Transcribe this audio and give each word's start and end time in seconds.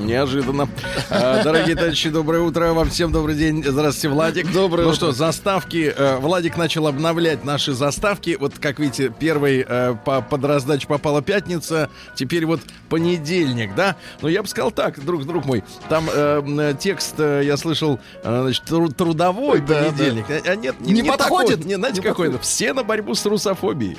Неожиданно. 0.00 0.68
А, 1.10 1.42
Дорогие 1.44 1.76
товарищи, 1.76 2.08
доброе 2.08 2.40
утро. 2.42 2.72
Вам 2.72 2.88
всем 2.90 3.12
добрый 3.12 3.34
день. 3.34 3.62
Здравствуйте, 3.64 4.08
Владик. 4.08 4.50
Доброе 4.52 4.82
Ну 4.84 4.88
утро. 4.88 4.96
что, 4.96 5.12
заставки. 5.12 5.92
Э, 5.96 6.16
Владик 6.18 6.56
начал 6.56 6.86
обновлять 6.86 7.44
наши 7.44 7.72
заставки. 7.72 8.36
Вот, 8.40 8.58
как 8.58 8.78
видите, 8.78 9.12
первый 9.16 9.64
э, 9.66 9.94
по, 10.04 10.22
под 10.22 10.44
раздачу 10.44 10.88
попала 10.88 11.22
пятница. 11.22 11.90
Теперь 12.14 12.46
вот 12.46 12.60
понедельник, 12.88 13.74
да? 13.74 13.96
Ну, 14.22 14.28
я 14.28 14.42
бы 14.42 14.48
сказал 14.48 14.70
так, 14.70 15.04
друг, 15.04 15.26
друг 15.26 15.44
мой. 15.44 15.62
Там 15.88 16.08
э, 16.12 16.74
текст, 16.78 17.14
э, 17.18 17.42
я 17.44 17.56
слышал, 17.56 18.00
э, 18.24 18.40
значит, 18.42 18.64
тру- 18.64 18.88
трудовой 18.88 19.60
Да, 19.60 19.84
понедельник. 19.84 20.24
А, 20.30 20.50
а 20.50 20.56
нет, 20.56 20.80
не, 20.80 20.92
Не 20.94 21.02
не 21.02 21.08
подходит? 21.10 21.56
такой. 21.58 21.68
Не, 21.68 21.74
знаете, 21.74 22.00
какой-то. 22.02 22.38
Все 22.38 22.72
на 22.72 22.82
борьбу 22.84 23.14
с 23.14 23.24
русофобией. 23.26 23.98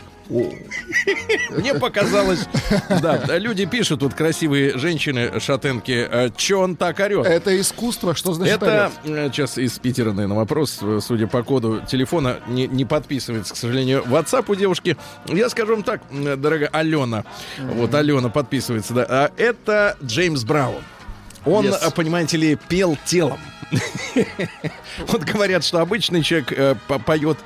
Мне 1.50 1.74
показалось, 1.76 2.48
да, 3.02 3.38
люди 3.38 3.66
пишут 3.66 4.00
тут 4.00 4.14
красивые 4.14 4.78
женщины 4.78 5.40
шатенки, 5.40 6.32
что 6.38 6.58
он 6.60 6.76
так 6.76 7.00
орет. 7.00 7.26
Это 7.26 7.60
искусство, 7.60 8.16
что 8.16 8.34
значит 8.34 8.56
Это 8.62 8.86
орёт? 8.86 8.94
э, 9.04 9.30
сейчас 9.32 9.58
из 9.58 9.78
Питера, 9.80 10.12
наверное, 10.14 10.38
вопрос, 10.38 10.80
э, 10.82 11.00
судя 11.02 11.28
по 11.28 11.44
коду 11.44 11.82
телефона, 11.88 12.38
не, 12.48 12.68
не 12.68 12.86
подписывается, 12.86 13.54
к 13.54 13.58
сожалению, 13.58 14.04
WhatsApp 14.08 14.46
у 14.48 14.56
девушки. 14.56 14.98
Я 15.28 15.50
скажу 15.50 15.74
вам 15.74 15.84
так, 15.84 16.02
э, 16.12 16.36
дорогая 16.36 16.70
Алена, 16.72 17.24
вот 17.60 17.94
Алена 17.94 18.30
подписывается, 18.30 18.94
да, 18.94 19.06
а 19.10 19.32
это 19.38 19.98
Джеймс 20.04 20.44
Браун. 20.44 20.82
Он, 21.46 21.66
Yes. 21.66 21.78
э, 21.82 21.92
понимаете 21.92 22.38
ли, 22.38 22.56
пел 22.68 22.98
телом. 23.06 23.40
Вот 25.08 25.24
говорят, 25.24 25.64
что 25.64 25.80
обычный 25.80 26.22
человек 26.24 26.52
э, 26.52 26.76
по- 26.88 27.00
поет 27.00 27.38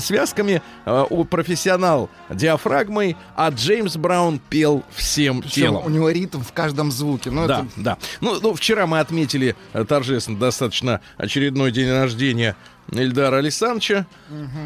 связками, 0.00 0.60
э, 0.84 1.04
у 1.08 1.24
профессионал 1.24 2.10
диафрагмой, 2.28 3.16
а 3.34 3.48
Джеймс 3.50 3.96
Браун 3.96 4.38
пел 4.38 4.84
всем 4.94 5.42
телом. 5.42 5.84
у 5.86 5.88
него 5.88 6.10
ритм 6.10 6.42
в 6.42 6.52
каждом 6.52 6.92
звуке. 6.92 7.30
Ну, 7.30 7.46
Да, 7.46 7.66
да. 7.76 7.96
Ну, 8.20 8.38
ну, 8.40 8.54
вчера 8.54 8.86
мы 8.86 9.00
отметили 9.00 9.56
торжественно 9.88 10.38
достаточно 10.38 11.00
очередной 11.16 11.72
день 11.72 11.90
рождения 11.90 12.54
Эльдара 12.92 13.38
Александровича 13.38 14.06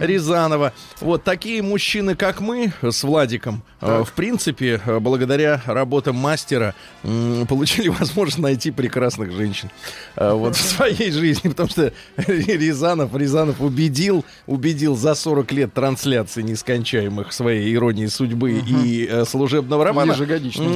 Рязанова. 0.00 0.72
Вот 1.00 1.22
такие 1.22 1.62
мужчины, 1.62 2.16
как 2.16 2.40
мы, 2.40 2.72
с 2.82 3.04
Владиком, 3.04 3.62
э, 3.80 4.04
в 4.04 4.12
принципе, 4.12 4.80
э, 4.84 4.98
благодаря 4.98 5.62
работам 5.66 6.16
мастера 6.16 6.74
получили 7.48 7.88
возможность 7.88 8.38
найти 8.38 8.70
прекрасных 8.70 9.32
женщин 9.32 9.70
э, 10.16 10.32
вот 10.32 10.56
в 10.56 10.60
своей 10.60 11.10
жизни, 11.10 11.48
потому 11.48 11.68
что 11.68 11.92
Рязанов, 12.16 13.14
Рязанов 13.14 13.60
убедил, 13.60 14.24
убедил 14.46 14.96
за 14.96 15.14
40 15.14 15.52
лет 15.52 15.72
трансляции 15.72 16.42
нескончаемых 16.42 17.32
своей 17.32 17.74
иронии 17.74 18.06
судьбы 18.06 18.52
и 18.52 19.06
э, 19.06 19.24
служебного 19.24 19.84
романа, 19.84 20.14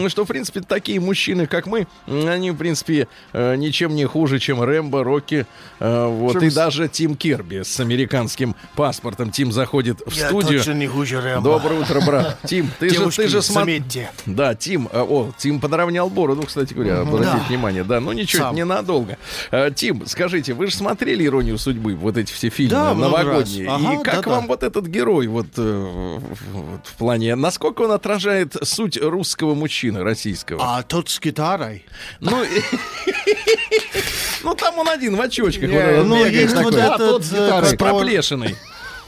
что, 0.09 0.25
в 0.25 0.29
принципе, 0.29 0.61
такие 0.61 1.01
мужчины, 1.01 1.47
как 1.47 1.67
мы, 1.67 1.87
они, 2.07 2.51
в 2.51 2.57
принципе, 2.57 3.09
ничем 3.33 3.95
не 3.95 4.05
хуже, 4.05 4.39
чем 4.39 4.63
Рэмбо, 4.63 5.05
Рокки, 5.05 5.47
вот, 5.81 6.33
Чем 6.33 6.45
и 6.45 6.51
даже 6.51 6.89
Тим 6.89 7.17
Керби 7.17 7.63
с 7.63 7.81
американским 7.81 8.55
паспортом. 8.75 9.31
Тим 9.31 9.53
заходит 9.53 10.01
в 10.07 10.15
студию. 10.15 10.63
не 10.75 10.87
хуже 10.87 11.21
Рэмбо. 11.21 11.43
Доброе 11.43 11.81
утро, 11.81 12.01
брат. 12.01 12.39
Тим, 12.45 12.71
ты 12.79 12.92
Девушки, 12.93 13.21
ты 13.23 13.29
же 13.29 13.39
смо- 13.39 13.53
заметьте. 13.55 14.11
Да, 14.27 14.55
Тим, 14.55 14.89
э, 14.93 15.01
о, 15.01 15.33
Тим 15.39 15.61
подровнял 15.61 16.09
бороду, 16.11 16.43
кстати 16.43 16.75
говоря, 16.75 17.01
обратите 17.01 17.37
Да. 17.39 17.45
внимание. 17.49 17.85
Да, 17.85 18.01
ну 18.01 18.13
ничего, 18.13 18.45
Сам. 18.45 18.57
ненадолго. 18.57 19.19
Э, 19.51 19.71
Тим, 19.75 20.07
скажите, 20.07 20.55
вы 20.55 20.67
же 20.69 20.77
смотрели 20.77 21.25
«Иронию 21.27 21.59
судьбы», 21.59 21.95
вот 21.95 22.17
эти 22.17 22.33
все 22.33 22.49
фильмы 22.51 22.71
Да, 22.73 22.95
новогодние. 22.95 23.69
Ага, 23.69 23.93
и 23.95 24.03
как 24.03 24.17
да-да. 24.17 24.31
вам 24.31 24.47
вот 24.47 24.63
этот 24.63 24.87
герой 24.87 25.27
вот, 25.27 25.47
э, 25.57 26.19
вот 26.53 26.87
в 26.87 26.93
плане, 26.95 27.35
насколько 27.35 27.83
он 27.83 27.93
отражает 27.93 28.57
суть 28.63 29.01
русского 29.01 29.55
мужчины, 29.55 30.03
российского? 30.03 30.61
А 30.63 30.83
тот 30.83 31.09
с 31.09 31.21
гитарой. 31.21 31.85
Ну, 32.21 32.45
ну 34.43 34.55
там 34.55 34.79
он 34.79 34.89
один 34.89 35.17
в 35.17 35.21
этот 35.21 36.03
ну, 36.05 36.25
есть 36.25 36.55
вот 36.55 36.75
этот, 36.75 36.99
тот 36.99 37.25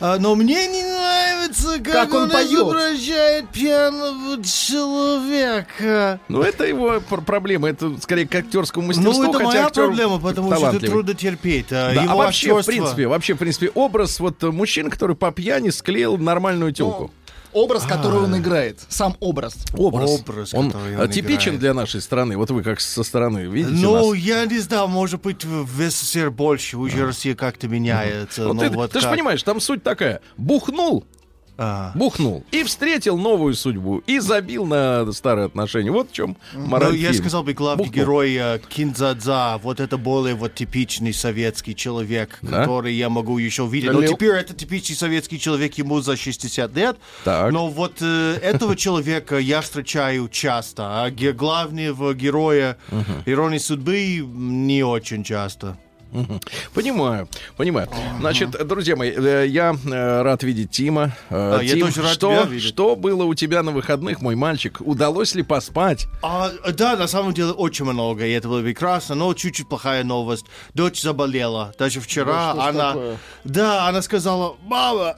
А, 0.07 0.19
но 0.19 0.35
мне 0.35 0.67
не 0.67 0.83
нравится, 0.83 1.79
как, 1.83 1.93
Как 2.11 2.13
он 2.15 2.29
поет. 2.29 2.51
изображает 2.53 3.49
пьяного 3.49 4.43
человека. 4.45 6.21
Ну, 6.29 6.43
это 6.43 6.65
его 6.65 7.01
пр- 7.01 7.23
проблема. 7.23 7.71
Это 7.71 7.91
скорее 8.03 8.29
к 8.29 8.35
актерскому 8.35 8.89
мастерству. 8.89 9.23
Ну, 9.23 9.31
это 9.31 9.39
моя 9.43 9.67
актер 9.67 9.87
проблема, 9.87 10.19
потому 10.19 10.49
что 10.49 10.57
это 10.57 10.61
талантливый. 10.67 10.91
трудно 10.91 11.15
терпеть. 11.15 11.67
А 11.73 11.95
Да, 11.95 12.03
его 12.03 12.13
а 12.13 12.17
вообще, 12.17 12.49
в 12.53 12.59
актерство- 12.59 12.71
принципе, 12.73 13.07
вообще, 13.07 13.33
в 13.33 13.39
принципе, 13.39 13.71
образ 13.75 14.21
вот 14.21 14.43
э, 14.45 14.51
мужчины, 14.51 14.91
который 14.91 15.17
по 15.17 15.33
пьяни 15.33 15.71
склеил 15.71 16.19
нормальную 16.19 16.73
телку. 16.73 17.11
Образ, 17.55 17.85
который 17.85 18.21
он 18.21 18.37
играет. 18.37 18.81
Сам 18.89 19.17
образ. 19.21 19.55
образ. 19.77 20.11
образ, 20.11 20.55
он, 20.55 20.71
который 20.71 20.99
он 20.99 21.09
типичен 21.11 21.41
играет. 21.43 21.61
для 21.61 21.75
нашей 21.75 22.01
страны. 22.01 22.37
Вот 22.37 22.51
вы 22.51 22.63
как 22.63 22.81
со 22.81 23.03
стороны 23.03 23.41
видите 23.47 23.75
Ну, 23.75 24.13
нас. 24.13 24.19
я 24.19 24.45
не 24.45 24.59
знаю, 24.59 24.89
может 24.89 25.23
быть, 25.23 25.45
в 25.45 25.91
СССР 25.91 26.31
больше, 26.31 26.77
уже 26.77 27.07
Россия 27.07 27.35
как-то 27.35 27.69
меняется. 27.69 28.47
Вот 28.47 28.55
ну, 28.55 28.61
ты, 28.63 28.71
вот 28.71 28.93
ты 28.93 29.01
же 29.01 29.09
понимаешь, 29.09 29.43
там 29.43 29.61
суть 29.61 29.83
такая. 29.83 30.21
Бухнул, 30.37 31.05
А. 31.57 31.93
бухнул. 31.95 32.45
И 32.51 32.65
встретил 32.65 33.17
новую 33.17 33.55
судьбу. 33.55 33.99
И 34.07 34.19
забил 34.19 34.67
на 34.67 35.11
старые 35.13 35.47
отношения. 35.47 35.91
Вот 35.91 36.11
в 36.11 36.13
чем 36.13 36.37
мораль 36.53 36.91
Ну, 36.91 36.95
я 36.97 37.09
фильма. 37.11 37.23
сказал 37.23 37.43
бы, 37.45 37.53
главный 37.53 37.85
Бухнул. 37.85 37.95
герой 38.05 38.35
э, 38.35 38.59
Кинзадза, 38.69 39.59
вот 39.63 39.81
это 39.81 39.97
более 39.97 40.35
вот 40.35 40.55
типичный 40.55 41.13
советский 41.13 41.75
человек, 41.77 42.39
Да? 42.43 42.61
который 42.63 42.95
я 42.95 43.09
могу 43.09 43.39
еще 43.39 43.63
увидеть. 43.63 43.93
Но 43.93 44.03
теперь 44.05 44.33
это 44.35 44.55
типичный 44.55 44.97
советский 44.97 45.39
человек, 45.39 45.75
ему 45.79 46.01
за 46.01 46.17
60 46.17 46.75
лет. 46.77 46.97
Так. 47.25 47.53
Но 47.53 47.69
вот 47.69 47.99
э, 48.01 48.35
этого 48.43 48.77
человека 48.77 49.39
я 49.39 49.61
встречаю 49.61 50.29
часто, 50.29 51.05
а 51.05 51.11
ге- 51.11 51.33
главный 51.33 51.93
в 51.93 52.15
герое 52.15 52.79
«Иронии 53.27 53.59
судьбы» 53.59 54.17
не 54.19 54.83
очень 54.83 55.23
часто. 55.25 55.77
Понимаю, 56.75 57.29
понимаю. 57.57 57.89
Значит, 58.21 58.51
друзья 58.67 58.95
мои, 58.97 59.11
э, 59.11 59.47
я 59.49 59.75
э, 59.85 60.23
рад 60.23 60.43
видеть 60.43 60.71
Тима. 60.71 61.13
Э, 61.31 61.59
А, 61.59 61.61
я 61.61 61.75
Тим, 61.75 61.87
тоже 61.87 62.03
рад 62.03 62.13
что, 62.13 62.31
тебя 62.33 62.43
видеть. 62.45 62.69
что 62.69 62.95
было 62.97 63.25
у 63.25 63.35
тебя 63.35 63.63
на 63.63 63.73
выходных, 63.73 64.21
мой 64.21 64.37
мальчик? 64.37 64.79
Удалось 64.81 65.35
ли 65.35 65.43
поспать? 65.43 66.07
А, 66.23 66.51
да, 66.73 66.97
на 66.97 67.07
самом 67.09 67.35
деле 67.35 67.51
очень 67.53 67.85
много, 67.85 68.25
и 68.27 68.31
это 68.33 68.49
было 68.49 68.63
прекрасно, 68.63 69.15
но 69.17 69.35
чуть-чуть 69.35 69.69
плохая 69.69 70.05
новость. 70.05 70.47
Дочь 70.75 71.01
заболела. 71.03 71.75
Даже 71.79 72.01
вчера 72.01 72.55
Да 72.55 72.69
она... 72.69 72.89
такое? 72.93 73.17
Да, 73.45 73.89
она 73.89 74.01
сказала, 74.03 74.57
мама, 74.63 75.17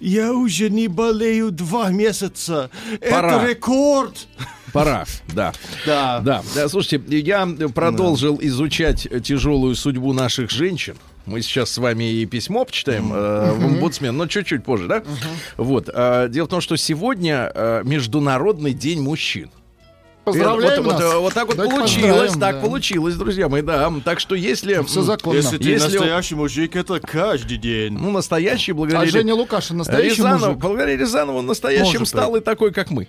я 0.00 0.32
уже 0.32 0.70
не 0.70 0.88
болею 0.88 1.50
два 1.52 1.90
месяца. 1.90 2.70
Пора. 3.08 3.36
Это 3.42 3.50
рекорд. 3.50 4.26
Пора, 4.72 5.04
да. 5.34 5.52
Да. 5.86 6.20
Да, 6.20 6.42
да, 6.54 6.68
слушайте, 6.68 7.02
я 7.18 7.46
продолжил 7.74 8.38
изучать 8.40 9.06
тяжелую 9.22 9.74
судьбу 9.74 10.12
наших 10.12 10.50
женщин. 10.50 10.94
Мы 11.26 11.40
сейчас 11.42 11.70
с 11.70 11.78
вами 11.78 12.04
и 12.10 12.26
письмо 12.26 12.64
почитаем 12.64 13.12
э, 13.12 13.52
в 13.52 13.64
омбудсмен, 13.64 14.16
но 14.16 14.26
чуть-чуть 14.26 14.64
позже, 14.64 14.88
да? 14.88 15.04
Вот. 15.56 15.88
а, 15.92 16.26
дело 16.28 16.46
в 16.46 16.48
том, 16.48 16.60
что 16.60 16.76
сегодня 16.76 17.50
э, 17.54 17.82
Международный 17.84 18.72
день 18.72 19.00
мужчин. 19.00 19.50
Поздравляем 20.24 20.82
вот, 20.82 20.92
вот, 20.94 21.00
нас. 21.00 21.12
э, 21.12 21.18
вот 21.18 21.34
так 21.34 21.46
вот 21.46 21.56
Давайте 21.56 21.76
получилось, 21.76 22.32
так 22.32 22.56
да. 22.56 22.60
получилось, 22.60 23.14
друзья 23.16 23.48
мои, 23.48 23.62
да. 23.62 23.92
Так 24.04 24.20
что 24.20 24.34
если... 24.34 24.82
Все 24.84 25.02
законно. 25.02 25.36
Если 25.36 25.58
ты 25.58 25.68
Если- 25.68 25.96
настоящий 25.96 26.34
мужик, 26.34 26.76
это 26.76 27.00
каждый 27.00 27.56
день. 27.56 27.92
Ну, 27.98 28.10
настоящий, 28.10 28.72
А 28.72 28.74
благодаря... 28.74 29.10
Женя 29.10 29.34
Лукашин 29.34 29.76
настоящий 29.76 30.18
Рязанов, 30.18 30.40
мужик. 30.40 30.58
благодаря 30.58 30.96
Рязанову 30.96 31.38
он 31.38 31.46
настоящим 31.46 32.00
Может 32.00 32.08
стал 32.08 32.36
и 32.36 32.40
такой, 32.40 32.72
как 32.72 32.90
мы. 32.90 33.08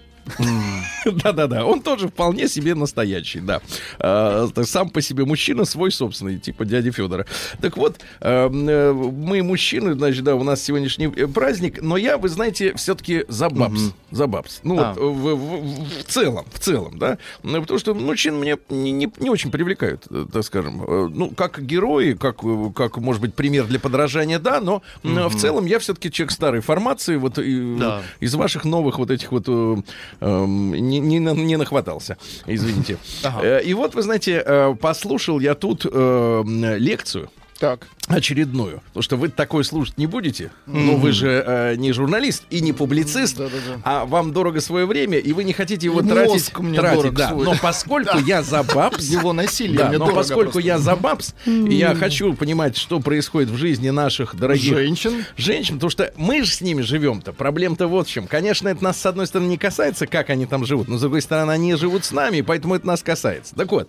Да-да-да, 1.05 1.65
он 1.65 1.81
тоже 1.81 2.07
вполне 2.07 2.47
себе 2.47 2.75
настоящий, 2.75 3.39
да. 3.39 3.61
А, 3.99 4.47
Сам 4.63 4.89
по 4.89 5.01
себе 5.01 5.25
мужчина 5.25 5.65
свой 5.65 5.91
собственный, 5.91 6.39
типа 6.39 6.65
дяди 6.65 6.91
Федора. 6.91 7.25
Так 7.61 7.77
вот, 7.77 7.99
э, 8.21 8.49
э, 8.49 8.93
мы 8.93 9.43
мужчины, 9.43 9.93
значит, 9.93 10.23
да, 10.23 10.35
у 10.35 10.43
нас 10.43 10.61
сегодняшний 10.63 11.07
э, 11.07 11.27
праздник, 11.27 11.81
но 11.81 11.97
я, 11.97 12.17
вы 12.17 12.29
знаете, 12.29 12.73
все-таки 12.75 13.25
за 13.27 13.49
бабс. 13.49 13.91
За 14.11 14.27
бабс. 14.27 14.59
Ну, 14.63 14.79
А. 14.79 14.93
вот, 14.93 14.97
в, 14.97 15.35
в- 15.35 15.99
в 16.01 16.03
целом, 16.05 16.45
в 16.53 16.59
целом, 16.59 16.97
да. 16.97 17.17
Ну, 17.43 17.61
Потому 17.61 17.79
что 17.79 17.93
мужчин 17.93 18.35
мне 18.39 18.57
не, 18.69 19.11
очень 19.29 19.51
привлекают, 19.51 20.05
э, 20.09 20.25
так 20.31 20.43
скажем. 20.43 20.83
Э, 20.87 21.09
Ну, 21.13 21.29
как 21.31 21.61
герои, 21.61 22.13
как, 22.13 22.43
э, 22.43 22.71
как, 22.75 22.97
может 22.97 23.21
быть, 23.21 23.33
пример 23.35 23.65
для 23.65 23.79
подражания, 23.79 24.39
да, 24.39 24.61
но 24.61 24.81
э, 25.03 25.27
в 25.27 25.35
целом 25.35 25.65
я 25.65 25.79
все-таки 25.79 26.11
человек 26.11 26.31
старой 26.31 26.61
формации, 26.61 27.17
вот 27.17 27.37
из 27.37 28.35
ваших 28.35 28.63
новых 28.65 28.97
вот 28.99 29.11
этих 29.11 29.31
вот 29.31 29.45
э, 29.47 29.51
эм, 29.51 29.85
не, 30.21 30.99
не, 30.99 31.19
на- 31.19 31.33
не 31.33 31.57
нахватался. 31.57 32.17
Извините. 32.47 32.97
Э, 33.41 33.61
И 33.63 33.73
вот, 33.73 33.95
вы 33.95 34.01
знаете, 34.01 34.43
э, 34.45 34.75
послушал 34.79 35.39
я 35.39 35.53
тут 35.55 35.85
э, 35.91 36.43
лекцию 36.77 37.29
Так. 37.63 37.87
очередную. 38.07 38.81
Потому 38.87 39.03
что 39.03 39.15
вы 39.15 39.29
такое 39.29 39.63
слушать 39.63 39.97
не 39.97 40.05
будете. 40.05 40.51
Но 40.65 40.97
вы 40.97 41.13
же 41.13 41.41
э, 41.47 41.75
не 41.77 41.93
журналист 41.93 42.43
и 42.49 42.59
не 42.59 42.73
публицист, 42.73 43.37
Да-да-да. 43.37 43.79
а 43.85 44.03
вам 44.03 44.33
дорого 44.33 44.59
свое 44.59 44.85
время, 44.85 45.17
и 45.17 45.31
вы 45.31 45.45
не 45.45 45.53
хотите 45.53 45.85
его 45.87 46.01
И 46.01 46.05
тратить. 46.05 46.29
мозг 46.33 46.59
мне 46.59 46.77
тратить, 46.77 47.01
дорог 47.03 47.15
да. 47.15 47.29
свой. 47.29 47.45
Но 47.45 47.55
поскольку 47.61 48.17
я 48.17 48.43
за 48.43 48.63
бабс, 48.63 49.07
Его 49.09 49.31
насилие 49.31 49.77
да, 49.77 49.91
но 49.97 50.13
поскольку 50.13 50.59
я 50.59 50.77
за 50.77 50.97
бабс, 50.97 51.33
я 51.45 51.95
хочу 51.95 52.33
понимать, 52.33 52.75
что 52.75 52.99
происходит 52.99 53.49
в 53.49 53.55
жизни 53.55 53.89
наших 53.91 54.35
дорогих 54.35 54.75
Женщин. 54.75 55.23
женщин, 55.37 55.75
потому 55.75 55.89
что 55.89 56.11
мы 56.17 56.43
же 56.43 56.51
с 56.51 56.59
ними 56.59 56.81
живем-то. 56.81 57.31
Проблема-то 57.31 57.87
вот 57.87 58.09
в 58.09 58.11
чем. 58.11 58.27
Конечно, 58.27 58.67
это 58.67 58.83
нас, 58.83 58.99
с 58.99 59.05
одной 59.05 59.25
стороны, 59.27 59.47
не 59.47 59.57
касается, 59.57 60.05
как 60.05 60.29
они 60.29 60.45
там 60.45 60.65
живут, 60.65 60.89
но, 60.89 60.97
с 60.97 60.99
другой 61.01 61.21
стороны, 61.21 61.51
они 61.51 61.75
живут 61.75 62.03
с 62.03 62.11
нами, 62.11 62.41
поэтому 62.41 62.75
это 62.75 62.85
нас 62.85 63.01
касается. 63.01 63.55
Так 63.55 63.71
вот, 63.71 63.87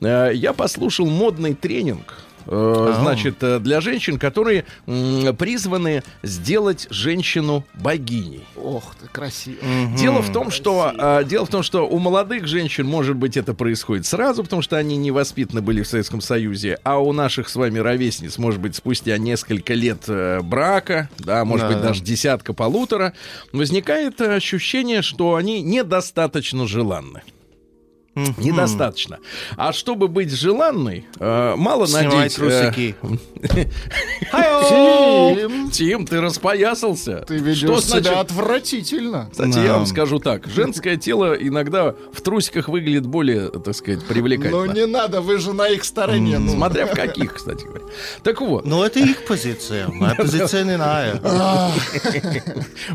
э, 0.00 0.32
я 0.34 0.52
послушал 0.52 1.06
модный 1.06 1.54
тренинг. 1.54 2.14
Э, 2.46 2.94
Значит, 3.00 3.42
э, 3.42 3.58
для 3.58 3.80
женщин, 3.80 4.18
которые 4.18 4.64
призваны 4.86 6.02
сделать 6.22 6.86
женщину 6.90 7.64
богиней. 7.74 8.44
Ох 8.56 8.94
ты, 9.00 9.06
красиво. 9.08 9.58
Дело 9.96 10.22
в 10.22 10.32
том, 10.32 10.50
что 10.50 10.92
а, 10.96 11.24
дело 11.24 11.46
в 11.46 11.48
том, 11.48 11.62
что 11.62 11.86
у 11.88 11.98
молодых 11.98 12.46
женщин, 12.46 12.86
может 12.86 13.16
быть, 13.16 13.36
это 13.36 13.54
происходит 13.54 14.06
сразу, 14.06 14.42
потому 14.42 14.62
что 14.62 14.76
они 14.76 14.96
не 14.96 15.10
воспитаны 15.10 15.62
были 15.62 15.82
в 15.82 15.88
Советском 15.88 16.20
Союзе, 16.20 16.78
а 16.84 16.98
у 16.98 17.12
наших 17.12 17.48
с 17.48 17.56
вами 17.56 17.78
ровесниц, 17.78 18.38
может 18.38 18.60
быть, 18.60 18.76
спустя 18.76 19.18
несколько 19.18 19.74
лет 19.74 20.04
э, 20.08 20.40
брака, 20.42 21.08
да, 21.18 21.44
может 21.44 21.68
быть, 21.68 21.80
даже 21.80 22.02
десятка 22.02 22.52
полутора, 22.52 23.12
возникает 23.52 24.20
ощущение, 24.20 25.02
что 25.02 25.34
они 25.34 25.62
недостаточно 25.62 26.66
желанны. 26.66 27.22
Недостаточно. 28.14 29.18
А 29.56 29.72
чтобы 29.72 30.08
быть 30.08 30.30
желанной, 30.32 31.06
э, 31.18 31.54
мало 31.56 31.86
Снимай 31.86 32.16
надеть... 32.16 32.38
э, 32.38 32.40
трусики. 32.72 32.94
Тим, 34.68 35.70
Тим, 35.70 36.06
ты 36.06 36.20
распоясался. 36.20 37.24
ты 37.26 37.38
ведешь 37.38 37.58
Что 37.58 37.80
себя 37.80 38.00
значит 38.02 38.12
отвратительно. 38.18 39.28
Кстати, 39.30 39.58
я 39.58 39.72
вам 39.74 39.86
скажу 39.86 40.18
так. 40.18 40.46
Женское 40.46 40.96
тело 40.96 41.32
иногда 41.34 41.94
в 42.12 42.20
трусиках 42.20 42.68
выглядит 42.68 43.06
более, 43.06 43.48
так 43.48 43.74
сказать, 43.74 44.00
Ну 44.02 44.06
привлекательно. 44.14 44.72
не 44.72 44.86
надо, 44.86 45.20
вы 45.20 45.38
же 45.38 45.52
на 45.52 45.68
их 45.68 45.84
стороне. 45.84 46.38
ну. 46.38 46.52
Смотря 46.52 46.86
в 46.86 46.90
каких, 46.92 47.34
кстати 47.34 47.64
говоря. 47.64 47.84
Так 48.22 48.40
вот, 48.42 48.64
Но 48.66 48.84
это 48.84 48.98
их 49.00 49.24
позиция. 49.24 49.88
Моя 49.88 50.14
позиция 50.14 50.64
не 50.64 50.72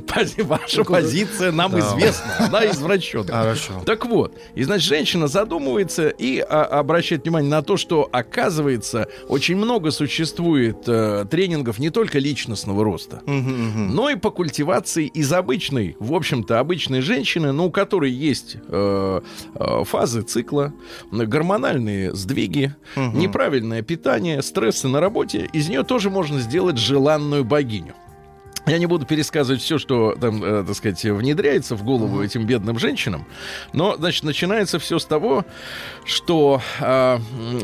пози- 0.08 0.44
ваша 0.44 0.84
позиция 0.84 1.52
нам 1.52 1.78
известна. 1.80 2.36
Она 2.40 2.66
извращенная. 2.70 3.32
Хорошо. 3.34 3.82
Так 3.86 4.06
вот, 4.06 4.34
и 4.56 4.64
значит, 4.64 4.88
женщина 4.88 5.07
задумывается 5.28 6.10
и 6.10 6.40
а, 6.40 6.64
обращает 6.64 7.24
внимание 7.24 7.50
на 7.50 7.62
то, 7.62 7.78
что, 7.78 8.08
оказывается, 8.12 9.08
очень 9.28 9.56
много 9.56 9.92
существует 9.92 10.84
э, 10.88 11.26
тренингов 11.30 11.80
не 11.80 11.90
только 11.90 12.20
личностного 12.20 12.84
роста, 12.84 13.22
но 13.26 14.10
и 14.10 14.16
по 14.16 14.32
культивации 14.32 15.08
из 15.08 15.32
обычной, 15.32 15.96
в 16.00 16.14
общем-то, 16.14 16.60
обычной 16.60 17.02
женщины, 17.02 17.52
но 17.52 17.68
у 17.68 17.72
которой 17.72 18.12
есть 18.12 18.58
э, 18.68 19.22
э, 19.56 19.84
фазы 19.86 20.22
цикла, 20.22 20.74
гормональные 21.12 22.14
сдвиги, 22.14 22.76
неправильное 22.96 23.82
питание, 23.82 24.42
стрессы 24.42 24.88
на 24.88 25.00
работе, 25.00 25.50
из 25.54 25.70
нее 25.70 25.84
тоже 25.84 26.10
можно 26.10 26.40
сделать 26.40 26.78
желанную 26.78 27.44
богиню. 27.44 27.94
Я 28.68 28.80
не 28.80 28.86
буду 28.86 29.06
пересказывать 29.06 29.62
все, 29.62 29.78
что 29.78 30.16
там, 30.20 30.44
э, 30.44 30.64
так 30.66 30.76
сказать, 30.76 31.02
внедряется 31.04 31.76
в 31.76 31.84
голову 31.84 32.22
этим 32.22 32.46
бедным 32.46 32.78
женщинам. 32.80 33.26
Но, 33.72 33.96
значит, 33.96 34.24
начинается 34.24 34.78
все 34.78 35.00
с 35.00 35.06
того, 35.06 35.46
что 36.04 36.62
э, 36.80 37.20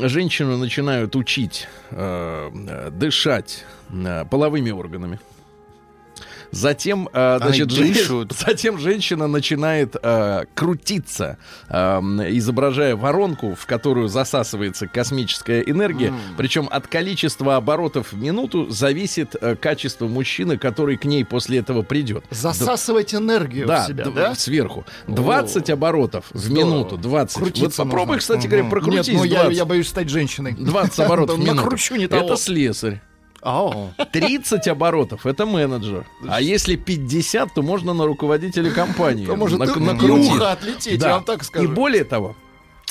женщину 0.08 0.56
начинают 0.56 1.14
учить 1.14 1.68
э, 1.90 2.50
э, 2.68 2.90
дышать 2.90 3.64
э, 3.90 4.24
половыми 4.30 4.70
органами. 4.70 5.18
Затем, 6.54 7.08
э, 7.12 7.38
значит, 7.42 7.70
жен- 7.70 7.92
дышат. 7.92 8.32
затем 8.46 8.78
женщина 8.78 9.26
начинает 9.26 9.96
э, 10.02 10.44
крутиться, 10.54 11.38
э, 11.68 11.98
изображая 12.30 12.96
воронку, 12.96 13.54
в 13.54 13.66
которую 13.66 14.08
засасывается 14.08 14.86
космическая 14.86 15.60
энергия. 15.60 16.12
Причем 16.36 16.68
от 16.70 16.86
количества 16.86 17.56
оборотов 17.56 18.12
в 18.12 18.16
минуту 18.18 18.70
зависит 18.70 19.34
э, 19.40 19.56
качество 19.56 20.06
мужчины, 20.06 20.56
который 20.58 20.96
к 20.96 21.04
ней 21.04 21.24
после 21.24 21.58
этого 21.58 21.82
придет. 21.82 22.24
Засасывать 22.30 23.14
энергию 23.14 23.66
Да, 23.66 23.84
в 23.84 23.86
себя, 23.88 24.04
д- 24.04 24.10
да? 24.12 24.34
сверху. 24.34 24.84
20 25.08 25.70
оборотов 25.70 26.26
в 26.32 26.38
Здорово. 26.38 26.64
минуту. 26.66 26.96
20. 26.96 27.36
Крутиться 27.36 27.82
вот 27.82 27.90
попробуй, 27.90 28.16
нужно. 28.16 28.18
кстати 28.20 28.46
говоря, 28.46 28.68
прокрутись. 28.68 29.08
Нет, 29.08 29.16
ну 29.18 29.24
я, 29.24 29.40
20. 29.42 29.56
я 29.58 29.64
боюсь 29.64 29.88
стать 29.88 30.08
женщиной. 30.08 30.52
20 30.58 31.00
оборотов 31.00 31.36
в 31.36 31.38
минуту. 31.42 31.54
накручу 31.56 31.96
не 31.96 32.06
того. 32.06 32.26
Это 32.26 32.36
слесарь. 32.36 33.00
О, 33.44 33.90
30 34.12 34.68
оборотов 34.68 35.26
это 35.26 35.44
менеджер. 35.44 36.06
А 36.26 36.40
если 36.40 36.76
50, 36.76 37.52
то 37.54 37.62
можно 37.62 37.92
на 37.92 38.06
руководителя 38.06 38.70
компании. 38.70 39.26
То 39.26 39.36
может 39.36 39.60
нак- 39.60 39.76
и 39.76 39.80
накрутить. 39.80 40.40
отлететь, 40.40 40.98
Да. 41.00 41.08
я 41.08 41.14
вам 41.16 41.24
так 41.24 41.44
скажу. 41.44 41.64
И 41.64 41.68
более 41.68 42.04
того, 42.04 42.34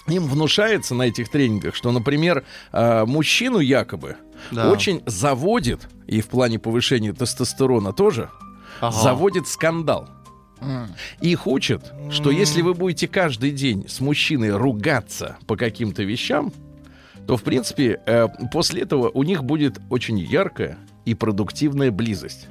им 0.08 0.28
внушается 0.28 0.94
на 0.94 1.04
этих 1.04 1.30
тренингах, 1.30 1.74
что, 1.76 1.92
например, 1.92 2.44
э, 2.72 3.06
мужчину 3.06 3.60
якобы 3.60 4.18
Да. 4.52 4.70
очень 4.72 5.02
заводит, 5.08 5.88
и 6.08 6.22
в 6.22 6.28
плане 6.28 6.60
повышения 6.60 7.14
тестостерона 7.14 7.92
тоже, 7.94 8.30
Ага. 8.80 8.92
заводит 9.02 9.48
скандал. 9.48 10.08
Их 11.20 11.46
учат, 11.48 11.92
что 12.12 12.32
если 12.32 12.62
вы 12.62 12.74
будете 12.74 13.08
каждый 13.08 13.52
день 13.52 13.86
с 13.90 14.00
мужчиной 14.00 14.56
ругаться 14.56 15.38
по 15.48 15.58
каким-то 15.58 16.04
вещам, 16.04 16.54
то, 17.28 17.38
в 17.38 17.44
принципе, 17.44 18.02
э, 18.06 18.28
после 18.52 18.82
этого 18.82 19.10
у 19.10 19.24
них 19.24 19.44
будет 19.44 19.80
очень 19.90 20.20
яркая 20.20 20.78
и 21.06 21.14
продуктивная 21.14 21.92
близость. 21.92 22.48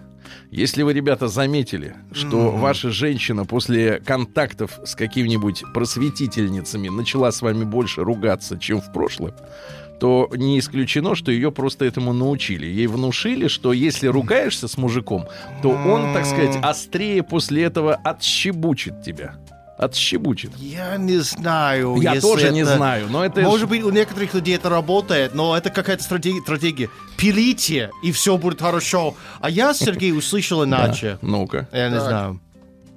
Если 0.50 0.82
вы, 0.82 0.92
ребята, 0.92 1.28
заметили, 1.28 1.96
что 2.12 2.50
ваша 2.50 2.90
женщина 2.90 3.44
после 3.44 4.00
контактов 4.00 4.80
с 4.84 4.94
какими-нибудь 4.94 5.64
просветительницами 5.74 6.88
начала 6.88 7.32
с 7.32 7.42
вами 7.42 7.64
больше 7.64 8.02
ругаться, 8.02 8.58
чем 8.58 8.80
в 8.80 8.92
прошлом, 8.92 9.32
то 10.00 10.28
не 10.34 10.58
исключено, 10.58 11.14
что 11.14 11.30
ее 11.30 11.52
просто 11.52 11.84
этому 11.84 12.12
научили. 12.12 12.66
Ей 12.66 12.86
внушили, 12.86 13.46
что 13.46 13.72
если 13.72 14.08
ругаешься 14.08 14.68
с 14.68 14.76
мужиком, 14.76 15.28
то 15.62 15.70
он, 15.70 16.12
так 16.12 16.26
сказать, 16.26 16.58
острее 16.62 17.22
после 17.22 17.62
этого 17.62 17.94
отщебучит 17.94 19.02
тебя. 19.02 19.36
Отщебучит. 19.82 20.52
я 20.58 20.96
не 20.96 21.18
знаю. 21.18 21.96
Я 22.00 22.20
тоже 22.20 22.50
не 22.50 22.60
это- 22.60 22.76
знаю, 22.76 23.08
но 23.10 23.24
это... 23.24 23.40
Может 23.40 23.68
быть, 23.68 23.82
у 23.82 23.90
некоторых 23.90 24.32
людей 24.34 24.54
это 24.56 24.68
работает, 24.68 25.34
но 25.34 25.56
это 25.56 25.70
какая-то 25.70 26.02
стратегия. 26.02 26.40
стратегия. 26.40 26.88
Пилите, 27.16 27.90
и 28.02 28.12
все 28.12 28.36
будет 28.36 28.60
хорошо. 28.60 29.14
А 29.40 29.50
я, 29.50 29.74
Сергей, 29.74 30.12
услышал 30.12 30.64
иначе. 30.64 31.18
Ну-ка. 31.20 31.68
Я 31.72 31.88
не 31.88 32.00
знаю. 32.00 32.40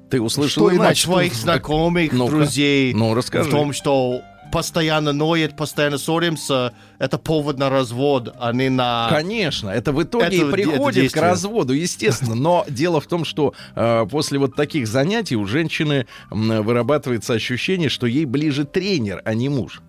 Ты 0.09 0.21
услышал 0.21 0.67
Что 0.67 0.67
От 0.67 0.73
иначе. 0.75 1.03
своих 1.05 1.33
знакомых, 1.33 2.11
Ну-ка. 2.13 2.31
друзей. 2.31 2.93
Ну, 2.93 3.15
расскажи. 3.15 3.49
В 3.49 3.51
том, 3.51 3.73
что 3.73 4.21
постоянно 4.55 5.11
ноет, 5.11 5.57
постоянно 5.57 5.97
ссоримся, 5.97 6.73
это 6.97 7.17
повод 7.17 7.57
на 7.57 7.69
развод, 7.69 8.33
а 8.39 8.53
не 8.53 8.69
на... 8.69 9.09
Конечно, 9.09 9.69
это 9.69 9.91
в 9.91 10.01
итоге 10.01 10.27
Это 10.27 10.35
и 10.35 10.49
приходит 10.49 11.11
к 11.11 11.17
разводу, 11.17 11.73
естественно. 11.73 12.35
Но 12.35 12.65
дело 12.69 13.01
в 13.01 13.05
том, 13.05 13.25
что 13.25 13.53
э, 13.75 14.05
после 14.09 14.39
вот 14.39 14.55
таких 14.55 14.87
занятий 14.87 15.35
у 15.35 15.45
женщины 15.45 16.07
вырабатывается 16.29 17.33
ощущение, 17.33 17.89
что 17.89 18.07
ей 18.07 18.23
ближе 18.23 18.63
тренер, 18.63 19.21
а 19.25 19.33
не 19.33 19.49
муж. 19.49 19.81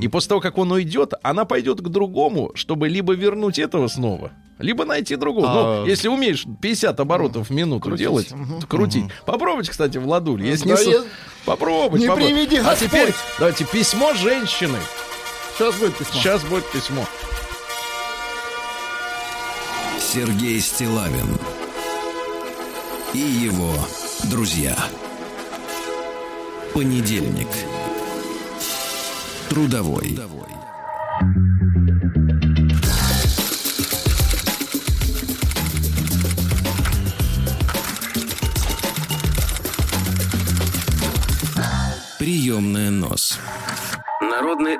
И 0.00 0.06
после 0.06 0.28
того, 0.28 0.40
как 0.40 0.56
он 0.56 0.70
уйдет, 0.70 1.14
она 1.24 1.44
пойдет 1.44 1.80
к 1.80 1.88
другому, 1.88 2.52
чтобы 2.54 2.88
либо 2.88 3.12
вернуть 3.12 3.58
этого 3.58 3.88
снова, 3.88 4.30
либо 4.62 4.84
найти 4.84 5.16
другого. 5.16 5.48
А. 5.48 5.80
Ну, 5.82 5.86
если 5.86 6.08
умеешь 6.08 6.46
50 6.60 6.98
оборотов 7.00 7.48
в 7.48 7.52
минуту 7.52 7.82
Крутить. 7.88 8.00
делать, 8.06 8.28
то 8.60 8.66
крутить. 8.66 9.04
Попробуйте, 9.26 9.70
кстати, 9.70 9.98
Владуль. 9.98 10.42
Если 10.44 10.68
Да 10.72 10.82
не, 10.84 10.90
я- 10.92 11.02
попробуйте. 11.44 12.04
Не 12.04 12.08
попробуйте. 12.08 12.34
приведи 12.34 12.56
А 12.58 12.62
Господь. 12.70 12.88
теперь 12.90 13.14
давайте 13.38 13.64
письмо 13.64 14.14
женщины. 14.14 14.78
Сейчас 15.58 15.74
будет 15.76 15.96
письмо. 15.96 16.14
Сейчас 16.14 16.42
будет 16.44 16.64
письмо. 16.70 17.04
Сергей 20.00 20.60
Стилавин 20.60 21.38
и 23.14 23.18
его 23.18 23.72
друзья. 24.24 24.76
Понедельник. 26.74 27.48
Трудовой. 29.48 30.06
Приемная 30.08 30.61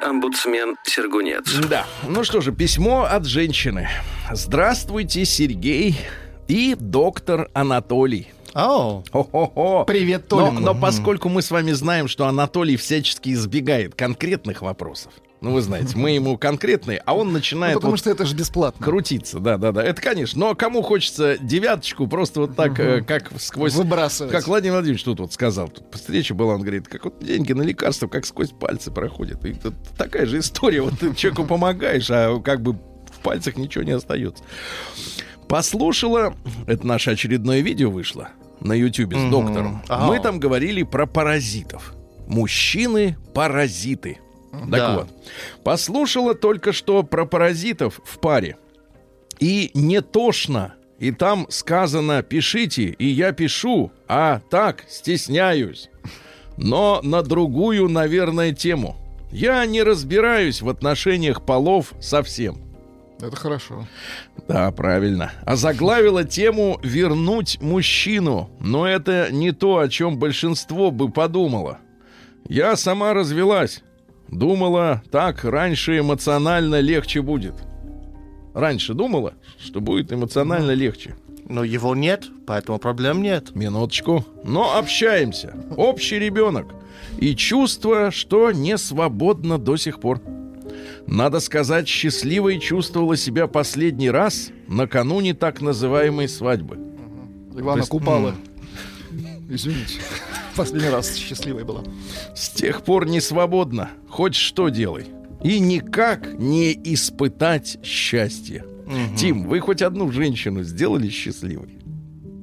омбудсмен 0.03 0.77
Сергунец. 0.85 1.53
Да. 1.69 1.87
Ну 2.09 2.25
что 2.25 2.41
же, 2.41 2.53
письмо 2.53 3.05
от 3.05 3.25
женщины. 3.27 3.89
Здравствуйте, 4.31 5.25
Сергей 5.25 5.97
и 6.49 6.75
доктор 6.79 7.49
Анатолий. 7.55 8.29
О, 8.55 9.03
Хо-хо-хо. 9.11 9.85
Привет, 9.87 10.27
Но, 10.31 10.49
Толик. 10.51 10.61
но 10.61 10.75
поскольку 10.75 11.29
мы 11.31 11.41
с 11.41 11.51
вами 11.51 11.73
знаем, 11.73 12.07
что 12.09 12.27
Анатолий 12.27 12.77
всячески 12.77 13.31
избегает 13.33 13.95
конкретных 13.95 14.61
вопросов, 14.61 15.13
ну, 15.43 15.53
вы 15.53 15.61
знаете, 15.61 15.97
мы 15.97 16.13
ему 16.13 16.39
конкретные, 16.39 17.03
а 17.05 17.15
он 17.15 17.27
Ну, 17.27 17.33
начинает 17.35 17.75
потому 17.75 17.91
вот 17.93 17.99
что 17.99 18.11
это 18.11 18.25
же 18.25 18.35
бесплатно. 18.37 18.85
крутиться. 18.85 19.41
Да, 19.41 19.59
да, 19.59 19.73
да. 19.73 19.83
Это, 19.83 20.01
конечно. 20.01 20.39
Но 20.39 20.55
кому 20.55 20.83
хочется 20.83 21.37
девяточку, 21.39 22.07
просто 22.07 22.41
вот 22.43 22.55
так, 22.57 22.79
э, 22.79 23.03
как 23.03 23.31
сквозь... 23.41 23.75
Выбрасывать. 23.75 24.33
Как 24.33 24.47
Владимир 24.47 24.75
Владимирович 24.75 25.03
тут 25.03 25.19
вот 25.21 25.33
сказал, 25.33 25.69
тут 25.69 25.91
по 25.91 25.99
встрече 25.99 26.35
была, 26.35 26.55
он 26.55 26.61
говорит, 26.63 26.87
как 26.87 27.05
вот 27.05 27.19
деньги 27.23 27.53
на 27.53 27.63
лекарства, 27.63 28.07
как 28.07 28.25
сквозь 28.25 28.51
пальцы 28.51 28.93
проходят. 28.93 29.45
И 29.45 29.53
тут 29.55 29.75
такая 29.99 30.27
же 30.27 30.39
история. 30.39 30.81
Вот 30.83 30.99
ты 31.01 31.13
человеку 31.15 31.45
помогаешь, 31.45 32.09
а 32.11 32.39
как 32.41 32.63
бы 32.63 32.73
в 32.75 33.19
пальцах 33.23 33.57
ничего 33.57 33.83
не 33.85 33.93
остается. 33.93 34.45
Послушала, 35.49 36.35
это 36.67 36.87
наше 36.87 37.11
очередное 37.11 37.61
видео 37.61 37.91
вышло 37.91 38.29
на 38.61 38.75
Ютубе 38.75 39.19
с 39.19 39.31
доктором. 39.31 39.83
Мы 39.89 40.21
там 40.21 40.39
говорили 40.39 40.85
про 40.85 41.07
паразитов. 41.07 41.95
Мужчины-паразиты. 42.29 44.19
Так 44.53 44.71
Да. 44.71 44.95
вот, 44.97 45.09
послушала 45.65 46.35
только 46.35 46.73
что 46.73 47.03
про 47.03 47.25
паразитов 47.27 48.01
в 48.05 48.19
паре. 48.19 48.57
И 49.41 49.71
не 49.75 50.01
тошно. 50.03 50.75
И 50.99 51.11
там 51.11 51.47
сказано 51.49 52.23
«пишите», 52.23 52.85
и 52.85 53.07
я 53.07 53.33
пишу, 53.33 53.91
а 54.07 54.41
так 54.51 54.85
стесняюсь. 54.89 55.91
Но 56.57 57.01
на 57.03 57.23
другую, 57.23 57.89
наверное, 57.89 58.53
тему. 58.53 58.97
Я 59.33 59.65
не 59.67 59.83
разбираюсь 59.83 60.63
в 60.63 60.69
отношениях 60.69 61.45
полов 61.45 61.95
совсем. 62.01 62.59
Это 63.21 63.35
хорошо. 63.35 63.87
Да, 64.47 64.71
правильно. 64.71 65.33
А 65.45 65.57
заглавила 65.57 66.25
тему 66.25 66.79
«Вернуть 66.83 67.59
мужчину». 67.61 68.51
Но 68.61 68.87
это 68.87 69.29
не 69.33 69.53
то, 69.53 69.79
о 69.79 69.89
чем 69.89 70.19
большинство 70.19 70.91
бы 70.91 71.09
подумало. 71.09 71.79
Я 72.49 72.77
сама 72.77 73.15
развелась. 73.15 73.83
Думала, 74.33 75.03
так 75.11 75.45
раньше 75.45 75.99
эмоционально 75.99 76.81
легче 76.81 77.21
будет. 77.21 77.55
Раньше 78.55 78.95
думала, 78.95 79.35
что 79.59 79.81
будет 79.81 80.11
эмоционально 80.13 80.73
легче. 80.73 81.15
но 81.49 81.65
его 81.65 81.95
нет, 81.95 82.29
поэтому 82.47 82.79
проблем 82.79 83.21
нет. 83.21 83.55
Минуточку. 83.55 84.25
Но 84.43 84.79
общаемся. 84.79 85.55
Общий 85.77 86.19
ребенок. 86.19 86.75
И 87.19 87.35
чувство, 87.37 88.11
что 88.11 88.53
не 88.53 88.79
свободно 88.79 89.59
до 89.59 89.77
сих 89.77 90.01
пор. 90.01 90.23
Надо 91.07 91.41
сказать, 91.41 91.87
счастливой 91.87 92.59
чувствовала 92.59 93.17
себя 93.17 93.47
последний 93.47 94.11
раз 94.11 94.51
накануне 94.67 95.35
так 95.35 95.61
называемой 95.61 96.29
свадьбы. 96.29 96.79
Ивана 97.55 97.81
есть, 97.81 97.91
Купала. 97.91 98.35
Извините. 99.49 100.01
Последний 100.57 100.89
раз 100.91 101.15
счастливой 101.15 101.65
была. 101.65 101.83
С 102.35 102.49
тех 102.51 102.83
пор 102.83 103.07
не 103.07 103.21
свободно. 103.21 103.91
Хоть 104.09 104.35
что 104.35 104.69
делай. 104.69 105.07
И 105.43 105.59
никак 105.59 106.35
не 106.39 106.73
испытать 106.73 107.79
счастье. 107.85 108.65
Тим, 109.17 109.49
вы 109.49 109.61
хоть 109.61 109.81
одну 109.83 110.11
женщину 110.13 110.63
сделали 110.63 111.09
счастливой? 111.09 111.79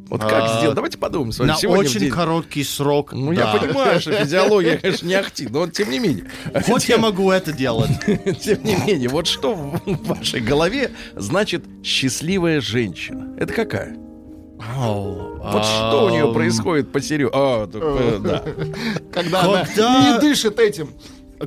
Вот 0.09 0.21
как 0.21 0.43
А, 0.43 0.57
сделать? 0.59 0.75
Давайте 0.75 0.97
подумаем 0.97 1.31
с 1.31 1.37
вами 1.37 1.49
На 1.49 1.55
сегодня 1.57 1.81
очень 1.87 1.99
день. 1.99 2.09
короткий 2.09 2.63
срок. 2.63 3.13
Ну, 3.13 3.31
да. 3.35 3.53
я 3.53 3.59
понимаю, 3.59 4.01
что 4.01 4.11
физиология, 4.11 4.77
конечно, 4.81 5.05
не 5.05 5.13
ахти, 5.13 5.47
но 5.47 5.67
тем 5.69 5.91
не 5.91 5.99
менее. 5.99 6.25
Хоть 6.65 6.89
я 6.89 6.97
могу 6.97 7.29
это 7.29 7.51
делать. 7.53 7.91
Тем 8.41 8.63
не 8.63 8.75
менее, 8.87 9.07
вот 9.09 9.27
что 9.27 9.53
в 9.53 9.79
вашей 10.07 10.41
голове 10.41 10.91
значит 11.15 11.63
счастливая 11.83 12.59
женщина? 12.59 13.35
Это 13.37 13.53
какая? 13.53 13.95
Вот 14.59 15.65
что 15.65 16.05
у 16.05 16.09
нее 16.09 16.33
происходит 16.33 16.91
по 16.91 17.01
серию? 17.01 17.31
А, 17.33 17.69
э, 17.71 18.19
да. 18.19 18.43
Когда, 19.11 19.41
она 19.41 19.63
не 19.63 20.19
дышит 20.19 20.59
этим. 20.59 20.89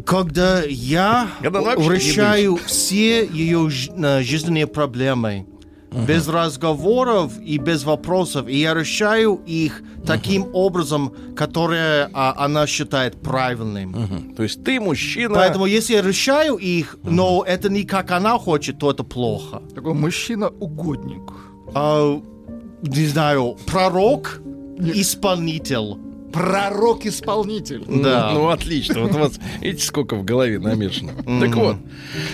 Когда 0.07 0.63
я 0.63 1.29
решаю 1.43 2.57
все 2.57 3.27
ее 3.27 3.69
э, 3.69 4.23
жизненные 4.23 4.67
проблемы, 4.67 5.47
без 6.07 6.29
разговоров 6.29 7.39
и 7.39 7.59
без 7.59 7.85
вопросов, 7.85 8.49
и 8.49 8.57
я 8.57 8.75
решаю 8.75 9.41
их 9.47 9.83
таким 10.07 10.47
образом, 10.55 11.13
которое 11.37 12.11
а, 12.13 12.35
она 12.45 12.67
считает 12.67 13.21
правильным. 13.21 13.91
Мгм. 13.91 14.35
То 14.35 14.43
есть 14.43 14.65
ты 14.65 14.81
мужчина. 14.81 15.35
Поэтому 15.35 15.67
если 15.67 15.95
я 15.95 16.03
решаю 16.03 16.57
их, 16.57 16.99
но 17.03 17.45
это 17.47 17.69
не 17.69 17.85
как 17.85 18.11
она 18.11 18.39
хочет, 18.39 18.79
то 18.79 18.91
это 18.91 19.05
плохо. 19.05 19.63
Такой 19.75 19.95
мужчина-угодник. 19.95 21.31
А, 21.75 22.21
не 22.83 23.07
знаю, 23.07 23.57
пророк, 23.67 24.41
исполнитель. 24.79 25.99
Пророк-исполнитель. 26.33 27.85
Да. 27.87 28.33
Ну, 28.33 28.49
отлично. 28.49 29.03
Вот 29.03 29.15
у 29.15 29.19
вас, 29.19 29.39
видите, 29.61 29.85
сколько 29.85 30.17
в 30.17 30.25
голове 30.25 30.59
намешано. 30.59 31.13
Так 31.41 31.55
вот, 31.55 31.77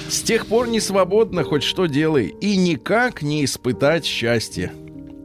с 0.08 0.22
тех 0.22 0.46
пор 0.46 0.68
не 0.68 0.80
свободно 0.80 1.42
хоть 1.42 1.64
что 1.64 1.86
делай, 1.86 2.32
и 2.40 2.56
никак 2.56 3.22
не 3.22 3.44
испытать 3.44 4.04
счастья. 4.04 4.72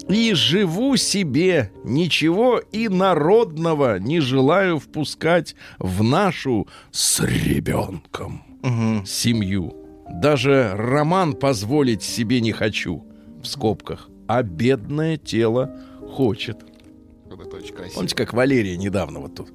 И 0.10 0.34
живу 0.34 0.98
себе, 0.98 1.72
ничего 1.84 2.60
и 2.72 2.90
народного 2.90 4.00
не 4.00 4.20
желаю 4.20 4.80
впускать 4.80 5.56
в 5.78 6.04
нашу 6.04 6.68
с 6.92 7.24
ребенком 7.24 8.44
семью. 9.06 9.76
Даже 10.10 10.74
роман 10.76 11.34
позволить 11.34 12.02
себе 12.04 12.42
не 12.42 12.52
хочу, 12.52 13.06
в 13.42 13.48
скобках, 13.48 14.10
а 14.28 14.44
бедное 14.44 15.18
тело 15.18 15.72
хочет. 16.12 16.58
Это 17.28 17.58
очень 17.58 17.74
красиво. 17.74 17.96
Помните, 17.96 18.16
как 18.16 18.34
Валерия 18.34 18.78
недавно 18.78 19.20
вот 19.20 19.36
тут 19.36 19.52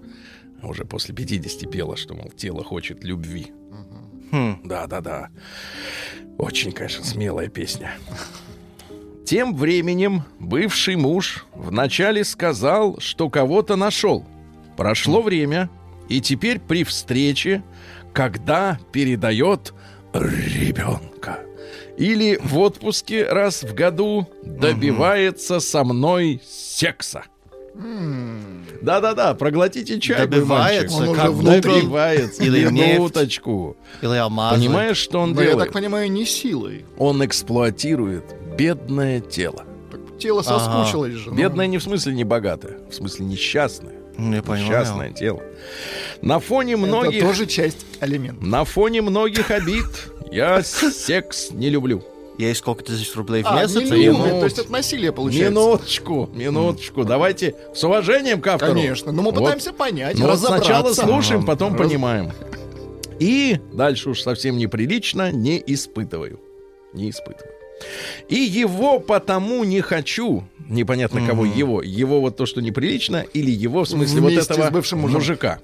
уже 0.62 0.84
после 0.84 1.14
50 1.14 1.70
пела, 1.70 1.96
что, 1.96 2.14
мол, 2.14 2.30
тело 2.30 2.64
хочет 2.64 3.04
любви. 3.04 3.52
Да, 4.64 4.86
да, 4.86 5.00
да. 5.00 5.30
Очень, 6.36 6.72
конечно, 6.72 7.04
смелая 7.04 7.48
песня. 7.48 7.92
Тем 9.24 9.54
временем 9.54 10.22
бывший 10.38 10.96
муж 10.96 11.46
вначале 11.54 12.24
сказал, 12.24 12.98
что 12.98 13.28
кого-то 13.28 13.76
нашел. 13.76 14.24
Прошло 14.76 15.22
время, 15.22 15.70
и 16.08 16.20
теперь 16.20 16.60
при 16.60 16.84
встрече, 16.84 17.62
когда 18.12 18.78
передает 18.92 19.74
ребенка 20.12 21.40
или 21.98 22.38
в 22.42 22.58
отпуске 22.58 23.24
раз 23.26 23.62
в 23.62 23.74
году 23.74 24.26
добивается 24.42 25.60
со 25.60 25.84
мной 25.84 26.40
секса. 26.48 27.24
Да-да-да, 28.82 29.34
проглотите 29.34 30.00
чай, 30.00 30.18
мой 30.18 30.26
Добивается, 30.26 30.98
мальчик. 30.98 31.16
как 31.16 31.30
уже 31.30 31.32
внутри. 31.32 31.60
Добивается. 31.80 32.42
Или. 32.42 32.64
Минуточку. 32.68 33.76
Или 34.02 34.16
алмазы. 34.16 34.56
Понимаешь, 34.60 34.96
что 34.96 35.20
он 35.20 35.32
Но 35.32 35.40
я 35.40 35.48
так 35.48 35.56
делает? 35.56 35.72
понимаю, 35.72 36.10
не 36.10 36.24
силой. 36.24 36.84
Он 36.98 37.24
эксплуатирует 37.24 38.24
бедное 38.56 39.20
тело. 39.20 39.64
Так 39.90 40.18
тело 40.18 40.42
соскучилось 40.42 41.12
же. 41.14 41.30
ну. 41.30 41.36
Бедное 41.36 41.66
не 41.66 41.78
в 41.78 41.82
смысле 41.82 42.14
не 42.14 42.24
богатое, 42.24 42.78
в 42.90 42.94
смысле 42.94 43.26
несчастное. 43.26 43.94
Не 44.16 44.42
понимаю. 44.42 44.64
Несчастное 44.64 45.12
тело. 45.12 45.40
На 46.22 46.40
фоне 46.40 46.72
Это 46.72 46.82
многих... 46.82 47.22
тоже 47.22 47.46
часть 47.46 47.86
алиментов. 48.00 48.42
На 48.42 48.64
фоне 48.64 49.02
многих 49.02 49.52
обид 49.52 49.86
я 50.30 50.62
секс 50.62 51.50
не 51.50 51.68
люблю. 51.70 52.02
Есть 52.38 52.60
сколько 52.60 52.84
тысяч 52.84 53.12
рублей 53.16 53.42
в 53.42 53.46
А, 53.48 53.62
месяц? 53.62 53.76
и 53.90 54.00
ему- 54.00 54.24
любит, 54.24 54.38
то 54.38 54.44
есть 54.44 54.58
это 54.58 54.70
насилие 54.70 55.10
получается. 55.12 55.50
Минуточку, 55.50 56.30
минуточку. 56.32 57.04
Давайте 57.04 57.56
с 57.74 57.82
уважением 57.82 58.40
к 58.40 58.46
автору. 58.46 58.74
Конечно. 58.74 59.10
Но 59.10 59.22
мы 59.22 59.32
Вот. 59.32 59.40
пытаемся 59.40 59.72
понять, 59.72 60.16
Ну 60.16 60.26
вот 60.26 60.32
разобраться. 60.34 60.64
сначала 60.64 60.92
слушаем, 60.94 61.44
потом 61.44 61.74
Раз- 61.74 61.82
понимаем. 61.88 62.30
И 63.18 63.58
дальше 63.72 64.10
уж 64.10 64.20
совсем 64.22 64.56
неприлично 64.56 65.32
не 65.32 65.60
испытываю. 65.66 66.38
Не 66.92 67.10
испытываю. 67.10 67.52
И 68.28 68.36
его 68.36 69.00
потому 69.00 69.64
не 69.64 69.80
хочу. 69.80 70.44
Непонятно 70.68 71.26
кого 71.26 71.44
его. 71.44 71.82
Его 71.82 72.20
вот 72.20 72.36
то, 72.36 72.46
что 72.46 72.60
неприлично, 72.60 73.24
или 73.32 73.50
его 73.50 73.82
в 73.82 73.88
смысле 73.88 74.20
вот 74.20 74.32
Вместе 74.32 74.52
этого 74.54 74.68
с 74.68 74.70
бывшим 74.70 75.00
мужем. 75.00 75.16
мужика. 75.16 75.58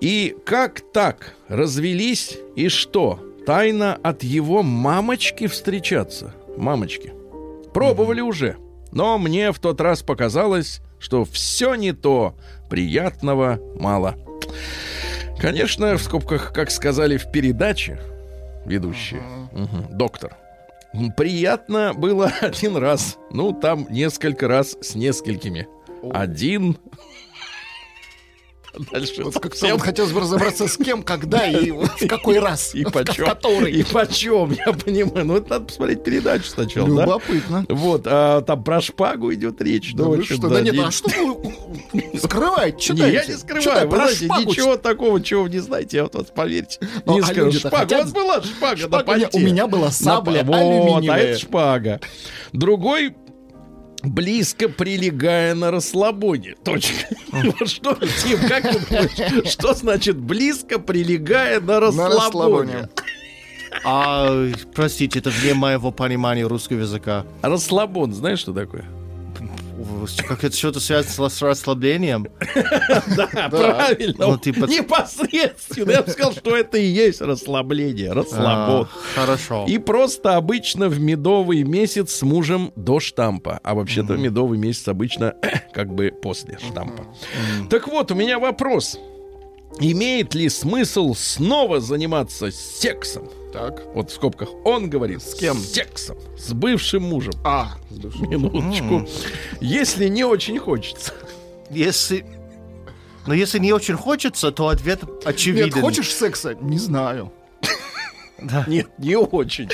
И 0.00 0.36
как 0.44 0.80
так? 0.92 1.34
Развелись 1.48 2.38
и 2.56 2.68
что? 2.68 3.18
Тайно 3.46 3.98
от 4.02 4.22
его 4.22 4.62
мамочки 4.62 5.46
встречаться? 5.46 6.34
Мамочки. 6.56 7.12
Пробовали 7.74 8.20
уже. 8.20 8.56
Но 8.92 9.18
мне 9.18 9.52
в 9.52 9.58
тот 9.58 9.80
раз 9.80 10.02
показалось, 10.02 10.80
что 10.98 11.24
все 11.24 11.74
не 11.74 11.92
то. 11.92 12.34
Приятного 12.70 13.58
мало. 13.78 14.16
Конечно, 15.38 15.96
в 15.96 16.02
скобках, 16.02 16.52
как 16.52 16.70
сказали 16.70 17.16
в 17.16 17.32
передаче 17.32 17.98
ведущие, 18.64 19.22
мгм, 19.52 19.86
доктор, 19.90 20.36
приятно 21.16 21.94
было 21.94 22.30
один 22.40 22.76
раз. 22.76 23.18
Ну, 23.30 23.52
там 23.52 23.86
несколько 23.90 24.46
раз 24.46 24.76
с 24.80 24.94
несколькими. 24.94 25.66
Один 26.12 26.76
Дальше 28.90 29.22
Вот 29.22 29.34
как-то 29.34 29.50
совсем 29.58 29.76
вот 29.76 29.84
хотелось 29.84 30.12
бы 30.12 30.20
разобраться 30.20 30.66
с 30.66 30.76
кем, 30.78 31.02
когда 31.02 31.46
и 31.46 31.70
в 31.70 32.06
какой 32.08 32.38
раз. 32.38 32.74
И 32.74 32.84
почем. 32.92 33.26
который. 33.26 33.70
И 33.70 33.82
почем, 33.82 34.52
я 34.66 34.72
понимаю. 34.72 35.26
Ну, 35.26 35.36
это 35.36 35.50
надо 35.50 35.64
посмотреть 35.66 36.02
передачу 36.02 36.44
сначала, 36.46 36.88
да? 36.88 37.02
Любопытно. 37.02 37.66
Вот, 37.68 38.02
а 38.06 38.40
там 38.40 38.64
про 38.64 38.80
шпагу 38.80 39.32
идет 39.34 39.60
речь. 39.60 39.92
Да 39.94 40.04
вы 40.04 40.24
что? 40.24 40.48
Да 40.48 40.60
нет, 40.62 40.74
не- 40.74 40.80
а 40.80 40.90
что 40.90 41.10
вы 41.92 42.18
скрываете? 42.18 42.76
Не, 42.76 42.82
Читайте. 42.98 43.14
я 43.14 43.26
не 43.26 43.34
скрываю. 43.34 43.62
Читай, 43.62 43.84
Вы 43.84 43.90
про 43.90 43.98
знаете, 44.04 44.24
шпагу 44.24 44.50
ничего 44.50 44.76
такого, 44.76 45.20
чего 45.22 45.42
вы 45.42 45.50
не 45.50 45.58
знаете, 45.58 45.96
я 45.98 46.02
вот 46.04 46.14
вас 46.14 46.26
поверьте. 46.34 46.78
Ну, 47.04 47.12
не 47.14 47.20
а 47.20 47.24
скажу. 47.26 47.52
Шпага. 47.52 47.76
хотят- 47.76 48.00
У 48.00 48.04
вас 48.04 48.12
была 48.12 48.42
шпага, 48.42 48.76
на 48.76 48.76
Шпага 48.78 49.10
у 49.10 49.14
меня- 49.16 49.28
понте. 49.28 49.38
у 49.38 49.40
меня 49.50 49.66
была 49.66 49.90
сабля 49.90 50.42
На- 50.42 50.44
Вот, 50.44 50.56
а 50.56 50.58
алюминиевая. 50.60 51.22
это 51.22 51.38
шпага. 51.38 52.00
Другой 52.52 53.14
близко 54.02 54.68
прилегая 54.68 55.54
на 55.54 55.70
расслабоне. 55.70 56.54
Точка. 56.64 56.94
Вот 57.32 57.68
что, 57.68 57.94
Тим, 58.22 58.38
как 58.48 58.62
ты 58.70 58.78
думаешь, 58.88 59.50
что 59.50 59.72
значит 59.74 60.18
близко 60.18 60.78
прилегая 60.78 61.60
на 61.60 61.66
На 61.66 61.80
расслабоне? 61.80 62.16
расслабоне. 62.18 62.88
А, 63.84 64.48
простите, 64.74 65.18
это 65.18 65.30
вне 65.30 65.54
моего 65.54 65.90
понимания 65.90 66.46
русского 66.46 66.80
языка. 66.80 67.24
Расслабон, 67.40 68.12
знаешь, 68.12 68.38
что 68.40 68.52
такое? 68.52 68.84
Как 70.26 70.44
это 70.44 70.56
что-то 70.56 70.80
связано 70.80 71.28
с 71.28 71.42
расслаблением? 71.42 72.26
Да, 73.16 73.48
правильно. 73.50 74.26
Ну, 74.26 74.38
типа- 74.38 74.66
Непосредственно. 74.66 75.90
Я 75.90 76.02
бы 76.02 76.10
сказал, 76.10 76.32
что 76.32 76.56
это 76.56 76.78
и 76.78 76.86
есть 76.86 77.20
расслабление. 77.20 78.12
Расслабон. 78.12 78.86
А, 78.86 78.88
Хорошо. 79.14 79.66
И 79.68 79.78
просто 79.78 80.36
обычно 80.36 80.88
в 80.88 80.98
медовый 81.00 81.62
месяц 81.64 82.12
с 82.12 82.22
мужем 82.22 82.72
до 82.76 83.00
штампа. 83.00 83.60
А 83.62 83.74
вообще-то 83.74 84.14
медовый 84.16 84.58
месяц 84.58 84.88
обычно 84.88 85.34
как 85.74 85.92
бы 85.94 86.12
после 86.22 86.58
штампа. 86.58 87.06
Так 87.70 87.88
вот, 87.88 88.10
у 88.10 88.14
меня 88.14 88.38
вопрос. 88.38 88.98
Имеет 89.80 90.34
ли 90.34 90.48
смысл 90.48 91.14
снова 91.14 91.80
заниматься 91.80 92.50
сексом? 92.50 93.28
Так. 93.52 93.82
Вот 93.94 94.10
в 94.10 94.14
скобках. 94.14 94.48
Он 94.64 94.88
говорит. 94.88 95.22
С 95.22 95.34
кем? 95.34 95.56
Сексом. 95.58 96.16
С 96.38 96.52
бывшим 96.52 97.02
мужем. 97.02 97.34
А, 97.44 97.74
с 97.90 97.96
душой. 97.96 98.28
Минуточку. 98.28 99.06
Если 99.60 100.08
не 100.08 100.24
очень 100.24 100.58
хочется. 100.58 101.12
Если... 101.70 102.24
Но 103.26 103.34
если 103.34 103.58
не 103.58 103.72
очень 103.72 103.94
хочется, 103.94 104.50
то 104.50 104.68
ответ 104.68 105.00
очевиден. 105.24 105.66
Нет, 105.66 105.74
хочешь 105.80 106.12
секса? 106.12 106.54
Не 106.54 106.78
знаю. 106.78 107.32
Нет, 108.66 108.88
не 108.98 109.16
очень. 109.16 109.68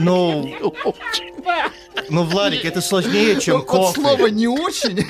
Ну, 0.00 0.52
ну, 2.10 2.24
Владик, 2.24 2.64
это 2.64 2.80
сложнее, 2.80 3.40
чем 3.40 3.58
Вот 3.58 3.66
кофе. 3.66 4.00
слово 4.00 4.26
не 4.26 4.48
очень, 4.48 5.06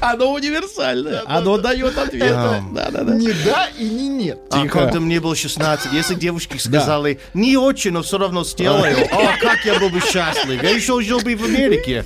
Оно 0.00 0.32
универсальное. 0.32 1.22
Оно 1.26 1.58
дает 1.58 1.96
ответ. 1.98 2.32
Да. 2.32 2.62
Да, 2.72 2.90
да, 2.90 3.04
да. 3.04 3.14
не 3.14 3.32
да 3.44 3.68
и 3.78 3.84
не 3.88 4.08
нет. 4.08 4.38
А 4.50 4.66
когда 4.66 5.00
мне 5.00 5.20
было 5.20 5.34
16, 5.36 5.92
если 5.92 6.14
девушки 6.14 6.56
сказали, 6.58 7.20
не 7.34 7.56
очень, 7.56 7.92
но 7.92 8.02
все 8.02 8.18
равно 8.18 8.44
сделаю, 8.44 8.96
о, 9.12 9.36
как 9.40 9.64
я 9.64 9.78
был 9.78 9.90
бы 9.90 10.00
счастлив. 10.00 10.62
Я 10.62 10.70
еще 10.70 11.00
жил 11.02 11.20
бы 11.20 11.34
в 11.36 11.44
Америке. 11.44 12.04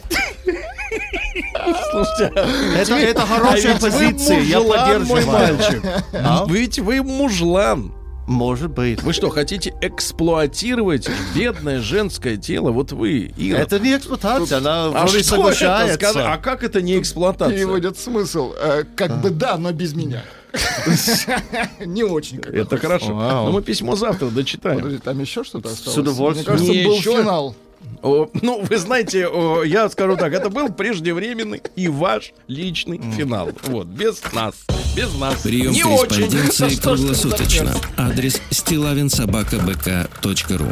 Слушайте, 1.90 2.32
Это, 2.76 2.94
это 2.94 3.22
а 3.22 3.26
хорошая 3.26 3.74
вы 3.74 3.80
позиция, 3.80 4.40
я 4.40 4.60
поддерживаю. 4.60 5.26
мальчик. 5.26 5.82
А? 6.12 6.44
Ведь 6.48 6.78
вы 6.78 7.02
мужлан. 7.02 7.92
Может 8.26 8.70
быть. 8.70 9.02
Вы 9.02 9.12
что, 9.12 9.30
хотите 9.30 9.74
эксплуатировать 9.80 11.08
бедное 11.34 11.80
женское 11.80 12.36
тело? 12.36 12.70
Вот 12.70 12.92
вы, 12.92 13.32
Ира. 13.36 13.58
Это 13.58 13.78
не 13.80 13.96
эксплуатация, 13.96 14.58
она 14.58 14.86
а 14.86 14.90
вроде 14.90 15.08
что 15.08 15.18
это? 15.18 15.28
соглашается. 15.28 15.94
Скажи, 15.94 16.20
А 16.22 16.36
как 16.38 16.62
это 16.62 16.80
не 16.80 16.98
эксплуатация? 16.98 17.56
Переводят 17.56 17.98
смысл. 17.98 18.54
э, 18.58 18.84
Как 18.94 19.20
бы 19.20 19.30
да, 19.30 19.56
но 19.58 19.72
без 19.72 19.94
меня. 19.94 20.22
Не 21.80 22.04
очень. 22.04 22.38
Это 22.40 22.76
хорошо. 22.76 23.08
Но 23.14 23.50
мы 23.52 23.62
письмо 23.62 23.96
завтра 23.96 24.26
дочитаем. 24.28 24.78
Подожди, 24.78 24.98
там 24.98 25.18
еще 25.20 25.44
что-то 25.44 25.70
осталось? 25.70 25.98
удовольствием. 25.98 26.52
Мне 26.58 26.58
кажется, 26.58 26.72
Не 26.72 26.84
был 26.84 27.00
финал. 27.22 27.54
О, 28.02 28.28
ну, 28.42 28.60
вы 28.68 28.76
знаете, 28.78 29.28
о, 29.28 29.62
я 29.62 29.88
скажу 29.88 30.16
так, 30.16 30.32
это 30.32 30.50
был 30.50 30.68
преждевременный 30.70 31.62
и 31.76 31.86
ваш 31.88 32.32
личный 32.48 33.00
финал. 33.16 33.50
Вот, 33.62 33.86
без 33.86 34.20
нас. 34.32 34.56
Без 34.96 35.14
нас. 35.14 35.40
Прием 35.42 35.70
Не 35.72 35.84
очень. 35.84 36.08
корреспонденции 36.08 36.68
ты 36.70 36.80
круглосуточно. 36.82 37.72
Адрес 37.96 38.40
стилавинсобакабк.ру 38.50 40.66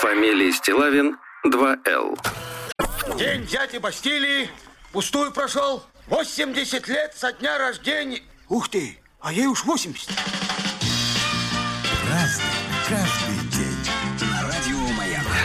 Фамилия 0.00 0.52
Стилавин 0.52 1.16
2Л. 1.46 2.18
День 3.18 3.46
дяди 3.46 3.78
Бастилии 3.78 4.48
пустую 4.92 5.32
прошел. 5.32 5.82
80 6.08 6.88
лет 6.88 7.14
со 7.16 7.32
дня 7.32 7.58
рождения. 7.58 8.20
Ух 8.48 8.68
ты, 8.68 8.98
а 9.20 9.32
ей 9.32 9.46
уж 9.46 9.64
80. 9.64 10.08
Razna. 12.12 12.51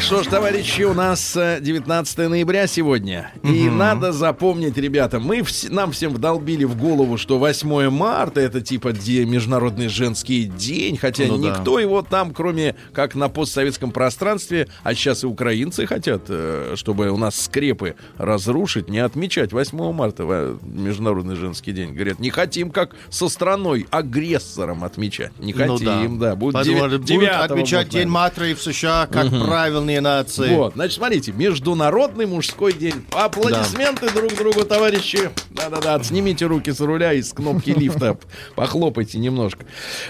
Что 0.08 0.24
ж, 0.24 0.28
товарищи, 0.28 0.84
у 0.84 0.93
нас 0.93 1.36
э, 1.36 1.60
19 1.62 2.17
ноября 2.30 2.65
сегодня. 2.67 3.30
И 3.43 3.70
надо 3.70 4.13
запомнить, 4.13 4.78
ребята, 4.78 5.20
мы 5.20 5.39
вс- 5.39 5.70
нам 5.70 5.91
всем 5.91 6.13
вдолбили 6.13 6.63
в 6.63 6.78
голову, 6.78 7.17
что 7.17 7.38
8 7.38 7.89
марта 7.89 8.39
это 8.39 8.62
типа 8.62 8.93
де- 8.93 9.26
Международный 9.26 9.89
женский 9.89 10.46
день, 10.46 10.96
хотя 10.96 11.26
Ну 11.26 11.38
да. 11.38 11.50
никто 11.50 11.78
его 11.78 12.04
там, 12.04 12.34
кроме 12.34 12.76
как 12.93 13.15
на 13.15 13.28
постсоветском 13.28 13.91
пространстве, 13.91 14.70
а 14.84 14.96
сейчас 14.96 15.26
и 15.26 15.28
украинцы 15.28 15.86
хотят, 15.86 16.22
э, 16.30 16.76
чтобы 16.78 17.10
у 17.10 17.17
нас 17.17 17.36
скрепы 17.41 17.96
разрушить, 18.17 18.89
не 18.89 19.00
отмечать 19.00 19.52
8 19.52 19.91
марта 19.91 20.24
э, 20.26 20.56
Международный 20.63 21.36
женский 21.36 21.74
день. 21.74 21.93
Говорят, 21.93 22.20
не 22.20 22.30
хотим 22.30 22.72
как 22.72 22.96
со 23.10 23.28
страной 23.28 23.86
агрессором 23.91 24.86
отмечать. 24.86 25.38
Не 25.39 25.54
Ну 25.54 25.74
хотим, 25.78 26.17
да. 26.17 26.38
Будет 26.38 26.54
Подумали, 26.54 26.93
деви- 26.93 26.98
будут 26.98 27.06
9 27.06 27.30
отмечать 27.30 27.88
будет, 27.88 27.93
День 28.00 28.08
матери 28.08 28.54
в 28.54 28.62
США 28.62 29.06
как 29.12 29.30
правильные 30.02 30.02
нации. 30.02 30.56
Вот, 30.56 30.74
значит, 30.74 30.96
смотрите, 30.98 31.32
Международный 31.32 32.26
мужской 32.26 32.74
день. 32.74 33.06
Аплодисменты 33.12 34.10
друг 34.12 34.34
другу, 34.36 34.64
товарищи. 34.64 35.30
Да-да-да, 35.52 36.02
снимите 36.04 36.46
руки 36.46 36.72
с 36.72 36.80
руля 36.80 37.14
и 37.14 37.22
с 37.22 37.34
кнопки 37.34 37.72
лифта 37.72 38.18
похлопайте 38.56 39.18
немножко. 39.20 39.66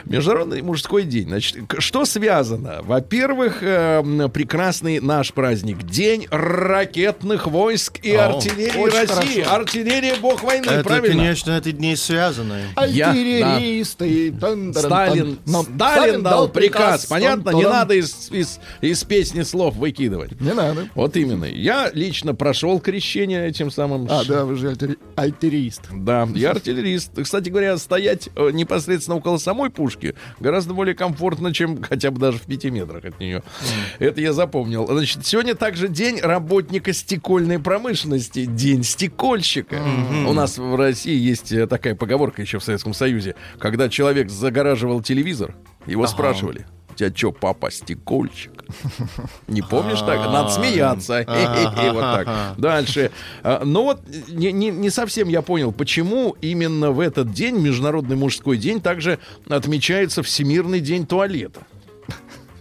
Международный 0.05 0.61
мужской 0.61 1.03
день. 1.03 1.27
Значит, 1.27 1.57
что 1.79 2.05
связано? 2.05 2.79
Во-первых, 2.83 3.59
э, 3.61 4.01
м, 4.03 4.29
прекрасный 4.31 4.99
наш 4.99 5.33
праздник. 5.33 5.83
День 5.83 6.27
ракетных 6.29 7.47
войск 7.47 7.99
и 8.03 8.13
О, 8.13 8.25
артиллерии 8.35 8.89
России. 8.89 9.41
хорошо. 9.41 9.55
Артиллерия 9.61 10.15
бог 10.15 10.43
войны, 10.43 10.65
Это, 10.69 10.83
правильно? 10.83 11.15
конечно, 11.23 11.51
это 11.51 11.71
дни 11.71 11.95
связаны. 11.95 12.63
Я- 12.87 13.09
Артиллеристы. 13.09 14.31
тан- 14.39 14.73
Сталин, 14.73 15.35
тан. 15.35 15.39
Но 15.45 15.63
Сталин 15.63 16.23
дал 16.23 16.47
приказ. 16.49 17.05
Понятно, 17.05 17.51
не 17.51 17.63
надо 17.63 17.93
из, 17.95 18.29
из, 18.31 18.59
из 18.81 19.03
песни 19.03 19.43
слов 19.43 19.66
выкидывать. 19.75 20.39
Не 20.39 20.53
надо. 20.53 20.87
Вот 20.95 21.15
именно. 21.17 21.45
Я 21.45 21.89
лично 21.93 22.33
прошел 22.35 22.79
крещение 22.79 23.47
этим 23.47 23.71
самым. 23.71 24.07
А, 24.09 24.23
да, 24.25 24.45
вы 24.45 24.55
же 24.55 24.71
альтери- 24.71 24.97
альтерист. 25.15 25.81
Да, 25.93 26.27
я 26.35 26.51
артиллерист. 26.51 27.11
Кстати 27.21 27.49
говоря, 27.49 27.77
стоять 27.77 28.29
э, 28.35 28.51
непосредственно 28.51 29.17
около 29.17 29.37
самой 29.37 29.69
пушки 29.69 30.15
гораздо 30.39 30.73
более 30.73 30.95
комфортно, 30.95 31.53
чем 31.53 31.81
хотя 31.89 32.11
бы 32.11 32.19
даже 32.19 32.37
в 32.37 32.43
пяти 32.43 32.69
метрах 32.69 33.05
от 33.05 33.19
нее. 33.19 33.43
Это 33.99 34.21
я 34.21 34.33
запомнил. 34.33 34.87
Значит, 34.87 35.25
сегодня 35.25 35.55
также 35.55 35.87
день 35.87 36.19
работника 36.21 36.93
стекольной 36.93 37.59
промышленности, 37.59 38.45
день 38.45 38.83
стекольщика. 38.83 39.81
У 40.27 40.33
нас 40.33 40.57
в 40.57 40.75
России 40.75 41.17
есть 41.17 41.51
э, 41.51 41.67
такая 41.67 41.95
поговорка 41.95 42.41
еще 42.41 42.59
в 42.59 42.63
Советском 42.63 42.93
Союзе, 42.93 43.35
когда 43.59 43.89
человек 43.89 44.29
загораживал 44.29 45.01
телевизор, 45.01 45.55
его 45.85 46.07
спрашивали. 46.07 46.65
Тебя 46.97 47.15
что, 47.15 47.31
папа, 47.31 47.69
стекольщик? 47.69 48.51
Не 49.47 49.61
помнишь 49.61 49.99
так? 49.99 50.17
Надо 50.17 50.49
смеяться. 50.49 51.25
Вот 51.93 52.01
так. 52.01 52.57
Дальше. 52.57 53.11
А, 53.43 53.63
Но 53.63 53.83
вот 53.83 54.01
не, 54.29 54.89
совсем 54.89 55.29
я 55.29 55.41
понял, 55.41 55.71
почему 55.71 56.35
именно 56.41 56.91
в 56.91 56.99
этот 56.99 57.31
день, 57.31 57.59
Международный 57.59 58.15
мужской 58.15 58.57
день, 58.57 58.81
также 58.81 59.19
отмечается 59.47 60.23
Всемирный 60.23 60.79
день 60.79 61.05
туалета. 61.05 61.61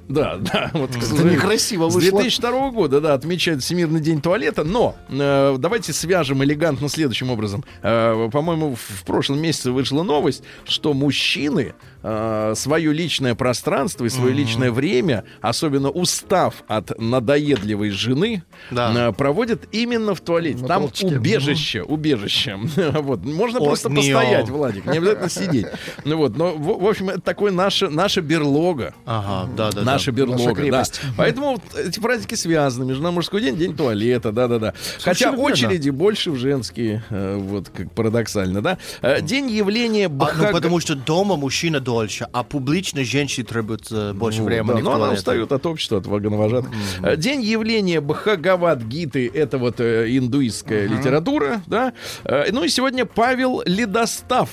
Да, 0.09 0.37
да, 0.37 0.71
вот 0.73 0.93
сожалению, 0.93 1.33
некрасиво 1.33 1.91
С 1.91 1.95
вышло. 1.95 2.21
2002 2.21 2.71
года, 2.71 3.01
да, 3.01 3.15
отмечают 3.15 3.63
Всемирный 3.63 4.01
день 4.01 4.21
туалета, 4.21 4.63
но 4.63 4.95
э, 5.09 5.57
давайте 5.59 5.93
свяжем 5.93 6.45
элегантно 6.45 6.89
следующим 6.89 7.31
образом. 7.31 7.65
Э, 7.83 8.29
по-моему, 8.31 8.77
в 8.77 9.05
прошлом 9.05 9.41
месяце 9.41 9.73
вышла 9.73 10.03
новость, 10.05 10.45
что 10.65 10.95
мужчины 10.95 11.75
э, 12.03 12.53
свое 12.57 12.93
личное 12.93 13.35
пространство 13.35 14.05
и 14.05 14.09
свое 14.09 14.33
личное 14.35 14.71
время, 14.71 15.25
особенно 15.41 15.91
устав 15.91 16.63
от 16.69 16.99
надоедливой 16.99 17.91
жены, 17.91 18.43
Да. 18.71 19.09
э, 19.09 19.13
проводят 19.13 19.63
именно 19.73 20.15
в 20.15 20.21
туалете. 20.21 20.63
На 20.63 20.69
Там 20.69 20.83
толчке. 20.83 21.07
убежище, 21.07 21.83
убежище. 21.83 22.59
вот. 22.77 23.25
Можно 23.25 23.59
От 23.59 23.65
просто 23.65 23.89
неё. 23.91 24.15
постоять, 24.19 24.49
Владик, 24.49 24.87
не 24.87 24.99
обязательно 24.99 25.29
сидеть. 25.29 25.67
Ну 26.05 26.17
вот, 26.19 26.37
но, 26.37 26.53
в, 26.53 26.83
в 26.83 26.87
общем, 26.87 27.11
это 27.11 27.21
такое 27.21 27.53
наше, 27.53 27.89
наша 27.89 28.21
берлога. 28.21 28.95
Ага, 29.05 29.51
да, 29.57 29.71
да, 29.71 29.79
Наша 29.83 29.91
наша 29.97 30.13
берлога, 30.13 30.55
да. 30.55 30.61
крепость. 30.61 31.01
Поэтому 31.17 31.53
вот 31.53 31.63
эти 31.79 31.99
праздники 32.01 32.35
связаны. 32.35 32.85
Между 32.87 33.03
нами 33.03 33.15
мужской 33.15 33.41
день, 33.41 33.57
день 33.57 33.77
туалета, 33.77 34.33
да-да-да. 34.33 34.75
Хотя 35.01 35.31
верно. 35.31 35.45
очереди 35.45 35.91
больше 35.91 36.31
в 36.31 36.37
женские, 36.37 37.03
э, 37.11 37.37
вот 37.37 37.69
как 37.71 37.91
парадоксально, 37.93 38.63
да. 38.63 38.79
Э, 39.03 39.21
День 39.21 39.51
явления 39.51 40.07
А, 40.07 40.33
ну, 40.39 40.53
потому 40.53 40.81
что 40.81 40.95
дома 40.95 41.37
мужчина 41.37 41.81
дольше, 41.87 42.27
а 42.33 42.43
публично 42.43 43.05
женщине 43.05 43.47
требуется 43.47 44.13
больше 44.15 44.41
Ну, 44.41 44.45
времени. 44.47 44.79
да, 44.79 44.81
но 44.83 44.93
она 44.95 45.13
устает 45.13 45.53
от 45.53 45.65
общества, 45.67 45.99
от 45.99 46.07
вагоновожатых. 46.07 46.71
Э, 47.03 47.17
День 47.17 47.43
явления 47.43 48.01
Бхагавад-гиты— 48.01 49.31
это 49.35 49.59
вот 49.59 49.81
э, 49.81 50.07
индуистская 50.19 50.87
литература, 50.89 51.63
да. 51.67 51.93
Э, 52.25 52.51
Ну 52.53 52.65
и 52.65 52.69
сегодня 52.69 53.07
Павел 53.07 53.63
Ледостав. 53.65 54.49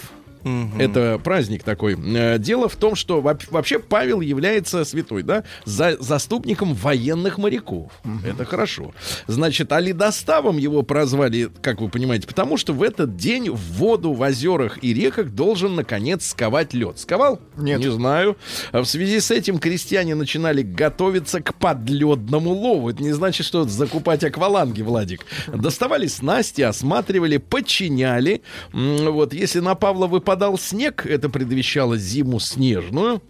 Это 0.78 1.20
праздник 1.24 1.64
такой. 1.64 1.98
Э, 2.16 2.38
Дело 2.38 2.68
в 2.70 2.76
том, 2.76 2.96
что 2.96 3.22
вообще 3.22 3.80
Павел 3.80 4.22
является 4.22 4.84
святой, 4.86 5.24
да, 5.24 5.44
за, 5.66 5.98
заступником 6.00 6.74
военных 6.74 7.38
моряков. 7.38 7.92
Это 8.26 8.46
хорошо. 8.46 8.94
Значит, 9.28 9.72
а 9.72 9.80
ледоставом 9.80 10.58
его 10.58 10.84
прозвали, 10.84 11.50
как 11.62 11.82
вы 11.82 11.90
понимаете, 11.90 12.28
потому 12.28 12.58
что 12.58 12.74
в 12.74 12.84
этот 12.84 13.16
день 13.16 13.50
в 13.50 13.74
воду 13.74 14.14
в 14.14 14.22
озерах 14.22 14.80
и 14.84 14.94
реках 14.94 15.30
должен, 15.30 15.76
наконец, 15.76 16.28
сковать 16.28 16.74
лед. 16.74 17.00
Сковал? 17.00 17.40
Нет. 17.58 17.80
Не 17.80 17.92
знаю. 17.92 18.38
А 18.72 18.82
В 18.82 18.86
связи 18.86 19.20
с 19.20 19.32
этим 19.32 19.60
крестьяне 19.60 20.16
начинали 20.16 20.62
готовиться 20.62 21.42
к 21.42 21.54
подледному 21.56 22.52
лову. 22.52 22.90
Это 22.90 23.02
не 23.02 23.12
значит, 23.14 23.46
что 23.46 23.64
закупать 23.64 24.24
акваланги, 24.24 24.82
Владик. 24.82 25.26
Доставали 25.48 26.08
снасти, 26.08 26.62
осматривали, 26.62 27.38
подчиняли. 27.38 28.42
Вот, 28.74 29.34
если 29.34 29.60
на 29.60 29.76
Павла 29.76 30.08
выпадал 30.34 30.58
снег, 30.58 31.06
это 31.06 31.30
предвещало 31.30 31.96
зиму 31.96 32.40
снежную. 32.40 33.22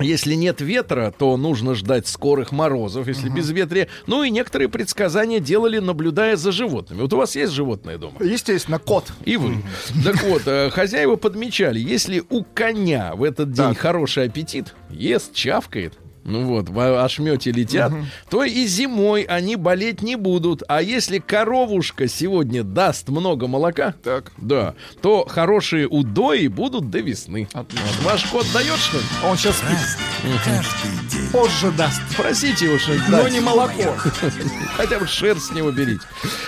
Если 0.00 0.34
нет 0.34 0.60
ветра, 0.60 1.14
то 1.16 1.36
нужно 1.36 1.74
ждать 1.74 2.08
скорых 2.08 2.50
морозов, 2.50 3.06
если 3.06 3.28
без 3.28 3.50
ветрия. 3.50 3.86
Ну 4.08 4.24
и 4.24 4.30
некоторые 4.30 4.68
предсказания 4.68 5.38
делали, 5.38 5.78
наблюдая 5.78 6.34
за 6.36 6.50
животными. 6.50 7.02
Вот 7.02 7.12
у 7.12 7.18
вас 7.18 7.36
есть 7.36 7.52
животное 7.52 7.98
дома? 7.98 8.14
Естественно, 8.18 8.80
кот. 8.80 9.04
И 9.26 9.36
вы. 9.36 9.58
Так 10.02 10.20
вот, 10.24 10.42
э, 10.46 10.70
хозяева 10.70 11.14
подмечали, 11.14 11.78
если 11.78 12.24
у 12.30 12.42
коня 12.42 13.14
в 13.14 13.22
этот 13.22 13.52
день 13.52 13.74
хороший 13.74 14.24
аппетит, 14.24 14.74
ест, 14.88 15.32
чавкает, 15.34 15.98
ну 16.30 16.44
вот, 16.46 16.68
в 16.68 17.04
ошмете 17.04 17.52
летят, 17.52 17.92
то 18.30 18.44
и 18.44 18.66
зимой 18.66 19.22
они 19.22 19.56
болеть 19.56 20.02
не 20.02 20.16
будут. 20.16 20.62
А 20.68 20.80
если 20.82 21.18
коровушка 21.18 22.08
сегодня 22.08 22.62
даст 22.62 23.08
много 23.08 23.46
молока, 23.46 23.94
Так. 24.02 24.32
да, 24.36 24.74
то 25.02 25.26
хорошие 25.28 25.86
удои 25.88 26.46
будут 26.46 26.90
до 26.90 27.00
весны. 27.00 27.48
Отлично. 27.52 27.86
Ваш 28.02 28.24
кот 28.26 28.46
дает 28.54 28.78
что 28.78 28.98
ли? 28.98 29.04
Он 29.24 29.36
сейчас 29.36 29.56
спит. 29.56 31.32
Позже 31.32 31.70
даст. 31.72 32.00
Спросите 32.12 32.66
его 32.66 32.78
что-нибудь. 32.78 33.08
Но 33.08 33.28
не 33.28 33.40
молоко. 33.40 33.94
Хотя 34.76 34.98
бы 34.98 35.06
шерсть 35.06 35.46
с 35.46 35.50
него 35.52 35.70
берите. 35.70 36.02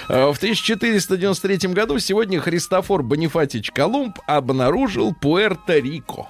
Э, 0.09 0.31
В 0.33 0.37
1493 0.37 1.69
году 1.73 1.99
сегодня 1.99 2.41
Христофор 2.41 3.03
Бонифатич 3.03 3.71
Колумб 3.73 4.19
обнаружил 4.27 5.15
Пуэрто-Рико. 5.21 6.27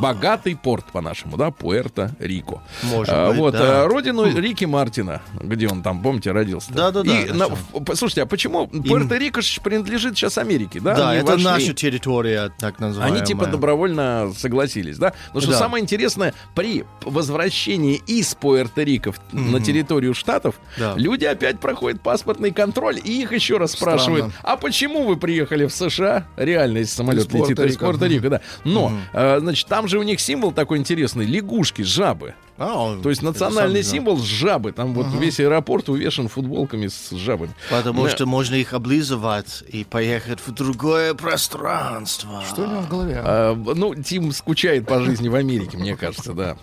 Богатый 0.00 0.54
порт, 0.56 0.86
по-нашему, 0.92 1.36
да, 1.36 1.48
Пуэрто-Рико. 1.48 2.60
Может 2.84 3.14
А, 3.14 3.28
быть, 3.30 3.38
вот, 3.38 3.52
да. 3.52 3.84
э, 3.84 3.86
родину 3.86 4.24
Рики 4.24 4.64
Мартина, 4.64 5.22
где 5.40 5.68
он 5.68 5.82
там, 5.82 6.02
помните, 6.02 6.30
родился. 6.32 6.72
Да-да-да, 6.72 7.20
И 7.20 7.30
на- 7.32 7.48
Послушайте, 7.84 8.22
а 8.22 8.26
почему 8.26 8.66
Пуэрто-Рико 8.66 9.40
ж 9.42 9.60
принадлежит 9.62 10.16
сейчас 10.16 10.38
Америке, 10.38 10.80
да? 10.80 10.94
Да, 10.94 11.10
Они 11.10 11.20
это 11.20 11.32
вошли- 11.32 11.44
наша 11.44 11.74
территория, 11.74 12.50
так 12.58 12.78
называемая. 12.78 13.18
Они 13.20 13.26
типа 13.26 13.46
добровольно 13.46 14.32
согласились, 14.36 14.98
да? 14.98 15.12
Но 15.34 15.40
что 15.40 15.52
Да. 15.52 15.58
самое 15.58 15.82
интересное, 15.82 16.34
при 16.54 16.84
возвращении 17.02 17.96
из 18.06 18.36
Пуэрто-Рико 18.40 19.12
в- 19.12 19.34
на 19.34 19.60
территорию 19.60 20.14
штатов, 20.14 20.56
Да. 20.78 20.94
люди 20.96 21.24
опять 21.24 21.60
проходят 21.60 22.00
паспортный 22.00 22.52
контроль, 22.52 22.98
и 23.02 23.22
их 23.22 23.32
еще 23.32 23.56
раз 23.58 23.72
спрашивают, 23.72 24.26
Странно. 24.32 24.52
а 24.52 24.56
почему 24.56 25.04
вы 25.06 25.16
приехали 25.16 25.66
в 25.66 25.72
США? 25.72 26.26
Реально, 26.36 26.78
если 26.78 26.94
самолет 26.94 27.26
Из 27.28 27.32
летит 27.34 27.58
из 27.58 27.76
Пуэрто-Рико. 27.76 27.92
Пуэрто-Рико, 27.98 28.28
да. 28.30 28.40
Но, 28.64 28.92
э, 29.12 29.37
значит, 29.40 29.66
там 29.68 29.88
же 29.88 29.98
у 29.98 30.02
них 30.02 30.20
символ 30.20 30.52
такой 30.52 30.78
интересный, 30.78 31.26
лягушки, 31.26 31.82
жабы. 31.82 32.34
А, 32.60 32.98
То 33.00 33.08
есть 33.10 33.22
национальный 33.22 33.84
символ 33.84 34.18
с 34.18 34.24
жабы. 34.24 34.72
Там 34.72 34.92
вот 34.92 35.06
весь 35.20 35.38
аэропорт 35.38 35.88
увешан 35.88 36.26
футболками 36.28 36.88
с 36.88 37.10
жабами. 37.12 37.52
Потому 37.70 38.04
Да. 38.04 38.10
что 38.10 38.26
можно 38.26 38.56
их 38.56 38.72
облизывать 38.72 39.62
и 39.68 39.84
поехать 39.84 40.40
в 40.44 40.50
другое 40.52 41.14
пространство. 41.14 42.42
Что 42.48 42.62
у 42.62 42.66
него 42.66 42.80
в 42.80 42.88
голове? 42.88 43.20
А, 43.24 43.54
ну, 43.54 43.94
Тим 43.94 44.32
скучает 44.32 44.86
по 44.86 45.00
жизни 45.02 45.28
в 45.28 45.34
Америке, 45.36 45.76
мне 45.78 45.96
кажется, 45.96 46.32
да. 46.32 46.56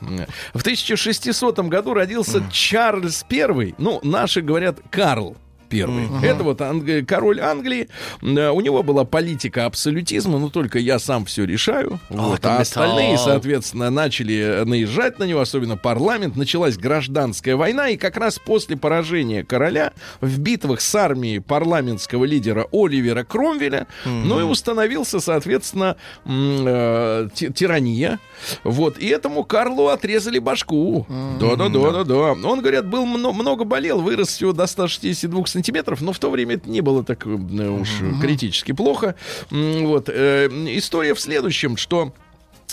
В 0.53 0.61
1600 0.61 1.59
году 1.69 1.93
родился 1.93 2.43
Чарльз 2.51 3.25
I, 3.31 3.75
ну, 3.77 3.99
наши 4.03 4.41
говорят 4.41 4.79
Карл 4.89 5.38
Первый. 5.69 6.08
Это 6.23 6.43
вот 6.43 6.62
анг- 6.62 7.06
король 7.06 7.39
Англии. 7.41 7.88
Э, 8.21 8.49
У 8.49 8.62
него 8.62 8.84
была 8.84 9.04
политика 9.06 9.65
абсолютизма, 9.65 10.39
но 10.39 10.49
только 10.49 10.80
я 10.80 10.99
сам 10.99 11.25
все 11.25 11.45
решаю. 11.45 11.99
Вот. 12.10 12.39
это 12.39 12.58
А 12.58 12.62
остальные, 12.62 13.17
соответственно, 13.17 13.89
начали 13.89 14.63
наезжать 14.65 15.19
на 15.19 15.23
него, 15.25 15.41
особенно 15.41 15.78
парламент. 15.78 16.36
Началась 16.36 16.78
гражданская 16.78 17.56
война, 17.56 17.89
и 17.89 17.97
как 17.97 18.17
раз 18.17 18.39
после 18.39 18.78
поражения 18.78 19.43
короля 19.43 19.93
в 20.21 20.39
битвах 20.39 20.82
с 20.82 20.95
армией 20.95 21.39
парламентского 21.39 22.25
лидера 22.25 22.67
Оливера 22.71 23.23
Кромвеля, 23.23 23.88
ну 24.06 24.39
и 24.39 24.43
установился, 24.43 25.19
соответственно, 25.19 25.95
э, 26.25 27.30
ти- 27.34 27.51
тирания. 27.51 28.19
Вот. 28.63 28.97
И 28.97 29.08
этому 29.08 29.43
Карлу 29.43 29.88
отрезали 29.88 30.39
башку. 30.39 31.06
Да-да-да-да-да. 31.39 32.15
Он, 32.47 32.62
говорят, 32.62 32.86
был 32.88 33.06
мно- 33.06 33.34
много 33.34 33.63
болел, 33.63 34.01
вырос 34.01 34.30
всего 34.30 34.54
до 34.54 34.67
162 34.67 35.45
сантиметров, 35.55 36.01
но 36.01 36.11
в 36.13 36.19
то 36.19 36.29
время 36.29 36.55
это 36.55 36.69
не 36.69 36.81
было 36.81 37.03
так 37.03 37.25
э, 37.25 37.29
уж 37.29 37.89
критически 38.21 38.73
плохо. 38.73 39.15
Вот. 39.49 40.09
э, 40.09 40.47
История 40.77 41.13
в 41.13 41.19
следующем, 41.19 41.77
что 41.77 42.07
э, 42.07 42.24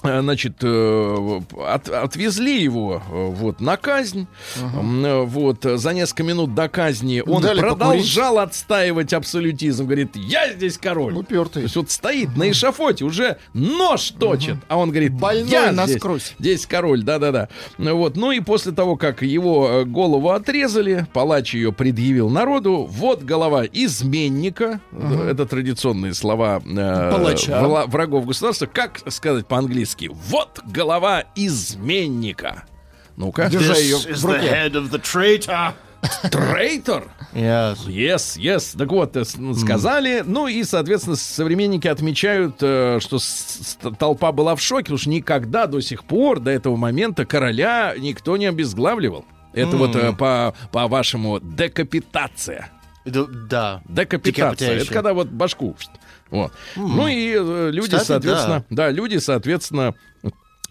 Значит, 0.02 0.54
э, 0.62 1.40
от- 1.66 1.88
отвезли 1.88 2.60
его 2.62 3.00
э, 3.08 3.26
вот 3.30 3.60
на 3.60 3.76
казнь. 3.76 4.26
Э, 4.56 5.22
Вот 5.22 5.64
э, 5.64 5.76
за 5.76 5.92
несколько 5.92 6.24
минут 6.24 6.54
до 6.54 6.68
казни 6.68 7.22
он 7.24 7.42
Дали 7.42 7.60
продолжал 7.60 8.38
отстаивать 8.38 9.12
абсолютизм. 9.12 9.84
Говорит, 9.84 10.16
я 10.16 10.52
здесь 10.52 10.76
король. 10.78 11.14
Упертый. 11.14 11.62
То 11.62 11.66
есть 11.66 11.76
вот 11.76 11.90
стоит 11.90 12.36
на 12.36 12.50
эшафоте, 12.50 13.04
уже 13.04 13.36
нож 13.54 14.10
точит, 14.10 14.56
а 14.68 14.76
он 14.78 14.90
говорит, 14.90 15.12
Больной 15.12 15.48
я 15.50 15.66
здесь, 15.72 15.76
насквозь. 15.76 16.34
здесь 16.38 16.66
король, 16.66 17.02
да-да-да. 17.02 17.48
Вот. 17.78 18.16
Ну 18.16 18.32
и 18.32 18.40
после 18.40 18.72
того, 18.72 18.96
как 18.96 19.22
его 19.22 19.68
э, 19.68 19.84
голову 19.84 20.30
отрезали, 20.30 21.06
палач 21.12 21.54
ее 21.54 21.72
предъявил 21.72 22.28
народу, 22.28 22.88
вот 22.90 23.22
голова 23.22 23.64
изменника, 23.64 24.80
это 25.28 25.46
традиционные 25.46 26.14
слова 26.14 26.60
э, 26.64 27.10
Палача. 27.12 27.86
врагов 27.86 28.26
государства, 28.26 28.66
как 28.66 29.00
сказать 29.08 29.46
по-английски, 29.46 29.91
вот 30.10 30.60
голова 30.64 31.24
изменника. 31.34 32.64
Ну-ка. 33.16 33.48
Держа 33.48 33.74
This 33.74 33.82
ее 33.82 33.96
в 33.96 34.06
the 34.06 34.36
руке. 34.36 34.48
head 34.48 34.72
of 34.72 34.90
the 34.90 35.00
traitor. 35.00 35.74
Трейтор? 36.30 37.10
Yes. 37.32 37.86
Yes, 37.86 38.36
yes. 38.36 38.76
Так 38.76 38.90
вот, 38.90 39.16
э, 39.16 39.22
ну, 39.36 39.54
сказали. 39.54 40.24
Ну 40.26 40.48
и, 40.48 40.64
соответственно, 40.64 41.14
современники 41.16 41.86
отмечают, 41.86 42.56
э, 42.60 42.98
что 43.00 43.18
толпа 43.98 44.32
была 44.32 44.56
в 44.56 44.60
шоке, 44.60 44.84
потому 44.84 44.98
что 44.98 45.10
никогда 45.10 45.66
до 45.66 45.80
сих 45.80 46.04
пор, 46.04 46.40
до 46.40 46.50
этого 46.50 46.74
момента, 46.76 47.24
короля 47.24 47.94
никто 47.96 48.36
не 48.36 48.46
обезглавливал. 48.46 49.24
Это 49.52 49.76
вот 49.76 49.94
э, 49.94 50.12
по, 50.12 50.54
по-вашему 50.72 51.38
декапитация. 51.40 52.70
Да. 53.04 53.82
Декапитация. 53.88 54.76
Это 54.76 54.92
когда 54.92 55.14
вот 55.14 55.28
башку. 55.28 55.76
Вот. 56.32 56.50
Ну 56.76 57.06
и 57.08 57.34
э, 57.38 57.70
люди, 57.70 57.90
Кстати, 57.90 58.06
соответственно, 58.06 58.64
да. 58.70 58.90
люди, 58.90 59.18
соответственно, 59.18 59.94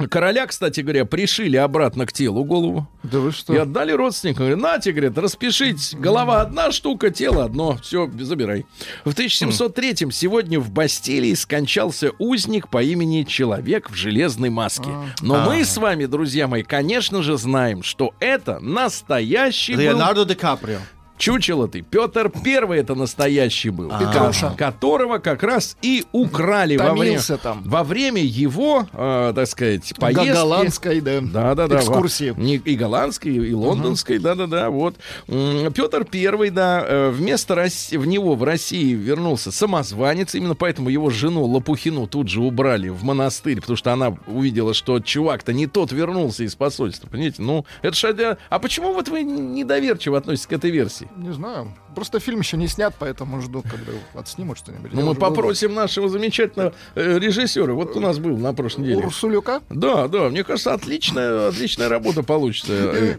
короля, 0.10 0.48
кстати 0.48 0.82
говоря, 0.82 1.06
пришили 1.06 1.56
обратно 1.56 2.08
к 2.08 2.14
телу 2.14 2.44
голову. 2.44 2.88
Да 3.04 3.20
вы 3.20 3.32
что? 3.32 3.54
И 3.54 3.58
отдали 3.58 3.92
родственникам. 3.92 4.48
Говорят, 4.48 4.60
нате, 4.60 4.92
говорят, 4.92 5.18
распишитесь. 5.20 5.94
Голова 5.94 6.42
одна 6.42 6.72
штука, 6.72 7.12
тело 7.12 7.46
одно. 7.46 7.78
Все, 7.84 8.10
забирай. 8.20 8.66
В 9.06 9.12
1703-м 9.12 10.12
сегодня 10.12 10.60
в 10.60 10.72
Бастилии 10.72 11.36
скончался 11.36 12.12
узник 12.18 12.68
по 12.68 12.82
имени 12.82 13.22
Человек 13.24 13.92
в 13.92 13.94
железной 13.94 14.50
маске. 14.50 14.90
Но 15.22 15.46
мы 15.46 15.64
с 15.64 15.78
вами, 15.78 16.06
друзья 16.06 16.48
мои, 16.48 16.64
конечно 16.64 17.22
же, 17.22 17.38
знаем, 17.38 17.84
что 17.84 18.16
это 18.20 18.60
настоящий 18.60 19.76
был 19.76 19.82
Леонардо 19.82 20.26
Ди 20.26 20.34
Каприо. 20.34 20.80
Чучело 21.22 21.68
ты. 21.68 21.84
Петр 21.84 22.32
Первый 22.44 22.80
это 22.80 22.96
настоящий 22.96 23.70
был. 23.70 23.90
Петруша. 23.90 24.50
ко- 24.50 24.56
Которого 24.72 25.20
как 25.20 25.44
раз 25.44 25.78
и 25.84 26.04
украли 26.12 26.78
во 26.78 26.94
время, 26.96 27.20
там. 27.44 27.62
во 27.64 27.84
время 27.84 28.24
его, 28.24 28.88
э, 28.92 29.34
так 29.36 29.48
сказать, 29.48 29.94
поездки. 30.00 30.32
Голландской, 30.34 31.00
да, 31.02 31.22
Да, 31.22 31.54
да, 31.54 31.68
да. 31.68 31.78
экскурсии. 31.78 32.34
Не- 32.38 32.56
И 32.56 32.76
голландской, 32.76 33.34
и 33.36 33.54
лондонской, 33.54 34.18
да, 34.18 34.34
да, 34.34 34.48
да. 34.48 34.70
Вот. 34.72 34.96
Петр 35.28 36.06
Первый, 36.06 36.50
да, 36.50 36.84
э, 36.88 37.10
вместо 37.12 37.54
России, 37.54 37.98
в 37.98 38.08
него 38.08 38.34
в 38.34 38.44
России 38.44 38.94
вернулся 38.94 39.52
самозванец. 39.52 40.34
Именно 40.34 40.56
поэтому 40.56 40.90
его 40.90 41.12
жену 41.12 41.44
Лопухину 41.46 42.08
тут 42.08 42.30
же 42.30 42.42
убрали 42.42 42.90
в 42.90 43.04
монастырь, 43.04 43.62
потому 43.62 43.78
что 43.78 43.94
она 43.94 44.18
увидела, 44.26 44.74
что 44.74 45.00
чувак-то 45.00 45.54
не 45.54 45.68
тот 45.68 45.92
вернулся 45.92 46.44
из 46.46 46.56
посольства. 46.56 47.08
Понимаете? 47.08 47.44
Ну, 47.44 47.64
это 47.84 47.96
ж... 47.96 48.06
одя- 48.06 48.38
А 48.50 48.58
почему 48.58 48.92
вот 48.94 49.08
вы 49.08 49.22
недоверчиво 49.22 50.18
относитесь 50.18 50.48
к 50.48 50.54
этой 50.54 50.72
версии? 50.72 51.08
Не 51.18 51.34
знаю. 51.34 51.68
Просто 51.96 52.20
фильм 52.20 52.40
еще 52.40 52.58
не 52.58 52.68
снят, 52.68 52.94
поэтому 52.98 53.42
жду, 53.42 53.62
когда 53.64 53.92
отснимут 54.20 54.58
что-нибудь. 54.58 54.94
Ну, 54.94 55.02
мы 55.06 55.16
попросим 55.16 55.74
нашего 55.74 56.10
замечательного 56.10 56.74
э, 56.96 57.20
режиссера. 57.20 57.74
Вот 57.74 57.96
у 57.96 58.00
нас 58.00 58.20
был 58.20 58.38
на 58.38 58.54
прошлой 58.54 58.82
неделе. 58.82 59.06
Урсулюка? 59.06 59.62
Да, 59.70 60.08
да, 60.08 60.30
мне 60.30 60.44
кажется, 60.44 60.74
отличная, 60.74 61.50
отличная 61.50 61.90
работа 61.90 62.24
получится. 62.24 62.74
Э, 62.74 63.18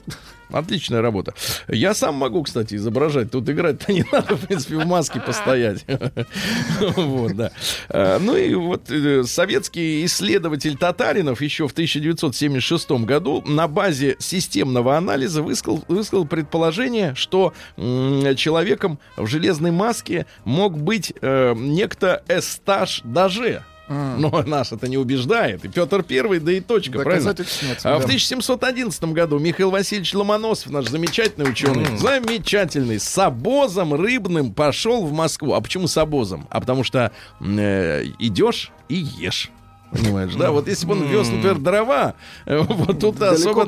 Отличная 0.50 1.00
работа. 1.00 1.32
Я 1.66 1.94
сам 1.94 2.16
могу, 2.16 2.42
кстати, 2.42 2.74
изображать. 2.74 3.30
Тут 3.30 3.48
играть-то 3.48 3.90
не 3.90 4.04
надо, 4.12 4.36
в 4.36 4.46
принципе, 4.46 4.76
в 4.76 4.84
маске 4.86 5.18
постоять. 5.18 5.86
Вот, 6.96 7.34
да. 7.34 7.50
Э, 7.88 8.18
Ну 8.18 8.36
и 8.36 8.52
вот 8.54 8.90
э, 8.90 9.22
советский 9.24 10.04
исследователь 10.04 10.76
Татаринов 10.76 11.40
еще 11.40 11.66
в 11.68 11.72
1976 11.72 12.90
году 13.06 13.42
на 13.46 13.66
базе 13.66 14.16
системного 14.18 14.96
анализа 14.98 15.42
высказал, 15.42 15.84
высказал 15.88 16.26
предположение, 16.26 17.14
что 17.14 17.54
м, 17.78 18.20
человеком 18.62 18.98
в 19.16 19.26
железной 19.26 19.70
маске 19.70 20.26
мог 20.44 20.78
быть 20.78 21.12
э, 21.20 21.54
некто 21.56 22.22
Эсташ 22.28 23.02
Даже. 23.04 23.64
Но 23.88 24.42
нас 24.46 24.72
это 24.72 24.88
не 24.88 24.96
убеждает. 24.96 25.66
И 25.66 25.68
Петр 25.68 26.02
Первый, 26.02 26.40
да 26.40 26.52
и 26.52 26.60
точка, 26.60 27.00
правильно? 27.00 27.34
Нет. 27.36 27.80
А 27.82 27.96
в 27.96 28.00
да. 28.00 28.04
1711 28.04 29.04
году 29.04 29.38
Михаил 29.38 29.70
Васильевич 29.70 30.14
Ломоносов, 30.14 30.72
наш 30.72 30.88
замечательный 30.88 31.50
ученый, 31.50 31.98
замечательный, 31.98 32.98
с 32.98 33.18
обозом 33.18 33.92
рыбным 33.92 34.54
пошел 34.54 35.04
в 35.04 35.12
Москву. 35.12 35.52
А 35.52 35.60
почему 35.60 35.88
с 35.88 35.96
обозом? 35.98 36.46
А 36.48 36.60
потому 36.60 36.84
что 36.84 37.12
э, 37.40 38.04
идешь 38.18 38.70
и 38.88 38.94
ешь. 38.94 39.50
Понимаешь, 39.92 40.34
да? 40.34 40.50
Вот 40.50 40.68
если 40.68 40.86
бы 40.86 40.92
он 40.94 41.02
вез, 41.04 41.28
например, 41.28 41.58
дрова, 41.58 42.14
э, 42.46 42.58
вот 42.58 42.98
тут 42.98 43.20
особо 43.20 43.66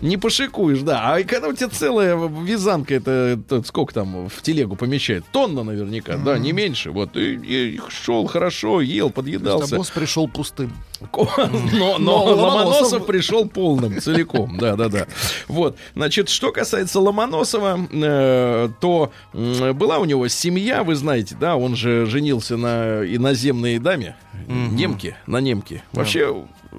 не 0.00 0.16
пошикуешь, 0.16 0.80
да. 0.80 1.14
А 1.14 1.22
когда 1.22 1.48
у 1.48 1.52
тебя 1.52 1.68
целая 1.68 2.16
вязанка, 2.16 2.94
это, 2.94 3.38
сколько 3.64 3.94
там 3.94 4.28
в 4.28 4.42
телегу 4.42 4.76
помещает? 4.76 5.24
Тонна 5.32 5.62
наверняка, 5.62 6.16
да, 6.16 6.38
не 6.38 6.52
меньше. 6.52 6.90
Вот, 6.90 7.16
и, 7.16 7.80
шел 7.88 8.26
хорошо, 8.26 8.80
ел, 8.80 9.10
подъедался. 9.10 9.76
обоз 9.76 9.90
пришел 9.90 10.28
пустым. 10.28 10.72
Но, 11.00 11.98
но 11.98 11.98
Но 11.98 12.24
Ломоносов... 12.34 13.06
Пришел 13.06 13.48
полным, 13.48 14.00
целиком. 14.00 14.58
Да, 14.58 14.76
да, 14.76 14.88
да. 14.88 15.06
Вот. 15.48 15.76
Значит, 15.94 16.28
что 16.28 16.52
касается 16.52 17.00
Ломоносова, 17.00 17.78
э, 17.90 18.68
то 18.80 19.12
м, 19.32 19.76
была 19.76 19.98
у 19.98 20.04
него 20.04 20.28
семья, 20.28 20.82
вы 20.84 20.94
знаете, 20.94 21.36
да, 21.38 21.56
он 21.56 21.76
же 21.76 22.06
женился 22.06 22.56
на 22.56 23.02
иноземной 23.04 23.78
даме, 23.78 24.16
немке, 24.46 25.16
на 25.26 25.38
немке. 25.38 25.82
Вообще 25.92 26.44
э, 26.72 26.76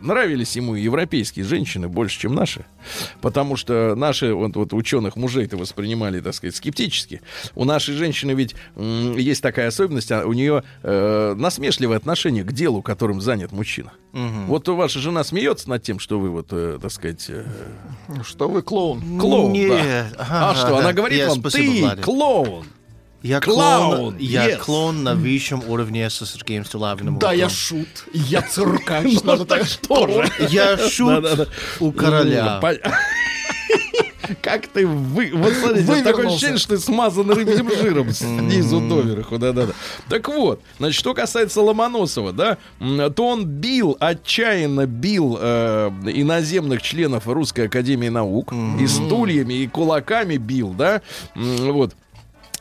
нравились 0.00 0.56
ему 0.56 0.74
европейские 0.74 1.44
женщины 1.44 1.88
больше, 1.88 2.18
чем 2.20 2.34
наши. 2.34 2.64
Потому 3.20 3.56
что 3.56 3.94
наши 3.94 4.32
вот, 4.34 4.56
вот 4.56 4.72
ученых 4.72 5.16
мужей-то 5.16 5.56
воспринимали, 5.56 6.20
так 6.20 6.34
сказать, 6.34 6.56
скептически. 6.56 7.20
У 7.54 7.64
нашей 7.64 7.94
женщины 7.94 8.32
ведь 8.32 8.54
есть 8.76 9.42
такая 9.42 9.68
особенность, 9.68 10.10
а 10.12 10.24
у 10.26 10.32
нее 10.32 10.62
э, 10.82 11.34
насмешливое 11.36 11.96
отношение 11.96 12.44
к 12.44 12.52
делу, 12.52 12.82
которым 12.82 13.20
занят 13.20 13.52
мужчина. 13.52 13.92
Вот 14.12 14.66
ваша 14.68 14.98
жена 14.98 15.22
смеется 15.24 15.68
над 15.70 15.82
тем, 15.82 15.98
что 16.00 16.18
вы 16.18 16.30
вот, 16.30 16.48
э, 16.50 16.78
так 16.82 16.90
сказать, 16.90 17.26
э, 17.28 17.44
Что 18.24 18.48
вы 18.48 18.62
клоун? 18.62 19.18
клоун. 19.18 19.52
Нет. 19.52 19.68
да. 19.70 20.06
А 20.18 20.50
Ага, 20.50 20.58
что, 20.58 20.76
она 20.78 20.88
да. 20.88 20.92
говорит 20.92 21.18
Я- 21.18 21.28
вам, 21.28 21.40
спасибо, 21.40 21.72
ты 21.72 21.80
Владик. 21.80 22.04
клоун. 22.04 22.64
Я 23.22 23.40
Клоун, 23.40 23.96
клоун, 23.96 24.16
я 24.18 24.50
yes. 24.50 24.56
клоун 24.58 25.02
на 25.02 25.14
высшем 25.14 25.62
уровне 25.68 26.08
со 26.08 26.24
Сергеем 26.24 26.64
Стилавиным. 26.64 27.18
Да, 27.18 27.32
я 27.32 27.50
шут. 27.50 28.06
Я 28.14 28.40
циркач. 28.40 29.20
Надо 29.24 29.44
так 29.44 29.66
Что 29.66 30.06
же? 30.06 30.30
Я 30.48 30.78
шут 30.78 31.48
у 31.80 31.92
короля. 31.92 32.60
Как 34.42 34.68
ты 34.68 34.86
вы... 34.86 35.32
Вот 35.34 35.52
смотрите, 35.52 35.86
вот 35.86 36.04
такое 36.04 36.28
ощущение, 36.28 36.58
что 36.58 36.76
ты 36.76 36.78
смазан 36.78 37.30
рыбьим 37.30 37.68
жиром 37.70 38.12
снизу 38.12 38.80
доверху, 38.80 39.38
да-да-да. 39.38 39.72
Так 40.08 40.28
вот, 40.28 40.62
значит, 40.78 40.98
что 40.98 41.14
касается 41.14 41.60
Ломоносова, 41.60 42.32
да, 42.32 42.58
то 42.78 43.26
он 43.26 43.44
бил, 43.44 43.96
отчаянно 43.98 44.86
бил 44.86 45.36
э, 45.40 45.90
иноземных 46.06 46.80
членов 46.80 47.26
Русской 47.26 47.66
Академии 47.66 48.08
Наук 48.08 48.52
и 48.78 48.86
стульями, 48.86 49.54
и 49.54 49.66
кулаками 49.66 50.36
бил, 50.36 50.74
да, 50.74 51.02
вот. 51.34 51.94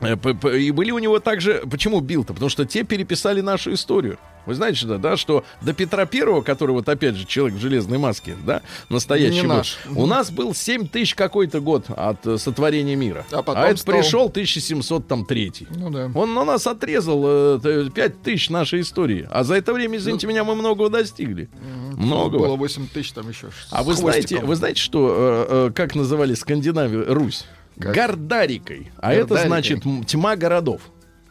Э, 0.01 0.15
И 0.57 0.71
были 0.71 0.91
у 0.91 0.99
него 0.99 1.19
также... 1.19 1.63
Почему 1.69 1.99
бил-то? 1.99 2.33
Потому 2.33 2.49
что 2.49 2.65
те 2.65 2.83
переписали 2.83 3.41
нашу 3.41 3.73
историю. 3.73 4.17
Вы 4.45 4.55
знаете, 4.55 4.87
да, 4.87 4.97
да, 4.97 5.17
что 5.17 5.43
до 5.61 5.73
Петра 5.73 6.05
Первого, 6.05 6.41
который 6.41 6.71
вот 6.71 6.87
опять 6.89 7.15
же 7.15 7.25
человек 7.25 7.57
в 7.57 7.61
железной 7.61 7.97
маске, 7.99 8.35
да, 8.45 8.61
настоящий 8.89 9.41
Не 9.41 9.47
наш. 9.47 9.77
у 9.93 10.07
нас 10.07 10.31
был 10.31 10.55
7 10.55 10.87
тысяч 10.87 11.13
какой-то 11.13 11.59
год 11.59 11.85
от 11.89 12.25
э, 12.25 12.37
сотворения 12.37 12.95
мира. 12.95 13.25
А 13.31 13.43
потом 13.43 13.63
это 13.63 13.77
стал- 13.77 13.95
пришел 13.95 14.25
1703. 14.29 15.67
Ну 15.75 15.89
да. 15.91 16.09
Он 16.15 16.33
на 16.33 16.45
нас 16.45 16.65
отрезал 16.65 17.59
э, 17.61 17.89
5 17.93 18.21
тысяч 18.23 18.49
нашей 18.49 18.81
истории. 18.81 19.27
А 19.29 19.43
за 19.43 19.55
это 19.55 19.73
время, 19.73 19.97
извините 19.97 20.25
меня, 20.25 20.43
мы 20.43 20.55
многого 20.55 20.89
достигли. 20.89 21.49
Многого. 21.95 22.47
Было 22.47 22.55
8 22.55 22.87
тысяч 22.87 23.11
там 23.11 23.29
еще. 23.29 23.49
А 23.71 23.83
вы 23.83 23.93
знаете, 23.93 24.39
вы 24.39 24.55
знаете, 24.55 24.81
что 24.81 25.45
э, 25.49 25.67
э, 25.67 25.71
как 25.75 25.93
называли 25.95 26.33
Скандинавию 26.33 27.13
Русь? 27.13 27.45
Как? 27.79 27.93
Гордарикой. 27.95 28.91
А 28.97 29.13
это 29.13 29.29
Гордарикой. 29.35 29.47
значит 29.47 29.85
м, 29.85 30.03
тьма 30.03 30.35
городов. 30.35 30.81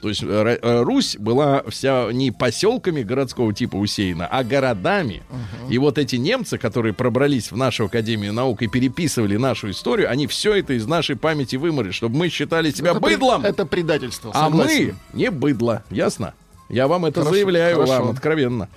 То 0.00 0.08
есть 0.08 0.22
э, 0.22 0.26
э, 0.62 0.82
Русь 0.82 1.16
была 1.18 1.64
вся 1.68 2.08
не 2.12 2.30
поселками 2.30 3.02
городского 3.02 3.52
типа 3.52 3.74
усеяна, 3.76 4.28
а 4.28 4.44
городами. 4.44 5.22
И 5.68 5.76
вот 5.78 5.98
эти 5.98 6.14
немцы, 6.16 6.56
которые 6.56 6.94
пробрались 6.94 7.50
в 7.50 7.56
нашу 7.56 7.87
Академию 7.87 8.32
наук 8.32 8.62
и 8.62 8.68
переписывали 8.68 9.37
нашу 9.37 9.70
историю, 9.70 10.08
они 10.08 10.28
все 10.28 10.54
это 10.54 10.74
из 10.74 10.87
нашей 10.87 11.16
памяти 11.16 11.56
выморали, 11.56 11.90
чтобы 11.90 12.16
мы 12.16 12.28
считали 12.28 12.70
себя 12.70 12.92
Это 12.92 13.00
при- 13.00 13.14
быдлом. 13.14 13.44
Это 13.44 13.66
предательство. 13.66 14.30
А 14.34 14.44
согласен. 14.44 14.96
мы 15.12 15.18
не 15.18 15.30
быдло, 15.32 15.82
ясно? 15.90 16.32
Я 16.68 16.87
вам 16.87 17.04
это 17.06 17.20
Хорошо, 17.20 17.34
заявляю 17.34 17.74
хорошо. 17.76 17.92
вам 17.94 18.08
откровенно. 18.11 18.68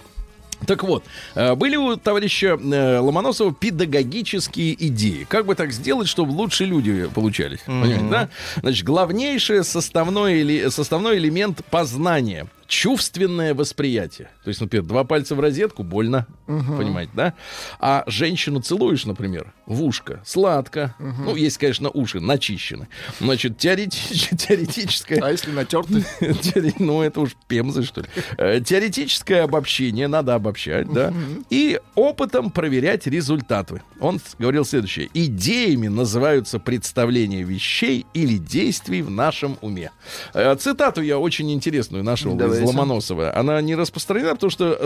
Так 0.66 0.84
вот, 0.84 1.04
э, 1.36 1.56
были 1.56 1.76
у 1.76 1.96
товарища 1.96 2.58
э, 2.62 3.00
Ломоносова 3.00 3.54
педагогические 3.54 4.74
идеи. 4.88 5.26
Как 5.28 5.46
бы 5.46 5.56
так 5.56 5.72
сделать, 5.72 6.08
чтобы 6.08 6.32
лучше 6.32 6.66
люди 6.66 7.08
получались? 7.14 7.60
Понимаете, 7.66 8.08
да? 8.10 8.30
Значит, 8.58 8.86
главнейший 8.86 9.64
составной, 9.64 10.42
или, 10.42 10.70
составной 10.70 11.18
элемент 11.18 11.64
познания 11.70 12.48
чувственное 12.72 13.54
восприятие. 13.54 14.30
То 14.46 14.48
есть, 14.48 14.62
например, 14.62 14.86
два 14.86 15.04
пальца 15.04 15.36
в 15.36 15.42
розетку 15.42 15.84
больно, 15.84 16.26
понимаете, 16.48 17.12
да? 17.14 17.34
А 17.82 18.06
женщину 18.08 18.62
целуешь, 18.62 19.04
например, 19.06 19.54
в 19.66 19.84
ушко, 19.84 20.22
сладко. 20.26 20.96
Ну, 20.98 21.36
есть, 21.36 21.58
конечно, 21.58 21.90
уши 21.90 22.22
начищены. 22.22 22.88
Значит, 23.20 23.58
теоретич- 23.58 24.36
теоретическое 24.48 25.20
А 25.22 25.32
если 25.32 25.52
натерты? 25.52 26.06
Ну, 26.80 27.02
это 27.02 27.20
уж 27.20 27.36
пемзы, 27.50 27.84
что 27.84 28.02
ли. 28.02 28.08
Э, 28.38 28.62
Теоретическое 28.62 29.44
обобщение 29.44 30.08
надо 30.08 30.34
обобщать, 30.36 30.90
да. 30.92 31.14
И 31.50 31.78
опытом 31.96 32.52
проверять 32.52 33.06
результаты. 33.06 33.82
Он 34.00 34.22
говорил 34.40 34.64
следующее. 34.64 35.10
Идеями 35.14 35.90
называются 35.90 36.58
представления 36.58 37.44
вещей 37.44 38.06
или 38.14 38.38
действий 38.38 39.02
в 39.02 39.12
нашем 39.12 39.58
уме. 39.62 39.92
Э, 40.34 40.56
Цитату 40.56 41.02
я 41.02 41.20
очень 41.20 41.52
интересную 41.52 42.04
нашел 42.04 42.34
Ломоносова. 42.68 43.36
Она 43.36 43.62
не 43.62 43.76
распространена, 43.76 44.34
потому 44.36 44.50
что 44.52 44.80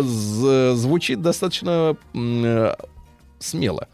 звучит 0.76 1.22
достаточно 1.22 1.96
э, 2.14 2.74
смело. 3.40 3.88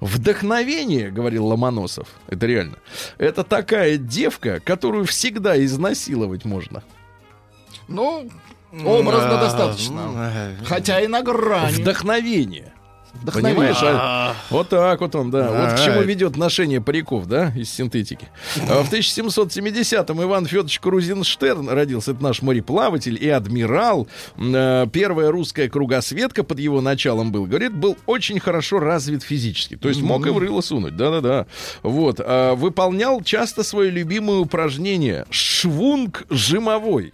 Вдохновение, 0.00 1.10
говорил 1.10 1.46
Ломоносов, 1.46 2.08
это 2.28 2.46
реально, 2.46 2.76
это 3.18 3.44
такая 3.44 3.96
девка, 3.96 4.60
которую 4.60 5.04
всегда 5.06 5.62
изнасиловать 5.64 6.44
можно. 6.44 6.82
Ну, 7.88 8.28
образно 8.72 9.38
А, 9.38 9.42
достаточно. 9.42 10.00
м, 10.58 10.64
Хотя 10.64 11.00
и 11.00 11.06
на 11.06 11.22
грани. 11.22 11.74
Вдохновение. 11.74 12.72
Вдохновение. 13.14 13.54
Понимаешь? 13.74 13.78
а? 13.82 14.34
Вот 14.50 14.68
так 14.68 15.00
вот 15.00 15.14
он, 15.14 15.30
да. 15.30 15.50
Вот 15.50 15.78
к 15.78 15.84
чему 15.84 16.02
ведет 16.02 16.36
ношение 16.36 16.80
париков, 16.80 17.26
да, 17.26 17.52
из 17.54 17.70
синтетики. 17.70 18.28
А 18.68 18.82
В 18.82 18.92
1770-м 18.92 20.22
Иван 20.22 20.46
Федорович 20.46 20.80
Крузенштерн 20.80 21.68
родился. 21.68 22.12
Это 22.12 22.22
наш 22.22 22.42
мореплаватель 22.42 23.22
и 23.22 23.28
адмирал. 23.28 24.08
Э, 24.36 24.86
Первая 24.92 25.30
русская 25.30 25.68
кругосветка 25.68 26.42
под 26.42 26.58
его 26.58 26.80
началом 26.80 27.32
был. 27.32 27.46
Говорит, 27.46 27.72
был 27.72 27.96
очень 28.06 28.40
хорошо 28.40 28.78
развит 28.78 29.22
физически. 29.22 29.76
То 29.76 29.88
есть 29.88 30.02
мог 30.02 30.26
и 30.26 30.30
в 30.30 30.38
рыло 30.38 30.60
сунуть. 30.60 30.96
Да-да-да. 30.96 31.46
Вот. 31.82 32.20
А, 32.20 32.54
Выполнял 32.54 33.22
часто 33.22 33.62
свое 33.62 33.90
любимое 33.90 34.38
упражнение. 34.38 35.26
Швунг 35.30 36.24
жимовой. 36.30 37.12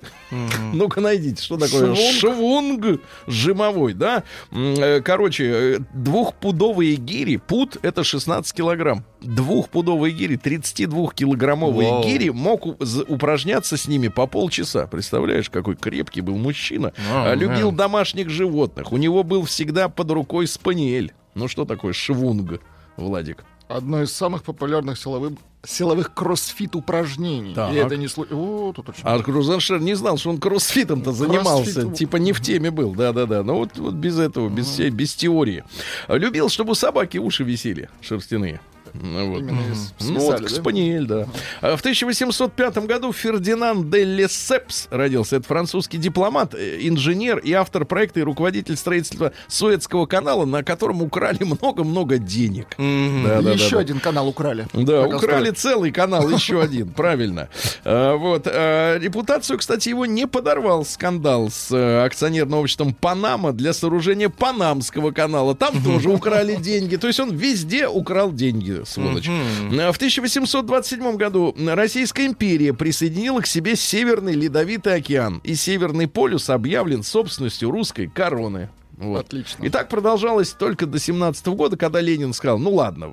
Ну-ка 0.72 1.00
найдите, 1.00 1.42
что 1.42 1.56
такое 1.56 1.94
швунг 1.94 3.00
жимовой, 3.26 3.94
да? 3.94 4.24
Э, 4.52 5.00
Короче, 5.00 5.44
э, 5.44 5.78
двухпудовые 5.94 6.96
гири, 6.96 7.36
пуд 7.36 7.76
это 7.82 8.04
16 8.04 8.52
килограмм. 8.52 9.04
Двухпудовые 9.20 10.12
гири, 10.14 10.36
32-килограммовые 10.38 11.90
Вау. 11.90 12.04
гири, 12.04 12.30
мог 12.30 12.66
упражняться 12.66 13.76
с 13.76 13.88
ними 13.88 14.08
по 14.08 14.26
полчаса. 14.26 14.86
Представляешь, 14.86 15.50
какой 15.50 15.76
крепкий 15.76 16.20
был 16.20 16.36
мужчина. 16.36 16.92
Вау, 17.10 17.28
А, 17.28 17.34
Любил 17.34 17.70
да. 17.70 17.78
домашних 17.84 18.28
животных. 18.30 18.92
У 18.92 18.96
него 18.96 19.22
был 19.22 19.44
всегда 19.44 19.88
под 19.88 20.10
рукой 20.10 20.46
спаниель. 20.46 21.12
Ну 21.34 21.48
что 21.48 21.64
такое 21.64 21.92
швунг, 21.92 22.60
Владик? 22.96 23.44
Одно 23.68 24.02
из 24.02 24.12
самых 24.12 24.44
популярных 24.44 24.98
силовых, 24.98 25.32
силовых 25.66 26.14
кроссфит 26.14 26.76
упражнений. 26.76 27.54
Так. 27.54 27.72
И 27.72 27.76
это 27.76 27.96
не 27.96 28.08
случайно. 28.08 28.42
О, 28.42 28.72
тут 28.72 28.88
очень... 28.88 29.02
А 29.02 29.18
Крузенштерн 29.18 29.84
не 29.84 29.94
знал, 29.94 30.16
что 30.18 30.30
он 30.30 30.38
кроссфитом-то 30.38 31.12
занимался. 31.12 31.64
Кроссфитом. 31.64 31.94
Типа 31.94 32.16
не 32.16 32.32
в 32.32 32.40
теме 32.40 32.70
был. 32.70 32.94
Да-да-да. 32.94 33.42
Но 33.42 33.56
вот, 33.56 33.76
вот 33.78 33.94
без 33.94 34.18
этого, 34.18 34.48
без, 34.48 34.78
без 34.78 35.14
теории. 35.14 35.64
Любил, 36.08 36.48
чтобы 36.48 36.72
у 36.72 36.74
собаки 36.74 37.18
уши 37.18 37.44
висели 37.44 37.88
шерстяные. 38.00 38.60
Ну, 39.00 39.30
вот. 39.30 39.40
Именно 39.40 39.72
из- 39.72 39.92
Ну 40.00 40.18
вот, 40.20 40.42
да? 40.42 40.48
спаниель, 40.48 41.06
да. 41.06 41.26
А 41.60 41.76
В 41.76 41.80
1805 41.80 42.86
году 42.86 43.12
Фердинанд 43.12 43.90
де 43.90 44.04
Лесепс 44.04 44.88
родился. 44.90 45.36
Это 45.36 45.46
французский 45.46 45.98
дипломат, 45.98 46.54
э, 46.54 46.78
инженер 46.82 47.38
и 47.38 47.52
автор 47.52 47.84
проекта 47.84 48.20
и 48.20 48.22
руководитель 48.22 48.76
строительства 48.76 49.32
Суэцкого 49.48 50.06
канала, 50.06 50.44
на 50.44 50.62
котором 50.62 51.02
украли 51.02 51.44
много-много 51.44 52.18
денег. 52.18 52.68
Да, 52.78 53.42
да, 53.42 53.52
Еще 53.52 53.70
да, 53.70 53.76
да. 53.76 53.80
один 53.80 54.00
канал 54.00 54.28
украли. 54.28 54.66
Да, 54.72 55.02
украли 55.06 55.44
стоит. 55.50 55.58
целый 55.58 55.92
канал, 55.92 56.28
еще 56.30 56.60
один, 56.60 56.88
правильно. 56.90 57.48
А, 57.84 58.16
Вот. 58.16 58.46
а, 58.46 58.98
Репутацию, 58.98 59.58
кстати, 59.58 59.88
его 59.88 60.06
не 60.06 60.26
подорвал 60.26 60.84
скандал 60.84 61.50
с 61.50 61.70
э, 61.70 62.04
акционерным 62.04 62.60
обществом 62.60 62.94
Панама 62.94 63.52
для 63.52 63.72
сооружения 63.72 64.28
Панамского 64.28 65.10
канала. 65.12 65.54
Там 65.54 65.82
тоже 65.82 66.08
украли 66.18 66.56
деньги. 66.56 66.96
То 66.96 67.06
есть 67.06 67.20
он 67.20 67.34
везде 67.36 67.86
украл 67.88 68.32
деньги, 68.32 68.82
сволочь. 68.88 69.28
А, 69.28 69.92
В 69.92 69.96
1827 69.96 71.16
году 71.16 71.54
Российская 71.66 72.26
империя 72.26 72.72
присоединила 72.74 73.40
к 73.40 73.46
себе 73.46 73.76
Северный 73.76 74.34
Ледовитый 74.34 74.94
океан. 74.94 75.40
И 75.44 75.54
Северный 75.54 76.08
полюс 76.08 76.50
объявлен 76.50 77.02
собственностью 77.02 77.70
русской 77.70 78.06
короны. 78.08 78.70
Вот. 78.96 79.26
Отлично. 79.26 79.64
И 79.64 79.68
так 79.68 79.88
продолжалось 79.88 80.50
только 80.50 80.86
до 80.86 80.98
17 80.98 81.46
года, 81.48 81.76
когда 81.76 82.00
Ленин 82.00 82.32
сказал, 82.32 82.58
ну 82.58 82.74
ладно, 82.74 83.12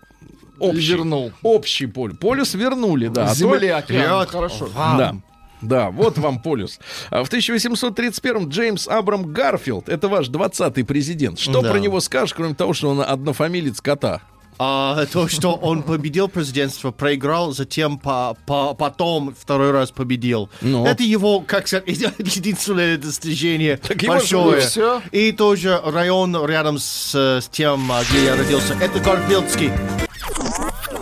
общий, 0.59 0.93
вернул. 0.93 1.31
общий 1.43 1.85
полюс. 1.85 2.17
Полюс 2.17 2.53
вернули, 2.55 3.07
да. 3.07 3.25
а 3.25 3.27
то- 3.29 3.35
Земля, 3.35 3.77
океан. 3.77 4.01
Вперед. 4.01 4.29
Хорошо. 4.29 4.69
Да. 4.73 5.15
Да, 5.61 5.89
вот 5.89 6.17
вам 6.17 6.41
полюс. 6.41 6.79
А 7.09 7.23
В 7.23 7.29
1831-м 7.31 8.49
Джеймс 8.49 8.88
Абрам 8.88 9.31
Гарфилд, 9.31 9.89
это 9.89 10.07
ваш 10.07 10.27
20-й 10.29 10.83
президент. 10.83 11.39
Что 11.39 11.61
Да. 11.61 11.71
про 11.71 11.79
него 11.79 11.99
скажешь, 12.01 12.33
кроме 12.33 12.53
того, 12.55 12.73
что 12.73 12.89
он 12.89 13.01
однофамилец 13.01 13.79
кота? 13.81 14.21
А, 14.57 15.05
то, 15.07 15.27
что 15.27 15.53
он 15.53 15.83
победил 15.83 16.27
президентство, 16.29 16.91
проиграл, 16.91 17.51
затем 17.51 17.97
по, 17.99 18.37
по- 18.45 18.73
потом 18.73 19.35
второй 19.37 19.71
раз 19.71 19.91
победил. 19.91 20.49
Ну. 20.61 20.85
Это 20.85 21.03
его, 21.03 21.41
как 21.41 21.67
сказать, 21.67 21.87
единственное 21.87 22.97
достижение 22.97 23.79
его 23.89 23.99
же 23.99 24.07
большое. 24.07 24.63
и 24.63 24.65
всё. 24.65 25.01
И 25.11 25.31
тоже 25.33 25.81
район 25.83 26.45
рядом 26.45 26.79
с, 26.79 27.13
с 27.15 27.47
тем, 27.51 27.91
где 28.09 28.25
я 28.25 28.35
родился. 28.37 28.77
Это 28.79 28.99
Гарфилдский. 28.99 29.71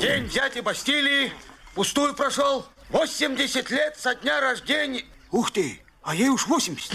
День 0.01 0.27
дяди 0.29 0.59
Бастилии 0.61 1.31
пустую 1.75 2.13
прошел. 2.15 2.65
80 2.89 3.69
лет 3.71 3.95
со 3.99 4.15
дня 4.15 4.41
рождения. 4.41 5.03
Ух 5.31 5.51
ты, 5.51 5.79
а 6.03 6.15
ей 6.15 6.29
уж 6.29 6.47
80. 6.47 6.91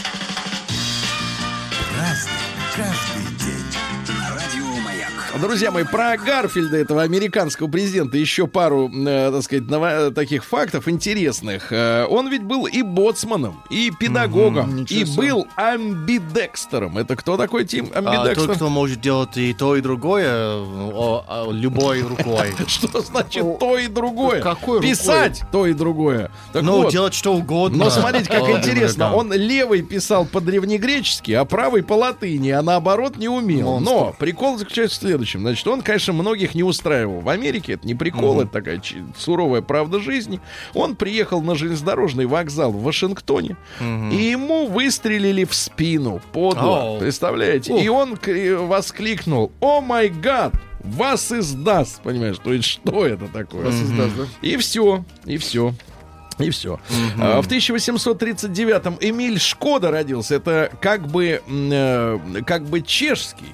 Друзья 5.40 5.70
мои, 5.70 5.85
про 5.85 6.16
Гарфильда, 6.16 6.79
этого 6.79 7.03
американского 7.03 7.68
президента, 7.68 8.16
еще 8.18 8.48
пару, 8.48 8.90
э, 8.90 9.31
так 9.33 9.42
сказать, 9.44 9.64
novo- 9.66 10.11
таких 10.11 10.44
фактов 10.44 10.88
интересных. 10.88 11.68
Э, 11.70 12.07
он 12.11 12.29
ведь 12.29 12.42
был 12.42 12.66
и 12.66 12.83
боцманом, 12.83 13.62
и 13.70 13.92
педагогом, 13.96 14.74
ничего 14.74 15.01
и 15.01 15.05
себе. 15.05 15.22
был 15.22 15.46
амбидекстером. 15.55 16.98
Это 16.98 17.14
кто 17.14 17.37
такой 17.37 17.64
Тим 17.66 17.88
А, 17.94 17.98
амбидекстер? 17.98 18.48
тот, 18.48 18.57
кто 18.57 18.68
может 18.68 19.01
делать 19.01 19.37
и 19.37 19.55
то, 19.55 19.77
и 19.77 19.81
другое, 19.81 20.57
о, 20.57 21.24
о, 21.29 21.53
любой 21.53 22.03
рукой. 22.03 22.55
Что 22.66 23.01
значит 23.01 23.44
то 23.61 23.79
и 23.79 23.87
другое? 23.87 24.40
какой? 24.40 24.81
Писать 24.83 25.42
то 25.53 25.66
и 25.66 25.72
другое. 25.72 26.33
Ну, 26.53 26.90
делать 26.90 27.14
что 27.14 27.35
угодно. 27.35 27.85
Но 27.85 27.90
смотрите, 27.90 28.29
как 28.29 28.48
интересно. 28.48 29.14
Он 29.14 29.33
левый 29.33 29.83
писал 29.83 30.24
по-древнегречески, 30.27 31.31
а 31.31 31.44
правый 31.44 31.85
по 31.85 31.92
латыни, 31.92 32.51
а 32.51 32.61
наоборот 32.62 33.16
не 33.18 33.29
умел. 33.29 33.79
Но 33.79 34.16
прикол 34.18 34.59
заключается 34.59 34.96
в 34.98 35.01
следующем. 35.03 35.28
Значит, 35.37 35.67
он, 35.69 35.83
конечно, 35.83 36.12
многих 36.14 36.55
не 36.55 36.62
устраивал. 36.62 37.21
В 37.21 37.29
Америке 37.29 37.75
это 37.75 37.87
не 37.87 37.95
прикол, 37.95 38.41
это 38.41 38.51
такая 38.51 38.81
суровая 39.19 39.61
правда 39.61 40.01
жизни. 40.01 40.41
Он 40.73 40.97
приехал 40.97 41.43
на 41.43 41.55
железнодорожный 41.55 42.25
вокзал 42.27 42.73
в 42.73 42.83
Вашингтоне, 42.83 43.57
и 43.81 43.85
ему 44.17 44.67
выстрелили 44.69 45.45
в 45.45 45.55
спину 45.55 46.23
подло. 46.33 46.81
Ау. 46.83 46.99
Представляете? 47.01 47.79
И 47.83 47.88
он 47.88 48.17
к- 48.17 48.29
воскликнул: 48.61 49.53
О 49.61 49.81
май 49.81 50.09
гад! 50.09 50.55
Вас 50.85 51.33
издаст, 51.33 52.01
понимаешь? 52.03 52.38
То 52.43 52.53
есть 52.53 52.69
что 52.69 53.05
это 53.05 53.27
такое? 53.27 53.64
Вас 53.64 53.75
издаст, 53.75 54.17
да? 54.17 54.23
И 54.43 54.57
все, 54.57 55.05
и 55.27 55.37
все. 55.37 55.75
И 56.38 56.51
все. 56.51 56.79
А, 57.21 57.43
В 57.43 57.49
1839-м 57.49 58.97
Эмиль 59.01 59.41
Шкода 59.41 59.91
родился. 59.91 60.37
Это 60.37 60.71
как 60.81 61.09
бы, 61.09 61.43
э, 61.47 62.19
как 62.47 62.64
бы 62.67 62.81
чешский. 62.81 63.47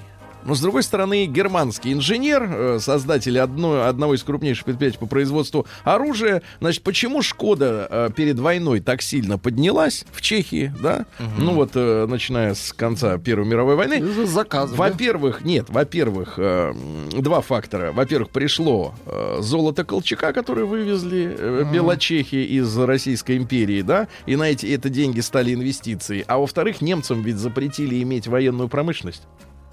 Но, 0.45 0.55
с 0.55 0.61
другой 0.61 0.83
стороны, 0.83 1.25
германский 1.25 1.93
инженер, 1.93 2.43
э, 2.49 2.79
создатель 2.79 3.39
одно, 3.39 3.85
одного 3.85 4.13
из 4.15 4.23
крупнейших 4.23 4.65
предприятий 4.65 4.99
по 4.99 5.05
производству 5.07 5.65
оружия. 5.83 6.41
Значит, 6.59 6.83
почему 6.83 7.21
Шкода 7.21 7.87
э, 7.89 8.09
перед 8.15 8.39
войной 8.39 8.79
так 8.79 9.01
сильно 9.01 9.37
поднялась 9.37 10.05
в 10.11 10.21
Чехии, 10.21 10.73
да? 10.81 11.05
Ну 11.37 11.53
вот, 11.53 11.71
э, 11.75 12.05
начиная 12.07 12.53
с 12.53 12.73
конца 12.73 13.17
Первой 13.17 13.45
мировой 13.47 13.75
войны. 13.75 13.99
Да? 14.71 14.77
Во-первых, 14.77 15.43
нет, 15.43 15.65
во-первых, 15.69 16.37
два 16.37 17.41
фактора. 17.41 17.91
Во-первых, 17.91 18.29
пришло 18.29 18.93
золото 19.39 19.83
Колчака, 19.83 20.33
которое 20.33 20.65
вывезли 20.65 21.35
э, 21.37 21.63
Белочехи 21.71 22.35
из 22.35 22.77
Российской 22.77 23.37
империи, 23.37 23.81
да, 23.81 24.07
и 24.25 24.35
на 24.35 24.49
эти 24.49 24.65
это 24.67 24.89
деньги 24.89 25.19
стали 25.21 25.53
инвестиции. 25.53 26.23
А 26.27 26.37
во-вторых, 26.37 26.81
немцам 26.81 27.21
ведь 27.21 27.37
запретили 27.37 28.01
иметь 28.03 28.27
военную 28.27 28.69
промышленность. 28.69 29.23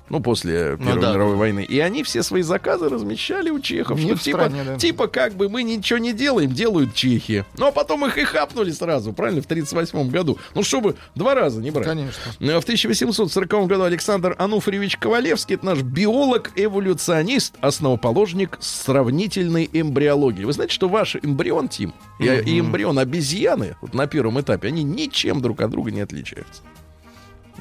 Ну, 0.08 0.20
после 0.20 0.76
Первой 0.76 1.00
да. 1.00 1.12
мировой 1.12 1.36
войны. 1.36 1.64
И 1.64 1.78
они 1.78 2.02
все 2.02 2.22
свои 2.22 2.42
заказы 2.42 2.88
размещали 2.88 3.50
у 3.50 3.60
чехов. 3.60 3.98
Не 3.98 4.14
Что 4.14 4.24
типа, 4.24 4.38
стране, 4.38 4.62
да. 4.64 4.76
типа, 4.76 5.06
как 5.06 5.34
бы 5.34 5.48
мы 5.48 5.62
ничего 5.62 5.98
не 5.98 6.12
делаем, 6.12 6.52
делают 6.52 6.94
чехи. 6.94 7.44
Ну, 7.56 7.66
а 7.66 7.72
потом 7.72 8.04
их 8.06 8.18
и 8.18 8.24
хапнули 8.24 8.70
сразу, 8.72 9.12
правильно, 9.12 9.40
в 9.40 9.46
1938 9.46 10.10
году. 10.10 10.38
Ну, 10.54 10.62
чтобы 10.62 10.96
два 11.14 11.34
раза 11.34 11.60
не 11.60 11.70
брать. 11.70 11.86
Конечно. 11.86 12.20
Э, 12.40 12.60
В 12.60 12.62
1840 12.64 13.66
году 13.66 13.84
Александр 13.84 14.36
Ануфриевич 14.38 14.96
Ковалевский, 14.98 15.54
это 15.54 15.66
наш 15.66 15.82
биолог-эволюционист, 15.82 17.54
основоположник 17.60 18.58
сравнительной 18.60 19.68
эмбриологии. 19.72 20.44
Вы 20.44 20.52
знаете, 20.52 20.74
что 20.74 20.88
ваш 20.88 21.16
эмбрион, 21.16 21.68
Тим, 21.68 21.94
и, 22.18 22.24
и 22.26 22.60
эмбрион 22.60 22.98
обезьяны 22.98 23.76
вот 23.80 23.94
на 23.94 24.06
первом 24.06 24.40
этапе, 24.40 24.68
они 24.68 24.82
ничем 24.82 25.40
друг 25.40 25.60
от 25.60 25.70
друга 25.70 25.90
не 25.90 26.00
отличаются. 26.00 26.62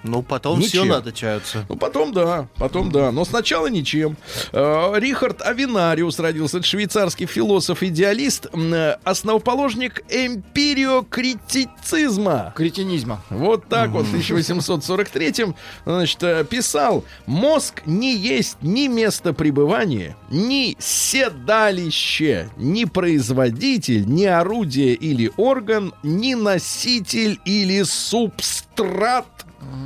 Ну, 0.04 0.22
потом 0.24 0.60
Ничем. 0.60 0.86
все 0.86 0.96
отличаются. 0.96 1.66
Ну, 1.70 1.76
потом 1.76 2.12
да, 2.12 2.48
потом 2.58 2.92
да. 2.92 3.12
Но 3.12 3.24
сначала 3.26 3.68
ничем. 3.68 4.18
Э, 4.52 4.94
Рихард 4.96 5.42
Авинариус 5.42 6.18
родился. 6.20 6.58
Это 6.58 6.68
швейцарский 6.68 7.28
философ-идеалист, 7.28 8.48
э, 8.54 8.98
основоположник 9.04 10.04
эмпириокритицизма. 10.10 12.54
Кретинизма. 12.56 13.22
Вот 13.30 13.68
так 13.68 13.90
вот 13.92 14.06
в 14.06 14.16
1843-м 14.16 15.56
значит, 15.86 16.24
э, 16.24 16.44
писал, 16.46 17.04
мозг 17.26 17.82
не 17.86 18.16
есть 18.16 18.58
ни 18.62 18.88
место 18.88 19.34
пребывания, 19.34 20.16
ни 20.30 20.78
седалище, 20.80 22.50
ни 22.58 22.86
производитель, 22.86 24.06
ни 24.08 24.26
орудие 24.26 24.96
или 24.96 25.32
орган, 25.38 25.94
ни 26.04 26.34
носитель 26.34 27.40
или 27.46 27.84
субстрат 27.84 29.26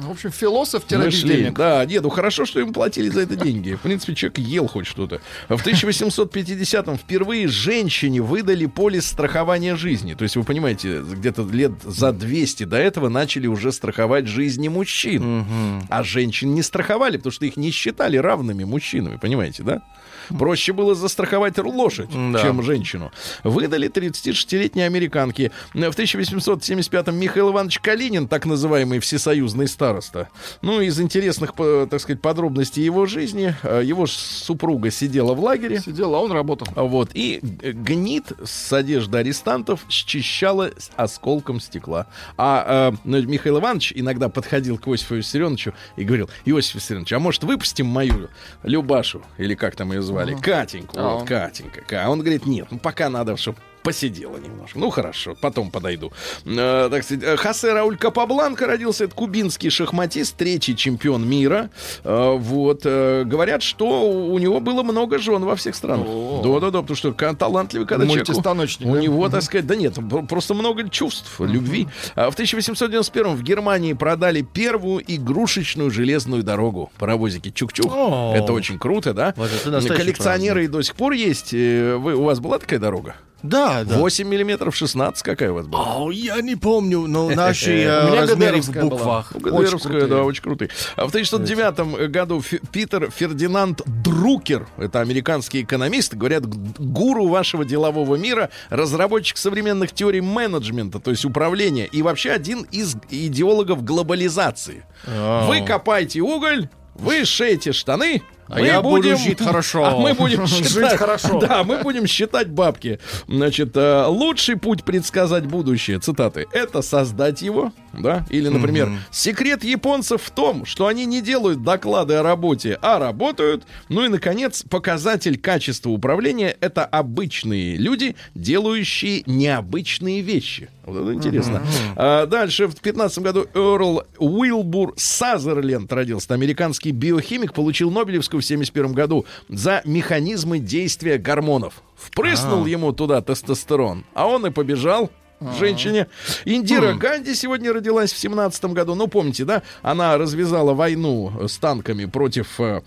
В 0.04 0.12
общем, 0.12 0.32
философ 0.32 0.84
Мышление. 0.84 1.10
бездельник. 1.10 1.54
Да, 1.58 1.86
нет, 1.86 2.04
ну 2.04 2.10
хорошо, 2.10 2.46
что 2.46 2.60
ему 2.60 2.72
платили 2.72 3.10
за 3.10 3.22
это 3.22 3.36
деньги. 3.36 3.74
В 3.74 3.82
принципе, 3.82 4.16
человек 4.16 4.38
ел 4.38 4.68
хоть 4.68 4.88
что-то. 4.88 5.20
В 5.50 5.66
1850-м 5.66 6.98
впервые 6.98 7.48
женщине 7.48 8.22
выдали 8.22 8.66
полис 8.68 9.06
страхования 9.08 9.76
жизни. 9.76 10.14
То 10.14 10.24
есть, 10.24 10.36
вы 10.36 10.44
понимаете, 10.44 11.02
где-то 11.02 11.44
лет 11.52 11.72
за 11.84 12.12
200 12.12 12.64
до 12.66 12.78
этого 12.78 13.10
начали 13.10 13.48
уже 13.48 13.72
страховать 13.72 14.28
жизни 14.28 14.68
мужчин. 14.68 15.46
А 15.90 16.04
женщин 16.04 16.54
не 16.54 16.62
страховали, 16.62 17.18
потому 17.18 17.34
что 17.34 17.46
их 17.46 17.58
не 17.58 17.72
считали 17.72 18.18
равными 18.18 18.64
мужчинами, 18.64 19.18
понимаете, 19.18 19.64
да? 19.64 19.82
Проще 20.40 20.74
было 20.74 20.96
застраховать 20.96 21.58
лошадь, 21.58 22.10
Да. 22.32 22.42
чем 22.42 22.62
женщину. 22.64 23.12
Выдали 23.44 23.90
36-летней 23.90 24.84
американке. 24.84 25.52
В 25.74 25.78
1875-м 25.78 27.16
Михаил 27.16 27.52
Иванович 27.52 27.80
Калинин, 27.80 28.28
так 28.28 28.46
называемый 28.46 29.00
всесоюзный 29.00 29.68
староста. 29.68 30.30
Ну, 30.62 30.82
из 30.82 31.00
интересных, 31.00 31.54
так 31.90 32.00
сказать, 32.02 32.22
подробностей 32.22 32.84
его 32.84 33.06
жизни, 33.06 33.56
э, 33.64 33.82
его 33.84 34.06
супруга 34.08 34.92
сидела 34.92 35.34
в 35.34 35.40
лагере. 35.40 35.80
Сидел, 35.80 36.16
а 36.16 36.20
он 36.22 36.32
работал. 36.32 36.68
Вот, 36.76 37.12
и 37.14 37.40
г- 37.42 37.72
гнит 37.72 38.32
с 38.44 38.72
одежды 38.74 39.18
арестантов 39.18 39.86
счищала 39.90 40.72
осколком 40.96 41.60
стекла. 41.60 42.08
А 42.38 42.92
э, 42.94 42.98
ну, 43.04 43.22
Михаил 43.24 43.60
Иванович 43.60 43.94
иногда 43.96 44.30
подходил 44.30 44.78
к 44.78 44.88
Иосифу 44.88 45.16
Виссарионовичу 45.16 45.74
и 45.96 46.04
говорил, 46.04 46.30
Иосиф 46.46 46.76
Виссарионович, 46.76 47.14
а 47.14 47.20
может 47.20 47.44
выпустим 47.44 47.86
мою 47.88 48.30
Любашу, 48.64 49.22
или 49.38 49.56
как 49.56 49.76
там 49.76 49.92
ее 49.92 50.02
звали, 50.02 50.15
Катеньку, 50.42 50.98
А 51.00 51.04
вот, 51.14 51.22
он? 51.22 51.28
Катенька. 51.28 51.82
Ка- 51.82 52.06
А 52.06 52.10
он 52.10 52.20
говорит, 52.20 52.46
нет, 52.46 52.68
ну 52.72 52.78
пока 52.80 53.10
надо, 53.10 53.36
чтобы 53.38 53.58
посидела 53.86 54.38
немножко. 54.38 54.78
Ну 54.78 54.90
хорошо, 54.90 55.36
потом 55.40 55.72
подойду. 55.72 56.12
Э, 56.46 56.90
так 56.92 57.04
сказать, 57.04 57.24
э, 57.24 57.38
Хосе 57.38 57.72
Рауль 57.72 57.98
Капабланка 57.98 58.66
родился, 58.68 59.06
это 59.06 59.16
кубинский 59.16 59.70
шахматист, 59.70 60.36
третий 60.36 60.76
чемпион 60.76 61.28
мира. 61.28 61.70
Э, 62.04 62.36
вот, 62.38 62.82
э, 62.84 63.24
говорят, 63.26 63.62
что 63.64 64.10
у 64.10 64.38
него 64.40 64.60
было 64.60 64.84
много 64.84 65.20
жен 65.20 65.46
во 65.46 65.56
всех 65.56 65.76
странах. 65.76 66.08
Да-да-да, 66.44 66.82
потому 66.82 66.96
что 66.96 67.12
талантливый 67.14 67.88
когда 67.88 68.06
человек. 68.06 68.28
Мультистаночник, 68.28 68.88
У 68.88 68.96
него, 68.96 69.30
так 69.30 69.44
сказать, 69.44 69.68
да 69.68 69.76
нет, 69.76 69.94
пр- 70.10 70.26
просто 70.26 70.54
много 70.54 70.90
чувств, 70.90 71.40
любви. 71.40 71.88
А 72.16 72.30
в 72.32 72.34
1891 72.34 73.36
в 73.36 73.44
Германии 73.44 73.94
продали 73.94 74.42
первую 74.42 75.04
игрушечную 75.08 75.92
железную 75.92 76.44
дорогу. 76.44 76.92
Паровозики 76.98 77.50
Чук-Чук. 77.50 78.34
Это 78.36 78.52
очень 78.54 78.80
круто, 78.80 79.14
да? 79.14 79.34
Коллекционеры 79.34 80.66
и 80.66 80.68
до 80.68 80.82
сих 80.82 80.96
пор 80.96 81.14
есть. 81.14 81.54
Э, 81.54 81.96
Вы, 81.98 82.16
у 82.16 82.24
вас 82.24 82.40
была 82.40 82.58
такая 82.60 82.80
дорога? 82.80 83.16
Да, 83.50 83.84
да. 83.84 83.98
8 83.98 84.28
миллиметров 84.28 84.76
16 84.76 85.24
какая 85.24 85.52
у 85.52 85.56
вас 85.56 85.68
была? 85.68 85.98
О, 85.98 86.12
я 86.12 86.42
не 86.42 86.56
помню, 86.56 87.02
но 87.08 87.30
наши 87.30 87.72
э, 87.84 88.14
размеры 88.14 88.62
в 88.62 88.72
буквах. 88.72 89.34
Ну, 89.34 89.66
крутые. 89.66 90.08
да, 90.08 90.24
очень 90.24 90.44
крутые. 90.44 90.70
А 90.96 91.06
в 91.06 91.10
1909 91.10 92.10
году 92.10 92.42
Питер 92.72 93.10
Фердинанд 93.12 93.82
Друкер, 93.86 94.68
это 94.78 95.02
американский 95.02 95.62
экономист, 95.62 96.14
говорят, 96.16 96.46
гуру 96.46 97.28
вашего 97.28 97.66
делового 97.66 98.16
мира, 98.16 98.50
разработчик 98.70 99.38
современных 99.38 99.92
теорий 99.92 100.22
менеджмента, 100.22 101.00
то 101.00 101.12
есть 101.12 101.26
управления, 101.26 101.86
и 101.86 102.02
вообще 102.02 102.32
один 102.32 102.64
из 102.72 102.96
идеологов 103.10 103.84
глобализации. 103.84 104.84
Вы 105.06 105.62
копаете 105.66 106.22
уголь, 106.22 106.70
вы 106.96 107.26
шеете 107.26 107.72
штаны, 107.72 108.24
А 108.48 108.62
я 108.62 108.82
буду 108.82 109.16
жить 109.18 109.40
хорошо. 109.44 109.86
А 109.86 109.98
мы 109.98 110.14
будем 110.14 110.46
Жить 110.48 110.68
считать, 110.70 110.98
хорошо. 110.98 111.40
Да, 111.46 111.64
мы 111.64 111.80
будем 111.80 112.08
считать 112.08 112.50
бабки. 112.50 113.00
Значит, 113.28 113.76
э, 113.76 114.06
лучший 114.08 114.56
путь 114.56 114.84
предсказать 114.84 115.46
будущее, 115.46 116.00
цитаты, 116.00 116.46
это 116.52 116.82
создать 116.82 117.42
его, 117.42 117.72
да? 117.94 118.26
Или, 118.30 118.48
например, 118.50 118.90
секрет 119.12 119.64
японцев 119.64 120.22
в 120.22 120.32
том, 120.32 120.66
что 120.66 120.88
они 120.88 121.06
не 121.06 121.22
делают 121.22 121.64
доклады 121.64 122.16
о 122.16 122.24
работе, 122.24 122.78
а 122.82 123.00
работают. 123.00 123.64
Ну 123.90 124.06
и, 124.06 124.10
наконец, 124.10 124.64
показатель 124.64 125.40
качества 125.40 125.90
управления 125.90 126.56
это 126.62 126.86
обычные 126.86 127.76
люди, 127.78 128.16
делающие 128.34 129.24
необычные 129.26 130.22
вещи. 130.22 130.70
Вот 130.86 131.02
это 131.02 131.14
интересно. 131.14 131.62
А, 131.96 132.26
дальше, 132.26 132.68
в 132.68 132.76
15 132.76 133.20
году 133.20 133.48
Эрл 133.54 134.04
Уилбур 134.20 134.94
Сазерленд 134.96 135.92
родился. 135.92 136.34
Американский 136.34 136.92
биохимик, 136.92 137.54
получил 137.54 137.90
Нобелевскую 137.92 138.42
в 138.42 138.46
71 138.46 138.94
году 138.94 139.26
за 139.50 139.82
механизмы 139.86 140.60
действия 140.60 141.18
гормонов. 141.18 141.82
Впрыснул 141.96 142.66
ему 142.66 142.92
туда 142.94 143.22
тестостерон, 143.22 144.06
а 144.14 144.28
он 144.28 144.46
и 144.46 144.52
побежал 144.52 145.10
к 145.40 145.54
женщине. 145.60 146.08
Индира 146.46 146.94
Ганди 146.94 147.34
сегодня 147.34 147.74
родилась 147.74 148.14
в 148.14 148.18
17 148.18 148.66
году. 148.66 148.96
Ну, 148.96 149.08
помните, 149.08 149.44
да? 149.44 149.64
Она 149.82 150.18
развязала 150.18 150.74
войну 150.74 151.48
с 151.48 151.58
танками 151.58 152.06
против... 152.06 152.60
э, 152.60 152.82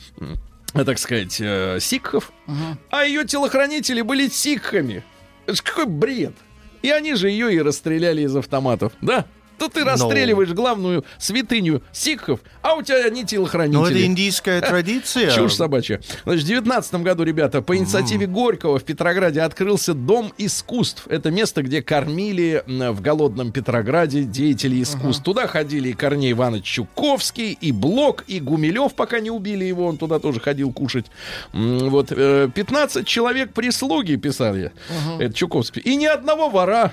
э, 0.75 0.85
так 0.85 0.99
сказать, 0.99 1.37
э, 1.41 1.79
сикхов, 1.81 2.33
а 2.91 3.05
ее 3.05 3.25
телохранители 3.25 4.03
были 4.03 4.29
сикхами. 4.29 5.05
Это 5.47 5.57
ж 5.57 5.63
какой 5.63 5.87
бред! 5.87 6.35
И 6.83 6.91
они 6.91 7.15
же 7.15 7.31
ее 7.31 7.53
и 7.53 7.61
расстреляли 7.61 8.23
из 8.23 8.35
автоматов, 8.37 8.93
да? 9.01 9.27
То 9.59 9.69
ты 9.69 9.85
расстреливаешь 9.85 10.51
главную 10.51 11.05
святыню 11.19 11.83
сикхов, 11.93 12.41
а 12.63 12.75
у 12.75 12.83
тебя 12.83 13.09
не 13.11 13.25
телохранители. 13.25 13.79
Но 13.79 13.87
это 13.89 14.05
индийская 14.05 14.61
традиция. 14.61 15.31
Чушь 15.31 15.55
собачья. 15.55 16.01
Значит, 16.25 16.45
в 16.45 16.47
19 16.49 16.95
году, 16.97 17.25
ребята, 17.25 17.61
по 17.63 17.77
инициативе 17.77 18.27
Горького 18.27 18.79
в 18.79 18.85
Петрограде 18.85 19.41
открылся 19.41 19.95
Дом 19.95 20.33
искусств. 20.39 21.07
Это 21.09 21.31
место, 21.31 21.63
где 21.63 21.83
кормили 21.83 22.63
в 22.67 23.01
голодном 23.01 23.53
Петрограде 23.53 24.23
деятелей 24.23 24.83
искусств. 24.83 25.25
Туда 25.25 25.47
ходили 25.47 25.89
и 25.89 25.93
Корней 25.93 26.33
Иванович 26.33 26.65
Чуковский, 26.65 27.59
и 27.61 27.73
Блок, 27.73 28.25
и 28.29 28.41
Гумилев, 28.41 28.95
пока 28.95 29.21
не 29.21 29.31
убили 29.31 29.65
его, 29.65 29.87
он 29.87 29.97
туда 29.99 30.19
тоже 30.19 30.41
ходил 30.41 30.73
кушать. 30.73 31.07
Вот, 31.53 32.13
э, 32.13 32.49
15 32.55 33.07
человек 33.07 33.53
прислуги 33.53 34.17
писали, 34.17 34.73
это 35.19 35.35
Чуковский, 35.35 35.83
и 35.83 35.97
ни 35.97 36.07
одного 36.07 36.49
вора. 36.49 36.93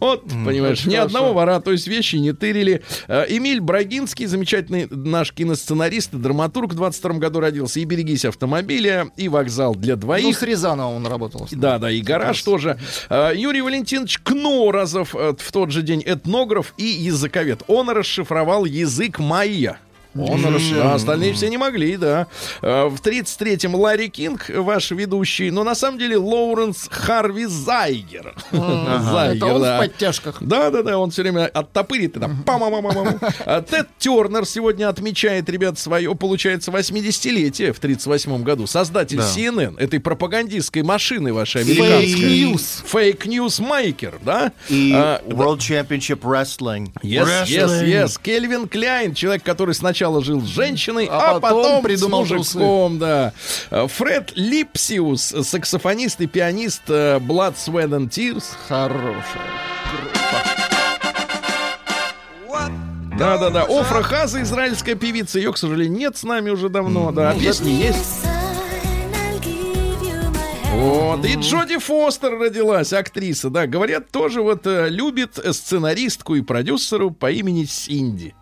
Вот, 0.00 0.24
понимаешь, 0.24 0.78
очень 0.80 0.90
ни 0.90 0.96
хорошо. 0.96 1.16
одного 1.16 1.32
вора, 1.34 1.60
то 1.60 1.72
есть 1.72 1.86
вещи 1.86 2.16
не 2.16 2.32
тырили. 2.32 2.82
Э, 3.06 3.26
Эмиль 3.28 3.60
Брагинский, 3.60 4.26
замечательный 4.26 4.88
наш 4.90 5.32
киносценарист 5.32 6.14
и 6.14 6.16
драматург, 6.16 6.72
в 6.72 6.74
22 6.76 7.12
году 7.14 7.40
родился. 7.40 7.80
И 7.80 7.84
«Берегись 7.84 8.24
автомобиля», 8.24 9.10
и 9.16 9.28
«Вокзал 9.28 9.74
для 9.74 9.94
Ну, 9.94 10.00
двоих». 10.00 10.36
с 10.36 10.42
Рязановым 10.42 10.96
он 10.96 11.06
работал. 11.06 11.46
Да, 11.52 11.78
да, 11.78 11.90
и 11.90 12.00
гараж 12.00 12.42
тоже. 12.42 12.78
А, 13.08 13.32
Юрий 13.32 13.60
Валентинович 13.60 14.18
Кнорозов 14.20 15.14
э, 15.14 15.34
в 15.38 15.52
тот 15.52 15.70
же 15.70 15.82
день 15.82 16.02
этнограф 16.04 16.74
и 16.76 16.84
языковед. 16.84 17.62
Он 17.66 17.90
расшифровал 17.90 18.64
язык 18.64 19.18
майя. 19.18 19.78
Он 20.14 20.44
расшифровал, 20.54 20.92
а 20.92 20.94
остальные 20.96 21.34
все 21.34 21.48
не 21.48 21.56
могли, 21.56 21.96
да. 21.96 22.26
А, 22.62 22.88
В 22.88 23.00
33-м 23.00 23.74
Ларри 23.74 24.08
Кинг, 24.08 24.48
ваш 24.48 24.90
ведущий, 24.90 25.50
но 25.50 25.62
на 25.64 25.74
самом 25.74 25.98
деле 25.98 26.16
Лоуренс 26.16 26.88
Харви 26.90 27.46
Зайгер. 27.46 28.34
Зайгер, 28.52 29.36
Это 29.36 29.46
он 29.46 29.62
да. 29.62 29.76
в 29.76 29.80
подтяжках. 29.80 30.38
Да, 30.40 30.70
да, 30.70 30.82
да, 30.82 30.98
он 30.98 31.10
все 31.10 31.22
время 31.22 31.46
оттопырит 31.46 32.16
и 32.16 32.20
там 32.20 32.42
А 33.46 33.62
Тед 33.62 33.88
Тернер 33.98 34.44
сегодня 34.46 34.88
отмечает, 34.88 35.48
ребят, 35.48 35.78
свое, 35.78 36.14
получается, 36.14 36.70
80-летие 36.70 37.72
в 37.72 37.78
38 37.78 38.42
году. 38.42 38.66
Создатель 38.66 39.18
Да. 39.18 39.24
CNN, 39.24 39.78
этой 39.78 40.00
пропагандистской 40.00 40.82
машины 40.82 41.32
вашей 41.32 41.62
американской. 41.62 42.06
Fake 42.06 42.40
news. 42.40 42.82
Fake 42.86 43.23
news 43.23 43.60
maker, 43.60 44.18
да? 44.22 44.52
И 44.68 44.92
А, 44.94 45.22
World 45.26 45.58
Championship 45.58 46.20
Wrestling. 46.22 46.92
Yes, 47.02 47.44
yes, 47.46 47.46
Wrestling. 47.46 47.86
yes. 47.86 48.20
Кельвин 48.20 48.68
Кляйн, 48.68 49.14
человек, 49.14 49.42
который 49.44 49.74
сначала 49.74 49.99
жил 50.22 50.40
с 50.40 50.46
женщиной, 50.46 51.08
а, 51.10 51.36
А 51.36 51.40
потом, 51.40 51.62
потом 51.62 51.82
придумал 51.82 52.26
с 52.26 52.30
мужиком, 52.30 52.98
да. 52.98 53.32
А, 53.70 53.86
Фред 53.86 54.32
Липсиус, 54.34 55.34
саксофонист 55.42 56.20
и 56.20 56.26
пианист 56.26 56.82
э, 56.88 57.18
Blood, 57.18 57.54
Sweat 57.56 57.90
and 57.90 58.08
Tears. 58.08 58.44
Хорошая. 58.68 59.42
Да-да-да. 63.18 63.64
Офра 63.64 64.02
Хаза, 64.02 64.40
израильская 64.40 64.94
певица. 64.94 65.38
Ее, 65.38 65.52
к 65.52 65.58
сожалению, 65.58 65.98
нет 65.98 66.16
с 66.16 66.22
нами 66.22 66.48
уже 66.48 66.70
давно, 66.70 67.12
да. 67.12 67.34
Песни 67.34 67.70
есть. 67.70 68.24
Вот. 70.72 71.24
И 71.24 71.34
Джоди 71.34 71.78
Фостер 71.78 72.38
родилась, 72.38 72.92
актриса, 72.92 73.50
да. 73.50 73.66
Говорят, 73.66 74.10
тоже 74.10 74.40
вот 74.40 74.66
э, 74.66 74.88
любит 74.88 75.38
сценаристку 75.52 76.36
и 76.36 76.42
продюсеру 76.42 77.10
по 77.10 77.30
имени 77.30 77.64
Синди. 77.64 78.34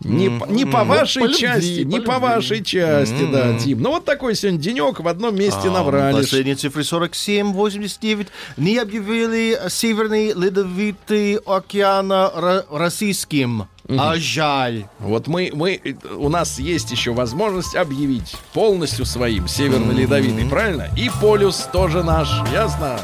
Не, 0.00 0.28
по- 0.38 0.46
не 0.46 0.64
по 0.66 0.84
вашей 0.84 1.22
любви, 1.22 1.36
части, 1.36 1.82
по 1.84 1.88
не 1.88 2.00
по 2.00 2.18
вашей 2.18 2.62
части, 2.64 3.26
да, 3.32 3.58
Тим. 3.58 3.80
Ну 3.80 3.90
вот 3.90 4.04
такой 4.04 4.34
сегодня 4.34 4.58
денек 4.60 5.00
в 5.00 5.08
одном 5.08 5.34
месте 5.36 5.68
А, 5.68 5.70
наврали. 5.70 6.16
Последние 6.16 6.54
цифры 6.56 6.84
47, 6.84 7.52
89. 7.52 8.28
Не 8.56 8.78
объявили 8.78 9.58
Северный 9.68 10.32
Ледовитый 10.32 11.36
океана 11.44 12.30
ро- 12.36 12.64
российским. 13.88 14.00
А 14.00 14.16
жаль. 14.16 14.84
Вот 14.98 15.26
мы, 15.26 15.50
мы, 15.52 15.80
у 16.16 16.28
нас 16.28 16.58
есть 16.58 16.90
еще 16.90 17.12
возможность 17.12 17.74
объявить 17.76 18.36
полностью 18.52 19.04
своим 19.04 19.48
Северный 19.48 19.94
Ледовитый, 19.94 20.48
правильно? 20.48 20.88
И 20.96 21.10
полюс 21.20 21.68
тоже 21.72 22.02
наш, 22.02 22.28
ясно? 22.52 22.98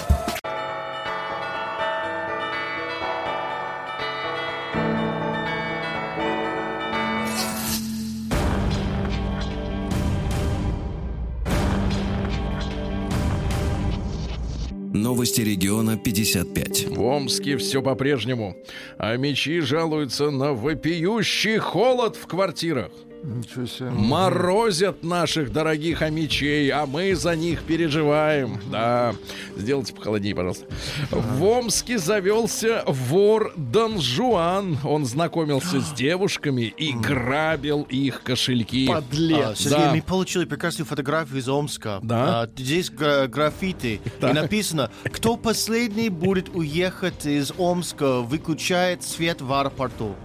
Новости 14.95 15.41
региона 15.41 15.97
55. 15.97 16.89
В 16.89 17.03
Омске 17.03 17.57
все 17.57 17.83
по-прежнему. 17.83 18.57
А 18.99 19.17
мечи 19.17 19.61
жалуются 19.61 20.31
на 20.31 20.53
вопиющий 20.53 21.57
холод 21.57 22.17
в 22.17 22.27
квартирах. 22.27 22.91
Ничего 23.25 23.67
себе. 23.67 23.91
Морозят 23.91 25.05
наших 25.05 25.53
дорогих 25.53 26.03
амичей, 26.03 26.71
а 26.71 26.87
мы 26.87 27.15
за 27.15 27.37
них 27.37 27.63
переживаем. 27.63 28.59
Да, 28.71 29.15
сделайте 29.57 29.95
похолоднее, 29.95 30.35
пожалуйста. 30.35 30.67
В 31.11 31.45
Омске 31.45 31.99
завелся 31.99 32.83
вор 32.87 33.53
Дон 33.57 34.01
Жуан. 34.01 34.77
Он 34.83 35.05
знакомился 35.07 35.81
с 35.81 35.93
девушками 35.93 36.63
и 36.77 36.93
грабил 36.93 37.83
их 37.89 38.23
кошельки. 38.25 38.89
А, 38.91 38.95
Подлец. 38.97 39.59
Сергей, 39.59 39.79
Да. 39.79 39.93
мы 39.95 40.03
получили 40.03 40.45
прекрасную 40.45 40.87
фотографию 40.87 41.39
из 41.39 41.49
Омска. 41.49 42.01
Да? 42.03 42.43
А, 42.43 42.49
здесь 42.57 42.91
гра- 42.91 43.29
граффити. 43.29 44.01
И 44.21 44.25
написано, 44.27 44.91
кто 45.05 45.37
последний 45.37 46.09
будет 46.09 46.49
уехать 46.55 47.25
из 47.27 47.53
Омска, 47.57 48.21
выключает 48.21 49.05
свет 49.05 49.41
в 49.41 49.53
аэропорту. 49.53 50.17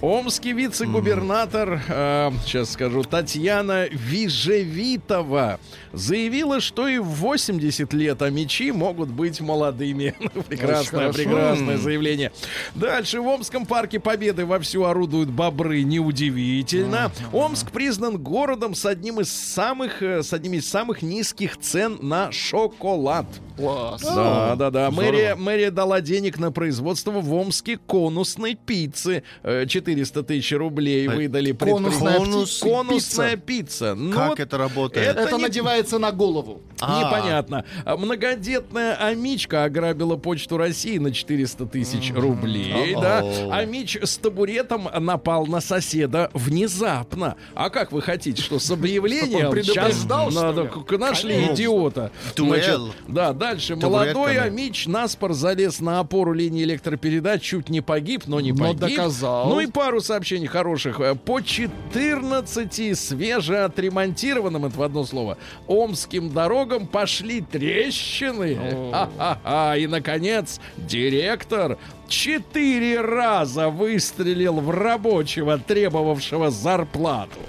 Омский 0.00 0.52
вице-губернатор, 0.52 1.51
э, 1.54 2.30
сейчас 2.44 2.72
скажу, 2.72 3.02
Татьяна 3.02 3.86
Вижевитова 3.90 5.58
заявила, 5.92 6.60
что 6.60 6.88
и 6.88 6.98
в 6.98 7.04
80 7.06 7.92
лет 7.92 8.22
амичи 8.22 8.70
могут 8.70 9.08
быть 9.10 9.40
молодыми. 9.40 10.14
Прекрасное, 10.48 11.12
прекрасное 11.12 11.76
заявление. 11.78 12.32
Дальше 12.74 13.20
в 13.20 13.26
Омском 13.26 13.66
парке 13.66 14.00
Победы 14.00 14.44
вовсю 14.46 14.84
орудуют 14.84 15.28
бобры, 15.30 15.82
неудивительно. 15.82 17.10
Омск 17.32 17.70
признан 17.70 18.18
городом 18.18 18.74
с 18.74 18.86
одним 18.86 19.20
из 19.20 19.30
самых, 19.32 20.02
э, 20.02 20.22
с 20.22 20.32
одним 20.32 20.54
из 20.54 20.68
самых 20.68 21.02
низких 21.02 21.58
цен 21.58 21.98
на 22.00 22.30
шоколад. 22.32 23.26
Класс. 23.56 24.02
Да, 24.02 24.56
да, 24.56 24.70
да. 24.70 24.90
Мэрия, 24.90 25.34
мэрия 25.36 25.70
дала 25.70 26.00
денег 26.00 26.38
на 26.38 26.50
производство 26.50 27.10
в 27.12 27.32
Омске 27.34 27.76
конусной 27.76 28.54
пиццы. 28.54 29.24
Э, 29.42 29.66
400 29.66 30.22
тысяч 30.22 30.52
рублей 30.52 31.06
выдали. 31.08 31.52
предпри- 31.52 31.72
конусная 31.72 32.18
Конусная 32.60 33.36
пицца. 33.36 33.94
Ну, 33.94 34.12
Как 34.12 34.30
вот 34.30 34.40
это 34.40 34.58
работает? 34.58 35.06
это 35.06 35.20
Это 35.22 35.36
не- 35.36 35.42
надевается 35.82 35.98
на 35.98 36.12
голову. 36.12 36.60
А. 36.80 36.98
Непонятно. 37.00 37.64
А 37.84 37.96
Многодетная 37.96 38.94
Амичка 38.96 39.64
ограбила 39.64 40.16
почту 40.16 40.56
России 40.56 40.98
на 40.98 41.12
400 41.12 41.66
тысяч 41.66 42.12
рублей. 42.12 42.96
Да. 43.00 43.24
Амич 43.52 43.96
с 44.02 44.16
табуретом 44.18 44.88
напал 44.98 45.46
на 45.46 45.60
соседа 45.60 46.30
внезапно. 46.34 47.36
А 47.54 47.70
как 47.70 47.92
вы 47.92 48.02
хотите, 48.02 48.42
что 48.42 48.58
с 48.58 48.70
объявлением 48.70 49.52
сейчас 49.62 50.02
что 50.02 50.30
надо 50.30 50.70
нашли 50.98 51.34
Конечно. 51.34 51.54
идиота. 51.54 52.10
Дуэль. 52.34 52.92
да, 53.06 53.32
дальше. 53.32 53.76
Табуретками. 53.76 54.14
Молодой 54.14 54.38
Амич 54.38 54.86
наспор 54.86 55.32
залез 55.34 55.80
на 55.80 56.00
опору 56.00 56.32
линии 56.32 56.64
электропередач, 56.64 57.42
чуть 57.42 57.68
не 57.68 57.80
погиб, 57.80 58.24
но 58.26 58.40
не 58.40 58.52
Но 58.52 58.74
погиб. 58.74 58.96
доказал. 58.96 59.48
Ну 59.48 59.60
и 59.60 59.66
пару 59.66 60.00
сообщений 60.00 60.46
хороших. 60.46 61.00
По 61.24 61.40
14 61.40 62.98
свежеотремонтированным, 62.98 64.64
это 64.66 64.78
в 64.78 64.82
одно 64.82 65.04
слово, 65.04 65.38
омским 65.72 66.30
дорогам 66.30 66.86
пошли 66.86 67.40
трещины. 67.40 68.90
Ха-ха-ха. 68.92 69.76
И, 69.76 69.86
наконец, 69.86 70.60
директор 70.76 71.78
четыре 72.08 73.00
раза 73.00 73.68
выстрелил 73.68 74.60
в 74.60 74.70
рабочего, 74.70 75.58
требовавшего 75.58 76.50
зарплату. 76.50 77.40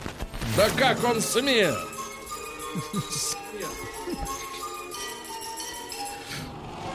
Да 0.57 0.67
как 0.78 1.03
он 1.03 1.21
смел? 1.21 1.76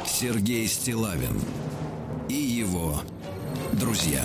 Сергей 0.05 0.66
Стилавин 0.66 1.41
и 2.29 2.35
его 2.35 3.01
друзья. 3.72 4.24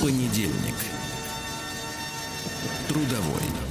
Понедельник. 0.00 0.74
Трудовой. 2.88 3.65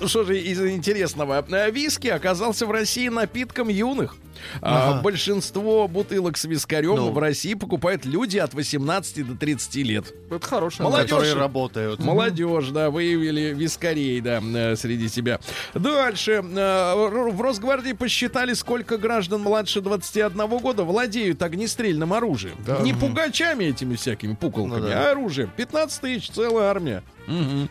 Ну 0.00 0.08
что 0.08 0.24
же 0.24 0.38
из 0.38 0.60
интересного? 0.60 1.44
Э, 1.50 1.70
Виски 1.70 2.08
оказался 2.08 2.66
в 2.66 2.70
России 2.70 3.08
напитком 3.08 3.68
юных. 3.68 4.16
А, 4.62 5.00
большинство 5.02 5.86
бутылок 5.88 6.36
с 6.36 6.44
вискарем 6.44 6.96
Ну. 6.96 7.10
в 7.12 7.18
России 7.18 7.54
покупают 7.54 8.04
люди 8.04 8.38
от 8.38 8.54
18 8.54 9.22
до 9.22 9.34
30 9.36 9.82
лет. 9.82 10.12
Это 10.30 10.46
хорошая 10.46 10.86
Молодежь. 10.86 11.10
Которые 11.10 11.34
работают. 11.34 12.00
Молодежь, 12.00 12.68
да, 12.68 12.90
выявили 12.90 13.52
вискарей, 13.54 14.20
да, 14.20 14.40
э, 14.42 14.76
среди 14.76 15.08
себя. 15.08 15.40
Дальше. 15.74 16.42
э, 16.42 16.94
В 17.30 17.40
Росгвардии 17.40 17.92
посчитали, 17.92 18.52
сколько 18.54 18.98
граждан 18.98 19.40
младше 19.42 19.80
21 19.80 20.58
года 20.58 20.84
владеют 20.84 21.42
огнестрельным 21.42 22.12
оружием. 22.12 22.56
Не 22.82 22.92
пугачами 22.94 23.64
этими 23.64 23.96
всякими 23.96 24.34
пуколками, 24.34 24.80
Ну 24.80 24.86
да. 24.88 25.08
а 25.08 25.12
оружием. 25.12 25.50
15 25.56 26.00
тысяч, 26.00 26.30
целая 26.30 26.66
армия. 26.70 27.02
Мгм. 27.26 27.68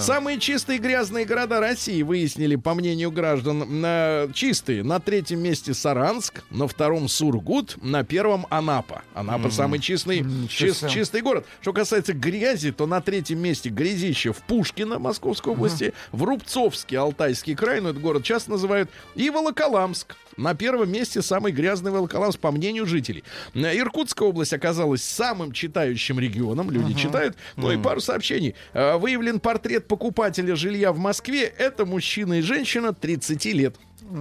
Самые 0.00 0.38
чистые 0.38 0.78
грязные 0.78 1.24
города 1.24 1.60
России 1.60 2.02
выяснили, 2.02 2.56
по 2.56 2.74
мнению 2.74 3.10
граждан, 3.10 3.80
на- 3.80 4.28
чистые. 4.34 4.82
На 4.82 5.00
третьем 5.00 5.40
месте 5.40 5.72
Саранск, 6.08 6.42
на 6.50 6.66
втором 6.66 7.06
Сургут, 7.06 7.76
на 7.82 8.02
первом 8.02 8.46
Анапа. 8.48 9.02
Анапа 9.14 9.50
самый 9.50 9.78
чистый, 9.78 10.20
Ничего 10.20 10.70
чис- 10.70 10.74
себе. 10.80 10.90
чистый 10.90 11.20
город. 11.20 11.46
Что 11.60 11.74
касается 11.74 12.14
грязи, 12.14 12.72
то 12.72 12.86
на 12.86 13.02
третьем 13.02 13.40
месте 13.40 13.68
грязище 13.68 14.32
в 14.32 14.38
Пушкино, 14.38 14.98
Московской 14.98 15.52
области, 15.52 15.92
в 16.12 16.22
Рубцовске, 16.24 16.98
Алтайский 16.98 17.54
край, 17.54 17.80
ну, 17.82 17.90
этот 17.90 18.00
город 18.00 18.24
часто 18.24 18.52
называют, 18.52 18.88
и 19.16 19.28
Волоколамск. 19.28 20.16
На 20.38 20.54
первом 20.54 20.90
месте 20.90 21.20
самый 21.20 21.52
грязный 21.52 21.90
Волоколамск, 21.90 22.38
по 22.40 22.52
мнению 22.52 22.86
жителей. 22.86 23.22
Э, 23.54 23.76
Иркутская 23.76 24.28
область 24.28 24.54
оказалась 24.54 25.02
самым 25.02 25.52
читающим 25.52 26.18
регионом. 26.18 26.70
Люди 26.70 26.94
читают. 26.94 27.36
Ну 27.56 27.70
и 27.70 27.76
пару 27.76 28.00
сообщений. 28.00 28.54
Э, 28.72 28.96
Выявлен 28.96 29.40
портрет 29.40 29.86
покупателя 29.88 30.56
жилья 30.56 30.92
в 30.92 30.98
Москве. 30.98 31.42
Это 31.42 31.84
мужчина 31.84 32.38
и 32.38 32.40
женщина 32.40 32.94
30 32.94 33.52
лет. 33.52 33.76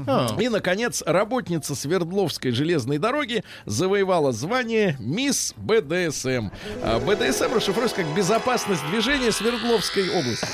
А. 0.07 0.35
И, 0.39 0.49
наконец, 0.49 1.03
работница 1.05 1.75
Свердловской 1.75 2.51
железной 2.51 2.97
дороги 2.97 3.43
завоевала 3.65 4.31
звание 4.31 4.95
Мисс 4.99 5.53
БДСМ. 5.57 6.49
А 6.83 6.99
БДСМ 6.99 7.53
расшифруется 7.53 7.97
как 7.97 8.15
«Безопасность 8.15 8.81
движения 8.89 9.31
Свердловской 9.31 10.09
области». 10.09 10.47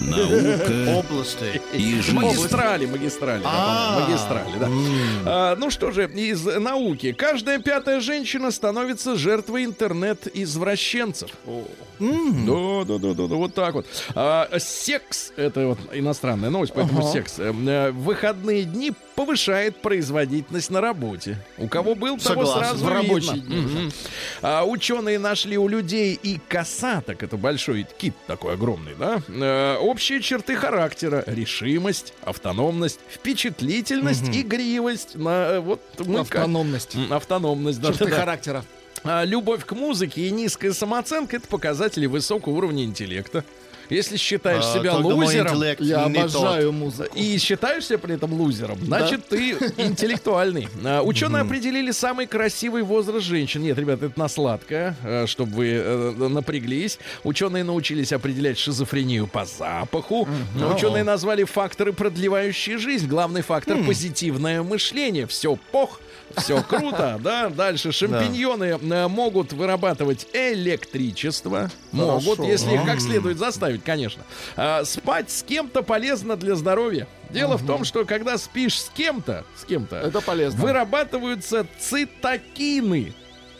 Наука 0.00 0.90
Области. 0.98 1.60
и 1.72 2.00
жизнь. 2.00 2.12
Магистрали, 2.14 2.86
магистрали. 2.86 3.42
да, 3.42 3.48
А. 3.50 4.00
магистрали, 4.00 4.58
да. 4.58 4.68
А, 5.24 5.56
ну 5.56 5.70
что 5.70 5.90
же, 5.90 6.04
из 6.06 6.44
науки. 6.44 7.12
Каждая 7.12 7.58
пятая 7.58 8.00
женщина 8.00 8.50
становится 8.50 9.16
жертвой 9.16 9.64
интернет-извращенцев. 9.64 11.30
Да, 11.46 12.84
да, 12.84 12.98
да, 12.98 13.14
да, 13.14 13.26
да, 13.26 13.34
вот 13.36 13.54
так 13.54 13.74
вот. 13.74 13.86
А, 14.14 14.48
секс, 14.58 15.32
это 15.36 15.68
вот 15.68 15.78
иностранная 15.92 16.50
новость, 16.50 16.72
поэтому 16.74 17.00
Ага. 17.00 17.10
секс. 17.12 17.38
э, 17.38 17.52
э, 17.52 17.90
В 17.90 18.04
выходные 18.04 18.64
дни 18.64 18.92
повышает 19.16 19.80
производительность 19.82 20.70
на 20.70 20.80
работе. 20.80 21.38
У 21.58 21.66
кого 21.68 21.94
был, 21.94 22.18
того 22.18 22.44
Согласен. 22.46 22.60
сразу 22.60 22.84
В 22.84 22.88
видно. 22.88 22.94
рабочие 23.02 23.38
дни 23.40 23.56
Мгм. 23.56 23.92
А, 24.42 24.64
ученые 24.64 25.18
нашли 25.18 25.56
у 25.58 25.66
людей 25.66 26.18
и 26.22 26.38
косаток, 26.48 27.22
это 27.22 27.36
большой 27.36 27.86
кит 27.98 28.14
такой 28.26 28.54
огромный, 28.54 28.94
да, 28.98 29.20
э, 29.26 29.76
общие 29.78 30.20
черты 30.20 30.54
характера, 30.54 31.24
решимость, 31.26 32.12
автономность, 32.22 33.00
впечатлительность, 33.10 34.28
игривость, 34.28 35.14
на, 35.16 35.54
э, 35.54 35.60
вот 35.60 35.80
мы 36.04 36.18
как- 36.24 36.36
Автономность. 36.36 36.94
М, 36.94 37.12
автономность, 37.12 37.80
да, 37.80 37.88
Черты 37.88 38.04
да, 38.04 38.10
да. 38.10 38.16
характера. 38.16 38.64
А, 39.04 39.24
любовь 39.24 39.64
к 39.64 39.72
музыке 39.72 40.22
и 40.26 40.30
низкая 40.30 40.72
самооценка 40.72 41.36
это 41.36 41.46
показатели 41.48 42.06
высокого 42.06 42.54
уровня 42.54 42.84
интеллекта. 42.84 43.44
Если 43.90 44.16
считаешь 44.16 44.64
А, 44.64 44.74
себя 44.78 44.94
лузером 44.94 45.62
Я 45.80 46.08
не 46.08 46.14
тот. 46.22 46.34
обожаю 46.34 46.72
музыку. 46.72 47.10
и 47.16 47.38
считаешь 47.38 47.86
себя 47.86 47.98
при 47.98 48.14
этом 48.14 48.32
лузером, 48.32 48.78
значит, 48.80 49.26
ты 49.28 49.50
интеллектуальный. 49.76 50.68
А, 50.84 51.02
Ученые 51.02 51.42
определили 51.42 51.90
самый 51.90 52.26
красивый 52.26 52.82
возраст 52.82 53.24
женщин. 53.26 53.62
Нет, 53.62 53.78
ребят, 53.78 54.02
это 54.02 54.18
на 54.18 54.28
сладкое, 54.28 54.96
э, 55.04 55.26
чтобы 55.26 55.52
вы 55.52 55.68
э, 55.72 56.28
напряглись. 56.28 56.98
Ученые 57.24 57.64
научились 57.64 58.12
определять 58.12 58.58
шизофрению 58.58 59.26
по 59.26 59.44
запаху. 59.44 60.28
Ученые 60.74 61.04
назвали 61.04 61.44
факторы, 61.44 61.92
продлевающие 61.92 62.78
жизнь. 62.78 63.06
Главный 63.06 63.42
фактор 63.42 63.78
позитивное 63.84 64.62
мышление. 64.62 65.26
Все 65.26 65.56
пох. 65.72 66.00
Все 66.36 66.62
круто, 66.62 67.18
да. 67.22 67.48
Дальше 67.48 67.92
шампиньоны 67.92 68.78
э, 68.80 69.08
могут 69.08 69.52
вырабатывать 69.52 70.26
электричество. 70.32 71.70
Могут, 71.92 72.40
если 72.40 72.74
их 72.74 72.84
как 72.84 73.00
следует 73.00 73.38
заставить, 73.38 73.82
конечно. 73.82 74.22
А, 74.56 74.84
спать 74.84 75.30
с 75.30 75.42
кем-то 75.42 75.82
полезно 75.82 76.36
для 76.36 76.54
здоровья. 76.54 77.06
Дело 77.30 77.56
в 77.56 77.66
том, 77.66 77.84
что 77.84 78.04
когда 78.04 78.38
спишь 78.38 78.80
с 78.80 78.90
кем-то, 78.90 79.44
с 79.56 79.64
кем-то, 79.64 79.96
Это 79.96 80.20
полезно. 80.20 80.62
вырабатываются 80.62 81.66
цитокины. 81.78 83.12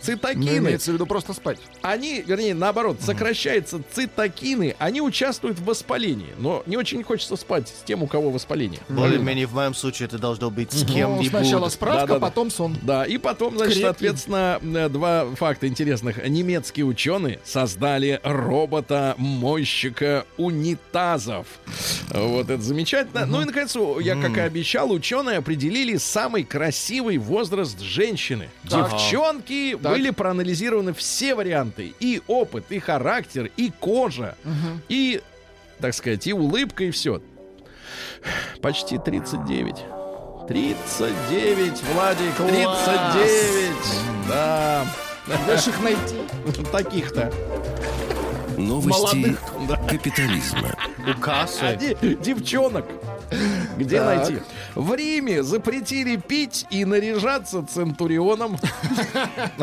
Ну, 0.06 0.12
цитокины, 0.14 0.58
имеется 0.58 0.90
в 0.90 0.94
виду 0.94 1.06
просто 1.06 1.32
спать. 1.32 1.58
они, 1.82 2.22
вернее, 2.26 2.54
наоборот, 2.54 2.98
сокращаются 3.00 3.80
цитокины, 3.92 4.74
они 4.78 5.00
участвуют 5.00 5.58
в 5.58 5.64
воспалении. 5.64 6.28
Но 6.38 6.62
не 6.66 6.76
очень 6.76 7.02
хочется 7.02 7.36
спать 7.36 7.68
с 7.68 7.82
тем, 7.84 8.02
у 8.02 8.06
кого 8.06 8.30
воспаление. 8.30 8.80
Более-менее 8.88 9.46
в 9.46 9.54
моем 9.54 9.74
случае 9.74 10.06
это 10.06 10.18
должно 10.18 10.50
быть 10.50 10.72
с 10.72 10.82
Ну, 10.82 10.94
кем-нибудь. 10.94 11.28
сначала 11.30 11.68
справка, 11.68 12.00
Да-да-да. 12.06 12.20
потом 12.26 12.50
сон. 12.50 12.76
Да, 12.82 13.04
и 13.04 13.18
потом, 13.18 13.56
значит, 13.56 13.74
Крепкий. 13.74 13.82
соответственно, 13.82 14.60
э, 14.62 14.88
два 14.88 15.26
факта 15.34 15.66
интересных. 15.68 16.26
Немецкие 16.28 16.86
ученые 16.86 17.40
создали 17.44 18.20
робота-мойщика 19.16 20.24
унитазов. 20.36 21.46
Вот 22.12 22.50
это 22.50 22.62
замечательно. 22.62 23.26
Ну 23.26 23.42
и, 23.42 23.44
наконец, 23.44 23.76
я, 24.00 24.20
как 24.20 24.36
и 24.36 24.40
обещал, 24.40 24.90
ученые 24.92 25.38
определили 25.38 25.96
самый 25.96 26.44
красивый 26.44 27.18
возраст 27.18 27.80
женщины. 27.80 28.48
Так. 28.68 28.90
Девчонки 28.90 29.78
Так. 29.82 29.95
Были 29.96 30.10
проанализированы 30.10 30.92
все 30.92 31.34
варианты. 31.34 31.94
И 32.00 32.22
опыт, 32.26 32.64
и 32.70 32.78
характер, 32.78 33.50
и 33.56 33.70
кожа, 33.80 34.36
и, 34.88 35.20
так 35.80 35.94
сказать, 35.94 36.26
и 36.26 36.32
улыбка, 36.32 36.84
и 36.84 36.90
все. 36.90 37.20
Почти 38.60 38.98
39. 38.98 39.76
39, 40.48 41.82
Владик, 41.92 42.36
39. 42.36 43.72
Да. 44.28 44.86
Дальше 45.46 45.70
их 45.70 45.80
найти. 45.82 46.16
Таких-то. 46.72 47.32
Новости 48.56 49.36
капитализма. 49.88 50.74
У 51.06 51.10
А 51.10 51.14
кассы. 51.14 51.76
де- 51.76 52.14
девчонок. 52.16 52.86
Где 53.78 53.98
Так. 53.98 54.16
найти? 54.16 54.38
В 54.74 54.94
Риме 54.94 55.42
запретили 55.42 56.16
пить 56.16 56.66
и 56.70 56.84
наряжаться 56.84 57.64
центурионом. 57.66 58.56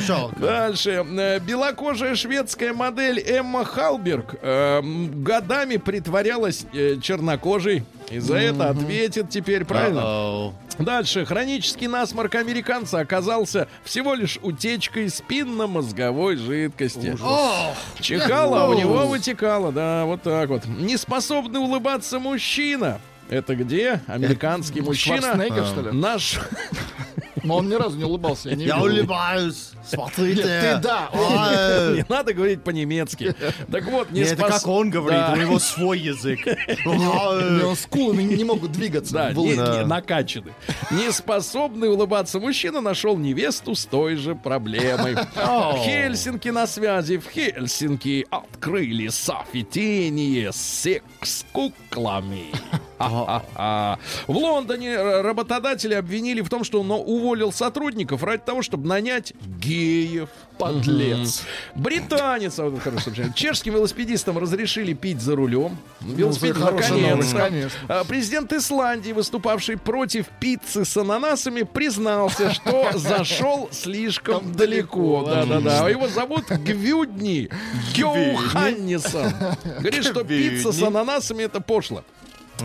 Жалко. 0.00 0.38
Дальше. 0.40 1.04
Э, 1.18 1.38
Белокожая 1.40 2.14
шведская 2.14 2.72
модель 2.72 3.20
Эмма 3.20 3.64
Халберг 3.64 4.36
э, 4.40 4.80
годами 4.82 5.76
притворялась 5.76 6.64
э, 6.72 6.96
чернокожей. 7.00 7.84
И 8.10 8.18
за 8.18 8.36
это 8.36 8.70
ответит 8.70 9.30
теперь, 9.30 9.64
правильно? 9.64 10.52
Дальше. 10.78 11.24
Хронический 11.24 11.88
насморк 11.88 12.36
американца 12.36 13.00
оказался 13.00 13.68
всего 13.84 14.14
лишь 14.14 14.38
утечкой 14.42 15.08
спинномозговой 15.08 16.36
жидкости. 16.36 17.16
Чихало, 18.00 18.62
а 18.62 18.68
у 18.68 18.74
него 18.74 19.06
вытекало, 19.06 19.72
да, 19.72 20.04
вот 20.04 20.22
так 20.22 20.48
вот. 20.48 20.66
Неспособный 20.66 21.60
улыбаться 21.60 22.18
мужчина. 22.18 23.00
Это 23.30 23.54
где? 23.54 24.00
Американский 24.06 24.80
мужчина. 24.80 25.20
Шварценеггер, 25.20 25.64
что 25.66 25.80
ли? 25.82 25.92
Наш 25.92 26.40
Но 27.44 27.56
он 27.58 27.68
ни 27.68 27.74
разу 27.74 27.96
не 27.96 28.04
улыбался. 28.04 28.48
Я 28.50 28.56
не 28.56 28.64
Я 28.64 28.78
улыбаюсь. 28.78 29.70
Смотрите. 29.86 30.42
Нет, 30.42 30.76
ты 30.76 30.80
да. 30.82 31.08
Ой. 31.12 31.96
не 31.96 32.04
надо 32.08 32.34
говорить 32.34 32.62
по-немецки. 32.62 33.34
Так 33.70 33.84
вот, 33.86 34.10
не 34.10 34.20
Не, 34.20 34.26
это 34.26 34.44
как 34.48 34.66
он 34.66 34.90
говорит, 34.90 35.20
Да. 35.20 35.32
у 35.32 35.36
него 35.36 35.58
свой 35.58 35.98
язык. 35.98 36.40
У 36.84 36.94
него 36.94 37.74
скулы 37.74 38.22
не 38.22 38.44
могут 38.44 38.72
двигаться. 38.72 39.14
Да, 39.14 39.30
в 39.30 39.36
не, 39.36 39.52
не, 39.52 39.86
накачаны. 39.86 40.52
Неспособный 40.90 41.88
улыбаться 41.90 42.38
мужчина 42.38 42.80
нашел 42.80 43.16
невесту 43.16 43.74
с 43.74 43.86
той 43.86 44.16
же 44.16 44.34
проблемой. 44.34 45.16
Хельсинки 45.84 46.48
на 46.48 46.66
связи. 46.66 47.18
В 47.18 47.30
Хельсинки 47.30 48.26
открыли 48.30 49.08
софитение 49.08 50.52
с 50.52 50.56
секс-куклами. 50.56 52.52
В 52.98 53.98
Лондоне 54.28 54.96
работодатели 55.20 55.94
обвинили 55.94 56.40
в 56.40 56.48
том, 56.48 56.64
что 56.64 56.80
он 56.80 56.90
уволил 56.90 57.52
сотрудников 57.52 58.22
ради 58.22 58.42
того, 58.44 58.62
чтобы 58.62 58.88
нанять 58.88 59.32
геев. 59.60 60.28
Подлец. 60.58 61.44
Британец, 61.76 62.58
а 62.58 62.72
чешским 63.34 63.74
велосипедистам 63.74 64.38
разрешили 64.38 64.92
пить 64.92 65.20
за 65.20 65.36
рулем. 65.36 65.78
Велосипед, 66.00 66.56
это 66.56 66.60
хорошая 66.60 66.90
наконец. 66.90 67.10
новость, 67.10 67.32
конечно. 67.34 67.78
А, 67.88 68.04
Президент 68.04 68.52
Исландии, 68.52 69.12
выступавший 69.12 69.76
против 69.76 70.26
пиццы 70.40 70.84
с 70.84 70.96
ананасами, 70.96 71.62
признался, 71.62 72.52
что 72.52 72.90
зашел 72.94 73.68
слишком 73.70 74.52
далеко. 74.52 75.22
Да-да-да. 75.24 75.88
Его 75.88 76.08
зовут 76.08 76.50
Гвюдни 76.50 77.48
Йоханнисон. 77.94 79.32
Говорит, 79.78 80.04
что 80.04 80.24
пицца 80.24 80.72
с 80.72 80.82
ананасами 80.82 81.44
это 81.44 81.60
пошло. 81.60 82.02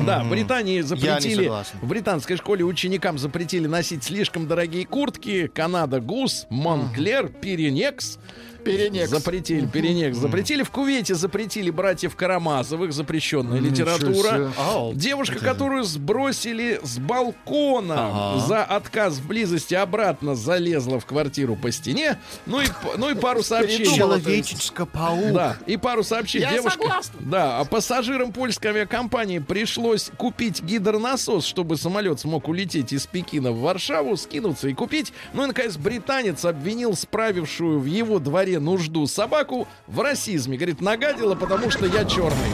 Да, 0.06 0.24
в 0.24 0.30
Британии 0.30 0.82
запретили, 0.82 1.52
в 1.82 1.88
британской 1.88 2.38
школе 2.38 2.64
ученикам 2.66 3.18
запретили 3.18 3.68
носить 3.68 4.04
слишком 4.04 4.48
дорогие 4.48 4.86
куртки. 4.86 5.48
Канада 5.48 6.00
Гус, 6.00 6.48
Монклер, 6.50 7.28
Пиренекс. 7.30 8.18
Перенекс. 8.64 9.10
Запретили, 9.10 9.66
Перенекс 9.66 10.18
запретили. 10.18 10.64
В 10.64 10.72
Кувейте 10.72 11.16
запретили 11.16 11.70
братьев 11.70 12.16
Карамазовых, 12.16 12.94
запрещенная 12.94 13.60
литература. 13.60 14.52
Девушка, 14.94 15.40
которую 15.40 15.84
сбросили 15.84 16.80
с 16.84 16.98
балкона 16.98 18.40
за 18.48 18.64
отказ 18.64 19.18
в 19.18 19.28
близости, 19.28 19.74
обратно 19.74 20.36
залезла 20.36 21.00
в 21.00 21.06
квартиру 21.06 21.56
по 21.56 21.72
стене. 21.72 22.18
Ну 22.46 22.62
и, 22.62 22.66
ну 22.98 23.10
и 23.10 23.16
пару 23.16 23.44
сообщений. 23.44 23.96
Человечечка 23.96 24.86
паук. 24.86 25.34
Да, 25.34 25.58
и 25.66 25.78
пару 25.78 26.04
сообщений. 26.04 26.46
Я 26.46 26.54
Девушка, 26.54 26.80
согласна. 26.82 27.20
Да, 27.20 27.60
а 27.60 27.66
пассажирам 27.66 28.32
польской 28.32 28.72
авиакомпании 28.72 29.40
пришлось 29.40 30.12
купить 30.18 30.62
гидронасос, 30.62 31.46
чтобы 31.46 31.78
самолет 31.78 32.20
смог 32.20 32.48
улететь 32.48 32.94
из 32.94 33.06
Пекина 33.06 33.52
в 33.52 33.60
Варшаву, 33.60 34.16
скинуться 34.18 34.68
и 34.68 34.74
купить. 34.74 35.14
Ну 35.34 35.44
и, 35.44 35.48
наконец, 35.48 35.78
британец 35.78 36.46
обвинил 36.46 36.96
справившую 36.96 37.80
в 37.80 37.86
его 37.86 38.20
дворе 38.20 38.53
нужду 38.60 39.08
собаку 39.08 39.68
в 39.88 40.00
расизме. 40.02 40.58
Говорит, 40.58 40.82
нагадила, 40.82 41.36
потому 41.36 41.70
что 41.72 41.86
я 41.86 42.06
черный. 42.06 42.52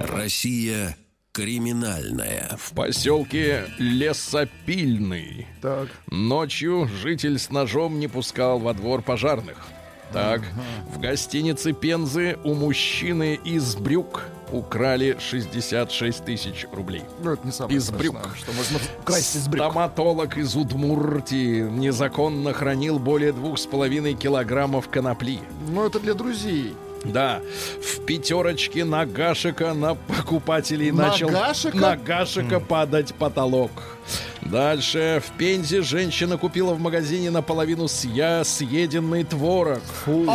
Россия 0.00 0.96
криминальная. 1.32 2.56
В 2.58 2.72
поселке 2.74 3.64
Лесопильный 3.78 5.46
Так. 5.60 5.88
Ночью 6.06 6.88
житель 7.02 7.38
с 7.38 7.50
ножом 7.50 7.98
не 7.98 8.06
пускал 8.06 8.58
во 8.58 8.74
двор 8.74 9.02
пожарных. 9.02 9.71
Так, 10.12 10.42
в 10.94 11.00
гостинице 11.00 11.72
Пензы 11.72 12.38
у 12.44 12.54
мужчины 12.54 13.40
из 13.42 13.76
брюк 13.76 14.24
украли 14.50 15.16
66 15.18 16.24
тысяч 16.24 16.66
рублей. 16.70 17.02
Ну, 17.22 17.32
это 17.32 17.46
не 17.46 17.52
самое 17.52 17.78
Из 17.78 17.84
страшное, 17.84 18.10
брюк. 18.12 18.36
Что 18.36 18.52
можно 18.52 18.78
красть 19.04 19.36
из 19.36 19.48
брюк. 19.48 19.64
Стоматолог 19.64 20.36
из 20.36 20.54
Удмуртии 20.54 21.62
незаконно 21.62 22.52
хранил 22.52 22.98
более 22.98 23.32
двух 23.32 23.58
с 23.58 23.66
половиной 23.66 24.14
килограммов 24.14 24.88
конопли. 24.88 25.40
Ну, 25.68 25.86
это 25.86 25.98
для 25.98 26.14
друзей. 26.14 26.74
Да, 27.04 27.40
в 27.82 28.04
пятерочке 28.04 28.84
Нагашика 28.84 29.74
на 29.74 29.94
покупателей 29.94 30.92
начал 30.92 31.30
Нагашика? 31.30 31.76
Нагашика 31.76 32.60
падать 32.60 33.14
потолок. 33.14 33.70
Дальше 34.42 35.22
в 35.24 35.36
Пензе 35.38 35.82
женщина 35.82 36.36
купила 36.36 36.74
в 36.74 36.80
магазине 36.80 37.30
наполовину 37.30 37.88
съя 37.88 38.42
съеденный 38.44 39.24
творог. 39.24 39.80
Фу. 40.04 40.26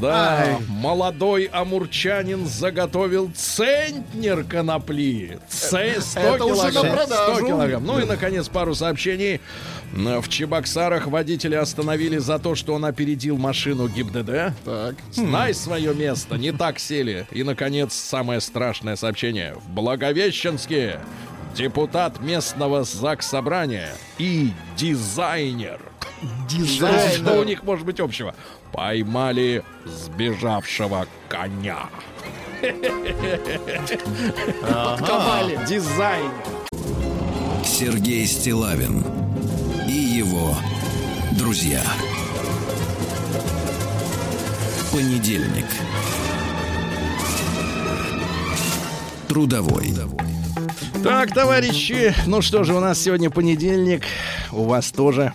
да, 0.00 0.58
молодой 0.68 1.44
амурчанин 1.44 2.46
заготовил 2.46 3.30
центнер 3.34 4.44
конопли. 4.44 5.38
100 5.48 5.78
Это 5.78 6.44
уже 6.44 6.64
на 6.64 6.70
килограмм. 6.70 6.96
продажу. 6.96 7.36
100 7.36 7.46
килограмм. 7.46 7.86
Ну 7.86 7.98
и, 7.98 8.04
наконец, 8.04 8.48
пару 8.48 8.74
сообщений. 8.74 9.40
В 9.92 10.28
Чебоксарах 10.28 11.06
водители 11.06 11.54
остановили 11.54 12.18
за 12.18 12.38
то, 12.38 12.54
что 12.54 12.74
он 12.74 12.84
опередил 12.84 13.36
машину 13.38 13.88
ГИБДД. 13.88 14.52
Так. 14.64 14.96
Знай 15.12 15.54
свое 15.54 15.94
место, 15.94 16.36
не 16.36 16.52
так 16.52 16.78
сели. 16.78 17.26
И, 17.30 17.42
наконец, 17.42 17.94
самое 17.94 18.40
страшное 18.40 18.96
сообщение. 18.96 19.54
В 19.54 19.70
Благовещенске 19.70 21.00
депутат 21.56 22.20
местного 22.20 22.84
ЗАГС 22.84 23.26
собрания 23.26 23.88
и 24.18 24.52
дизайнер. 24.76 25.80
Что 26.48 26.56
у 26.56 26.60
Дизайнер. 26.62 27.46
них 27.46 27.62
может 27.62 27.84
быть 27.86 27.98
общего? 27.98 28.34
Поймали 28.72 29.64
сбежавшего 29.84 31.06
коня. 31.28 31.88
Подковали. 34.62 35.58
Дизайнер. 35.66 36.30
Сергей 37.64 38.26
Стилавин 38.26 39.04
и 39.88 39.92
его 39.92 40.54
друзья. 41.32 41.82
Понедельник. 44.92 45.66
Трудовой. 49.28 49.92
Так, 51.06 51.32
товарищи, 51.32 52.14
ну 52.26 52.42
что 52.42 52.64
же, 52.64 52.74
у 52.74 52.80
нас 52.80 53.00
сегодня 53.00 53.30
понедельник, 53.30 54.02
у 54.52 54.64
вас 54.64 54.90
тоже. 54.90 55.32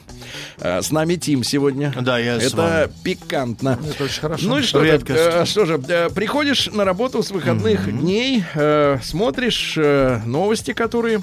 Э, 0.60 0.82
С 0.82 0.92
нами 0.92 1.16
Тим 1.16 1.44
сегодня. 1.44 1.94
Да, 2.00 2.20
я 2.20 2.40
с 2.40 2.44
Это 2.44 2.56
вами. 2.58 2.90
пикантно. 3.04 3.80
Это 3.90 4.04
очень 4.04 4.22
хорошо. 4.22 4.48
Ну 4.48 4.58
и 4.58 4.62
что, 4.64 4.84
Редкость. 4.84 5.20
э, 5.20 5.46
что 5.46 5.66
же, 5.66 5.82
э, 5.88 6.10
приходишь 6.10 6.68
на 6.72 6.84
работу 6.86 7.24
с 7.24 7.32
выходных 7.32 7.92
дней, 8.00 8.44
э, 8.54 8.98
смотришь 9.02 9.76
э, 9.78 10.20
новости, 10.26 10.74
которые 10.74 11.22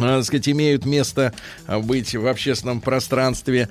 так 0.00 0.24
сказать, 0.24 0.48
имеют 0.48 0.84
место 0.84 1.32
э, 1.66 1.78
быть 1.78 2.14
в 2.14 2.26
общественном 2.26 2.80
пространстве. 2.80 3.68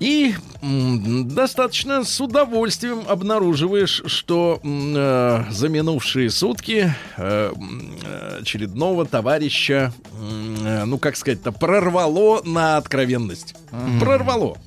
И 0.00 0.34
достаточно 0.62 2.04
с 2.04 2.20
удовольствием 2.20 3.02
обнаруживаешь, 3.08 4.02
что 4.06 4.60
э, 4.62 5.44
за 5.50 5.68
минувшие 5.68 6.30
сутки 6.30 6.94
э, 7.16 7.52
э, 7.52 8.38
очередного 8.40 9.04
товарища, 9.06 9.92
э, 10.12 10.84
ну, 10.84 10.98
как 10.98 11.16
сказать-то, 11.16 11.52
прорвало 11.52 12.42
на 12.44 12.76
откровенность. 12.76 13.54
Прорвало. 14.00 14.58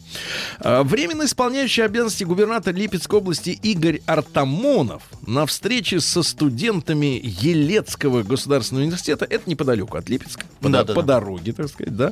А, 0.60 0.84
Временно 0.84 1.24
исполняющий 1.24 1.82
обязанности 1.82 2.24
губернатора 2.24 2.76
Липецкой 2.76 3.20
области 3.20 3.50
Игорь 3.50 4.02
Артамонов 4.06 5.04
на 5.26 5.46
встрече 5.46 6.00
со 6.00 6.24
студентами 6.24 7.20
Елецкого 7.24 8.24
государственного 8.24 8.86
университета, 8.86 9.26
это 9.26 9.50
неподалеку 9.50 9.98
от 9.98 10.10
Липецка, 10.10 10.46
по, 10.60 10.70
Да-да-да. 10.70 10.94
по 10.94 11.04
дороге, 11.04 11.54
так 11.54 11.70
сказать, 11.70 11.96
да, 11.96 12.12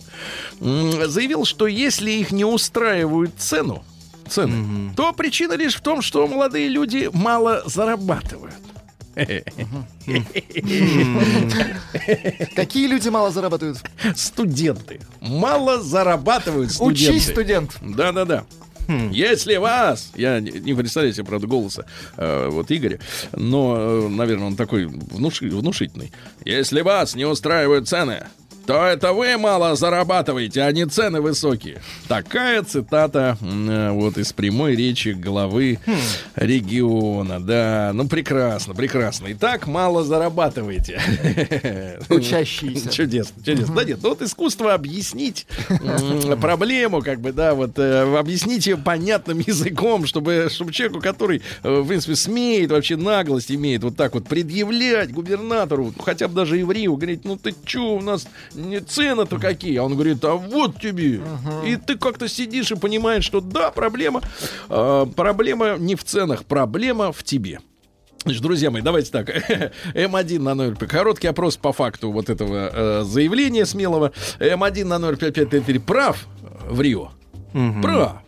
заявил, 0.60 1.46
что 1.46 1.68
если 1.68 2.12
их 2.12 2.32
не 2.32 2.46
устраивают 2.46 3.32
цену, 3.38 3.84
цены, 4.28 4.94
то 4.96 5.14
причина 5.14 5.54
лишь 5.54 5.76
в 5.76 5.82
том, 5.82 6.02
что 6.02 6.28
молодые 6.28 6.68
люди 6.68 7.10
мало 7.14 7.64
зарабатывают. 7.66 8.56
Какие 12.56 12.88
люди 12.88 13.10
мало 13.10 13.32
зарабатывают? 13.32 13.80
Студенты. 14.16 15.00
Мало 15.22 15.82
зарабатывают 15.82 16.72
студенты. 16.72 17.10
Учись, 17.12 17.28
студент. 17.28 17.78
Да-да-да. 17.82 18.46
Если 19.12 19.56
вас, 19.56 20.12
я 20.16 20.42
не 20.42 20.52
не 20.52 20.74
представляю 20.74 21.14
себе, 21.14 21.24
правда, 21.26 21.48
голоса 21.48 21.86
э, 22.18 22.50
вот 22.52 22.70
Игоря, 22.70 23.00
но, 23.32 23.76
э, 23.78 24.08
наверное, 24.10 24.48
он 24.48 24.56
такой 24.58 24.84
внуши- 24.88 25.50
внушительный. 25.50 26.12
Если 26.44 26.82
вас 26.82 27.16
не 27.16 27.24
устраивают 27.24 27.88
цены, 27.88 28.26
то 28.66 28.86
это 28.86 29.14
вы 29.14 29.38
мало 29.38 29.76
зарабатываете, 29.76 30.62
а 30.64 30.72
не 30.72 30.86
цены 30.86 31.22
высокие. 31.22 31.82
Такая 32.08 32.64
цитата 32.64 33.38
э, 33.42 33.92
вот 33.92 34.18
из 34.18 34.32
прямой 34.34 34.76
речи 34.76 35.10
главы 35.10 35.80
региона. 36.36 37.40
Да, 37.40 37.92
ну 37.94 38.08
прекрасно, 38.08 38.74
прекрасно. 38.74 39.28
И 39.28 39.34
так 39.34 39.68
мало 39.68 40.04
зарабатываете. 40.04 41.02
Учащиеся. 42.10 42.90
Чудесно, 42.92 43.44
чудесно. 43.44 43.76
Да 43.76 43.84
нет, 43.84 44.00
ну 44.02 44.10
вот 44.10 44.22
искусство 44.22 44.74
объяснить 44.74 45.46
проблему, 46.42 47.02
как 47.02 47.20
бы, 47.20 47.32
да, 47.32 47.54
вот 47.56 47.78
э, 47.78 48.18
объяснить 48.18 48.68
ее 48.68 48.78
понятным 48.78 49.40
языком, 49.40 50.06
чтобы, 50.06 50.48
чтобы 50.50 50.72
человеку, 50.72 51.02
который, 51.02 51.42
э, 51.64 51.80
в 51.82 51.88
принципе, 51.88 52.16
смеет, 52.16 52.72
вообще 52.72 52.96
наглость 52.96 53.52
имеет 53.52 53.84
вот 53.84 53.96
так 53.96 54.14
вот 54.14 54.26
предъявлять 54.28 55.12
губернатору, 55.12 55.94
хотя 56.04 56.28
бы 56.28 56.36
даже 56.36 56.58
еврею, 56.58 56.96
говорить, 56.96 57.26
ну 57.26 57.38
ты 57.38 57.54
чё, 57.66 57.96
у 57.96 58.02
нас 58.02 58.28
цены-то 58.88 59.40
какие? 59.40 59.78
А 59.78 59.84
он 59.84 59.94
говорит, 59.94 60.24
а 60.24 60.34
вот 60.36 60.80
тебе. 60.80 61.22
И 61.66 61.76
ты 61.76 61.98
как-то 61.98 62.28
сидишь 62.28 62.72
и 62.72 62.76
понимаешь, 62.76 63.24
что 63.24 63.42
да, 63.42 63.72
проблема, 63.72 64.22
э, 64.70 65.06
проблема 65.16 65.78
не 65.78 65.96
в 65.96 66.04
ценах, 66.04 66.46
проблема 66.46 67.12
в 67.12 67.24
тебе. 67.24 67.60
Значит, 68.24 68.42
друзья 68.42 68.72
мои, 68.72 68.82
давайте 68.82 69.12
так. 69.12 69.30
М1 69.94 70.40
на 70.40 70.56
0. 70.56 70.76
Короткий 70.78 71.28
опрос 71.28 71.58
по 71.58 71.74
факту 71.74 72.12
вот 72.12 72.30
этого 72.30 72.70
э, 72.72 73.04
заявления 73.04 73.66
смелого. 73.66 74.14
М1 74.40 74.86
на 74.86 75.00
05533 75.00 75.80
прав 75.80 76.26
в 76.70 76.80
Рио? 76.80 77.12
Прав. 77.82 78.24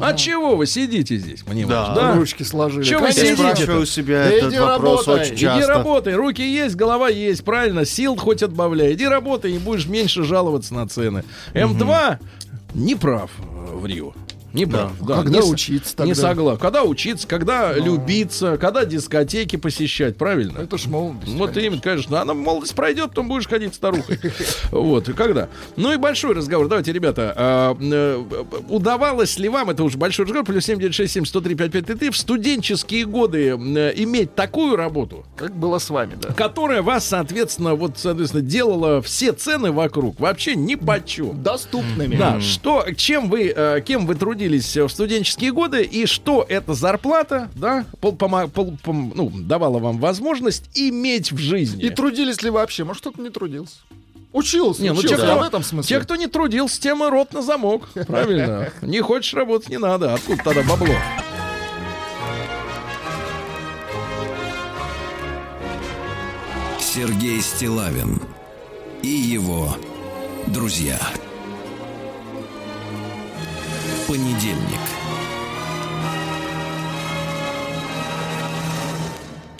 А 0.00 0.14
чего 0.14 0.56
вы 0.56 0.66
сидите 0.66 1.16
здесь, 1.18 1.46
мне 1.46 1.66
Да. 1.66 1.80
важно, 1.88 1.94
да? 1.94 2.14
Ручки 2.14 2.42
сложили. 2.42 2.84
Чё 2.84 3.00
вы 3.00 3.06
Я 3.06 3.12
сидите? 3.12 3.36
спрашиваю 3.36 3.82
у 3.82 3.86
себя 3.86 4.24
Да 4.24 4.30
этот 4.30 4.50
иди 4.52 4.58
вопрос 4.58 5.06
работай. 5.06 5.24
очень 5.26 5.34
Иди 5.36 5.42
часто. 5.44 5.66
работай, 5.68 6.14
руки 6.14 6.42
есть, 6.42 6.74
голова 6.74 7.08
есть, 7.08 7.44
правильно, 7.44 7.84
сил 7.84 8.16
хоть 8.16 8.42
отбавляй. 8.42 8.94
Иди 8.94 9.06
работай, 9.06 9.52
и 9.52 9.58
будешь 9.58 9.86
меньше 9.86 10.24
жаловаться 10.24 10.72
на 10.74 10.88
цены. 10.88 11.22
М2 11.52 12.18
не 12.74 12.94
прав 12.94 13.30
э, 13.38 13.74
в 13.76 13.84
Рио. 13.86 14.12
Не 14.54 14.66
прав. 14.66 14.92
Да. 15.00 15.16
Когда 15.16 15.38
не 15.40 15.44
учиться 15.44 15.90
Не 16.04 16.14
тогда? 16.14 16.14
согласен. 16.14 16.60
Когда 16.60 16.84
учиться, 16.84 17.26
когда 17.26 17.72
любиться, 17.74 18.56
когда 18.56 18.84
дискотеки 18.84 19.56
посещать, 19.56 20.16
правильно? 20.16 20.58
Это 20.58 20.78
ж 20.78 20.86
молодость. 20.86 21.32
Вот 21.34 21.56
именно, 21.56 21.80
конечно. 21.80 22.20
Она 22.20 22.34
молодость 22.34 22.74
пройдет, 22.74 23.10
потом 23.10 23.28
будешь 23.28 23.48
ходить 23.48 23.74
старухой. 23.74 24.18
Вот, 24.70 25.08
и 25.08 25.12
когда? 25.12 25.48
Ну 25.76 25.92
и 25.92 25.96
большой 25.96 26.34
разговор. 26.34 26.68
Давайте, 26.68 26.92
ребята, 26.92 27.32
а, 27.36 27.76
э, 27.80 28.24
удавалось 28.68 29.38
ли 29.38 29.48
вам, 29.48 29.70
это 29.70 29.82
уже 29.82 29.98
большой 29.98 30.24
разговор, 30.26 30.46
плюс 30.46 30.64
7967 30.64 31.24
103 31.24 31.54
5533, 31.54 32.10
в 32.10 32.16
студенческие 32.16 33.04
годы 33.06 33.48
э, 33.50 33.92
иметь 33.96 34.34
такую 34.34 34.76
работу, 34.76 35.24
Как 35.36 35.54
было 35.56 35.78
с 35.78 35.90
вами, 35.90 36.16
да. 36.20 36.32
которая 36.32 36.82
вас, 36.82 37.06
соответственно, 37.06 37.74
вот, 37.74 37.92
соответственно, 37.98 38.42
делала 38.42 39.02
все 39.02 39.32
цены 39.32 39.72
вокруг 39.72 40.20
вообще 40.20 40.54
ни 40.54 40.74
почем. 40.76 41.42
Доступными. 41.42 42.16
Да, 42.16 42.40
что, 42.40 42.86
чем 42.96 43.28
вы, 43.28 43.52
э, 43.54 43.80
кем 43.84 44.06
вы 44.06 44.14
трудились 44.14 44.43
в 44.48 44.88
студенческие 44.88 45.52
годы 45.52 45.82
и 45.82 46.06
что 46.06 46.44
эта 46.48 46.74
зарплата, 46.74 47.50
да, 47.54 47.84
пол- 48.00 48.14
пома- 48.16 48.48
пол- 48.48 48.76
пом- 48.84 49.12
ну, 49.14 49.30
давала 49.34 49.78
вам 49.78 49.98
возможность 49.98 50.64
иметь 50.74 51.32
в 51.32 51.38
жизни. 51.38 51.82
И 51.82 51.90
трудились 51.90 52.42
ли 52.42 52.50
вообще? 52.50 52.84
Может, 52.84 53.00
кто-то 53.02 53.20
не 53.20 53.30
трудился? 53.30 53.76
Учился, 54.32 54.82
Не, 54.82 54.88
ну 54.90 54.96
те, 54.96 55.06
учился, 55.06 55.24
кто, 55.24 55.32
а 55.34 55.38
в 55.38 55.42
этом 55.46 55.62
смысле. 55.62 55.96
те, 55.96 56.02
кто 56.02 56.16
не 56.16 56.26
трудился, 56.26 56.80
тем 56.80 57.04
и 57.04 57.08
рот 57.08 57.32
на 57.32 57.40
замок. 57.42 57.88
Правильно. 58.06 58.70
Не 58.82 59.00
хочешь 59.00 59.32
работать, 59.34 59.68
не 59.68 59.78
надо. 59.78 60.12
Откуда 60.14 60.42
тогда 60.42 60.62
бабло? 60.64 60.94
Сергей 66.78 67.40
Стилавин 67.40 68.20
и 69.02 69.08
его 69.08 69.76
друзья. 70.46 70.98
Понедельник. 74.06 75.13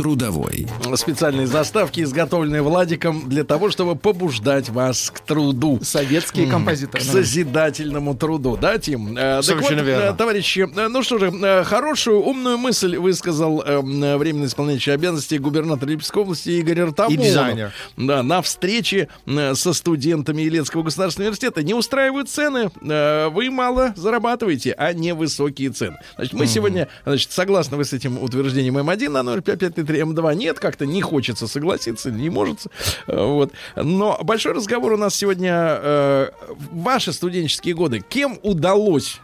Трудовой. 0.05 0.67
Специальные 0.97 1.47
заставки, 1.47 2.03
изготовленные 2.03 2.61
Владиком 2.61 3.27
для 3.27 3.43
того, 3.43 3.71
чтобы 3.71 3.97
побуждать 3.97 4.69
вас 4.69 5.11
к 5.11 5.21
труду. 5.21 5.79
Советские 5.83 6.47
композиторы. 6.47 7.03
К 7.03 7.07
созидательному 7.07 8.15
труду, 8.15 8.59
да, 8.61 8.77
Тим? 8.77 9.17
Э, 9.17 9.37
так 9.37 9.45
Совершенно 9.45 9.79
вот, 9.79 9.87
верно. 9.87 10.03
э, 10.03 10.15
товарищи, 10.15 10.69
э, 10.77 10.89
ну 10.89 11.03
что 11.03 11.17
же, 11.17 11.65
хорошую, 11.65 12.21
умную 12.21 12.59
мысль 12.59 12.99
высказал 12.99 13.63
э, 13.63 13.81
временно 13.81 14.45
исполняющий 14.45 14.91
обязанности 14.91 15.37
губернатора 15.37 15.89
Липецкой 15.89 16.21
области 16.25 16.51
Игорь 16.51 16.83
Артамонов. 16.83 17.19
И 17.19 17.27
дизайнер. 17.27 17.73
Да, 17.97 18.23
на 18.23 18.43
встрече 18.43 19.09
со 19.55 19.73
студентами 19.73 20.43
Елецкого 20.43 20.83
государственного 20.83 21.29
университета. 21.29 21.63
Не 21.63 21.73
устраивают 21.73 22.29
цены, 22.29 22.71
э, 22.83 23.29
вы 23.31 23.51
мало 23.51 23.95
зарабатываете, 23.97 24.75
а 24.77 24.93
не 24.93 25.15
высокие 25.15 25.71
цены. 25.71 25.97
Значит, 26.17 26.35
мы 26.35 26.47
сегодня, 26.47 26.89
значит, 27.07 27.33
согласны 27.33 27.79
вы 27.79 27.87
с 27.87 27.95
этим 27.95 28.23
утверждением 28.23 28.77
М1 28.77 29.09
на 29.09 29.41
05533, 29.41 29.94
М2 30.01 30.35
нет, 30.35 30.59
как-то 30.59 30.87
не 30.87 31.03
хочется 31.03 31.47
согласиться, 31.47 32.11
не 32.11 32.31
может. 32.31 32.67
Э, 33.07 33.25
Вот. 33.25 33.53
Но 33.77 34.19
большой 34.23 34.53
разговор 34.53 34.93
у 34.93 34.97
нас 34.97 35.15
сегодня 35.15 35.53
э, 35.55 36.31
ваши 36.73 37.13
студенческие 37.13 37.75
годы. 37.75 38.01
Кем 38.09 38.39
удалось 38.43 39.21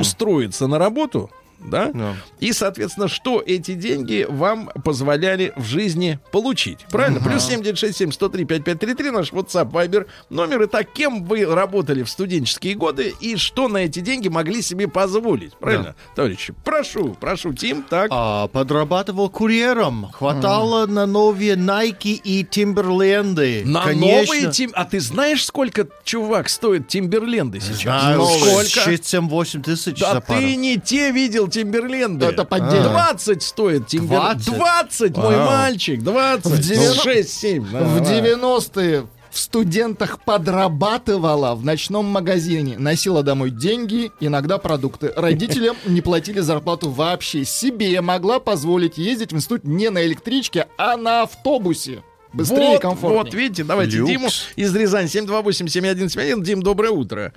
устроиться 0.00 0.66
на 0.66 0.78
работу? 0.78 1.30
Да? 1.64 1.90
Да. 1.92 2.14
И, 2.40 2.52
соответственно, 2.52 3.08
что 3.08 3.42
эти 3.44 3.74
деньги 3.74 4.26
вам 4.28 4.70
позволяли 4.84 5.52
в 5.56 5.64
жизни 5.64 6.18
получить. 6.30 6.80
Правильно? 6.90 7.20
Плюс 7.20 7.44
7967 7.44 8.12
103 8.12 8.44
5533 8.44 9.10
наш 9.10 9.32
WhatsApp, 9.32 9.70
Viber 9.70 10.06
номер. 10.30 10.64
Итак, 10.64 10.88
кем 10.92 11.24
вы 11.24 11.44
работали 11.44 12.02
в 12.02 12.10
студенческие 12.10 12.74
годы 12.74 13.14
и 13.20 13.36
что 13.36 13.68
на 13.68 13.78
эти 13.78 14.00
деньги 14.00 14.28
могли 14.28 14.62
себе 14.62 14.88
позволить? 14.88 15.54
Правильно, 15.54 15.94
товарищи? 16.14 16.54
Прошу, 16.64 17.16
прошу, 17.20 17.52
Тим, 17.52 17.82
так. 17.82 18.08
А, 18.10 18.48
подрабатывал 18.48 19.28
курьером. 19.28 20.08
Хватало 20.12 20.86
на 20.86 21.06
новые 21.06 21.54
Nike 21.54 22.20
и 22.22 22.44
Timberland. 22.44 23.64
на 23.64 23.84
Конечно. 23.84 24.22
новые 24.22 24.50
тим... 24.50 24.70
А 24.74 24.84
ты 24.84 25.00
знаешь, 25.00 25.44
сколько, 25.44 25.86
чувак, 26.04 26.48
стоит 26.48 26.88
Тимберленды 26.88 27.60
сейчас? 27.60 27.82
Знаю, 27.82 28.24
Сколько? 28.24 28.80
6, 28.80 29.04
7, 29.04 29.28
8 29.28 29.62
тысяч 29.62 29.98
Да 30.00 30.20
ты 30.20 30.56
не 30.56 30.78
те 30.78 31.10
видел 31.10 31.48
Тимберленды. 31.52 32.26
Это 32.26 32.44
поддельно. 32.44 32.88
20 32.90 33.42
стоит 33.42 33.86
Тимберленд. 33.86 34.44
20? 34.44 34.54
20, 34.56 35.16
мой 35.16 35.36
мальчик, 35.36 36.02
20. 36.02 36.46
В 36.46 36.58
девяно- 36.60 37.02
6-7. 37.04 37.60
В 37.60 38.00
90-е 38.02 39.06
в 39.30 39.38
студентах 39.38 40.18
подрабатывала 40.24 41.54
в 41.54 41.64
ночном 41.64 42.04
магазине, 42.06 42.76
носила 42.78 43.22
домой 43.22 43.50
деньги, 43.50 44.10
иногда 44.20 44.58
продукты. 44.58 45.12
Родителям 45.16 45.76
не 45.86 46.00
платили 46.02 46.40
зарплату 46.40 46.90
вообще. 46.90 47.44
Себе 47.44 48.00
могла 48.00 48.40
позволить 48.40 48.98
ездить 48.98 49.32
в 49.32 49.36
институт 49.36 49.64
не 49.64 49.88
на 49.90 50.04
электричке, 50.04 50.66
а 50.76 50.96
на 50.96 51.22
автобусе. 51.22 52.02
Быстрее 52.32 52.70
и 52.70 52.72
вот, 52.72 52.82
комфортнее. 52.82 53.22
вот, 53.24 53.34
видите, 53.34 53.64
давайте 53.64 53.98
Люкс. 53.98 54.10
Диму 54.10 54.28
из 54.56 54.74
Рязани 54.74 55.06
728-7171. 55.06 56.42
Дим, 56.42 56.62
доброе 56.62 56.90
утро. 56.90 57.32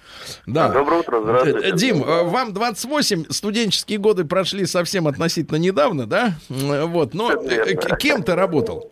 Да. 0.45 0.69
Доброе 0.69 1.01
утро, 1.01 1.21
здравствуйте. 1.21 1.67
Э, 1.67 1.71
Дим, 1.73 2.03
э, 2.03 2.23
вам 2.23 2.53
28, 2.53 3.25
студенческие 3.29 3.97
годы 3.97 4.23
прошли 4.23 4.65
совсем 4.65 5.07
относительно 5.07 5.57
недавно, 5.57 6.05
да? 6.05 6.33
Вот, 6.49 7.13
но 7.13 7.31
э, 7.31 7.75
кем 7.99 8.23
ты 8.23 8.35
работал? 8.35 8.91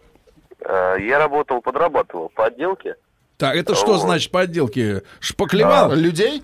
Я 0.66 1.20
работал, 1.20 1.62
подрабатывал 1.62 2.30
по 2.30 2.45
отделке. 2.45 2.95
Так, 3.38 3.56
это 3.56 3.76
что 3.76 3.97
значит 3.97 4.32
по 4.32 4.41
отделке? 4.41 5.04
Шпаклевал? 5.20 5.93
Людей? 5.93 6.43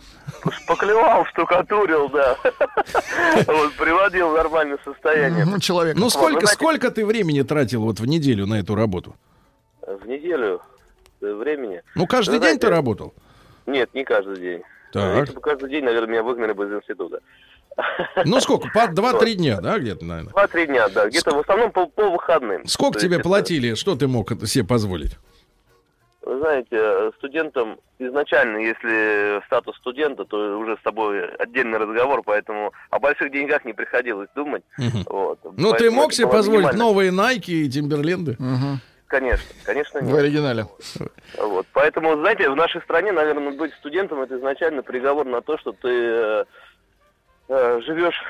Поклевал, 0.68 1.26
штукатурил, 1.28 2.10
да. 2.10 2.36
Вот, 3.48 3.74
приводил 3.76 4.32
в 4.32 4.34
нормальное 4.34 4.80
состояние. 4.84 5.46
Мгм, 5.46 5.60
Человек. 5.60 5.96
Ну, 5.98 6.10
сколько, 6.10 6.48
сколько 6.48 6.92
ты 6.92 7.06
времени 7.06 7.42
тратил 7.44 7.84
вот 7.84 8.00
в 8.00 8.06
неделю 8.06 8.46
на 8.48 8.56
эту 8.60 8.76
работу? 8.76 9.16
В 9.98 10.08
неделю 10.08 10.62
э, 11.22 11.34
времени. 11.34 11.82
Ну, 11.96 12.06
каждый 12.06 12.36
Вы 12.36 12.46
день 12.46 12.60
ты 12.60 12.68
знаете, 12.68 12.70
работал? 12.70 13.14
Нет, 13.66 13.90
не 13.94 14.04
каждый 14.04 14.38
день. 14.38 14.62
Так. 14.92 15.18
Если 15.18 15.34
бы 15.34 15.42
каждый 15.42 15.70
день, 15.70 15.84
наверное, 15.84 16.10
меня 16.10 16.24
выгнали 16.24 16.54
бы 16.54 16.68
из 16.68 16.74
института. 16.74 17.22
Ну, 18.26 18.40
сколько? 18.40 18.70
По 18.74 18.88
2-3 18.92 19.34
дня, 19.34 19.62
да, 19.62 19.80
где-то, 19.80 20.06
наверное? 20.06 20.32
Два-три 20.32 20.68
дня, 20.68 20.90
да. 20.90 21.08
Где-то 21.08 21.36
в 21.36 21.40
основном 21.40 21.72
по, 21.72 21.88
по 21.88 22.10
выходным. 22.10 22.66
Сколько 22.68 23.00
То 23.00 23.06
тебе 23.06 23.16
есть 23.16 23.22
это, 23.22 23.30
платили? 23.30 23.74
Что 23.74 23.96
ты 23.96 24.08
мог 24.08 24.30
себе 24.46 24.64
позволить? 24.64 25.18
Вы 26.22 26.38
знаете, 26.40 27.12
студентам 27.18 27.80
изначально, 27.98 28.58
если 28.58 29.44
статус 29.48 29.76
студента, 29.78 30.26
то 30.26 30.60
уже 30.60 30.78
с 30.78 30.82
тобой 30.84 31.28
отдельный 31.36 31.80
разговор, 31.80 32.22
поэтому 32.24 32.72
о 32.92 33.00
больших 33.00 33.32
деньгах 33.32 33.66
не 33.66 33.74
приходилось 33.74 34.30
думать. 34.36 34.64
Мгм. 34.78 35.06
Вот. 35.08 35.40
Ну, 35.58 35.74
ты 35.74 35.90
мог 35.90 36.14
себе 36.14 36.28
позволить 36.28 36.74
минимально. 36.74 36.84
новые 36.84 37.12
Найки 37.12 37.52
и 37.52 37.70
Тимберленды? 37.70 38.36
Мгм. 38.38 38.80
Конечно, 39.10 39.44
конечно 39.66 40.00
В 40.02 40.04
нет. 40.04 40.18
оригинале. 40.20 40.66
Вот. 41.40 41.66
Поэтому, 41.74 42.16
знаете, 42.18 42.48
в 42.50 42.56
нашей 42.56 42.80
стране, 42.82 43.12
наверное, 43.12 43.52
быть 43.58 43.74
студентом 43.74 44.22
это 44.22 44.38
изначально 44.38 44.84
приговор 44.84 45.26
на 45.26 45.42
то, 45.42 45.58
что 45.58 45.72
ты 45.72 45.90
э, 45.90 46.46
э, 47.50 47.82
живешь 47.82 48.22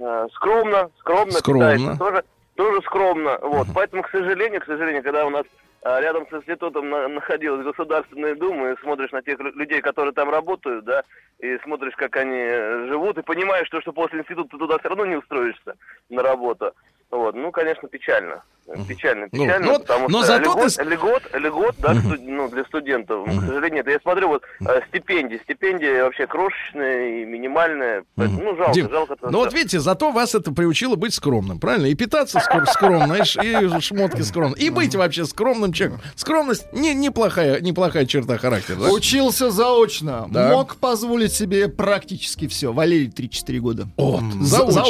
э, 0.00 0.26
скромно, 0.32 0.90
скромно, 1.00 1.32
Скромно. 1.32 1.72
питаешься 1.74 1.98
тоже, 1.98 2.24
тоже 2.56 2.80
скромно. 2.82 3.38
Вот. 3.42 3.66
Поэтому, 3.74 4.02
к 4.02 4.08
сожалению, 4.10 4.62
к 4.62 4.64
сожалению, 4.64 5.02
когда 5.02 5.26
у 5.26 5.30
нас 5.30 5.44
э, 5.82 6.00
рядом 6.00 6.26
с 6.30 6.32
институтом 6.32 6.88
на- 6.88 7.08
находилась 7.08 7.66
Государственная 7.66 8.34
Дума, 8.34 8.70
и 8.70 8.76
смотришь 8.80 9.12
на 9.12 9.20
тех 9.20 9.38
лю- 9.38 9.52
людей, 9.56 9.82
которые 9.82 10.14
там 10.14 10.30
работают, 10.30 10.86
да, 10.86 11.02
и 11.38 11.58
смотришь, 11.64 11.94
как 11.96 12.16
они 12.16 12.38
э, 12.38 12.86
живут, 12.88 13.18
и 13.18 13.22
понимаешь, 13.22 13.66
что, 13.66 13.82
что 13.82 13.92
после 13.92 14.20
института 14.20 14.48
ты 14.52 14.58
туда 14.58 14.78
все 14.78 14.88
равно 14.88 15.04
не 15.04 15.16
устроишься 15.16 15.74
на 16.08 16.22
работу. 16.22 16.72
Вот. 17.10 17.34
Ну, 17.34 17.52
конечно, 17.52 17.88
печально. 17.88 18.42
Печально, 18.88 19.28
Ну, 19.32 19.44
печально, 19.44 19.66
ну 19.66 19.72
вот, 19.72 19.82
потому 19.86 20.08
но 20.08 20.18
что 20.18 20.26
зато 20.26 20.50
льгот, 20.52 20.72
ты 20.74 20.82
льгот, 20.84 21.22
льгот, 21.34 21.74
да, 21.78 21.94
студ- 21.94 22.20
ну, 22.22 22.48
для 22.48 22.64
студентов, 22.64 23.26
к 23.28 23.46
сожалению, 23.46 23.80
это 23.80 23.90
я 23.90 23.98
смотрю, 24.00 24.28
вот 24.28 24.42
э, 24.60 24.80
стипендии, 24.88 25.40
стипендии 25.44 26.02
вообще 26.02 26.26
крошечные 26.26 27.22
и 27.22 27.24
минимальные, 27.24 28.04
поэтому, 28.14 28.42
ну, 28.42 28.56
жалко, 28.56 28.72
Дим, 28.74 28.90
жалко. 28.90 29.16
ну 29.22 29.38
вот 29.38 29.52
видите, 29.54 29.80
зато 29.80 30.10
вас 30.10 30.34
это 30.34 30.52
приучило 30.52 30.96
быть 30.96 31.14
скромным, 31.14 31.58
правильно? 31.60 31.86
И 31.86 31.94
питаться 31.94 32.40
скромно, 32.40 33.14
и, 33.14 33.80
шмотки 33.80 34.22
скромно, 34.22 34.54
и 34.56 34.70
быть 34.70 34.94
вообще 34.94 35.24
скромным 35.24 35.72
человеком. 35.72 36.02
Скромность 36.14 36.66
не, 36.72 36.94
неплохая, 36.94 37.60
неплохая 37.60 38.06
черта 38.06 38.38
характера. 38.38 38.76
да? 38.80 38.90
Учился 38.90 39.50
заочно. 39.50 40.26
Да. 40.30 40.50
Мог 40.50 40.76
позволить 40.76 41.32
себе 41.32 41.68
практически 41.68 42.46
все. 42.46 42.72
Валерий 42.72 43.08
3-4 43.08 43.58
года. 43.58 43.88
Вот, 43.96 44.22
За- 44.42 44.70
заочно. 44.70 44.82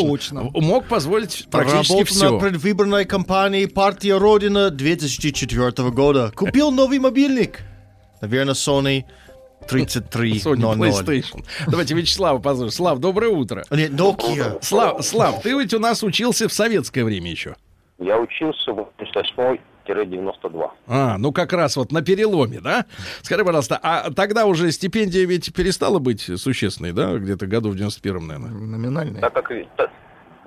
заочно. 0.43 0.51
Мог 0.55 0.87
позволить 0.87 1.47
практически 1.51 1.93
Работал 1.93 2.15
все. 2.15 2.31
на 2.31 2.39
предвыборной 2.39 3.05
кампании 3.05 3.67
партии 3.69 4.11
Родина 4.11 4.71
2004 4.71 5.91
года. 5.91 6.33
Купил 6.35 6.71
новый 6.71 6.99
мобильник. 6.99 7.61
Наверное, 8.21 8.55
Sony 8.55 9.05
3300. 9.69 10.51
Sony 10.51 10.77
PlayStation. 10.77 11.45
Давайте 11.67 11.95
Вячеслава 11.95 12.39
позволим. 12.39 12.73
Слав, 12.73 12.99
доброе 12.99 13.31
утро. 13.31 13.65
Нет, 13.71 13.93
Nokia. 13.93 14.59
Слав, 14.63 15.05
Слав, 15.05 15.43
ты 15.43 15.51
ведь 15.59 15.75
у 15.75 15.79
нас 15.79 16.03
учился 16.03 16.49
в 16.49 16.53
советское 16.53 17.05
время 17.05 17.31
еще. 17.31 17.57
Я 17.99 18.19
учился 18.19 18.73
в 18.73 18.89
88-92. 18.99 20.71
А, 20.87 21.19
ну 21.19 21.33
как 21.33 21.53
раз 21.53 21.77
вот 21.77 21.93
на 21.93 22.03
переломе, 22.03 22.61
да? 22.61 22.87
Скажи, 23.23 23.45
пожалуйста, 23.45 23.79
а 23.83 24.11
тогда 24.13 24.47
уже 24.47 24.71
стипендия 24.73 25.27
ведь 25.27 25.53
перестала 25.53 25.99
быть 25.99 26.21
существенной, 26.21 26.93
да? 26.93 27.15
Где-то 27.15 27.47
году 27.47 27.71
в 27.71 27.75
91-м, 27.75 28.27
наверное. 28.27 28.51
Номинальный. 28.51 29.21
Так 29.21 29.33
как... 29.35 29.51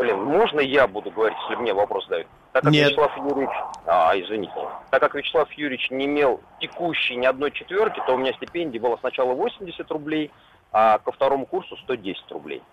Блин, 0.02 0.24
можно 0.24 0.60
я 0.60 0.88
буду 0.88 1.12
говорить, 1.12 1.38
если 1.44 1.62
мне 1.62 1.74
вопрос 1.74 2.08
дают? 2.08 2.28
Так 2.54 2.64
как 2.64 2.74
Нет. 2.74 2.88
Вячеслав 2.88 3.16
Юрьевич... 3.18 3.56
А, 3.86 4.14
извините. 4.16 4.54
Так 4.90 5.00
как 5.00 5.14
Вячеслав 5.14 5.52
Юрьевич 5.54 5.92
не 5.92 6.06
имел 6.06 6.42
текущей 6.60 7.16
ни 7.16 7.26
одной 7.26 7.52
четверки, 7.52 8.02
то 8.08 8.16
у 8.16 8.18
меня 8.18 8.34
стипендия 8.34 8.82
была 8.82 8.98
сначала 8.98 9.34
80 9.34 9.90
рублей, 9.92 10.32
а 10.72 10.98
ко 10.98 11.12
второму 11.12 11.46
курсу 11.46 11.78
110 11.78 12.32
рублей. 12.32 12.64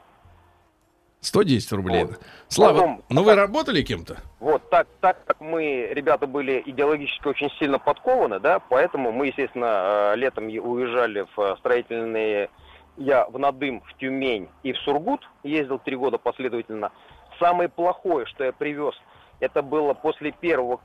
110 1.20 1.72
рублей. 1.72 2.04
Вот. 2.04 2.20
Слава, 2.48 2.74
Потом- 2.74 3.02
ну 3.10 3.22
вы 3.22 3.34
работали 3.34 3.82
кем-то? 3.82 4.16
Вот, 4.40 4.70
так, 4.70 4.86
так 5.00 5.24
как 5.26 5.40
мы, 5.40 5.88
ребята, 5.92 6.26
были 6.26 6.62
идеологически 6.64 7.28
очень 7.28 7.50
сильно 7.58 7.78
подкованы, 7.78 8.40
да, 8.40 8.58
поэтому 8.58 9.12
мы, 9.12 9.26
естественно, 9.26 10.12
э, 10.14 10.16
летом 10.16 10.46
уезжали 10.46 11.26
в 11.36 11.40
э, 11.40 11.56
строительные... 11.58 12.48
Я 12.96 13.26
в 13.26 13.38
Надым, 13.38 13.80
в 13.82 13.96
Тюмень 13.98 14.48
и 14.64 14.72
в 14.72 14.78
Сургут 14.78 15.20
ездил 15.44 15.78
три 15.78 15.94
года 15.94 16.18
последовательно. 16.18 16.90
Самое 17.38 17.68
плохое, 17.68 18.26
что 18.26 18.44
я 18.44 18.52
привез, 18.52 18.94
это 19.40 19.62
было 19.62 19.94
после 19.94 20.32
первого 20.32 20.76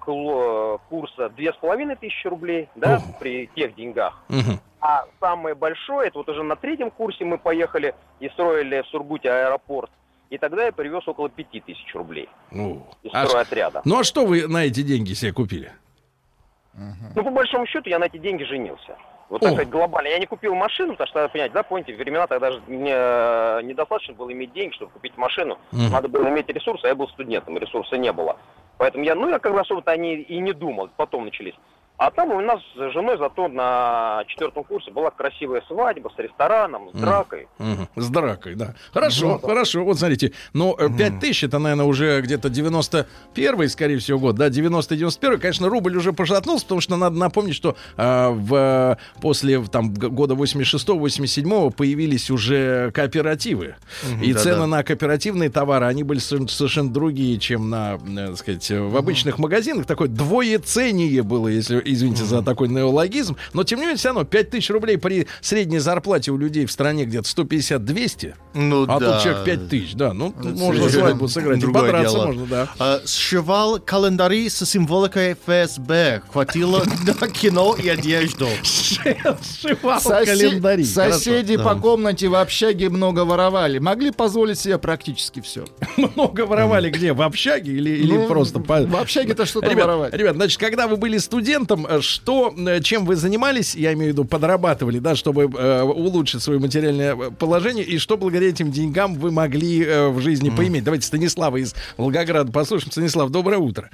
курса 0.89 1.29
две 1.29 1.51
с 1.51 1.55
половиной 1.57 1.95
тысячи 1.95 2.27
рублей, 2.27 2.69
да, 2.75 2.97
Ого. 2.97 3.15
при 3.19 3.47
тех 3.55 3.73
деньгах. 3.75 4.21
Мгм. 4.29 4.59
А 4.79 5.05
самое 5.19 5.55
большое, 5.55 6.09
это 6.09 6.17
вот 6.19 6.29
уже 6.29 6.43
на 6.43 6.55
третьем 6.55 6.91
курсе 6.91 7.23
мы 7.25 7.37
поехали 7.37 7.95
и 8.19 8.29
строили 8.29 8.81
в 8.81 8.87
Сургуте 8.87 9.31
аэропорт. 9.31 9.89
И 10.29 10.37
тогда 10.37 10.65
я 10.65 10.71
привез 10.71 11.07
около 11.07 11.29
пяти 11.29 11.59
тысяч 11.61 11.93
рублей 11.95 12.27
Ну, 12.51 12.85
из 13.03 13.11
а 13.13 13.25
стройотряда. 13.27 13.81
ну 13.85 13.99
а 13.99 14.03
что 14.03 14.25
вы 14.25 14.47
на 14.47 14.65
эти 14.65 14.81
деньги 14.81 15.13
себе 15.13 15.31
купили? 15.31 15.71
Ну, 16.75 17.23
по 17.23 17.29
большому 17.29 17.67
счету, 17.67 17.87
я 17.89 17.99
на 17.99 18.05
эти 18.05 18.17
деньги 18.17 18.43
женился. 18.43 18.97
Вот 19.29 19.41
О. 19.41 19.45
так 19.45 19.53
сказать, 19.53 19.69
глобально. 19.69 20.09
Я 20.09 20.19
не 20.19 20.25
купил 20.25 20.53
машину, 20.53 20.93
потому 20.93 21.07
что, 21.07 21.27
понимаете, 21.29 21.53
да, 21.53 21.63
помните, 21.63 21.93
времена 21.95 22.27
тогда 22.27 22.51
же 22.51 22.61
не, 22.67 23.63
недостаточно 23.63 24.13
было 24.13 24.31
иметь 24.31 24.53
деньги, 24.53 24.73
чтобы 24.73 24.91
купить 24.91 25.17
машину. 25.17 25.57
Мгм. 25.71 25.91
Надо 25.91 26.07
было 26.07 26.27
иметь 26.29 26.49
ресурсы, 26.49 26.85
а 26.85 26.89
я 26.89 26.95
был 26.95 27.07
студентом, 27.09 27.57
ресурса 27.57 27.97
не 27.97 28.11
было. 28.11 28.37
Поэтому 28.77 29.03
я, 29.03 29.15
ну, 29.15 29.29
я 29.29 29.39
как 29.39 29.53
бы 29.53 29.59
особо-то 29.59 29.91
они 29.91 30.15
и 30.15 30.39
не 30.39 30.53
думал, 30.53 30.89
потом 30.97 31.25
начались. 31.25 31.55
А 31.97 32.11
там 32.11 32.31
у 32.31 32.41
нас 32.41 32.59
с 32.75 32.91
женой 32.91 33.17
зато 33.17 33.47
на 33.47 34.23
четвертом 34.27 34.63
курсе 34.63 34.91
была 34.91 35.11
красивая 35.11 35.61
свадьба 35.67 36.11
с 36.15 36.19
рестораном, 36.19 36.89
с 36.89 36.97
дракой. 36.97 37.47
Мгм. 37.59 37.87
С 37.95 38.09
дракой, 38.09 38.55
да. 38.55 38.73
Хорошо, 38.91 39.39
хорошо. 39.39 39.85
Вот 39.85 39.99
смотрите, 39.99 40.33
ну, 40.53 40.75
5 40.75 41.19
тысяч, 41.19 41.43
это, 41.43 41.59
наверное, 41.59 41.85
уже 41.85 42.19
где-то 42.21 42.49
91 42.49 43.69
скорее 43.69 43.99
всего, 43.99 44.19
год, 44.19 44.35
да, 44.35 44.47
90-91. 44.47 45.37
Конечно, 45.37 45.69
рубль 45.69 45.95
уже 45.95 46.13
пошатнулся, 46.13 46.65
потому 46.65 46.81
что 46.81 46.97
надо 46.97 47.15
напомнить, 47.17 47.55
что 47.55 47.77
а, 47.95 48.31
в, 48.31 48.97
после 49.21 49.63
там, 49.63 49.93
года 49.93 50.33
86-87 50.33 51.71
появились 51.71 52.31
уже 52.31 52.91
кооперативы. 52.91 53.75
И 54.21 54.33
да-да. 54.33 54.43
цены 54.43 54.65
на 54.65 54.83
кооперативные 54.83 55.49
товары, 55.49 55.85
они 55.85 56.03
были 56.03 56.19
совершенно 56.19 56.91
другие, 56.91 57.39
чем 57.39 57.69
на, 57.69 57.95
э, 57.95 58.27
так 58.27 58.37
сказать, 58.37 58.69
в 58.71 58.97
обычных 58.97 59.37
магазинах. 59.37 59.85
Такое 59.85 60.07
двоецение 60.07 61.21
было, 61.23 61.47
если, 61.47 61.82
извините 61.85 62.23
за 62.23 62.41
такой 62.41 62.67
неологизм. 62.69 63.35
Но, 63.53 63.63
тем 63.63 63.79
не 63.79 63.85
менее, 63.85 63.97
все 63.97 64.09
равно 64.09 64.23
5 64.23 64.49
тысяч 64.49 64.69
рублей 64.69 64.97
при 64.97 65.27
средней 65.41 65.79
зарплате 65.79 66.31
у 66.31 66.37
людей 66.37 66.65
в 66.65 66.71
стране 66.71 67.05
где-то 67.05 67.27
150-200. 67.27 68.33
Ну 68.55 68.83
А 68.87 68.99
да. 68.99 69.13
тут 69.13 69.23
человек 69.23 69.43
5 69.45 69.69
тысяч, 69.69 69.93
да. 69.95 70.13
Ну, 70.13 70.33
Это 70.39 70.49
можно 70.49 70.89
свадьбу 70.89 71.27
сыграть. 71.27 71.57
И 71.57 71.61
другое 71.61 71.83
подраться 71.83 72.13
дело. 72.15 72.25
можно, 72.27 72.45
да. 72.45 72.69
А, 72.79 73.01
сшивал 73.05 73.79
календари 73.79 74.49
со 74.49 74.65
символикой 74.65 75.33
ФСБ. 75.45 76.21
Хватило 76.31 76.83
на 77.21 77.27
кино 77.27 77.75
и 77.81 77.87
одежду. 77.89 78.47
Сшивал 78.63 80.01
календари. 80.01 80.83
Соседи 80.83 81.57
по 81.57 81.75
комнате 81.75 82.27
в 82.27 82.35
общаге 82.35 82.89
много 82.89 83.21
воровали. 83.25 83.79
Могли 83.79 84.11
позволить 84.11 84.59
себе 84.59 84.77
практически 84.77 85.41
все. 85.41 85.65
Много 85.97 86.41
воровали 86.45 86.89
где? 86.89 87.13
В 87.13 87.21
общаге 87.21 87.71
или, 87.73 88.03
Ну, 88.05 88.27
просто. 88.27 88.59
В 88.59 88.95
общаге-то 88.95 89.45
что 89.45 89.61
там 89.61 89.71
Ребят, 89.71 89.85
воровать? 89.85 90.13
ребят, 90.13 90.35
значит, 90.35 90.59
когда 90.59 90.87
вы 90.87 90.97
были 90.97 91.17
студентом, 91.17 91.72
э, 91.75 92.01
что, 92.01 92.53
э, 92.55 92.79
чем 92.81 93.05
вы 93.05 93.15
занимались, 93.15 93.75
я 93.75 93.93
имею 93.93 94.11
в 94.11 94.13
виду, 94.13 94.25
подрабатывали, 94.25 94.99
да, 94.99 95.15
чтобы 95.15 95.43
э, 95.43 95.81
улучшить 95.81 96.41
свое 96.41 96.59
материальное 96.59 97.15
э, 97.15 97.31
положение, 97.31 97.83
и 97.83 97.97
что 97.97 98.17
благодаря 98.17 98.49
этим 98.49 98.71
деньгам 98.71 99.15
вы 99.15 99.31
могли 99.31 99.83
э, 99.83 100.07
в 100.09 100.19
жизни 100.21 100.49
поиметь? 100.49 100.83
Давайте 100.83 101.05
Станислава 101.05 101.57
из 101.57 101.75
Волгограда 101.97 102.51
послушаем. 102.51 102.91
Станислав, 102.91 103.29
доброе 103.29 103.57
утро. 103.57 103.89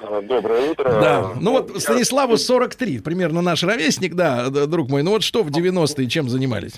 Доброе 0.00 0.70
утро. 0.70 0.84
Да, 0.84 1.32
ну 1.40 1.52
вот 1.52 1.80
Станиславу 1.80 2.36
43, 2.36 2.98
примерно 3.00 3.40
наш 3.40 3.62
ровесник, 3.62 4.14
да, 4.14 4.50
друг 4.50 4.90
мой. 4.90 5.02
Ну 5.02 5.12
вот 5.12 5.22
что 5.22 5.42
в 5.42 5.48
90-е, 5.48 6.08
чем 6.08 6.28
занимались? 6.28 6.74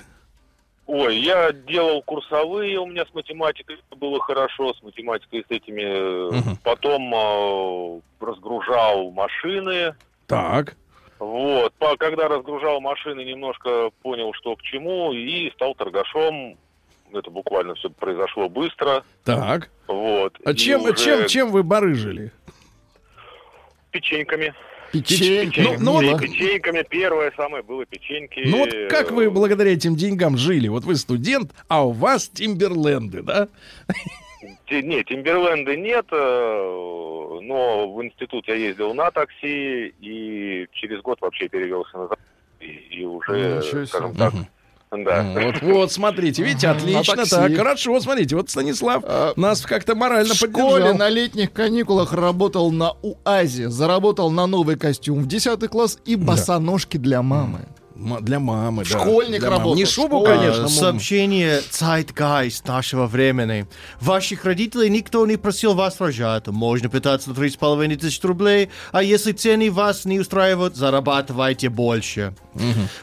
Ой, 0.87 1.19
я 1.19 1.53
делал 1.53 2.01
курсовые, 2.03 2.79
у 2.79 2.87
меня 2.87 3.05
с 3.05 3.13
математикой 3.13 3.79
было 3.97 4.21
хорошо, 4.21 4.73
с 4.73 4.83
математикой 4.83 5.45
с 5.49 5.51
этими. 5.51 6.31
Мгм. 6.31 6.57
Потом 6.63 7.13
э, 7.13 8.01
разгружал 8.21 9.11
машины. 9.11 9.95
Так. 10.27 10.77
Вот, 11.19 11.73
По- 11.75 11.97
когда 11.97 12.29
разгружал 12.29 12.81
машины, 12.81 13.25
немножко 13.25 13.91
понял, 14.03 14.33
что 14.35 14.55
к 14.57 14.63
чему, 14.63 15.13
и 15.13 15.51
стал 15.53 15.75
торгашом. 15.75 16.57
Это 17.13 17.31
буквально 17.31 17.75
все 17.75 17.89
произошло 17.89 18.49
быстро. 18.49 19.05
Так. 19.25 19.71
Вот. 19.87 20.37
А 20.45 20.55
чем, 20.55 20.83
уже 20.83 20.95
чем, 20.97 21.27
чем 21.27 21.51
вы 21.51 21.63
барыжили? 21.63 22.33
Печеньками. 23.93 24.53
Печеньки. 24.93 25.61
Ну, 25.61 25.77
ну, 25.79 26.01
мило. 26.01 26.19
Печеньками. 26.19 26.85
Первое 26.89 27.33
самое 27.37 27.63
было 27.63 27.87
печеньки. 27.87 28.43
Ну 28.45 28.59
вот 28.59 28.71
как 28.91 29.11
вы 29.11 29.31
благодаря 29.31 29.73
этим 29.73 29.97
деньгам 29.97 30.37
жили? 30.37 30.69
Вот 30.69 30.85
вы 30.85 30.97
студент, 30.97 31.53
а 31.69 31.87
у 31.87 31.93
вас 31.93 32.29
Тимберленды, 32.29 33.23
да? 33.23 33.49
Нет, 34.71 35.07
Тимберленда 35.07 35.77
нет, 35.77 36.07
э, 36.11 37.39
но 37.43 37.93
в 37.93 38.03
институт 38.05 38.47
я 38.49 38.55
ездил 38.55 38.95
на 38.95 39.11
такси 39.11 39.95
и 40.01 40.67
через 40.73 41.01
год 41.03 41.21
вообще 41.21 41.49
перевелся 41.49 41.97
на 41.97 42.09
и, 42.61 43.01
и 43.01 43.05
уже, 43.05 43.87
скажем 43.87 44.15
так, 44.15 44.33
да. 44.91 45.23
Вот, 45.35 45.63
вот, 45.63 45.93
смотрите, 45.93 46.43
видите, 46.43 46.69
отлично, 46.69 47.17
такси. 47.17 47.31
так, 47.31 47.55
хорошо, 47.57 48.01
смотрите, 48.01 48.37
вот 48.37 48.51
Станислав 48.51 49.03
А, 49.05 49.33
нас 49.37 49.63
как-то 49.63 49.95
морально 49.95 50.33
В 50.33 50.37
школе 50.37 50.85
поддержал. 50.85 50.95
на 50.99 51.09
летних 51.09 51.53
каникулах 51.53 52.13
работал 52.13 52.71
на 52.71 52.93
УАЗе, 53.03 53.69
заработал 53.69 54.31
на 54.31 54.47
новый 54.47 54.77
костюм 54.79 55.21
в 55.21 55.27
10 55.27 55.69
класс 55.69 55.99
и 56.05 56.17
босоножки 56.17 56.97
для 56.97 57.21
мамы. 57.23 57.61
Для 58.21 58.39
мамы, 58.39 58.85
да. 58.85 58.91
Школьник 59.01 59.41
Для 59.41 59.49
мамы. 59.51 59.59
работал, 59.59 59.75
Не 59.77 59.85
шубу, 59.87 60.21
школьник. 60.21 60.39
конечно, 60.41 60.61
А, 60.61 60.63
мам. 60.63 60.69
Сообщение 60.71 61.61
Zeitgeist 61.71 62.63
нашего 62.67 63.07
времени. 63.07 63.67
Ваших 64.01 64.45
родителей 64.45 64.91
никто 64.91 65.27
не 65.27 65.37
просил 65.37 65.75
вас 65.75 65.99
рожать. 66.01 66.47
Можно 66.49 66.89
питаться 66.89 67.31
на 67.31 67.35
3,5 67.35 67.97
тысяч 67.97 68.23
рублей, 68.23 68.69
а 68.93 69.03
если 69.03 69.33
цены 69.33 69.71
вас 69.71 70.05
не 70.05 70.21
устраивают, 70.21 70.77
зарабатывайте 70.77 71.69
больше. 71.71 72.35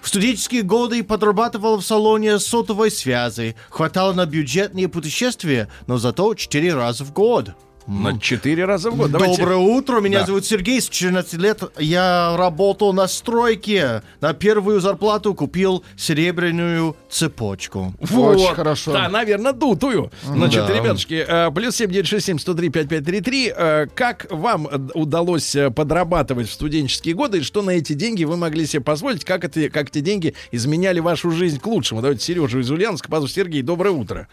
В 0.01 0.07
студенческие 0.07 0.61
годы 0.61 1.03
подрабатывал 1.03 1.77
в 1.77 1.83
салоне 1.85 2.39
сотовой 2.39 2.91
связи. 2.91 3.55
Хватало 3.69 4.13
на 4.13 4.25
бюджетные 4.25 4.87
путешествия, 4.87 5.69
но 5.87 5.97
зато 5.97 6.33
4 6.35 6.73
раза 6.73 7.03
в 7.03 7.11
год. 7.13 7.51
На 7.87 8.17
четыре 8.19 8.65
раза 8.65 8.89
в 8.91 8.95
год. 8.95 9.11
Давайте- 9.11 9.37
Доброе 9.41 9.57
утро, 9.57 9.99
меня 9.99 10.19
Да. 10.21 10.25
зовут 10.27 10.45
Сергей, 10.45 10.79
с 10.79 10.87
14 10.87 11.39
лет 11.39 11.61
я 11.79 12.35
работал 12.37 12.93
на 12.93 13.07
стройке. 13.07 14.03
На 14.21 14.33
первую 14.33 14.79
зарплату 14.79 15.33
купил 15.33 15.83
серебряную 15.97 16.95
цепочку. 17.09 17.93
Вот. 17.99 18.37
Очень 18.37 18.55
хорошо. 18.55 18.93
Да, 18.93 19.09
наверное, 19.09 19.51
дутую. 19.53 20.11
Значит, 20.23 20.65
Да. 20.65 20.73
ребятушки, 20.73 21.25
э, 21.27 21.51
плюс 21.51 21.75
7967 21.75 22.39
103 22.39 22.69
5533. 22.69 23.51
э, 23.55 23.87
Как 23.93 24.27
вам 24.31 24.67
э, 24.67 24.77
удалось 24.93 25.55
подрабатывать 25.75 26.47
в 26.49 26.53
студенческие 26.53 27.15
годы? 27.15 27.39
И 27.39 27.41
что 27.41 27.61
на 27.61 27.71
эти 27.71 27.93
деньги 27.93 28.23
вы 28.23 28.37
могли 28.37 28.65
себе 28.65 28.81
позволить? 28.81 29.25
Как, 29.25 29.43
это, 29.43 29.69
как 29.69 29.89
эти 29.89 29.99
деньги 29.99 30.33
изменяли 30.51 30.99
вашу 31.01 31.31
жизнь 31.31 31.59
к 31.59 31.65
лучшему? 31.67 32.01
Давайте 32.01 32.23
Сережу 32.23 32.59
из 32.59 32.71
Ульяновска. 32.71 33.09
Сергей, 33.27 33.61
доброе 33.61 33.91
утро. 33.91 34.27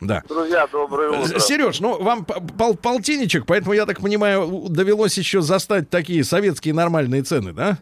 Да. 0.00 0.22
Друзья, 0.28 0.66
доброе 0.66 1.10
утро. 1.20 1.38
Сереж, 1.38 1.80
ну 1.80 2.02
вам 2.02 2.24
п- 2.24 2.40
пол- 2.56 2.74
полтинничек, 2.96 3.44
поэтому, 3.46 3.74
я 3.74 3.86
так 3.86 4.00
понимаю, 4.00 4.66
довелось 4.68 5.18
еще 5.18 5.42
застать 5.42 5.90
такие 5.90 6.24
советские 6.24 6.74
нормальные 6.74 7.22
цены, 7.22 7.52
да? 7.52 7.78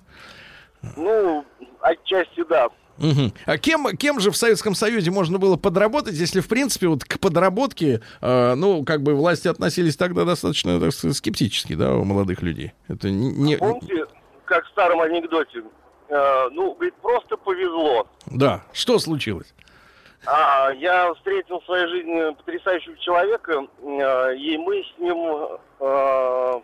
Ну, 0.97 1.45
отчасти 1.81 2.45
да. 2.49 2.69
Мгм. 2.99 3.33
А 3.47 3.59
кем, 3.59 3.97
кем 3.97 4.21
же 4.21 4.31
в 4.31 4.37
Советском 4.37 4.75
Союзе 4.75 5.11
можно 5.11 5.39
было 5.39 5.57
подработать, 5.57 6.15
если, 6.15 6.41
в 6.41 6.47
принципе, 6.49 6.87
вот 6.87 7.05
к 7.05 7.19
подработке, 7.19 8.01
э, 8.21 8.55
ну, 8.55 8.85
как 8.85 9.03
бы 9.03 9.15
власти 9.15 9.49
относились 9.49 9.97
тогда 9.97 10.25
достаточно 10.25 10.79
так 10.79 10.93
сказать, 10.93 11.17
скептически, 11.17 11.75
да, 11.75 11.95
у 11.95 12.05
молодых 12.05 12.43
людей? 12.43 12.73
Это 12.87 13.11
не... 13.11 13.33
не- 13.33 13.57
Помните, 13.57 14.05
как 14.45 14.65
в 14.65 14.69
старом 14.71 15.01
анекдоте? 15.01 15.63
Э, 16.09 16.49
ну, 16.53 16.75
говорит, 16.75 16.95
просто 17.03 17.37
повезло. 17.37 18.07
Да, 18.27 18.65
что 18.73 18.99
случилось? 19.01 19.53
А, 20.27 20.71
я 20.73 21.13
встретил 21.15 21.61
в 21.61 21.65
своей 21.65 21.87
жизни 21.89 22.35
потрясающего 22.35 22.97
человека, 22.99 23.67
э, 23.83 24.37
и 24.37 24.57
мы 24.59 24.83
с 24.83 24.99
ним 24.99 25.59
э, 25.81 26.61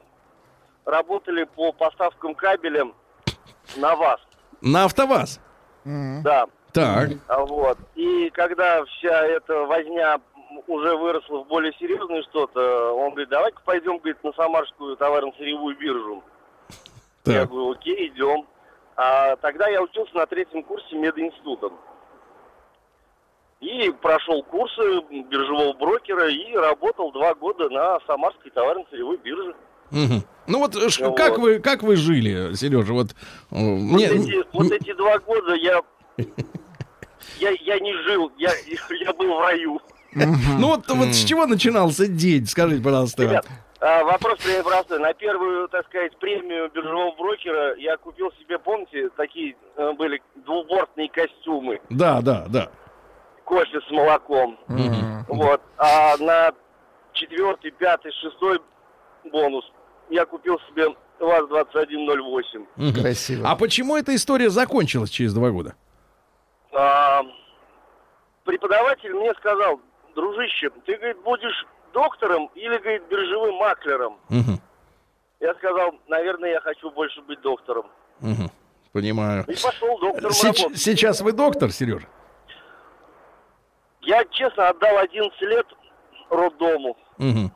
работали 0.86 1.44
по 1.44 1.72
поставкам 1.72 2.34
кабеля 2.34 2.86
на 3.76 3.94
вас. 3.96 4.20
На 4.62 4.84
АвтоВАЗ. 4.84 5.40
Да. 5.84 6.46
Так. 6.72 7.10
А 7.26 7.44
Вот. 7.44 7.78
И 7.96 8.30
когда 8.30 8.84
вся 8.84 9.26
эта 9.26 9.64
возня 9.66 10.20
уже 10.66 10.96
выросла 10.96 11.44
в 11.44 11.48
более 11.48 11.72
серьезное 11.74 12.22
что-то, 12.22 12.92
он 12.94 13.10
говорит, 13.10 13.28
давай-ка 13.28 13.60
пойдем, 13.64 13.98
говорит, 13.98 14.22
на 14.22 14.32
Самарскую 14.32 14.96
товарно-сырьевую 14.96 15.76
биржу. 15.76 16.22
Я 17.26 17.40
Так. 17.40 17.50
говорю, 17.50 17.72
окей, 17.72 18.08
идем. 18.08 18.46
А 18.96 19.36
тогда 19.36 19.68
я 19.68 19.82
учился 19.82 20.14
на 20.16 20.26
третьем 20.26 20.62
курсе 20.62 20.96
мединститута. 20.96 21.70
И 23.60 23.90
прошел 24.00 24.42
курсы 24.42 25.02
биржевого 25.10 25.74
брокера 25.74 26.28
и 26.30 26.54
работал 26.54 27.12
два 27.12 27.34
года 27.34 27.68
на 27.68 27.98
Самарской 28.06 28.50
товарно-сырьевой 28.50 29.18
бирже. 29.18 29.54
Мгм. 29.90 30.22
Ну 30.46 30.58
вот, 30.60 30.74
Ну 31.00 31.14
как, 31.14 31.32
вот. 31.32 31.40
вы, 31.40 31.58
как 31.58 31.82
вы 31.82 31.96
жили, 31.96 32.54
Сережа? 32.54 32.92
Вот, 32.94 33.08
э, 33.10 33.12
Вот, 33.50 33.60
мне- 33.60 34.06
эти, 34.06 34.42
вот 34.56 34.70
эти 34.72 34.94
два 34.94 35.18
года 35.18 35.54
я, 35.54 35.80
я, 37.38 37.50
я 37.50 37.78
не 37.80 37.92
жил, 38.04 38.32
я, 38.38 38.50
я 39.04 39.12
был 39.12 39.34
в 39.34 39.40
раю. 39.40 39.80
ну 40.14 40.68
вот, 40.68 40.88
вот 40.88 41.08
с 41.08 41.24
чего 41.24 41.46
начинался 41.46 42.06
день, 42.06 42.46
скажите, 42.46 42.82
пожалуйста. 42.82 43.22
Ребят, 43.24 43.46
а, 43.80 44.04
вопрос 44.04 44.38
простой. 44.64 44.98
На 45.00 45.12
первую, 45.12 45.68
так 45.68 45.86
сказать, 45.86 46.16
премию 46.18 46.70
биржевого 46.74 47.14
брокера 47.16 47.76
я 47.76 47.96
купил 47.96 48.32
себе, 48.40 48.58
помните, 48.58 49.08
такие 49.16 49.54
э, 49.76 49.92
были 49.92 50.22
двубортные 50.46 51.08
костюмы, 51.10 51.80
Да, 51.90 52.20
да, 52.22 52.46
да. 52.48 52.70
Кофе 53.50 53.80
с 53.80 53.90
молоком. 53.90 54.56
Вот. 55.28 55.60
А 55.76 56.16
на 56.18 56.52
четвертый, 57.12 57.72
пятый, 57.72 58.12
шестой 58.12 58.60
бонус 59.30 59.64
я 60.08 60.24
купил 60.24 60.58
себе 60.68 60.86
ВАЗ-2108. 61.18 62.66
Мгм. 62.76 62.94
Красиво. 63.02 63.48
А 63.50 63.56
почему 63.56 63.96
эта 63.96 64.14
история 64.14 64.50
закончилась 64.50 65.10
через 65.10 65.34
два 65.34 65.50
года? 65.50 65.74
А, 66.72 67.22
преподаватель 68.44 69.12
мне 69.14 69.32
сказал, 69.34 69.80
дружище, 70.14 70.70
ты, 70.86 70.96
говорит, 70.96 71.18
будешь 71.24 71.66
доктором 71.92 72.46
или, 72.54 72.78
говорит, 72.78 73.02
биржевым 73.10 73.56
маклером? 73.56 74.18
Мгм. 74.28 74.60
Я 75.40 75.54
сказал, 75.54 75.92
наверное, 76.08 76.50
я 76.52 76.60
хочу 76.60 76.90
больше 76.92 77.20
быть 77.22 77.40
доктором. 77.40 77.86
Мгм. 78.20 78.50
Понимаю. 78.92 79.42
И 79.48 79.54
пошел 79.54 79.98
доктором 79.98 80.32
Сеч- 80.32 80.58
работать. 80.62 80.78
сейчас 80.80 81.20
вы 81.20 81.32
доктор, 81.32 81.70
Сережа? 81.72 82.06
Я, 84.02 84.24
честно, 84.26 84.68
отдал 84.68 84.98
11 84.98 85.40
лет 85.42 85.66
роддому, 86.30 86.96
Мгм. 87.18 87.52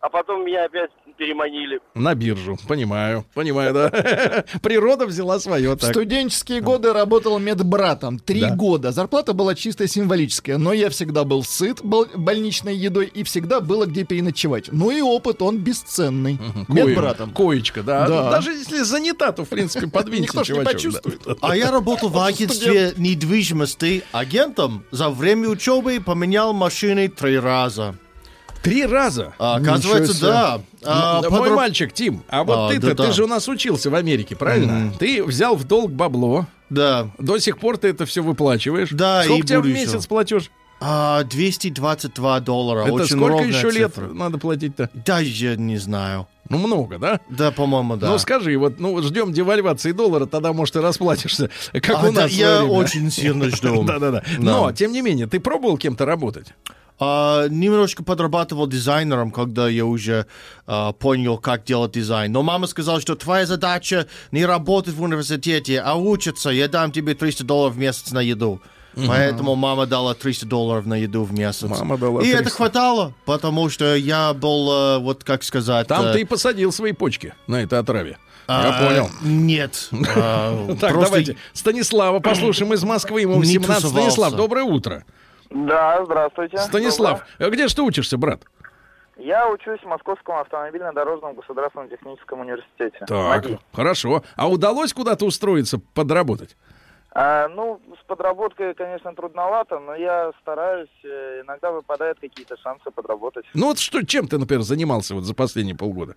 А 0.00 0.08
потом 0.08 0.44
меня 0.44 0.64
опять 0.66 0.90
переманили. 1.16 1.80
На 1.94 2.14
биржу. 2.14 2.56
Понимаю. 2.68 3.24
Понимаю, 3.34 3.74
да. 3.74 4.44
Природа 4.62 5.04
взяла 5.06 5.40
свое. 5.40 5.74
В 5.74 5.78
Так. 5.80 5.90
студенческие 5.90 6.60
годы 6.60 6.92
работал 6.92 7.38
медбратом. 7.40 8.20
Три 8.20 8.42
Да. 8.42 8.54
года. 8.54 8.92
Зарплата 8.92 9.32
была 9.32 9.56
чисто 9.56 9.88
символическая, 9.88 10.58
но 10.58 10.72
я 10.72 10.90
всегда 10.90 11.24
был 11.24 11.42
сыт 11.42 11.80
бол- 11.82 12.06
больничной 12.14 12.76
едой 12.76 13.06
и 13.06 13.24
всегда 13.24 13.60
было 13.60 13.86
где 13.86 14.04
переночевать. 14.04 14.68
Ну 14.70 14.92
и 14.92 15.00
опыт, 15.00 15.42
он 15.42 15.58
бесценный. 15.58 16.38
Кое- 16.68 16.86
Медбратом. 16.86 17.32
Коечка, 17.32 17.82
да. 17.82 18.06
Да. 18.06 18.30
Даже 18.30 18.52
если 18.52 18.82
занята, 18.82 19.32
то, 19.32 19.44
в 19.44 19.48
принципе, 19.48 19.86
подвиньте 19.92 20.22
Никто 20.24 20.44
ж 20.44 20.48
не 20.50 20.54
чувачок, 20.54 20.72
почувствует. 20.72 21.20
да. 21.26 21.34
А 21.40 21.56
я 21.56 21.72
работал 21.72 22.08
в 22.08 22.18
агентстве 22.18 22.92
недвижимости 22.96 24.04
агентом. 24.12 24.84
За 24.92 25.10
время 25.10 25.48
учебы 25.48 26.00
поменял 26.00 26.52
машины 26.52 27.08
три 27.08 27.38
раза. 27.40 27.96
Три 28.62 28.84
раза. 28.86 29.32
А, 29.38 29.56
оказывается, 29.56 30.12
себе. 30.14 30.26
да. 30.28 30.60
А, 30.84 31.22
Мой 31.22 31.30
подраб- 31.50 31.54
мальчик, 31.56 31.92
Тим, 31.92 32.22
а 32.28 32.44
вот 32.44 32.56
А, 32.56 32.68
ты-то, 32.72 32.88
да-да. 32.88 33.06
ты 33.06 33.12
же 33.12 33.24
у 33.24 33.26
нас 33.26 33.48
учился 33.48 33.90
в 33.90 33.94
Америке, 33.94 34.36
правильно? 34.36 34.92
Ты 34.98 35.22
взял 35.24 35.56
в 35.56 35.64
долг 35.64 35.90
бабло, 35.92 36.46
Да. 36.70 37.10
до 37.18 37.38
сих 37.38 37.58
пор 37.58 37.76
ты 37.78 37.88
это 37.88 38.04
все 38.06 38.22
выплачиваешь. 38.22 38.90
Да, 38.90 39.22
Сколько 39.24 39.42
и 39.44 39.46
тебе 39.46 39.60
в 39.60 39.66
месяц 39.66 39.94
еще. 40.00 40.08
платеж? 40.08 40.50
А, 40.80 41.24
222 41.24 42.38
доллара. 42.40 42.82
это 42.84 42.92
Очень 42.92 43.16
сколько 43.16 43.28
ровная 43.28 43.48
еще 43.48 43.70
лет 43.70 43.92
цифра. 43.94 44.08
надо 44.12 44.38
платить-то? 44.38 44.90
Даже 44.94 45.56
не 45.56 45.76
знаю. 45.76 46.28
Ну, 46.48 46.58
много, 46.58 46.98
да? 46.98 47.20
Да, 47.28 47.50
по-моему, 47.50 47.96
да. 47.96 48.08
Ну, 48.10 48.18
скажи, 48.18 48.56
вот, 48.56 48.78
ну, 48.78 49.02
ждем 49.02 49.32
девальвации 49.32 49.90
доллара, 49.92 50.26
тогда, 50.26 50.52
может, 50.52 50.76
и 50.76 50.78
расплатишься, 50.78 51.50
как 51.72 51.96
А, 52.04 52.08
у 52.08 52.12
да, 52.12 52.22
нас. 52.22 52.30
в 52.30 52.34
я 52.34 52.58
время. 52.60 52.72
очень 52.72 53.10
сильно 53.10 53.50
жду. 53.50 53.82
Да-да-да. 53.84 54.22
Но, 54.38 54.70
тем 54.72 54.92
не 54.92 55.02
менее, 55.02 55.26
ты 55.26 55.40
пробовал 55.40 55.76
кем-то 55.78 56.04
работать? 56.04 56.54
А, 57.00 57.46
немножко 57.48 58.02
подрабатывал 58.02 58.66
дизайнером, 58.66 59.30
когда 59.30 59.68
я 59.68 59.84
уже 59.84 60.26
а, 60.66 60.92
понял, 60.92 61.38
как 61.38 61.64
делать 61.64 61.92
дизайн. 61.92 62.32
Но 62.32 62.42
мама 62.42 62.66
сказала, 62.66 63.00
что 63.00 63.14
твоя 63.14 63.46
задача 63.46 64.06
не 64.32 64.44
работать 64.44 64.94
в 64.94 65.02
университете, 65.02 65.80
а 65.80 65.96
учиться. 65.96 66.50
Я 66.50 66.68
дам 66.68 66.90
тебе 66.90 67.14
300 67.14 67.44
долларов 67.44 67.74
в 67.74 67.78
месяц 67.78 68.10
на 68.10 68.20
еду. 68.20 68.60
Поэтому 69.06 69.54
мама 69.54 69.86
дала 69.86 70.14
300 70.14 70.46
долларов 70.46 70.86
на 70.86 70.94
еду 70.94 71.22
в 71.22 71.32
месяц. 71.32 71.62
Мама 71.68 71.96
дала 71.98 72.20
и 72.20 72.24
300. 72.24 72.40
это 72.40 72.50
хватало, 72.50 73.14
потому 73.26 73.68
что 73.68 73.94
я 73.94 74.34
был, 74.34 74.72
э, 74.72 74.98
вот 74.98 75.22
как 75.22 75.44
сказать... 75.44 75.86
Там 75.86 76.06
э, 76.06 76.12
ты 76.14 76.20
и 76.22 76.24
посадил 76.24 76.72
свои 76.72 76.90
почки 76.92 77.32
на 77.46 77.62
этой 77.62 77.78
отраве. 77.78 78.18
а, 78.48 78.66
Я 78.66 78.88
понял. 78.88 79.10
Нет. 79.22 79.88
а, 80.16 80.66
Так, 80.80 80.92
просто 80.92 81.10
давайте 81.10 81.36
Станислава 81.52 82.18
послушаем 82.18 82.74
из 82.74 82.82
Москвы. 82.82 83.20
Ему 83.20 83.34
Не 83.34 83.58
18. 83.58 83.82
тусовался. 83.82 84.10
Станислав, 84.10 84.34
доброе 84.34 84.64
утро. 84.64 85.04
Да, 85.50 86.04
здравствуйте. 86.04 86.58
Станислав, 86.58 87.26
а 87.38 87.48
где 87.50 87.68
же 87.68 87.74
ты 87.74 87.82
учишься, 87.82 88.18
брат? 88.18 88.40
Доброе. 88.40 88.58
Я 89.18 89.48
учусь 89.50 89.80
в 89.80 89.86
Московском 89.86 90.36
автомобильно-дорожном 90.36 91.34
государственном 91.34 91.88
техническом 91.88 92.40
университете. 92.40 92.98
Так, 93.00 93.44
МАДИ. 93.44 93.58
хорошо. 93.72 94.22
А 94.36 94.48
удалось 94.48 94.92
куда-то 94.92 95.26
устроиться, 95.26 95.80
подработать? 95.92 96.56
А, 97.12 97.48
ну, 97.48 97.80
с 98.00 98.04
подработкой, 98.06 98.74
конечно, 98.74 99.14
трудновато, 99.14 99.78
но 99.80 99.94
я 99.94 100.30
стараюсь. 100.42 100.90
э, 101.02 101.40
Иногда 101.44 101.70
выпадают 101.72 102.18
какие-то 102.20 102.56
шансы 102.58 102.90
подработать. 102.90 103.46
Ну 103.54 103.68
вот 103.68 103.78
что, 103.78 104.04
чем 104.04 104.28
ты, 104.28 104.36
например, 104.38 104.62
занимался 104.62 105.14
вот 105.14 105.24
за 105.24 105.34
последние 105.34 105.74
полгода? 105.74 106.16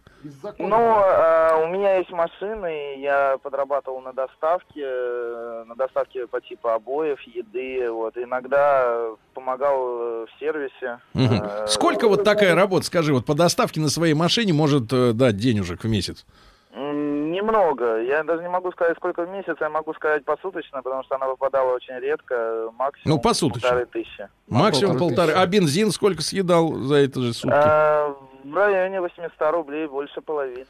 Ну, 0.58 0.76
а, 0.78 1.62
у 1.64 1.68
меня 1.68 1.96
есть 1.98 2.12
машины, 2.12 2.96
и 2.96 3.02
я 3.02 3.38
подрабатывал 3.42 4.02
на 4.02 4.12
доставке, 4.12 4.82
э, 4.84 5.64
на 5.66 5.76
доставке 5.76 6.28
по 6.28 6.42
типу 6.42 6.68
обоев, 6.68 7.22
еды. 7.22 7.90
Вот 7.90 8.18
иногда 8.18 9.12
помогал 9.34 9.78
э, 9.78 10.26
в 10.26 10.40
сервисе. 10.40 11.00
Мгм. 11.14 11.42
Э, 11.42 11.68
Сколько 11.68 12.10
вот 12.10 12.26
такая 12.26 12.54
работа, 12.54 12.86
скажи, 12.86 13.14
вот 13.14 13.26
по 13.26 13.34
доставке 13.34 13.80
на 13.80 13.90
своей 13.90 14.14
машине 14.14 14.52
может 14.54 14.88
дать 14.88 15.38
денежек 15.38 15.84
в 15.84 15.88
месяц? 15.88 16.26
Немного. 17.42 18.02
Я 18.02 18.24
даже 18.24 18.42
не 18.44 18.50
могу 18.50 18.72
сказать, 18.72 18.96
сколько 18.98 19.24
в 19.26 19.30
месяц, 19.30 19.56
я 19.60 19.70
могу 19.70 19.94
сказать 19.94 20.24
посуточно, 20.24 20.82
потому 20.82 21.04
что 21.04 21.16
она 21.16 21.28
выпадала 21.28 21.74
очень 21.74 21.96
редко, 22.00 22.70
максимум 22.78 23.16
Ну, 23.18 23.22
посуточно. 23.22 23.70
полторы 23.70 23.86
тысячи. 23.88 24.28
Максимум 24.48 24.98
полторы 24.98 25.16
полторы. 25.32 25.44
А 25.44 25.46
бензин 25.48 25.92
сколько 25.92 26.22
съедал 26.22 26.74
за 26.76 26.96
это 26.96 27.22
же 27.22 27.34
сутки? 27.34 27.56
А, 27.56 28.16
в 28.44 28.54
районе 28.56 29.02
800 29.02 29.32
рублей, 29.52 29.88
больше 29.88 30.22
половины. 30.22 30.66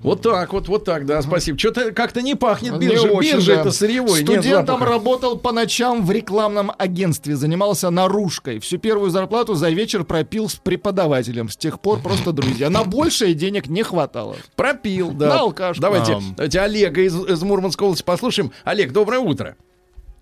Вот 0.00 0.22
так 0.22 0.52
вот, 0.52 0.68
вот 0.68 0.84
так, 0.84 1.06
да, 1.06 1.22
спасибо. 1.22 1.58
Что-то 1.58 1.92
как-то 1.92 2.22
не 2.22 2.34
пахнет 2.34 2.72
Не 2.74 2.88
биржа. 2.88 3.08
очень, 3.08 3.32
Биржа 3.34 3.54
да. 3.54 3.60
это 3.60 3.70
сырьевой, 3.70 4.22
Студентом 4.22 4.82
работал 4.82 5.38
по 5.38 5.52
ночам 5.52 6.04
в 6.04 6.10
рекламном 6.10 6.72
агентстве, 6.78 7.36
занимался 7.36 7.90
наружкой. 7.90 8.58
Всю 8.58 8.78
первую 8.78 9.10
зарплату 9.10 9.54
за 9.54 9.70
вечер 9.70 10.04
пропил 10.04 10.48
с 10.48 10.56
преподавателем. 10.56 11.48
С 11.48 11.56
тех 11.56 11.80
пор 11.80 12.00
просто 12.00 12.32
друзья. 12.32 12.70
На 12.70 12.84
большее 12.84 13.34
денег 13.34 13.66
не 13.68 13.82
хватало. 13.82 14.36
Пропил, 14.56 15.10
да. 15.12 15.28
На 15.28 15.40
алкашку. 15.40 15.80
Давайте, 15.80 16.14
Ам. 16.14 16.34
давайте 16.36 16.60
Олега 16.60 17.00
из, 17.02 17.14
из 17.14 17.42
Мурманской 17.42 17.86
области 17.86 18.04
послушаем. 18.04 18.52
Олег, 18.64 18.92
доброе 18.92 19.20
утро. 19.20 19.56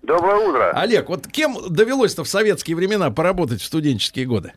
Доброе 0.01 0.35
утро. 0.49 0.71
Олег, 0.71 1.07
вот 1.07 1.27
кем 1.27 1.57
довелось-то 1.69 2.23
в 2.25 2.27
советские 2.27 2.75
времена 2.75 3.09
поработать 3.09 3.61
в 3.61 3.65
студенческие 3.65 4.25
годы? 4.25 4.53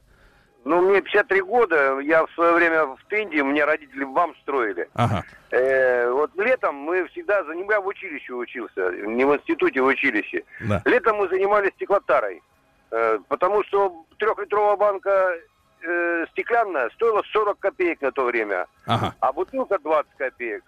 Ну, 0.67 0.81
мне 0.81 1.01
53 1.01 1.43
года, 1.43 2.01
я 2.01 2.27
в 2.27 2.31
свое 2.33 2.53
время 2.55 2.87
в 2.87 2.99
Тенде, 3.09 3.41
у 3.41 3.45
меня 3.45 3.67
родители 3.67 4.03
ВАМ 4.03 4.35
строили. 4.43 4.89
Ага. 4.95 5.23
Э, 5.53 6.11
вот 6.11 6.33
летом 6.35 6.75
мы 6.75 7.07
всегда 7.07 7.45
занимались, 7.45 7.85
в 7.85 7.87
училище 7.87 8.33
учился, 8.35 8.91
не 9.07 9.25
в 9.25 9.33
институте, 9.37 9.81
в 9.81 9.87
училище. 9.87 10.43
Да. 10.69 10.83
Летом 10.85 11.19
мы 11.19 11.29
занимались 11.29 11.71
стеклотарой, 11.75 12.43
э, 12.91 13.19
потому 13.29 13.63
что 13.63 14.05
трехлитровая 14.19 14.75
банка 14.75 15.37
э, 15.83 16.27
стеклянная 16.33 16.91
стоила 16.91 17.23
40 17.33 17.61
копеек 17.61 18.01
на 18.01 18.11
то 18.11 18.25
время, 18.25 18.67
Ага. 18.87 19.15
а 19.21 19.33
бутылка 19.33 19.79
20 19.79 20.11
копеек. 20.19 20.65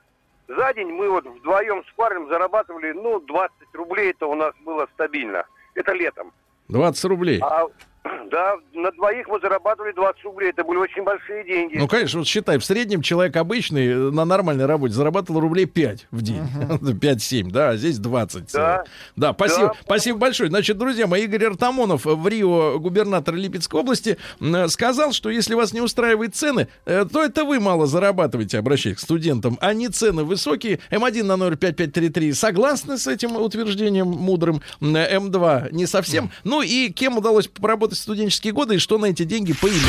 За 0.47 0.73
день 0.75 0.93
мы 0.93 1.11
вот 1.11 1.27
вдвоем 1.27 1.83
с 1.85 1.93
парнем 1.97 2.29
зарабатывали, 2.29 2.93
ну, 2.93 3.19
20 3.19 3.53
рублей, 3.73 4.13
это 4.13 4.29
у 4.29 4.37
нас 4.37 4.55
было 4.65 4.87
стабильно. 4.95 5.45
Это 5.75 5.93
летом. 5.93 6.33
20 6.69 7.05
рублей. 7.07 7.41
А, 7.43 7.67
да, 8.31 8.55
на 8.75 8.91
двоих 8.93 9.27
мы 9.29 9.41
зарабатывали 9.41 9.93
20 9.93 10.25
рублей. 10.25 10.51
Это 10.51 10.65
были 10.65 10.79
очень 10.79 11.03
большие 11.03 11.45
деньги. 11.45 11.77
Ну, 11.79 11.89
конечно, 11.89 12.21
вот 12.21 12.29
считай, 12.29 12.59
в 12.59 12.65
среднем 12.65 13.03
человек 13.03 13.37
обычный 13.37 13.87
э, 13.89 13.97
на 14.11 14.25
нормальной 14.25 14.67
работе 14.67 14.95
зарабатывал 14.95 15.41
рублей 15.41 15.67
5 15.67 16.07
в 16.11 16.23
день. 16.23 16.43
5-7, 16.81 17.51
да, 17.53 17.71
а 17.71 17.77
здесь 17.77 17.99
20. 17.99 18.53
Да. 18.53 18.85
Да, 19.17 19.33
спасибо, 19.33 19.69
Да. 19.69 19.73
спасибо 19.83 20.19
большое. 20.19 20.49
Значит, 20.49 20.79
друзья 20.79 21.07
мои, 21.07 21.25
Игорь 21.25 21.47
Артамонов 21.47 22.05
в 22.05 22.29
Рио, 22.29 22.79
губернатор 22.79 23.35
Липецкой 23.35 23.81
области, 23.81 24.17
м, 24.41 24.69
сказал, 24.69 25.13
что 25.13 25.31
если 25.31 25.55
вас 25.55 25.73
не 25.73 25.81
устраивают 25.81 26.35
цены, 26.35 26.69
э, 26.87 27.05
то 27.11 27.23
это 27.23 27.45
вы 27.45 27.61
мало 27.61 27.87
зарабатываете, 27.87 28.59
обращаясь 28.59 28.97
к 28.97 29.01
студентам, 29.01 29.59
а 29.61 29.75
не 29.75 29.89
цены 29.89 30.25
высокие. 30.25 30.81
М1 30.91 31.25
на 31.25 31.37
номер 31.37 31.57
5533 31.57 32.33
согласны 32.33 32.99
с 32.99 33.07
этим 33.07 33.37
утверждением 33.37 34.09
мудрым? 34.09 34.63
М, 34.81 34.95
М2 34.97 35.73
не 35.73 35.87
совсем. 35.87 36.31
Ну 36.45 36.63
и 36.63 36.91
кем 36.91 37.19
удалось 37.19 37.49
поработать 37.49 37.88
в 37.95 37.99
студенческие 37.99 38.53
годы 38.53 38.77
и 38.77 38.79
что 38.79 38.99
на 38.99 39.07
эти 39.07 39.25
деньги 39.25 39.53
поиметь? 39.53 39.83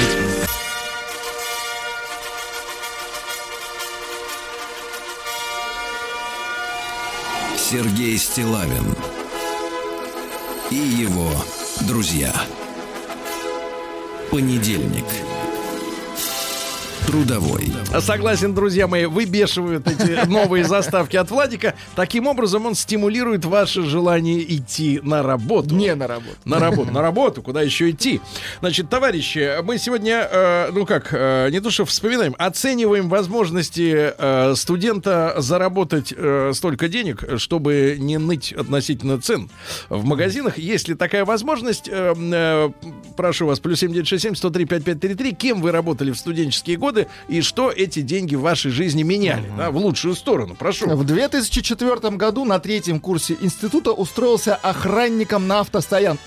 Сергей 7.58 8.18
Стилавин 8.18 8.96
и 10.72 10.76
его 10.76 11.30
друзья. 11.82 12.34
Понедельник. 14.32 15.06
Трудовой. 17.10 17.72
Согласен, 18.02 18.54
друзья 18.54 18.86
мои, 18.86 19.06
выбешивают 19.06 19.88
эти 19.88 20.28
новые 20.30 20.64
заставки 20.64 21.18
от 21.18 21.32
Владика. 21.32 21.74
Таким 21.96 22.28
образом, 22.28 22.68
он 22.68 22.76
стимулирует 22.76 23.46
ваше 23.46 23.82
желание 23.82 24.44
идти 24.56 25.00
на 25.02 25.24
работу. 25.24 25.74
Не 25.74 25.96
на 25.96 26.06
работу. 26.06 26.38
На 26.46 26.60
работу, 26.60 26.92
на 26.92 27.02
работу, 27.02 27.42
куда 27.42 27.64
еще 27.64 27.90
идти? 27.90 28.22
Значит, 28.60 28.92
товарищи, 28.92 29.60
мы 29.64 29.80
сегодня, 29.80 30.28
э, 30.32 30.70
ну 30.72 30.86
как, 30.86 31.08
э, 31.12 31.50
не 31.50 31.60
то 31.60 31.72
что 31.72 31.86
вспоминаем, 31.86 32.36
оцениваем 32.38 33.10
возможности 33.10 34.14
э, 34.16 34.54
студента 34.56 35.34
заработать 35.38 36.14
э, 36.16 36.52
столько 36.54 36.90
денег, 36.90 37.24
чтобы 37.38 37.98
не 37.98 38.20
ныть 38.20 38.54
относительно 38.54 39.20
цен 39.20 39.50
в 39.90 40.06
магазинах. 40.06 40.60
Есть 40.60 40.88
ли 40.88 40.94
такая 40.94 41.26
возможность? 41.26 41.90
Э, 41.92 42.14
э, 42.16 42.70
прошу 43.18 43.48
вас, 43.48 43.60
плюс 43.60 43.80
7967 43.80 44.36
103 44.36 44.66
5533. 44.66 45.34
Кем 45.34 45.62
вы 45.64 45.72
работали 45.72 46.12
в 46.12 46.16
студенческие 46.16 46.78
годы 46.78 46.99
и 47.28 47.42
что 47.42 47.72
эти 47.72 48.02
деньги 48.02 48.36
в 48.36 48.42
вашей 48.42 48.72
жизни 48.72 49.04
меняли? 49.04 49.52
да, 49.58 49.72
в 49.72 49.78
лучшую 49.78 50.16
сторону, 50.16 50.56
прошу. 50.56 50.90
В 50.90 51.04
2004 51.04 52.16
году 52.18 52.46
на 52.46 52.60
третьем 52.60 53.00
курсе 53.00 53.38
института 53.42 53.92
устроился 53.92 54.56
охранником 54.56 55.48
на 55.48 55.60
автостоянку. 55.62 56.20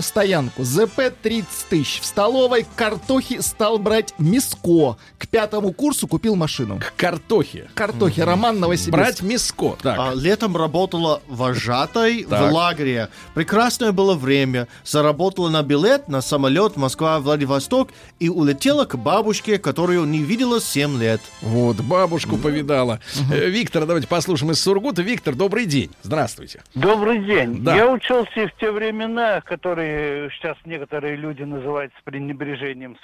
ЗП 0.62 1.12
30 1.22 1.48
тысяч. 1.68 2.00
В 2.00 2.06
столовой 2.06 2.66
картохи 2.76 3.40
стал 3.40 3.78
брать 3.78 4.14
миско. 4.18 4.96
К 5.18 5.26
пятому 5.28 5.72
курсу 5.72 6.06
купил 6.06 6.34
машину. 6.36 6.78
К 6.78 6.94
картохе. 6.96 7.68
Картохи. 7.74 8.20
Роман 8.20 8.60
Новосибирск. 8.60 8.92
Брать 8.92 9.22
миско. 9.22 9.76
Так. 9.82 9.98
А, 9.98 10.14
летом 10.14 10.56
работала 10.56 11.22
вожатой 11.28 12.24
Так. 12.24 12.50
в 12.50 12.54
лагере. 12.54 13.08
Прекрасное 13.34 13.92
было 13.92 14.14
время. 14.14 14.68
Заработала 14.84 15.48
на 15.48 15.62
билет 15.62 16.08
на 16.08 16.20
самолет 16.20 16.76
Москва-Владивосток 16.76 17.90
и 18.18 18.28
улетела 18.28 18.84
к 18.84 18.96
бабушке, 18.96 19.58
которую 19.58 20.04
не 20.04 20.18
видела 20.22 20.58
7 20.64 20.98
лет. 20.98 21.20
Вот, 21.40 21.80
бабушку 21.80 22.36
повидала. 22.36 23.00
Э, 23.32 23.48
Виктор, 23.48 23.86
давайте 23.86 24.08
послушаем 24.08 24.52
из 24.52 24.60
Сургута. 24.60 25.02
Виктор, 25.02 25.34
добрый 25.34 25.66
день. 25.66 25.90
Здравствуйте. 26.02 26.62
Добрый 26.74 27.24
день. 27.24 27.62
Да. 27.62 27.76
Я 27.76 27.90
учился 27.90 28.48
в 28.48 28.58
те 28.58 28.70
времена, 28.70 29.40
которые 29.40 30.30
сейчас 30.30 30.56
некоторые 30.64 31.16
люди 31.16 31.42
называют 31.42 31.92
с 31.98 32.02
пренебрежением 32.02 32.96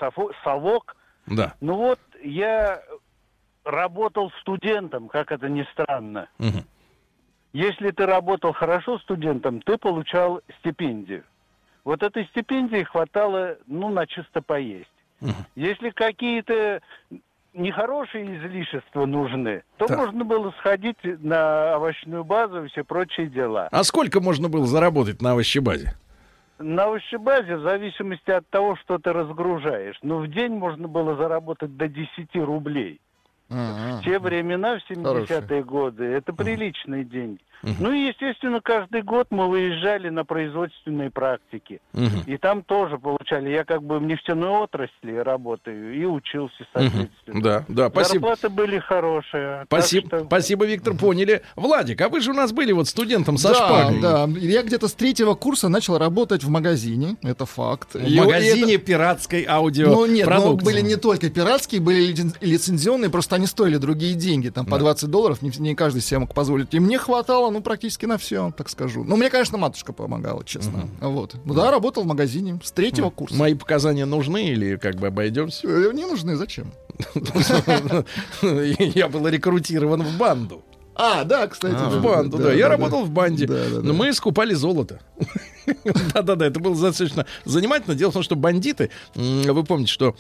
совок. 0.45 0.97
Да. 1.27 1.55
Ну 1.61 1.75
вот, 1.75 2.01
я 2.23 2.81
работал 3.65 4.33
студентом, 4.41 5.09
как 5.09 5.33
это 5.33 5.49
ни 5.49 5.67
странно. 5.73 6.29
Мгм. 6.39 6.65
Если 7.53 7.91
ты 7.91 8.07
работал 8.07 8.53
хорошо 8.53 8.99
студентом, 8.99 9.61
ты 9.63 9.79
получал 9.79 10.41
стипендию. 10.61 11.25
Вот 11.85 12.03
этой 12.03 12.27
стипендии 12.27 12.83
хватало, 12.83 13.57
ну, 13.67 13.89
на 13.89 14.07
чисто 14.07 14.43
поесть. 14.43 14.91
Если 15.57 15.91
какие-то 15.91 16.81
нехорошие 17.59 18.39
излишества 18.39 19.07
нужны, 19.07 19.63
то 19.77 19.87
Так. 19.87 19.99
можно 19.99 20.25
было 20.25 20.53
сходить 20.59 20.97
на 21.03 21.77
овощную 21.77 22.25
базу 22.25 22.65
и 22.65 22.69
все 22.69 22.85
прочие 22.85 23.27
дела. 23.29 23.69
А 23.71 23.85
сколько 23.85 24.21
можно 24.21 24.49
было 24.49 24.67
заработать 24.67 25.21
на 25.21 25.33
овощебазе? 25.33 25.95
На 26.59 26.85
овощебазе, 26.85 27.57
в 27.57 27.63
зависимости 27.63 28.31
от 28.31 28.49
того, 28.49 28.77
что 28.77 28.99
ты 28.99 29.13
разгружаешь, 29.13 29.97
но 30.03 30.19
в 30.19 30.29
день 30.29 30.53
можно 30.55 30.89
было 30.89 31.17
заработать 31.17 31.77
до 31.77 31.89
10 31.89 32.35
рублей. 32.37 33.01
В 33.49 34.03
те 34.05 34.19
времена, 34.19 34.79
в 34.79 34.91
70-е 34.91 35.65
годы, 35.65 36.05
это 36.05 36.35
приличные 36.35 37.05
деньги. 37.05 37.41
Ну 37.63 37.93
и, 37.93 38.07
естественно, 38.09 38.61
каждый 38.61 39.03
год 39.03 39.27
мы 39.31 39.49
выезжали 39.49 40.09
на 40.09 40.25
производственные 40.25 41.11
практики. 41.11 41.81
И 42.27 42.37
там 42.37 42.63
тоже 42.63 42.99
получали. 42.99 43.51
Я 43.51 43.65
как 43.65 43.83
бы 43.83 43.99
в 43.99 44.03
нефтяной 44.03 44.51
отрасли 44.51 45.17
работаю 45.17 45.95
и 45.95 46.05
учился, 46.05 46.65
соответственно. 46.73 47.43
Да, 47.43 47.65
да, 47.69 47.89
спасибо. 47.91 48.29
Зарплаты 48.29 48.49
были 48.49 48.79
хорошие. 48.79 49.65
Спасибо, 49.67 50.07
что- 50.09 50.25
спасибо, 50.27 50.67
Виктор, 50.67 50.95
поняли. 50.95 51.43
Владик, 51.57 52.01
а 52.01 52.09
вы 52.09 52.21
же 52.21 52.31
у 52.31 52.35
нас 52.35 52.53
были 52.53 52.73
вот 52.73 52.89
студентом 52.89 53.39
со 53.39 53.49
да, 53.49 53.55
шпагой. 53.55 54.01
да. 54.01 54.29
Я 54.39 54.63
где-то 54.63 54.89
с 54.89 54.95
третьего 54.95 55.35
курса 55.35 55.69
начал 55.69 55.99
работать 55.99 56.45
в 56.45 56.49
магазине, 56.51 57.17
это 57.23 57.47
факт. 57.47 57.95
В 57.95 58.07
И- 58.07 58.19
магазине 58.21 58.75
это- 58.75 58.85
пиратской 58.85 59.45
аудио. 59.49 59.89
Ну 59.89 60.07
нет, 60.07 60.27
но 60.27 60.33
продукции. 60.37 60.65
были 60.65 60.81
не 60.81 60.97
только 60.97 61.31
пиратские, 61.31 61.81
были 61.81 62.13
лицен- 62.13 62.37
лицензионные, 62.41 63.11
просто 63.11 63.37
они 63.37 63.47
стоили 63.47 63.77
другие 63.77 64.15
деньги, 64.15 64.49
там 64.49 64.65
по 64.67 64.73
Да. 64.73 64.79
20 64.79 65.11
долларов, 65.11 65.43
не, 65.43 65.51
не 65.59 65.75
каждый 65.75 66.01
себе 66.03 66.21
мог 66.21 66.35
позволить. 66.35 66.73
И 66.75 66.81
мне 66.81 66.99
хватало, 66.99 67.48
ну, 67.51 67.61
практически 67.61 68.07
на 68.07 68.19
все, 68.19 68.53
так 68.57 68.69
скажу. 68.69 69.05
Ну, 69.05 69.17
мне, 69.17 69.31
конечно, 69.31 69.59
матушка 69.59 69.93
помогала, 69.93 70.45
честно. 70.45 70.89
Вот. 71.01 71.37
Ну 71.45 71.55
да, 71.55 71.71
работал 71.71 72.03
в 72.05 72.07
магазине 72.07 72.61
с 72.63 72.73
третьего 72.73 73.11
курса. 73.11 73.37
Мои 73.37 73.55
показания 73.55 74.05
нужны 74.05 74.49
или 74.49 74.77
как 74.77 74.97
бы 74.97 75.09
обойдемся? 75.09 75.67
Э, 75.67 75.93
Не 75.93 76.05
нужны, 76.05 76.37
зачем? 76.37 76.73
Я 78.43 79.09
был 79.09 79.27
рекрутирован 79.29 80.03
в 80.03 80.17
банду. 80.17 80.63
А, 80.95 81.23
да, 81.23 81.47
кстати. 81.47 81.75
В 81.75 81.95
да, 81.95 82.01
банду, 82.01 82.39
да, 82.39 82.45
да. 82.45 82.51
да, 82.51 82.55
Я 82.57 82.65
да. 82.65 82.71
работал 82.71 83.05
в 83.05 83.11
банде. 83.11 83.47
Да, 83.47 83.55
да, 83.55 83.77
да. 83.77 83.81
Но 83.83 83.95
мы 83.95 84.13
скупали 84.13 84.53
золото. 84.55 85.01
Да-да-да, 86.15 86.47
это 86.47 86.59
было 86.59 86.75
достаточно 86.75 87.25
занимательно. 87.45 87.95
Дело 87.95 88.11
в 88.11 88.15
том, 88.15 88.25
что 88.25 88.35
бандиты, 88.35 88.91
вы 89.15 89.63
помните, 89.63 89.93
что 89.93 90.17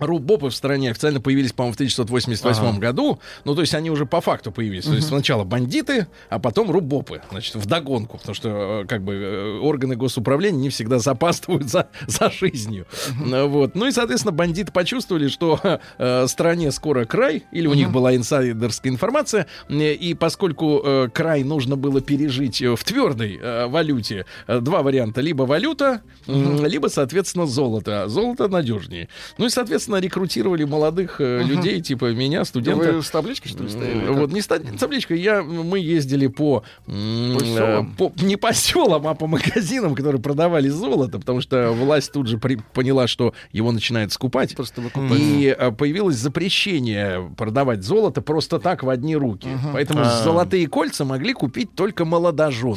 Рубопы 0.00 0.48
в 0.48 0.54
стране 0.54 0.90
официально 0.90 1.20
появились, 1.20 1.52
по-моему, 1.52 1.72
в 1.72 1.76
1988 1.76 2.62
Ага. 2.62 2.78
году. 2.78 3.20
Ну, 3.44 3.54
то 3.54 3.60
есть 3.60 3.74
они 3.74 3.90
уже 3.90 4.06
по 4.06 4.20
факту 4.20 4.50
появились. 4.52 4.84
То 4.84 4.94
есть 4.94 5.08
сначала 5.08 5.44
бандиты, 5.44 6.06
а 6.28 6.38
потом 6.38 6.70
рубопы. 6.70 7.20
Значит, 7.30 7.54
вдогонку. 7.56 8.18
Потому 8.18 8.34
что, 8.34 8.82
э, 8.82 8.86
как 8.86 9.02
бы, 9.02 9.14
э, 9.14 9.58
органы 9.60 9.96
госуправления 9.96 10.58
не 10.60 10.68
всегда 10.70 10.98
запаздывают 10.98 11.68
за, 11.68 11.88
за 12.06 12.30
жизнью. 12.30 12.86
Э, 13.32 13.44
Вот. 13.44 13.74
Ну 13.74 13.86
и, 13.86 13.92
соответственно, 13.92 14.32
бандиты 14.32 14.72
почувствовали, 14.72 15.28
что 15.28 15.60
э, 15.98 16.26
стране 16.28 16.70
скоро 16.72 17.04
край, 17.04 17.44
или 17.52 17.66
у 17.66 17.74
них 17.74 17.90
была 17.92 18.14
инсайдерская 18.16 18.92
информация, 18.92 19.46
э, 19.68 19.92
и 19.94 20.14
поскольку 20.14 20.80
э, 20.84 21.08
край 21.12 21.44
нужно 21.44 21.76
было 21.76 22.00
пережить 22.00 22.60
в 22.62 22.78
твердой 22.84 23.38
э, 23.40 23.66
валюте, 23.66 24.24
э, 24.46 24.60
два 24.60 24.82
варианта. 24.82 25.20
Либо 25.20 25.42
валюта, 25.44 26.00
м, 26.26 26.64
либо, 26.64 26.88
соответственно, 26.88 27.46
золото. 27.46 28.08
Золото 28.08 28.48
надежнее. 28.48 29.08
Ну 29.38 29.46
и, 29.46 29.50
соответственно, 29.50 29.89
рекрутировали 29.98 30.64
молодых 30.64 31.20
э, 31.20 31.42
людей, 31.42 31.80
типа 31.80 32.12
меня, 32.12 32.44
студента. 32.44 32.92
Вы 32.92 33.02
с 33.02 33.10
табличкой, 33.10 33.50
что 33.50 33.62
ли, 33.64 33.68
стояли? 33.70 34.06
Вот, 34.08 34.30
не 34.32 34.40
не 34.40 34.78
табличка. 34.78 35.14
Я, 35.14 35.42
мы 35.42 35.78
ездили 35.78 36.26
по, 36.26 36.62
э, 36.86 37.82
по- 37.98 38.12
не 38.22 38.36
по 38.36 38.52
селам, 38.52 39.06
а 39.06 39.14
по 39.14 39.26
магазинам, 39.26 39.94
которые 39.94 40.20
продавали 40.20 40.68
золото, 40.68 41.18
потому 41.18 41.40
что 41.40 41.72
власть 41.72 42.12
тут 42.12 42.26
же 42.26 42.38
при- 42.38 42.58
поняла, 42.72 43.06
что 43.06 43.34
его 43.52 43.72
начинают 43.72 44.12
скупать. 44.12 44.54
Просто 44.54 44.80
выкупать. 44.80 45.18
И 45.20 45.54
э, 45.56 45.70
появилось 45.72 46.16
запрещение 46.16 47.30
продавать 47.36 47.82
золото 47.82 48.22
просто 48.22 48.58
так 48.58 48.82
в 48.82 48.88
одни 48.88 49.16
руки. 49.16 49.48
Поэтому 49.72 50.00
А. 50.02 50.22
золотые 50.22 50.66
кольца 50.66 51.04
могли 51.04 51.32
купить 51.32 51.74
только 51.74 52.04
молодожены. 52.04 52.76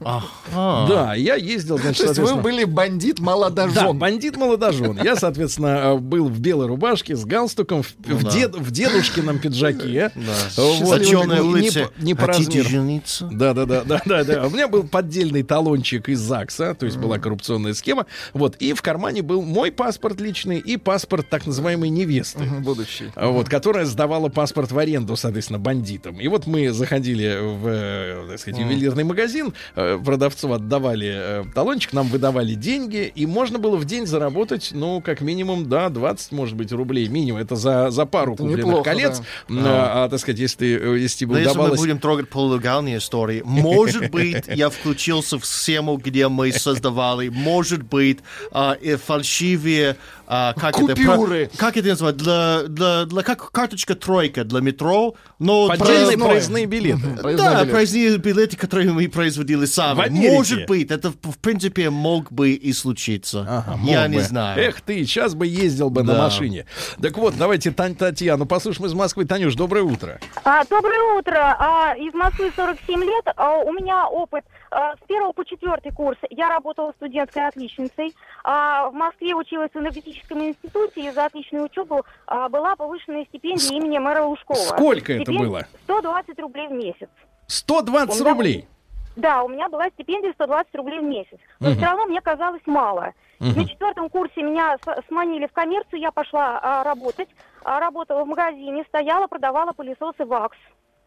Ага. 0.00 0.86
Да, 0.88 1.14
я 1.14 1.34
ездил, 1.36 1.78
значит, 1.78 2.02
То 2.02 2.08
есть 2.08 2.18
вы 2.20 2.40
были 2.40 2.64
бандит 2.64 3.18
молодожен. 3.18 3.74
да, 3.74 3.92
бандит 3.92 4.36
молодожен. 4.36 4.98
Я, 5.02 5.16
соответственно, 5.16 5.66
э, 5.66 5.96
был 5.98 6.28
в 6.28 6.38
белой 6.40 6.66
рубашке 6.66 7.16
с 7.16 7.24
галстуком, 7.24 7.82
в, 7.82 7.94
в 7.98 8.24
да. 8.24 8.30
дед- 8.30 8.54
в 8.56 8.70
дедушкином 8.70 9.38
пиджаке. 9.38 10.10
Да. 10.14 10.32
Вот. 10.56 10.98
Точёная 10.98 11.42
Не- 11.42 11.70
по- 11.70 11.92
не 12.02 12.14
по 12.14 12.26
Хотите 12.26 12.58
размеру. 12.62 12.68
жениться? 12.68 13.28
Да, 13.32 13.54
да, 13.54 13.64
да, 13.66 13.82
да, 13.84 14.02
да, 14.04 14.24
да. 14.24 14.46
У 14.46 14.50
меня 14.50 14.68
был 14.68 14.84
поддельный 14.84 15.42
талончик 15.42 16.08
из 16.08 16.20
ЗАГСа, 16.20 16.74
то 16.74 16.86
есть 16.86 16.98
была 16.98 17.18
коррупционная 17.18 17.74
схема. 17.74 18.06
Вот, 18.32 18.56
и 18.56 18.72
в 18.72 18.82
кармане 18.82 19.22
был 19.22 19.42
мой 19.42 19.70
паспорт 19.72 20.20
личный 20.20 20.58
и 20.58 20.76
паспорт 20.76 21.28
так 21.28 21.46
называемой 21.46 21.88
невесты. 21.88 22.44
Будущий. 22.60 23.10
А 23.14 23.28
Вот, 23.28 23.48
которая 23.48 23.84
сдавала 23.84 24.28
паспорт 24.28 24.72
в 24.72 24.78
аренду, 24.78 25.16
соответственно, 25.16 25.58
бандитам. 25.58 26.20
И 26.20 26.28
вот 26.28 26.46
мы 26.46 26.70
заходили 26.72 27.38
в, 27.40 27.66
э, 27.68 28.26
так 28.30 28.38
сказать, 28.40 28.60
ювелирный 28.60 29.04
магазин, 29.04 29.54
продавцу 29.76 30.52
отдавали 30.52 31.12
э, 31.14 31.44
талончик, 31.54 31.92
нам 31.92 32.08
выдавали 32.08 32.54
деньги, 32.54 33.12
и 33.14 33.26
можно 33.26 33.58
было 33.58 33.76
в 33.76 33.84
день 33.84 34.06
заработать, 34.06 34.70
ну, 34.72 35.02
как 35.02 35.20
минимум, 35.20 35.68
да, 35.68 35.90
20, 35.90 36.32
может 36.32 36.56
быть, 36.56 36.72
рублей 36.72 37.08
минимум. 37.08 37.42
Это 37.42 37.56
за, 37.56 37.90
за 37.90 38.06
пару 38.06 38.32
Это 38.32 38.42
купленных 38.42 38.66
неплохо, 38.66 38.90
колец. 38.90 39.22
да. 39.48 39.54
А, 39.58 40.04
а, 40.04 40.08
так 40.08 40.18
сказать, 40.18 40.38
если, 40.40 40.94
э, 40.94 40.98
если 40.98 41.18
тебе 41.18 41.32
Но 41.32 41.38
если 41.38 41.48
мы 41.50 41.54
удавалось... 41.54 41.80
будем 41.80 41.98
трогать 41.98 42.30
полулегальные 42.30 42.98
истории, 42.98 43.42
может 43.44 44.10
быть, 44.10 44.44
я 44.54 44.70
включился 44.70 45.38
в 45.38 45.44
схему, 45.44 45.98
где 45.98 46.28
мы 46.28 46.52
создавали, 46.52 47.28
может 47.28 47.82
быть, 47.82 48.20
а, 48.52 48.72
и 48.80 48.96
фальшивые, 48.96 49.96
а, 50.26 50.52
как 50.54 50.76
это, 50.78 50.94
Купюры. 50.94 51.46
про- 51.48 51.56
как 51.56 51.76
это 51.76 51.88
называется, 51.88 52.24
для, 52.24 52.62
для, 52.68 53.04
для- 53.04 53.22
как 53.22 53.50
карточка 53.52 53.94
тройка 53.94 54.44
для 54.44 54.60
метро, 54.60 55.14
но 55.38 55.68
Поддельные 55.68 55.96
проездное. 56.18 56.28
проездные 56.28 56.66
билеты. 56.66 57.00
Проездной 57.22 57.50
да, 57.50 57.60
билет. 57.62 57.70
проездные 57.72 58.18
билеты, 58.18 58.56
которые 58.56 58.90
мы 58.92 59.08
производили 59.08 59.64
сами. 59.66 60.08
Может 60.08 60.66
быть, 60.66 60.90
это 60.90 61.10
в 61.10 61.38
принципе 61.38 61.90
мог 61.90 62.32
бы 62.32 62.50
и 62.50 62.72
случиться. 62.72 63.46
Ага, 63.48 63.78
я 63.84 64.06
не 64.08 64.16
бы. 64.16 64.22
знаю. 64.22 64.60
Эх 64.62 64.80
ты, 64.80 65.04
сейчас 65.04 65.34
бы 65.34 65.46
ездил 65.46 65.90
бы 65.90 66.02
на 66.02 66.14
Да. 66.14 66.22
машине. 66.24 66.66
Так 67.00 67.16
вот, 67.18 67.34
давайте 67.38 67.70
Тань, 67.70 67.94
Татьяну 67.94 68.46
послушаем 68.46 68.86
из 68.86 68.94
Москвы. 68.94 69.24
Танюш, 69.24 69.54
доброе 69.54 69.82
утро. 69.82 70.18
А, 70.44 70.64
доброе 70.64 71.18
утро. 71.18 71.56
А, 71.58 71.94
из 71.96 72.12
Москвы 72.14 72.50
47 72.54 73.02
лет. 73.04 73.24
А, 73.36 73.58
у 73.58 73.72
меня 73.72 74.08
опыт 74.08 74.44
а, 74.70 74.94
с 74.96 75.06
первого 75.06 75.32
по 75.32 75.44
четвертый 75.44 75.92
курс. 75.92 76.18
Я 76.30 76.48
работала 76.48 76.92
студенткой 76.96 77.48
отличницей. 77.48 78.14
А, 78.44 78.88
в 78.90 78.94
Москве 78.94 79.34
училась 79.34 79.70
в 79.72 79.78
энергетическом 79.78 80.15
институте 80.22 81.08
и 81.08 81.10
за 81.10 81.26
отличную 81.26 81.64
учебу 81.64 82.04
а, 82.26 82.48
была 82.48 82.76
повышенная 82.76 83.24
стипендия 83.26 83.76
имени 83.76 83.98
мэра 83.98 84.22
Лужкова. 84.22 84.56
Сколько 84.58 85.12
это 85.12 85.32
было? 85.32 85.62
120 85.84 86.38
рублей 86.40 86.68
в 86.68 86.72
месяц. 86.72 87.08
120 87.48 88.20
У 88.20 88.24
меня- 88.24 88.32
рублей. 88.32 88.68
Да, 89.16 89.42
у 89.44 89.48
меня 89.48 89.68
была 89.70 89.88
стипендия 89.90 90.32
120 90.34 90.74
рублей 90.74 90.98
в 91.00 91.04
месяц. 91.04 91.38
Но 91.60 91.68
Мгм. 91.70 91.76
все 91.78 91.86
равно 91.86 92.04
мне 92.06 92.20
казалось 92.20 92.60
мало. 92.66 93.12
Мгм. 93.40 93.60
На 93.60 93.66
четвертом 93.66 94.10
курсе 94.10 94.42
меня 94.42 94.76
сманили 95.08 95.46
в 95.46 95.52
коммерцию, 95.52 96.00
я 96.00 96.10
пошла 96.10 96.58
а, 96.62 96.84
работать. 96.84 97.28
А, 97.64 97.80
работала 97.80 98.24
в 98.24 98.28
магазине, 98.28 98.84
стояла, 98.88 99.26
продавала 99.26 99.72
пылесосы 99.72 100.24
ВАКС. 100.24 100.56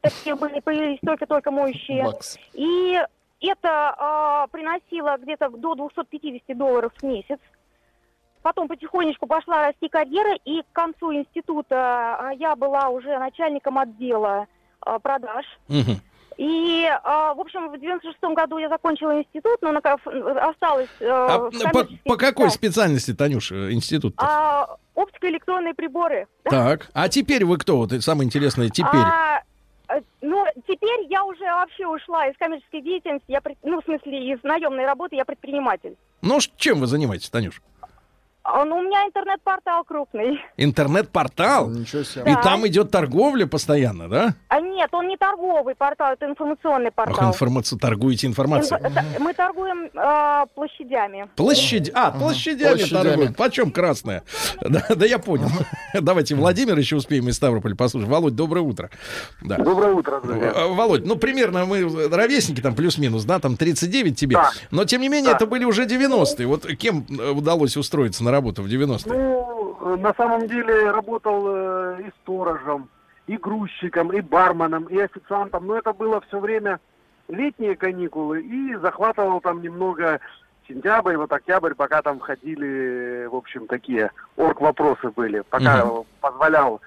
Такие 0.02 0.36
были, 0.36 0.60
появились 0.60 1.00
только-только 1.06 1.52
моющие. 1.52 2.04
Бакс. 2.04 2.38
И 2.54 3.00
это 3.42 3.96
а, 3.98 4.48
приносило 4.48 5.18
где-то 5.22 5.50
до 5.50 5.76
250 5.76 6.58
долларов 6.58 6.92
в 6.98 7.04
месяц. 7.04 7.38
Потом 8.50 8.68
потихонечку 8.68 9.28
пошла 9.28 9.68
расти 9.68 9.88
карьера, 9.90 10.36
и 10.44 10.64
к 10.64 10.74
концу 10.74 11.14
института 11.14 11.76
а, 11.76 12.32
я 12.32 12.56
была 12.56 12.90
уже 12.90 13.20
начальником 13.20 13.78
отдела 13.78 14.48
а, 14.82 14.98
продаж. 14.98 15.46
И, 16.36 16.88
а, 17.04 17.36
в 17.36 17.42
общем, 17.42 17.70
в 17.70 17.80
96 17.80 18.18
году 18.34 18.58
я 18.58 18.68
закончила 18.70 19.20
институт, 19.20 19.62
но 19.62 19.72
на, 19.72 19.80
осталась 19.80 20.90
э, 21.00 21.08
А 21.08 21.52
по, 21.72 21.88
по 22.04 22.18
какой 22.18 22.48
да. 22.48 22.50
специальности, 22.50 23.14
Танюш, 23.14 23.52
э, 23.52 23.72
институт? 23.72 24.16
А, 24.18 24.78
оптико-электронные 24.96 25.76
приборы. 25.76 26.26
Так, 26.44 26.90
а 26.96 27.08
теперь 27.08 27.46
вы 27.46 27.60
кто? 27.60 27.78
Вот 27.78 27.92
самое 28.02 28.26
интересное 28.26 28.70
теперь. 28.70 28.90
А, 29.04 29.44
э, 29.90 30.02
ну, 30.22 30.44
теперь 30.68 31.06
я 31.08 31.24
уже 31.24 31.44
вообще 31.44 31.86
ушла 31.86 32.26
из 32.26 32.36
коммерческой 32.38 32.82
деятельности, 32.82 33.26
я, 33.28 33.44
ну, 33.62 33.80
в 33.80 33.86
смысле, 33.86 34.34
из 34.34 34.42
наемной 34.42 34.88
работы, 34.88 35.18
я 35.18 35.26
предприниматель. 35.26 35.96
Ну, 36.24 36.40
чем 36.58 36.80
вы 36.80 36.88
занимаетесь, 36.88 37.30
Танюш? 37.30 37.62
А, 38.52 38.66
ну, 38.66 38.78
у 38.78 38.82
меня 38.82 39.06
интернет-портал 39.06 39.84
крупный. 39.84 40.40
Интернет-портал? 40.58 41.70
Ничего 41.70 42.04
себе. 42.04 42.24
И 42.32 42.34
Да. 42.36 42.42
там 42.42 42.68
идет 42.68 42.92
торговля 42.92 43.46
постоянно, 43.46 44.10
да? 44.10 44.34
А 44.48 44.60
нет, 44.60 44.90
он 44.94 45.08
не 45.08 45.18
торговый 45.18 45.76
портал, 45.76 46.14
это 46.14 46.26
информационный 46.26 46.88
Ах, 46.90 46.94
портал. 46.96 47.30
информацию 47.30 47.80
торгуете 47.80 48.28
информацией. 48.28 48.80
Инфо- 48.80 48.88
это- 48.88 49.06
Мы 49.20 49.34
торгуем 49.34 49.90
а, 49.96 50.46
площадями. 50.48 51.28
Площадь, 51.36 51.92
а, 51.94 52.12
площадями, 52.12 52.78
площадями. 52.78 53.04
торгуют. 53.04 53.36
Почем 53.38 53.72
красная? 53.72 54.24
Да, 54.62 54.84
да 54.96 55.06
я 55.06 55.20
понял. 55.20 55.48
Давайте 55.94 56.36
Владимир 56.36 56.78
еще 56.78 56.96
успеем 56.96 57.28
из 57.30 57.36
Ставрополя 57.36 57.76
послушать. 57.76 58.10
Володь, 58.10 58.36
доброе 58.36 58.62
утро. 58.62 58.90
Да. 59.42 59.58
Доброе 59.58 59.94
утро, 59.94 60.20
друзья. 60.22 60.52
Э, 60.56 60.68
Володь, 60.74 61.06
ну 61.06 61.16
примерно 61.16 61.66
мы 61.66 61.82
ровесники 62.10 62.62
там 62.62 62.76
плюс-минус, 62.76 63.24
да, 63.26 63.40
там 63.40 63.56
39 63.58 64.18
тебе. 64.20 64.36
Да. 64.38 64.50
Но 64.72 64.86
тем 64.86 65.02
не 65.02 65.10
менее 65.10 65.32
Да. 65.32 65.38
это 65.38 65.46
были 65.46 65.66
уже 65.66 65.86
90-е. 65.86 66.46
Вот 66.48 66.66
кем 66.78 67.06
э, 67.10 67.30
удалось 67.32 67.78
устроиться 67.78 68.24
на 68.24 68.32
работу 68.32 68.39
в 68.42 68.66
90-е? 68.66 69.14
Ну, 69.14 69.78
э, 69.82 69.96
на 69.98 70.14
самом 70.14 70.48
деле 70.48 70.92
работал 70.92 71.44
э, 71.48 72.02
и 72.08 72.12
сторожем, 72.22 72.90
и 73.28 73.38
грузчиком, 73.38 74.12
и 74.14 74.22
барменом, 74.22 74.86
и 74.86 74.98
официантом. 75.00 75.68
Но 75.68 75.78
это 75.78 75.94
было 75.94 76.22
все 76.28 76.40
время 76.40 76.80
летние 77.28 77.76
каникулы, 77.76 78.42
и 78.42 78.76
захватывал 78.76 79.40
там 79.42 79.62
немного 79.62 80.20
сентябрь, 80.68 81.16
вот 81.18 81.32
октябрь, 81.32 81.74
пока 81.74 82.02
там 82.02 82.20
ходили, 82.20 83.26
в 83.32 83.36
общем, 83.36 83.68
такие 83.68 84.12
орг-вопросы 84.38 85.10
были, 85.16 85.42
пока 85.50 85.86
Мгм. 85.86 86.04
позволял 86.22 86.82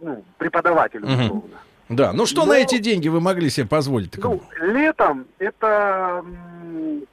ну, 0.00 0.24
преподавателю, 0.38 1.06
Мгм. 1.06 1.24
условно. 1.24 1.56
Да, 1.88 2.12
ну 2.12 2.26
что 2.26 2.44
Но- 2.44 2.52
на 2.52 2.58
эти 2.58 2.78
деньги 2.78 3.08
вы 3.08 3.20
могли 3.20 3.50
себе 3.50 3.66
позволить? 3.66 4.16
Ну, 4.18 4.40
летом 4.60 5.26
это 5.38 6.24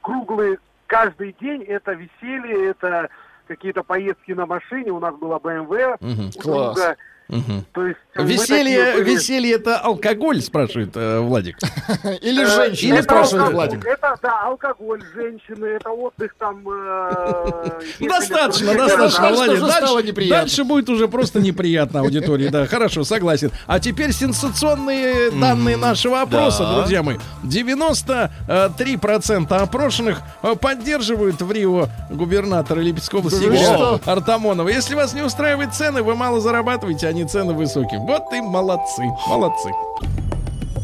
круглый, 0.00 0.58
каждый 0.86 1.34
день 1.40 1.62
это 1.64 1.92
веселье, 1.92 2.70
это 2.70 3.08
какие-то 3.50 3.82
поездки 3.82 4.30
на 4.30 4.46
машине. 4.46 4.92
У 4.92 5.00
нас 5.00 5.12
была 5.16 5.38
BMW. 5.38 5.96
Мгм. 6.00 6.28
у 6.28 6.42
друга. 6.42 6.96
Мгм. 7.30 7.64
То 7.72 7.86
есть 7.86 7.98
мы 8.16 8.24
Веселье, 8.24 9.00
веселье 9.02 9.54
это 9.54 9.78
алкоголь, 9.78 10.40
спрашивает 10.42 10.90
э, 10.96 11.20
Владик. 11.20 11.56
Или 12.20 12.42
Э, 12.42 12.46
женщина, 12.46 12.94
Или 12.94 13.02
спрашивает 13.02 13.52
Владик. 13.52 13.84
Это, 13.86 14.16
да, 14.20 14.42
алкоголь, 14.46 15.00
женщины, 15.14 15.66
это 15.66 15.90
отдых 15.90 16.34
там... 16.38 16.66
э, 16.68 17.70
Достаточно, 18.00 18.74
достаточно. 18.74 19.28
Владик. 19.30 19.60
Дальше, 19.60 20.28
дальше 20.28 20.64
будет 20.64 20.88
уже 20.88 21.06
просто 21.08 21.40
неприятно 21.40 22.00
аудитории. 22.00 22.48
Да, 22.48 22.66
хорошо, 22.66 23.04
согласен. 23.04 23.50
А 23.66 23.78
теперь 23.78 24.12
сенсационные 24.12 25.30
данные 25.30 25.76
нашего 25.76 26.22
опроса, 26.22 26.64
Да. 26.64 26.78
друзья 26.80 27.02
мои. 27.02 27.16
93% 27.44 29.52
опрошенных 29.52 30.20
э, 30.42 30.54
поддерживают 30.56 31.40
в 31.40 31.52
Рио 31.52 31.88
губернатора 32.10 32.80
Липецкой 32.80 33.20
области? 33.20 34.08
Артамонова. 34.08 34.68
Если 34.68 34.94
вас 34.94 35.14
не 35.14 35.22
устраивают 35.22 35.74
цены, 35.74 36.02
вы 36.02 36.14
мало 36.16 36.40
зарабатываете, 36.40 37.06
а 37.08 37.12
не 37.12 37.19
цены 37.24 37.52
высокие. 37.54 38.00
Вот 38.00 38.32
и 38.32 38.40
молодцы, 38.40 39.02
молодцы. 39.28 39.70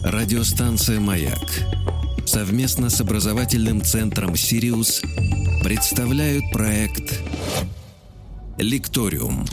Радиостанция 0.04 1.00
«Маяк» 1.00 1.66
совместно 2.26 2.90
с 2.90 3.00
образовательным 3.00 3.82
центром 3.82 4.36
«Сириус» 4.36 5.02
представляют 5.62 6.44
проект 6.52 7.20
«Лекториум». 8.58 9.44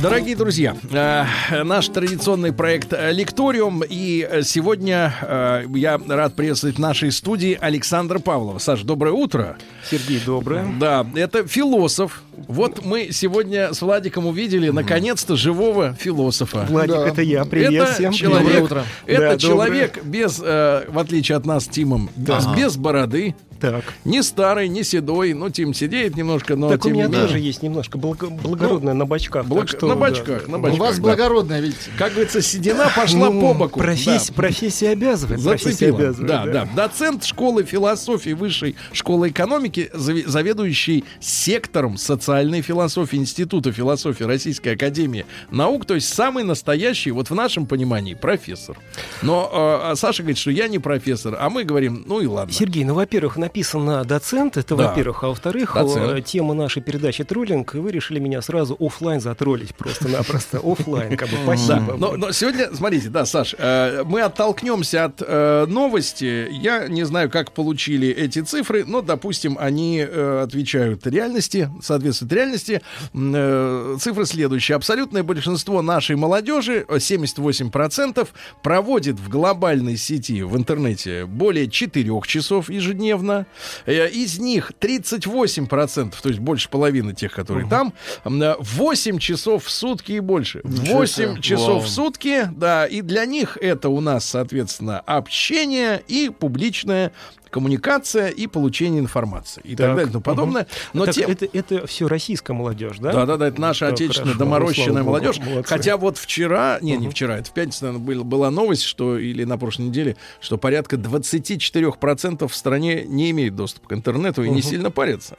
Дорогие 0.00 0.34
друзья, 0.34 0.74
э, 0.90 1.62
наш 1.64 1.88
традиционный 1.88 2.52
проект 2.52 2.92
«Лекториум». 2.92 3.82
И 3.86 4.26
сегодня 4.42 5.12
э, 5.20 5.64
я 5.74 6.00
рад 6.08 6.34
приветствовать 6.34 6.76
в 6.76 6.78
нашей 6.78 7.12
студии 7.12 7.58
Александра 7.60 8.18
Павлова. 8.20 8.58
Саш, 8.58 8.82
доброе 8.82 9.12
утро. 9.12 9.58
Сергей, 9.90 10.20
доброе. 10.24 10.66
Да, 10.80 11.06
это 11.14 11.46
философ. 11.46 12.22
Вот 12.46 12.84
мы 12.84 13.08
сегодня 13.10 13.74
с 13.74 13.82
Владиком 13.82 14.26
увидели, 14.26 14.70
наконец-то, 14.70 15.36
живого 15.36 15.94
философа. 15.98 16.64
Владик, 16.70 16.94
Да. 16.94 17.08
это 17.08 17.20
я. 17.22 17.44
Привет 17.44 17.72
это 17.72 17.92
всем. 17.92 18.12
человек, 18.12 18.42
Доброе 18.46 18.62
утро. 18.62 18.84
это 19.06 19.20
Да, 19.32 19.36
человек 19.38 20.04
без, 20.04 20.40
э, 20.42 20.84
в 20.88 20.98
отличие 20.98 21.36
от 21.36 21.44
нас 21.44 21.64
с 21.64 21.68
Тимом, 21.68 22.08
Да. 22.16 22.54
без 22.56 22.76
бороды, 22.76 23.34
Так. 23.60 23.84
не 24.04 24.22
старый, 24.22 24.68
не 24.68 24.84
седой. 24.84 25.32
Ну, 25.34 25.50
Тим 25.50 25.74
сидеет 25.74 26.16
немножко, 26.16 26.56
но 26.56 26.68
так 26.68 26.80
у 26.80 26.88
тем 26.88 26.92
меня 26.94 27.06
не 27.06 27.12
менее. 27.12 27.26
тоже 27.26 27.38
есть 27.40 27.62
немножко 27.62 27.98
благо- 27.98 28.28
благородное 28.30 28.94
на 28.94 29.04
бочках. 29.06 29.46
благ- 29.46 29.60
так 29.60 29.68
что, 29.78 29.86
на 29.88 29.94
да. 29.94 30.00
бочках, 30.00 30.48
на 30.48 30.58
У 30.58 30.60
бочках. 30.60 30.80
вас 30.80 30.96
да. 30.96 31.02
благородная, 31.02 31.60
видите. 31.60 31.90
Как 31.98 32.12
говорится, 32.12 32.40
седина 32.42 32.90
пошла 32.94 33.30
Ну, 33.30 33.40
по 33.40 33.54
боку. 33.54 33.78
профессия, 33.80 34.28
Да. 34.28 34.34
профессия 34.34 34.90
обязывает. 34.90 35.42
профессия 35.42 35.70
Зацепила. 35.72 35.98
обязывает, 35.98 36.28
Да, 36.28 36.46
да, 36.46 36.68
Доцент 36.76 37.24
школы 37.24 37.64
философии 37.64 38.30
Высшей 38.30 38.76
школы 38.92 39.28
экономики, 39.30 39.90
заведующий 39.92 41.04
сектором 41.20 41.96
социальной 41.98 42.62
философии 42.62 43.16
Института 43.16 43.72
философии 43.72 44.24
Российской 44.24 44.74
Академии 44.74 45.26
Наук, 45.50 45.84
то 45.86 45.94
есть 45.94 46.12
самый 46.12 46.44
настоящий, 46.44 47.10
вот 47.10 47.30
в 47.30 47.34
нашем 47.34 47.66
понимании, 47.66 48.14
профессор. 48.14 48.76
Но 49.22 49.48
э, 49.52 49.90
а 49.92 49.96
Саша 49.96 50.22
говорит, 50.22 50.38
что 50.38 50.50
я 50.50 50.68
не 50.68 50.78
профессор, 50.78 51.36
а 51.38 51.50
мы 51.50 51.64
говорим, 51.64 52.04
ну 52.06 52.20
и 52.20 52.26
ладно. 52.26 52.52
Сергей, 52.52 52.84
ну, 52.84 52.94
во-первых, 52.94 53.36
написано 53.48 54.04
доцент, 54.04 54.56
это 54.58 54.76
Да. 54.76 54.88
во-первых, 54.88 55.24
а 55.24 55.28
во-вторых, 55.28 55.72
Доцент. 55.74 56.18
э, 56.18 56.20
тема 56.20 56.52
нашей 56.54 56.82
передачи 56.82 57.24
троллинг, 57.24 57.74
и 57.74 57.78
вы 57.78 57.90
решили 57.90 58.18
меня 58.18 58.42
сразу 58.42 58.76
оффлайн 58.78 59.20
затроллить 59.20 59.74
просто-напросто. 59.74 60.58
оффлайн, 60.62 61.16
как 61.16 61.30
бы, 61.30 61.36
спасибо. 61.42 61.96
Но, 61.98 62.16
но 62.16 62.30
сегодня, 62.32 62.68
смотрите, 62.74 63.08
да, 63.08 63.24
Саш, 63.24 63.54
э, 63.58 64.02
мы 64.04 64.20
оттолкнемся 64.20 65.06
от 65.06 65.22
э, 65.26 65.64
новости. 65.66 66.48
Я 66.50 66.88
не 66.88 67.04
знаю, 67.04 67.30
как 67.30 67.52
получили 67.52 68.08
эти 68.08 68.40
цифры, 68.42 68.84
но, 68.84 69.00
допустим, 69.00 69.56
они 69.58 70.06
э, 70.06 70.42
отвечают 70.44 71.06
реальности, 71.06 71.70
соответствуют 71.82 72.32
реальности. 72.34 72.82
Э, 73.14 73.96
цифры 73.98 74.26
следующие. 74.26 74.76
Абсолютное 74.76 75.22
большинство 75.22 75.80
нашей 75.80 76.16
молодежи, 76.16 76.84
э, 76.86 76.98
78%, 76.98 78.28
проводит 78.62 79.18
в 79.18 79.28
глобальной 79.30 79.96
сети 79.96 80.42
в 80.42 80.54
интернете 80.56 81.24
более 81.24 81.68
4 81.70 82.20
часов 82.26 82.68
ежедневно. 82.68 83.37
Э, 83.86 84.08
Из 84.08 84.38
них 84.38 84.72
38%, 84.80 86.14
то 86.22 86.28
есть 86.28 86.40
больше 86.40 86.68
половины 86.68 87.14
тех, 87.14 87.32
которые 87.32 87.68
там, 87.68 87.92
м, 88.24 88.42
э, 88.42 88.56
8 88.58 89.18
часов 89.18 89.64
в 89.64 89.70
сутки 89.70 90.12
и 90.12 90.20
больше. 90.20 90.60
Ничего 90.64 90.98
8 90.98 91.32
себе. 91.34 91.42
часов 91.42 91.68
Вау. 91.68 91.80
в 91.80 91.88
сутки, 91.88 92.48
да, 92.56 92.86
и 92.86 93.02
для 93.02 93.24
них 93.26 93.56
это 93.60 93.88
у 93.88 94.00
нас, 94.00 94.24
соответственно, 94.24 95.00
общение 95.00 96.02
и 96.08 96.30
публичная 96.30 97.12
коммуникация 97.50 98.28
и 98.28 98.46
получение 98.46 99.00
информации 99.00 99.60
и 99.64 99.76
так, 99.76 99.86
Так. 99.88 99.96
далее 99.96 100.08
и 100.08 100.12
тому 100.12 100.22
подобное. 100.22 100.66
Но 100.92 101.04
Так 101.06 101.14
тем- 101.14 101.30
это, 101.30 101.46
это 101.52 101.86
все 101.86 102.08
российская 102.08 102.52
молодежь, 102.52 102.98
да? 102.98 103.12
да, 103.12 103.26
да, 103.26 103.36
да, 103.36 103.48
это 103.48 103.60
наша 103.60 103.86
Так, 103.86 103.94
отечественная 103.94 104.34
хорошо. 104.34 104.38
доморощенная 104.44 105.02
богу, 105.02 105.16
молодежь. 105.16 105.38
молодцы. 105.38 105.68
Хотя 105.68 105.96
вот 105.96 106.18
вчера, 106.18 106.78
не, 106.80 106.96
не 106.96 107.08
вчера, 107.08 107.38
это 107.38 107.50
в 107.50 107.52
пятницу, 107.52 107.84
наверное, 107.86 108.04
был- 108.06 108.24
была 108.24 108.50
новость, 108.50 108.82
что 108.82 109.18
или 109.18 109.44
на 109.44 109.58
прошлой 109.58 109.86
неделе, 109.86 110.16
что 110.40 110.58
порядка 110.58 110.96
24% 110.96 112.48
в 112.48 112.54
стране 112.54 113.04
не 113.04 113.30
имеют 113.30 113.56
доступа 113.56 113.88
к 113.88 113.92
интернету 113.92 114.42
и 114.42 114.48
не 114.48 114.60
Мгм. 114.60 114.62
сильно 114.62 114.90
парятся. 114.90 115.36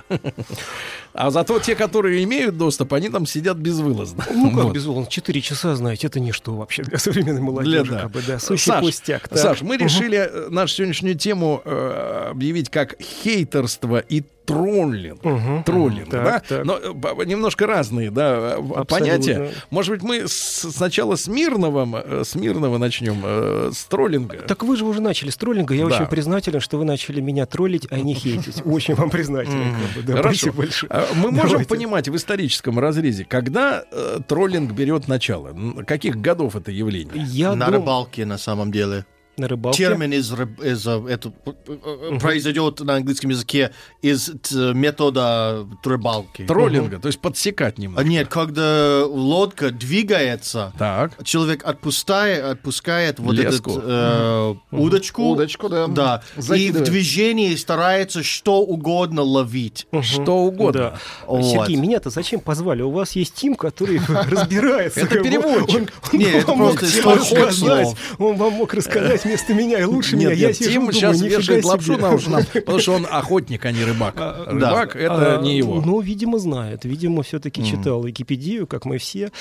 А 1.14 1.32
зато 1.32 1.60
те, 1.60 1.76
которые 1.76 2.24
имеют 2.24 2.58
доступ, 2.58 2.94
они 2.94 3.10
там 3.10 3.26
сидят 3.26 3.58
безвылазно. 3.58 4.24
Ну 4.34 4.52
как, 4.52 4.64
Вот. 4.66 4.74
безусловно, 4.74 5.08
4 5.10 5.42
часа, 5.42 5.76
знаете, 5.76 6.08
это 6.08 6.20
ничто 6.20 6.56
вообще 6.56 6.84
для 6.84 6.98
современной 7.00 7.42
молодежи. 7.42 7.84
Для- 7.84 7.92
да. 7.96 8.02
как 8.04 8.12
бы, 8.12 8.22
да, 8.26 8.40
сущий 8.40 8.72
Саш, 8.72 8.82
пустяк. 8.84 9.28
так. 9.28 9.38
Саш, 9.40 9.62
мы 9.62 9.78
решили 9.78 10.18
э, 10.18 10.50
нашу 10.50 10.76
сегодняшнюю 10.76 11.16
тему 11.18 11.62
э, 11.66 12.28
объявить 12.32 12.70
как 12.70 12.96
хейтерство 13.02 14.00
и 14.00 14.24
троллинг. 14.54 15.24
Мгм. 15.24 15.64
Троллинг, 15.64 16.10
Так, 16.10 16.24
да? 16.24 16.40
так. 16.40 16.66
Но 16.66 16.78
э, 16.78 17.26
немножко 17.26 17.68
разные, 17.68 18.12
да, 18.12 18.36
э, 18.38 18.54
Абсолютно. 18.58 18.86
понятия. 18.86 19.52
Может 19.70 19.92
быть, 19.96 20.04
мы 20.04 20.28
с- 20.28 20.72
сначала 20.72 21.16
с 21.16 21.28
мирного, 21.28 22.04
э, 22.06 22.24
с 22.26 22.36
мирного 22.36 22.78
начнем, 22.78 23.22
э, 23.24 23.72
с 23.74 23.86
троллинга. 23.86 24.38
Так 24.48 24.64
вы 24.64 24.76
же 24.76 24.86
уже 24.86 25.02
начали 25.02 25.30
с 25.30 25.38
троллинга. 25.38 25.74
Я 25.74 25.88
Да. 25.88 25.96
очень 25.96 26.06
признателен, 26.08 26.60
что 26.60 26.78
вы 26.78 26.86
начали 26.86 27.22
меня 27.22 27.46
троллить, 27.46 27.88
а 27.92 28.00
не 28.00 28.14
хейтить. 28.14 28.62
Очень 28.66 28.96
вам 28.96 29.10
признателен. 29.10 29.76
да, 30.06 30.14
Хорошо. 30.18 30.38
спасибо 30.38 30.58
большое. 30.58 30.92
А 30.92 31.08
Мы 31.16 31.32
можем 31.32 31.50
Давайте. 31.50 31.70
понимать 31.70 32.10
в 32.10 32.16
историческом 32.16 32.80
разрезе, 32.80 33.26
когда 33.26 33.84
э, 33.92 34.20
троллинг 34.28 34.72
берет 34.72 35.08
начало. 35.08 35.56
Каких 35.86 36.18
годов 36.18 36.56
это 36.56 36.72
явление? 36.72 37.24
Я 37.28 37.56
на 37.56 37.66
дум- 37.68 37.76
рыбалке, 37.76 38.26
на 38.26 38.38
самом 38.38 38.72
деле. 38.72 39.06
На 39.40 39.48
рыбалке? 39.48 39.78
Термин 39.78 40.12
из, 40.14 40.32
из 40.32 40.86
э, 40.88 41.02
это, 41.10 41.32
э, 41.46 42.20
произойдет 42.20 42.80
на 42.82 42.96
английском 42.96 43.30
языке 43.32 43.72
из 44.02 44.30
метода 44.74 45.66
рыбалки. 45.84 46.46
Троллинга, 46.46 47.00
то 47.00 47.08
есть 47.08 47.20
подсекать 47.20 47.76
А 47.78 47.82
немного. 47.82 48.04
Нет, 48.04 48.28
когда 48.28 49.04
лодка 49.06 49.72
двигается, 49.72 50.74
Так. 50.78 51.24
человек 51.24 51.64
отпускает, 51.66 52.44
отпускает 52.44 53.20
вот 53.20 53.36
Леску. 53.36 53.72
этот 53.72 53.84
э, 53.86 54.56
удочку, 54.72 55.24
Удочку, 55.24 55.70
да. 55.70 55.88
да, 55.88 56.24
и 56.56 56.72
в 56.72 56.82
движении 56.84 57.56
старается 57.56 58.24
что 58.24 58.62
угодно 58.62 59.22
ловить. 59.22 59.88
Что 60.02 60.38
угодно. 60.40 60.80
Да. 60.82 61.00
Вот. 61.28 61.46
Сергей, 61.46 61.76
меня-то 61.78 62.10
зачем 62.10 62.40
позвали? 62.40 62.82
У 62.82 62.92
вас 62.92 63.14
есть 63.14 63.36
Тим, 63.36 63.56
который 63.56 64.00
разбирается. 64.08 65.02
Это 65.02 65.20
переводчик. 65.22 65.92
Он- 66.14 66.20
Не, 66.20 66.26
он 66.26 66.32
это 66.36 66.48
вам 66.48 66.58
мог 66.60 66.70
просто 66.80 66.86
источник 67.00 67.38
рассказать. 67.48 67.86
слов. 67.88 67.98
Он 68.20 68.36
вам 68.36 68.54
мог 68.54 68.74
рассказать 68.74 69.26
вместо 69.30 69.54
меня 69.54 69.80
и 69.80 69.84
лучше 69.84 70.16
меня. 70.16 70.30
Нет, 70.30 70.38
Я 70.38 70.48
нет, 70.48 70.58
сижу, 70.58 70.72
Тим 70.72 70.80
думаю, 70.82 70.94
сейчас 70.94 71.22
вешает 71.22 71.66
лапшу 71.66 71.98
на 71.98 72.14
уши 72.14 72.30
нам, 72.30 72.44
потому 72.54 72.80
что 72.80 72.94
он 72.94 73.08
охотник, 73.10 73.66
а 73.66 73.72
не 73.72 73.84
рыбак. 73.84 74.16
Рыбак 74.48 74.96
это 74.96 75.40
А, 75.40 75.42
не 75.42 75.58
его. 75.58 75.82
Ну, 75.82 76.00
видимо, 76.02 76.40
знает. 76.40 76.84
Видимо, 76.86 77.22
все-таки 77.24 77.64
читал 77.64 78.04
Википедию, 78.04 78.66
как 78.66 78.86
мы 78.86 78.98
все. 78.98 79.32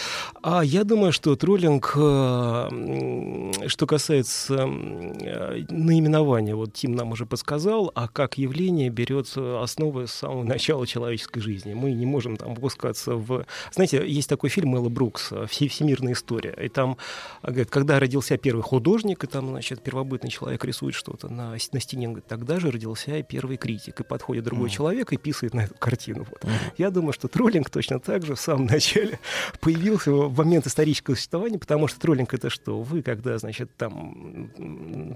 А 0.43 0.62
я 0.62 0.85
думаю, 0.85 1.12
что 1.12 1.35
троллинг, 1.36 1.93
э, 1.97 2.69
что 3.66 3.86
касается 3.86 4.55
э, 4.55 5.65
наименования, 5.70 6.55
вот 6.55 6.74
Тим 6.74 6.94
нам 6.94 7.12
уже 7.12 7.24
подсказал, 7.24 7.90
а 7.94 8.09
как 8.09 8.36
явление 8.36 8.90
берет 8.90 9.28
основы 9.36 10.06
с 10.06 10.12
самого 10.12 10.44
начала 10.44 10.86
человеческой 10.86 11.40
жизни. 11.40 11.73
Мы 11.74 11.93
не 11.93 12.06
можем 12.06 12.36
там 12.36 12.55
выпускаться 12.55 13.15
в... 13.15 13.47
Знаете, 13.73 14.05
есть 14.06 14.28
такой 14.28 14.51
фильм 14.51 14.74
Элла 14.77 14.89
Брукс 14.89 15.32
«Все- 15.48 15.69
«Всемирная 15.69 16.12
история». 16.12 16.55
И 16.62 16.69
там, 16.69 16.97
а, 17.43 17.48
говорит, 17.48 17.70
когда 17.70 17.98
родился 17.98 18.36
первый 18.36 18.62
художник, 18.62 19.24
и 19.24 19.27
там, 19.27 19.48
значит, 19.48 19.68
значит, 19.69 19.85
первобытный 19.85 20.31
человек 20.31 20.65
рисует 20.65 20.95
что-то 20.95 21.28
на, 21.28 21.53
на 21.73 21.81
стене, 21.81 22.07
он 22.09 22.15
говорит, 22.15 22.28
тогда 22.28 22.59
же 22.59 22.70
родился 22.70 23.16
и 23.16 23.23
первый 23.23 23.57
критик. 23.57 24.01
И 24.01 24.05
подходит 24.05 24.45
другой 24.45 24.66
Мгм. 24.69 24.74
человек 24.74 25.12
и 25.12 25.16
писает 25.16 25.55
на 25.55 25.61
эту 25.61 25.74
картину. 25.78 26.27
Вот. 26.28 26.43
Мгм. 26.45 26.53
Я 26.78 26.90
думаю, 26.90 27.12
что 27.12 27.28
троллинг 27.28 27.70
точно 27.70 28.01
так 28.01 28.24
же 28.24 28.35
в 28.35 28.40
самом 28.40 28.66
начале 28.66 29.19
появился 29.61 30.11
в 30.12 30.36
момент 30.36 30.66
исторического 30.66 31.15
существования, 31.15 31.59
потому 31.59 31.86
что 31.89 32.01
троллинг 32.01 32.32
это 32.35 32.51
что? 32.51 32.81
Вы, 32.82 33.03
когда, 33.03 33.39
значит, 33.39 33.70
там 33.77 34.51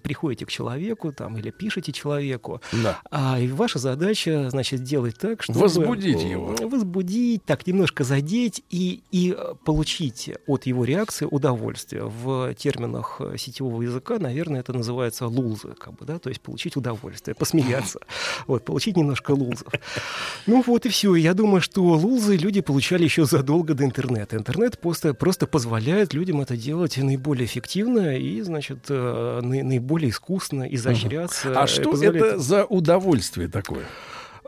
приходите 0.02 0.46
к 0.46 0.50
человеку 0.50 1.12
там, 1.12 1.36
или 1.38 1.50
пишете 1.50 1.92
человеку, 1.92 2.60
Да. 2.82 3.00
а 3.10 3.38
и 3.40 3.48
ваша 3.48 3.78
задача, 3.78 4.50
значит, 4.50 4.80
сделать 4.80 5.16
так, 5.18 5.42
чтобы... 5.42 5.60
Возбудить 5.60 6.22
его. 6.22 6.54
Возбудить, 6.60 7.44
так, 7.44 7.66
немножко 7.66 8.04
задеть 8.04 8.62
и, 8.70 9.02
и 9.10 9.36
получить 9.64 10.30
от 10.46 10.66
его 10.66 10.84
реакции 10.84 11.26
удовольствие. 11.30 12.04
В 12.04 12.54
терминах 12.54 13.16
э, 13.20 13.36
сетевого 13.38 13.82
языка, 13.82 14.18
наверное, 14.18 14.41
это 14.50 14.72
называется 14.72 15.26
лузы, 15.26 15.74
как 15.78 15.94
бы, 15.94 16.04
да, 16.06 16.18
то 16.18 16.28
есть 16.28 16.40
получить 16.40 16.76
удовольствие, 16.76 17.34
посмеяться, 17.34 17.98
вот, 18.46 18.64
получить 18.64 18.96
немножко 18.96 19.32
лузов. 19.32 19.68
Ну 20.46 20.62
вот 20.66 20.86
и 20.86 20.88
все. 20.88 21.14
Я 21.14 21.34
думаю, 21.34 21.60
что 21.60 21.82
лузы 21.82 22.36
люди 22.36 22.60
получали 22.60 23.04
еще 23.04 23.24
задолго 23.24 23.74
до 23.74 23.84
интернета. 23.84 24.36
Интернет 24.36 24.78
просто, 24.78 25.14
просто 25.14 25.46
позволяет 25.46 26.14
людям 26.14 26.40
это 26.40 26.56
делать 26.56 26.96
наиболее 26.96 27.46
эффективно 27.46 28.16
и, 28.16 28.40
значит, 28.42 28.86
э, 28.88 29.40
наи- 29.42 29.62
наиболее 29.62 30.10
искусно 30.10 30.64
изощряться. 30.64 31.60
А 31.60 31.66
что 31.66 31.90
позволяет- 31.90 32.24
это 32.24 32.38
за 32.38 32.64
удовольствие 32.64 33.48
такое? 33.48 33.84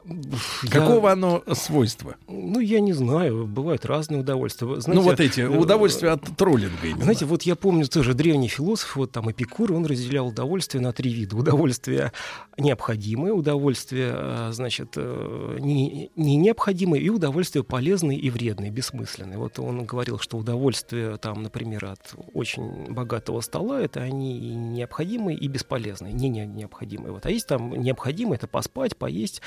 Я- 0.07 0.71
Какого 0.71 1.13
оно 1.13 1.43
свойства? 1.55 2.17
Ну, 2.29 2.61
я 2.61 2.81
не 2.81 2.93
знаю, 2.93 3.47
бывают 3.47 3.87
разные 3.87 4.21
удовольствия. 4.21 4.81
Знаете, 4.81 4.93
ну, 4.93 5.01
вот 5.01 5.21
эти 5.21 5.41
э, 5.41 5.49
удовольствия 5.49 6.11
от 6.11 6.23
троллинга 6.37 6.87
именно. 6.87 7.03
Знаете, 7.05 7.25
вот 7.25 7.43
я 7.45 7.57
помню 7.57 7.87
тоже 7.87 8.13
древний 8.15 8.49
философ, 8.49 8.97
вот 8.97 9.13
там 9.13 9.31
Эпикур, 9.31 9.73
он 9.73 9.87
разделял 9.87 10.29
удовольствие 10.29 10.83
на 10.83 10.93
три 10.93 11.13
вида. 11.13 11.37
Удовольствие 11.37 12.13
необходимое, 12.59 13.33
удовольствие, 13.33 14.13
э, 14.15 14.49
значит, 14.53 14.93
э, 14.97 15.57
не, 15.61 16.11
не 16.17 16.37
необходимое, 16.37 17.01
и 17.01 17.09
удовольствие 17.09 17.65
полезное 17.65 18.17
и 18.17 18.31
вредное, 18.31 18.71
бессмысленное. 18.71 19.39
Вот 19.39 19.59
он 19.59 19.85
говорил, 19.85 20.19
что 20.19 20.37
удовольствие, 20.37 21.17
там, 21.17 21.43
например, 21.43 21.85
от 21.87 22.15
очень 22.35 22.93
богатого 22.93 23.41
стола, 23.41 23.81
это 23.81 24.01
они 24.01 24.39
и 24.39 24.55
необходимые, 24.55 25.39
и 25.39 25.49
бесполезные, 25.49 26.13
не, 26.13 26.29
не 26.29 26.45
необходимые. 26.47 27.13
Вот. 27.13 27.25
А 27.27 27.31
есть 27.31 27.47
там 27.47 27.71
необходимое, 27.81 28.37
это 28.37 28.47
поспать, 28.47 28.97
поесть. 28.97 29.41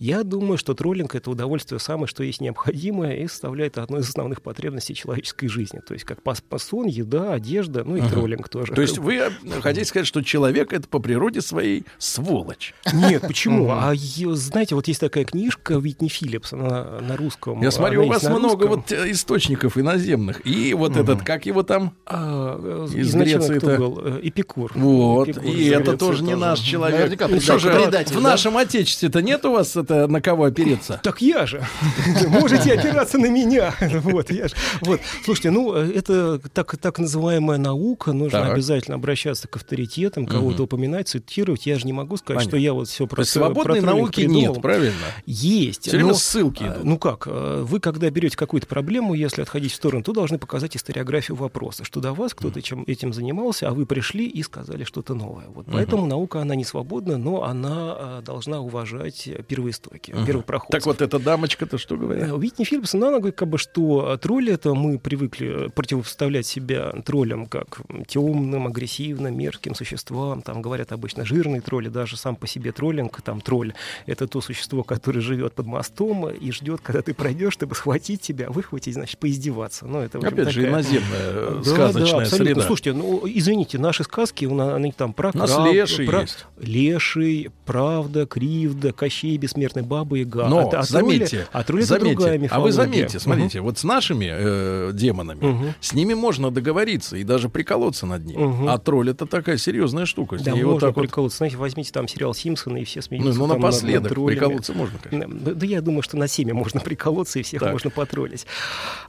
Я 0.00 0.22
думаю, 0.24 0.56
что 0.56 0.72
троллинг— 0.72 1.14
это 1.14 1.30
удовольствие 1.30 1.78
самое, 1.78 2.06
что 2.06 2.22
есть 2.22 2.40
необходимое, 2.40 3.16
и 3.16 3.28
составляет 3.28 3.76
одну 3.76 3.98
из 3.98 4.08
основных 4.08 4.40
потребностей 4.40 4.94
человеческой 4.94 5.48
жизни. 5.48 5.80
То 5.86 5.92
есть 5.92 6.06
как 6.06 6.22
пас- 6.22 6.42
сон, 6.56 6.86
еда, 6.86 7.34
одежда, 7.34 7.84
ну 7.84 7.96
и 7.96 8.00
Ага. 8.00 8.08
троллинг 8.08 8.48
тоже. 8.48 8.72
То 8.72 8.80
есть 8.80 8.96
вы 8.96 9.16
э, 9.16 9.30
хотите 9.60 9.84
сказать, 9.84 10.06
что 10.06 10.22
человек 10.22 10.72
это 10.72 10.88
по 10.88 11.00
природе 11.00 11.42
своей 11.42 11.84
сволочь? 11.98 12.72
Нет, 12.94 13.20
почему? 13.20 13.70
А 13.72 13.92
знаете, 13.94 14.74
вот 14.74 14.88
есть 14.88 15.00
такая 15.00 15.26
книжка 15.26 15.74
Витни 15.74 16.08
Филлипс, 16.08 16.54
она 16.54 17.00
на 17.02 17.18
русском. 17.18 17.60
Я 17.60 17.70
смотрю, 17.70 18.04
у 18.04 18.08
вас 18.08 18.22
много 18.22 18.68
вот 18.68 18.90
э, 18.92 19.10
источников 19.10 19.76
иноземных. 19.76 20.46
И 20.46 20.72
вот 20.72 20.96
этот, 20.96 21.24
как 21.24 21.44
его 21.44 21.62
там? 21.62 21.92
А, 22.06 22.86
э, 22.90 22.96
Из 22.96 23.14
Греции 23.14 23.58
кто 23.58 23.76
был? 23.76 24.18
Эпикур. 24.22 24.72
Вот, 24.76 25.28
и 25.44 25.66
это 25.66 25.98
тоже 25.98 26.24
не 26.24 26.36
наш 26.36 26.60
человек. 26.60 27.20
Что 27.42 27.58
же, 27.58 27.70
в 27.70 28.20
нашем 28.22 28.56
отечестве-то 28.56 29.20
нет 29.20 29.44
у 29.44 29.52
вас 29.52 29.76
это 29.94 30.08
на 30.08 30.20
кого 30.20 30.44
опереться? 30.44 31.00
Так 31.02 31.20
я 31.22 31.46
же. 31.46 31.64
Можете 32.28 32.72
опираться 32.74 33.18
на 33.18 33.26
меня. 33.26 33.74
Вот, 34.02 34.30
я 34.30 34.48
же. 34.48 34.54
Вот. 34.82 35.00
Слушайте, 35.24 35.50
ну, 35.50 35.74
э, 35.74 35.92
это 35.94 36.38
так, 36.52 36.76
так 36.78 36.98
называемая 36.98 37.58
наука. 37.58 38.12
Нужно 38.12 38.40
Так. 38.40 38.52
обязательно 38.54 38.96
обращаться 38.96 39.48
к 39.48 39.56
авторитетам, 39.56 40.26
кого-то 40.26 40.54
Мгм. 40.56 40.64
упоминать, 40.64 41.08
цитировать. 41.08 41.66
Я 41.66 41.78
же 41.78 41.86
не 41.86 41.92
могу 41.92 42.16
сказать, 42.16 42.38
Понятно. 42.40 42.50
что 42.50 42.56
я 42.56 42.72
вот 42.72 42.88
все 42.88 43.06
про 43.06 43.24
свободной 43.24 43.80
науки 43.80 44.20
придумал. 44.20 44.54
нет, 44.54 44.62
правильно? 44.62 44.94
Есть. 45.26 45.82
Все 45.82 45.92
время 45.92 46.08
но, 46.08 46.14
ссылки 46.14 46.62
а, 46.62 46.74
идут. 46.74 46.84
Ну 46.84 46.98
как, 46.98 47.26
э, 47.26 47.62
вы 47.66 47.80
когда 47.80 48.08
берете 48.10 48.36
какую-то 48.36 48.66
проблему, 48.66 49.14
если 49.14 49.42
отходить 49.42 49.72
в 49.72 49.74
сторону, 49.76 50.02
то 50.02 50.12
должны 50.12 50.38
показать 50.38 50.76
историографию 50.76 51.36
вопроса, 51.36 51.84
что 51.84 52.00
до 52.00 52.12
вас 52.12 52.34
кто-то 52.34 52.62
чем, 52.62 52.84
этим 52.86 53.12
занимался, 53.12 53.68
а 53.68 53.72
вы 53.72 53.86
пришли 53.86 54.26
и 54.26 54.42
сказали 54.42 54.84
что-то 54.84 55.14
новое. 55.14 55.46
Вот 55.48 55.66
поэтому 55.70 56.06
наука, 56.06 56.40
она 56.40 56.54
не 56.54 56.64
свободна, 56.64 57.18
но 57.18 57.44
она 57.44 57.96
э, 57.98 58.22
должна 58.24 58.60
уважать 58.60 59.28
первоистоки, 59.80 60.12
Мгм. 60.12 60.26
первопроходцев. 60.26 60.70
Так 60.70 60.86
вот, 60.86 61.00
эта 61.02 61.18
дамочка-то 61.18 61.78
что 61.78 61.96
говорит? 61.96 62.24
Э, 62.24 62.32
Уитни 62.32 62.64
Филлипс, 62.64 62.92
ну, 62.94 63.08
она 63.08 63.18
говорит, 63.18 63.36
как 63.36 63.48
бы, 63.48 63.58
что 63.58 64.12
э, 64.14 64.18
тролли 64.18 64.52
это 64.52 64.74
мы 64.74 64.98
привыкли 64.98 65.66
э, 65.66 65.68
противопоставлять 65.70 66.46
себя 66.46 66.92
троллям 67.04 67.46
как 67.46 67.80
темным, 68.06 68.66
агрессивным, 68.66 69.36
мерзким 69.36 69.74
существам. 69.74 70.42
Там 70.42 70.62
говорят 70.62 70.92
обычно 70.92 71.24
жирные 71.24 71.60
тролли, 71.60 71.88
даже 71.88 72.16
сам 72.16 72.36
по 72.36 72.46
себе 72.46 72.72
троллинг, 72.72 73.20
там 73.22 73.40
тролль 73.40 73.72
это 74.06 74.26
то 74.26 74.40
существо, 74.40 74.82
которое 74.82 75.20
живет 75.20 75.54
под 75.54 75.66
мостом 75.66 76.28
и 76.28 76.50
ждет, 76.52 76.80
когда 76.82 77.02
ты 77.02 77.14
пройдешь, 77.14 77.52
чтобы 77.54 77.74
схватить 77.74 78.20
тебя, 78.20 78.50
выхватить, 78.50 78.94
значит, 78.94 79.18
поиздеваться. 79.18 79.86
Ну, 79.86 80.00
это, 80.00 80.18
общем, 80.18 80.32
Опять 80.32 80.50
же, 80.50 80.60
такая- 80.62 80.70
иноземная 80.70 81.08
э, 81.20 81.62
Да, 81.64 81.70
сказочная 81.70 82.10
да, 82.20 82.22
абсолютно. 82.24 82.46
среда. 82.54 82.62
Слушайте, 82.62 82.92
ну, 82.92 83.22
извините, 83.24 83.78
наши 83.78 84.04
сказки, 84.04 84.44
у 84.44 84.54
нас, 84.54 84.74
они 84.74 84.92
там 84.92 85.12
про 85.12 85.30
У 85.34 85.38
нас 85.38 85.52
краб, 85.54 85.72
леший 85.72 86.06
про- 86.06 86.20
есть. 86.22 86.46
Леший, 86.58 87.50
правда, 87.64 88.26
кривда, 88.26 88.92
Кощей, 88.92 89.36
бессмертный 89.38 89.69
баба 89.82 90.16
и 90.16 90.20
Яга. 90.20 90.48
Но 90.48 90.68
а, 90.70 90.78
а 90.78 90.82
заметьте, 90.82 91.28
тролли, 91.28 91.48
а 91.52 91.62
тролли 91.64 91.82
это 91.84 91.88
заметьте, 91.98 92.14
другая 92.16 92.48
а 92.50 92.60
вы 92.60 92.72
заметьте, 92.72 93.18
смотрите, 93.18 93.60
вот 93.60 93.78
с 93.78 93.84
нашими 93.84 94.28
э, 94.30 94.90
демонами, 94.92 95.44
Мгм. 95.44 95.74
с 95.80 95.92
ними 95.94 96.14
можно 96.14 96.50
договориться 96.50 97.16
и 97.16 97.24
даже 97.24 97.48
приколоться 97.48 98.06
над 98.06 98.24
ними. 98.26 98.42
Мгм. 98.42 98.68
А 98.68 98.78
тролль 98.78 99.10
это 99.10 99.26
такая 99.26 99.56
серьезная 99.56 100.06
штука. 100.06 100.36
Да, 100.42 100.50
можно 100.52 100.66
вот 100.68 100.80
так 100.80 100.96
вот 100.96 101.02
приколоться. 101.02 101.38
Знаете, 101.38 101.56
возьмите 101.56 101.92
там 101.92 102.08
сериал 102.08 102.34
«Симпсоны» 102.34 102.82
и 102.82 102.84
все 102.84 103.02
смеются. 103.02 103.38
Ну, 103.38 103.46
ну, 103.46 103.54
напоследок 103.54 104.16
над 104.16 104.26
приколоться 104.26 104.72
можно, 104.74 104.98
конечно. 104.98 105.34
Да, 105.40 105.54
да 105.54 105.66
я 105.66 105.80
думаю, 105.80 106.02
что 106.02 106.16
на 106.16 106.28
семя 106.28 106.54
можно 106.54 106.80
приколоться 106.80 107.38
и 107.38 107.42
всех 107.42 107.60
Так. 107.60 107.72
можно 107.72 107.90
потроллить. 107.90 108.46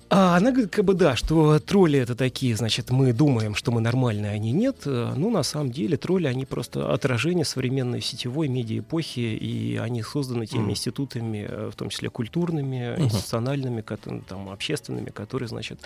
А 0.10 0.36
она 0.36 0.52
говорит, 0.52 0.72
как 0.72 0.84
бы 0.86 0.94
да, 0.94 1.16
что 1.16 1.58
тролли 1.60 1.98
это 2.00 2.16
такие, 2.16 2.56
значит, 2.56 2.90
мы 2.90 3.14
думаем, 3.14 3.56
что 3.56 3.72
мы 3.72 3.80
нормальные, 3.82 4.32
а 4.32 4.34
они 4.36 4.52
нет. 4.52 4.78
Э, 4.86 5.14
Ну, 5.16 5.30
на 5.30 5.44
самом 5.44 5.72
деле, 5.72 5.96
тролли, 5.98 6.28
они 6.28 6.46
просто 6.46 6.92
отражение 6.92 7.46
современной 7.46 8.02
сетевой 8.02 8.48
медиа-эпохи, 8.50 9.20
и 9.20 9.78
они 9.78 10.04
созданы 10.04 10.41
теми 10.46 10.62
Мгм. 10.64 10.72
институтами, 10.72 11.48
э, 11.50 11.70
в 11.72 11.76
том 11.76 11.90
числе 11.90 12.10
культурными, 12.10 12.94
Мгм. 12.96 13.04
институциональными, 13.06 13.84
там, 14.28 14.50
общественными, 14.50 15.10
которые, 15.10 15.48
значит, 15.50 15.80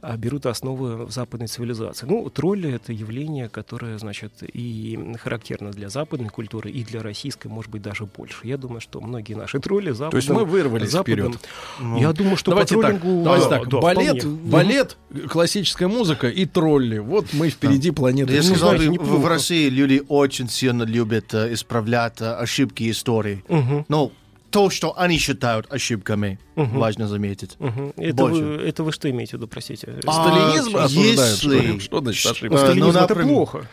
а, 0.00 0.16
берут 0.16 0.46
основы 0.46 1.06
в 1.06 1.10
западной 1.10 1.46
цивилизации. 1.48 2.06
Ну, 2.06 2.28
тролли— 2.30 2.72
это 2.74 2.92
явление, 2.92 3.48
которое, 3.48 3.98
значит, 3.98 4.32
и 4.42 4.98
характерно 5.20 5.70
для 5.70 5.88
западной 5.88 6.28
культуры, 6.28 6.70
и 6.70 6.84
для 6.84 7.02
российской, 7.02 7.48
может 7.48 7.70
быть, 7.70 7.82
даже 7.82 8.04
больше. 8.06 8.46
Я 8.46 8.56
думаю, 8.56 8.80
что 8.80 9.00
многие 9.00 9.34
наши 9.34 9.58
тролли 9.60 9.90
западным... 9.90 10.10
То 10.10 10.16
есть 10.16 10.30
мы 10.30 10.44
вырвались 10.44 10.90
западным- 10.90 11.32
вперед. 11.34 12.00
Я 12.00 12.12
думаю, 12.12 12.36
что 12.36 12.50
давайте 12.52 12.76
по 12.76 12.82
так, 12.82 13.00
троллингу... 13.00 13.24
давайте 13.24 13.48
да, 13.48 13.58
так, 13.58 13.68
да, 13.68 13.80
балет, 13.80 14.18
вполне. 14.22 14.36
балет, 14.50 14.96
классическая 15.28 15.88
музыка 15.88 16.28
и 16.28 16.46
тролли. 16.46 16.98
Вот 16.98 17.26
мы 17.32 17.48
впереди 17.50 17.90
планеты. 17.90 18.32
Я 18.34 18.40
всей. 18.42 18.50
сказал, 18.56 18.76
знаете, 18.76 18.98
в- 19.00 19.20
в. 19.20 19.26
России 19.26 19.68
люди 19.68 20.02
очень 20.08 20.48
сильно 20.48 20.82
любят 20.82 21.32
э, 21.34 21.52
исправлять 21.54 22.20
э, 22.20 22.32
ошибки 22.34 22.90
истории. 22.90 23.42
Мгм. 23.48 23.84
То, 24.52 24.68
что 24.70 24.92
они 24.98 25.16
считают 25.18 25.66
ошибками, 25.72 26.38
Мгм. 26.56 26.78
важно 26.78 27.08
заметить. 27.08 27.56
Мгм. 27.58 27.94
Это 27.96 28.14
Больше. 28.14 28.42
вы, 28.44 28.54
это 28.68 28.84
вы 28.84 28.92
что 28.92 29.08
имеете 29.10 29.30
в 29.32 29.34
виду, 29.40 29.48
простите? 29.48 29.88
А, 30.06 30.12
Сталинизм 30.12 30.76
ли? 31.00 31.08
если- 31.10 31.78
Что 31.78 32.00
значит 32.00 32.30
ошибка? 32.30 32.54
э, 32.54 32.58
сталинизм 32.58 32.84
ну, 32.84 32.90
это 32.90 33.00
например, 33.00 33.34
плохо. 33.34 33.66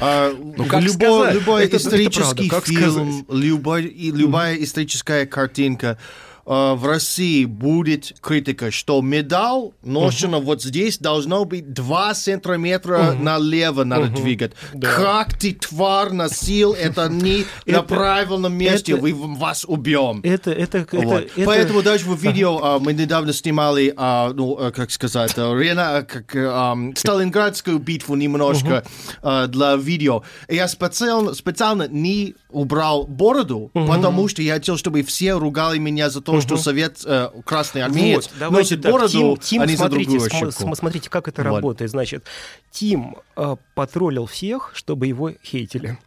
А, 0.00 0.34
Ну, 0.36 0.64
как 0.66 0.82
любой, 0.82 0.90
сказать? 0.90 1.34
любой 1.34 1.64
Это- 1.64 1.76
это 1.76 1.86
исторический 1.86 2.48
правда, 2.48 2.48
как 2.48 2.66
фильм, 2.66 3.26
любой, 3.30 3.84
и 3.84 4.10
любая 4.10 4.56
историческая 4.56 5.24
картинка 5.24 5.98
в 6.46 6.86
России 6.86 7.44
будет 7.44 8.14
критика, 8.20 8.70
что 8.70 9.00
медаль 9.00 9.70
ношена 9.82 10.38
вот 10.38 10.62
здесь 10.62 10.98
должно 10.98 11.44
быть 11.44 11.72
2 11.72 12.14
сантиметра 12.14 13.14
налево 13.18 13.84
надо 13.84 14.08
двигать. 14.08 14.52
Да. 14.72 14.92
Как 14.94 15.38
ты, 15.38 15.52
тварь, 15.54 16.12
носил 16.12 16.72
это 16.74 17.08
не 17.08 17.44
на 17.66 17.82
правильном 17.82 18.54
месте, 18.54 18.92
это- 18.92 19.02
мы 19.02 19.12
вас 19.14 19.64
убьем. 19.66 20.20
Это, 20.22 20.50
это, 20.52 20.78
это, 20.78 20.96
Вот. 20.98 21.24
это- 21.36 21.44
Поэтому 21.46 21.82
даже 21.82 22.04
в 22.08 22.14
видео 22.20 22.60
а, 22.62 22.78
мы 22.78 22.92
недавно 22.92 23.32
снимали, 23.32 23.92
а, 23.96 24.32
ну, 24.34 24.56
а, 24.58 24.70
как 24.70 24.90
сказать, 24.90 25.32
а, 25.36 25.54
Рена, 25.58 26.06
как, 26.08 26.34
э, 26.36 26.92
Сталинградскую 26.96 27.78
битву 27.78 28.14
немножко 28.16 28.84
а, 29.22 29.46
для 29.46 29.76
видео. 29.76 30.22
И 30.48 30.56
я 30.56 30.68
специально, 30.68 31.34
специально 31.34 31.88
не 31.88 32.34
убрал 32.54 33.04
бороду, 33.06 33.70
потому 33.74 34.28
что 34.28 34.40
я 34.42 34.54
хотел, 34.54 34.76
чтобы 34.76 35.02
все 35.02 35.32
ругали 35.34 35.78
меня 35.78 36.08
за 36.10 36.20
то, 36.20 36.40
что 36.40 36.56
совет 36.56 37.00
э, 37.04 37.28
красный 37.44 37.82
армеец 37.82 38.30
Вот, 38.40 38.50
носит 38.50 38.82
так, 38.82 38.92
бороду, 38.92 39.10
Тим, 39.10 39.36
Тим, 39.38 39.62
а 39.62 39.66
не 39.66 39.72
за 39.72 39.78
смотрите, 39.78 40.10
другую 40.10 40.30
см- 40.30 40.36
ошибку. 40.48 40.60
см- 40.62 40.76
смотрите, 40.78 41.10
как 41.10 41.28
это 41.28 41.42
Вот. 41.42 41.48
работает. 41.56 41.90
Значит, 41.90 42.24
Тим 42.70 43.16
э, 43.36 43.56
потроллил 43.74 44.26
всех, 44.26 44.70
чтобы 44.74 45.06
его 45.06 45.32
хейтили. 45.44 45.98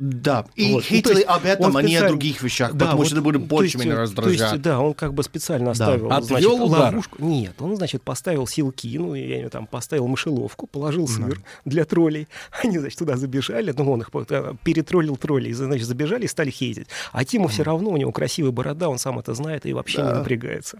Да, 0.00 0.46
и 0.56 0.72
Вот. 0.72 0.84
Ну, 0.90 0.96
есть 0.96 1.24
об 1.26 1.44
этом, 1.44 1.76
а 1.76 1.82
не 1.82 1.94
о 1.96 2.08
других 2.08 2.42
вещах, 2.42 2.72
Да, 2.72 2.78
потому 2.86 2.98
вот, 3.00 3.06
что 3.08 3.16
это 3.16 3.22
будет 3.22 3.42
больше 3.42 3.76
меня 3.76 3.92
э, 3.92 3.94
то 3.96 4.00
есть, 4.00 4.16
раздражать. 4.16 4.62
да, 4.62 4.80
он 4.80 4.94
как 4.94 5.12
бы 5.12 5.22
специально 5.22 5.66
Да. 5.66 5.70
оставил, 5.72 6.10
Отвел 6.10 6.26
значит, 6.26 6.50
удар. 6.52 6.80
ловушку. 6.80 7.22
Нет, 7.22 7.52
он, 7.60 7.76
значит, 7.76 8.00
поставил 8.02 8.46
силки, 8.46 8.96
ну, 8.98 9.14
я 9.14 9.42
не 9.42 9.48
там, 9.50 9.66
поставил 9.66 10.06
мышеловку, 10.08 10.66
положил 10.66 11.06
сыр 11.06 11.42
для 11.66 11.84
троллей. 11.84 12.28
Они, 12.64 12.78
значит, 12.78 12.98
туда 12.98 13.18
забежали, 13.18 13.74
ну, 13.76 13.92
он 13.92 14.00
их 14.00 14.08
э, 14.14 14.54
перетроллил 14.64 15.18
троллей, 15.18 15.52
значит, 15.52 15.86
забежали 15.86 16.24
и 16.24 16.28
стали 16.28 16.50
хейтить. 16.50 16.86
А 17.12 17.22
Тиму 17.26 17.48
все 17.48 17.62
равно, 17.62 17.90
у 17.90 17.96
него 17.98 18.10
красивая 18.10 18.52
борода, 18.52 18.88
он 18.88 18.98
сам 18.98 19.18
это 19.18 19.34
знает 19.34 19.66
и 19.66 19.74
вообще 19.74 19.98
не 19.98 20.04
Да. 20.08 20.14
напрягается. 20.20 20.78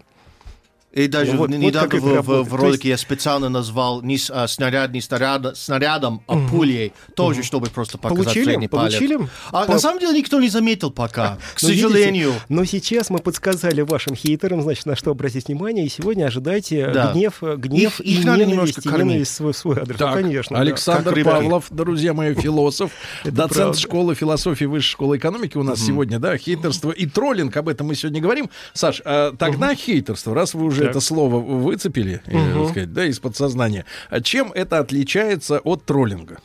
И 0.93 1.07
даже 1.07 1.31
Вот- 1.31 1.49
вот 1.49 1.57
недавно 1.57 1.87
это 1.95 2.21
в, 2.21 2.21
в- 2.27 2.43
в 2.49 2.55
ролике 2.55 2.89
я 2.89 2.97
специально 2.97 3.47
назвал 3.47 4.01
не 4.01 4.17
а, 4.29 4.45
снаряд 4.47 4.91
не 4.91 4.99
снаряд, 4.99 5.55
снарядом, 5.57 6.21
а 6.27 6.35
Мгм. 6.35 6.49
пулей, 6.49 6.91
тоже, 7.15 7.39
Мгм. 7.39 7.45
чтобы 7.45 7.67
просто 7.69 7.97
показать 7.97 8.25
Получили? 8.25 8.43
средний 8.43 8.67
палец. 8.67 8.93
Получили? 8.95 9.19
А 9.53 9.65
По- 9.65 9.71
на 9.73 9.79
самом 9.79 9.99
деле 10.01 10.17
никто 10.19 10.39
не 10.41 10.49
заметил 10.49 10.91
пока, 10.91 11.37
к 11.55 11.63
Ну, 11.63 11.69
видите, 11.69 11.87
сожалению. 11.87 12.33
но 12.49 12.65
сейчас 12.65 13.09
мы 13.09 13.19
подсказали 13.19 13.81
вашим 13.81 14.15
хейтерам, 14.17 14.61
значит, 14.63 14.85
на 14.85 14.97
что 14.97 15.11
обратить 15.11 15.47
внимание, 15.47 15.85
и 15.85 15.89
сегодня 15.89 16.25
ожидайте 16.25 16.79
э, 16.79 16.93
Да. 16.93 17.13
гнев, 17.13 17.37
э, 17.41 17.55
гнев 17.55 17.99
Их- 18.01 18.05
и 18.05 18.13
их 18.19 18.25
надо 18.25 18.39
ненависть, 18.45 18.51
немножко 18.77 18.81
кормить. 18.89 19.05
ненависть 19.07 19.33
свой, 19.33 19.53
свой 19.53 19.77
адрес. 19.77 19.97
Ну, 19.97 20.05
Так, 20.05 20.13
конечно. 20.15 20.55
да. 20.57 20.61
Александр 20.61 21.13
рыбки. 21.13 21.29
Павлов, 21.29 21.65
друзья 21.69 22.13
мои, 22.13 22.33
философ, 22.35 22.91
доцент 23.23 23.53
правда. 23.53 23.79
школы 23.79 24.13
философии 24.15 24.65
Высшей 24.65 24.91
школы 24.91 25.17
экономики 25.17 25.55
у 25.57 25.63
нас 25.63 25.79
сегодня, 25.79 26.19
да, 26.19 26.37
хейтерство 26.37 26.91
и 26.91 27.05
троллинг, 27.05 27.55
об 27.55 27.69
этом 27.69 27.87
мы 27.87 27.95
сегодня 27.95 28.19
говорим. 28.21 28.49
Саш, 28.73 29.01
а 29.05 29.33
тогда 29.37 29.73
хейтерство, 29.73 30.35
раз 30.35 30.53
вы 30.53 30.65
уже 30.65 30.80
Так. 30.81 30.91
это 30.91 30.99
слово 30.99 31.39
выцепили, 31.39 32.21
так 32.25 32.69
сказать, 32.69 32.93
да, 32.93 33.05
из 33.05 33.19
подсознания, 33.19 33.85
а 34.09 34.21
чем 34.21 34.51
это 34.53 34.79
отличается 34.79 35.59
от 35.59 35.85
троллинга? 35.85 36.39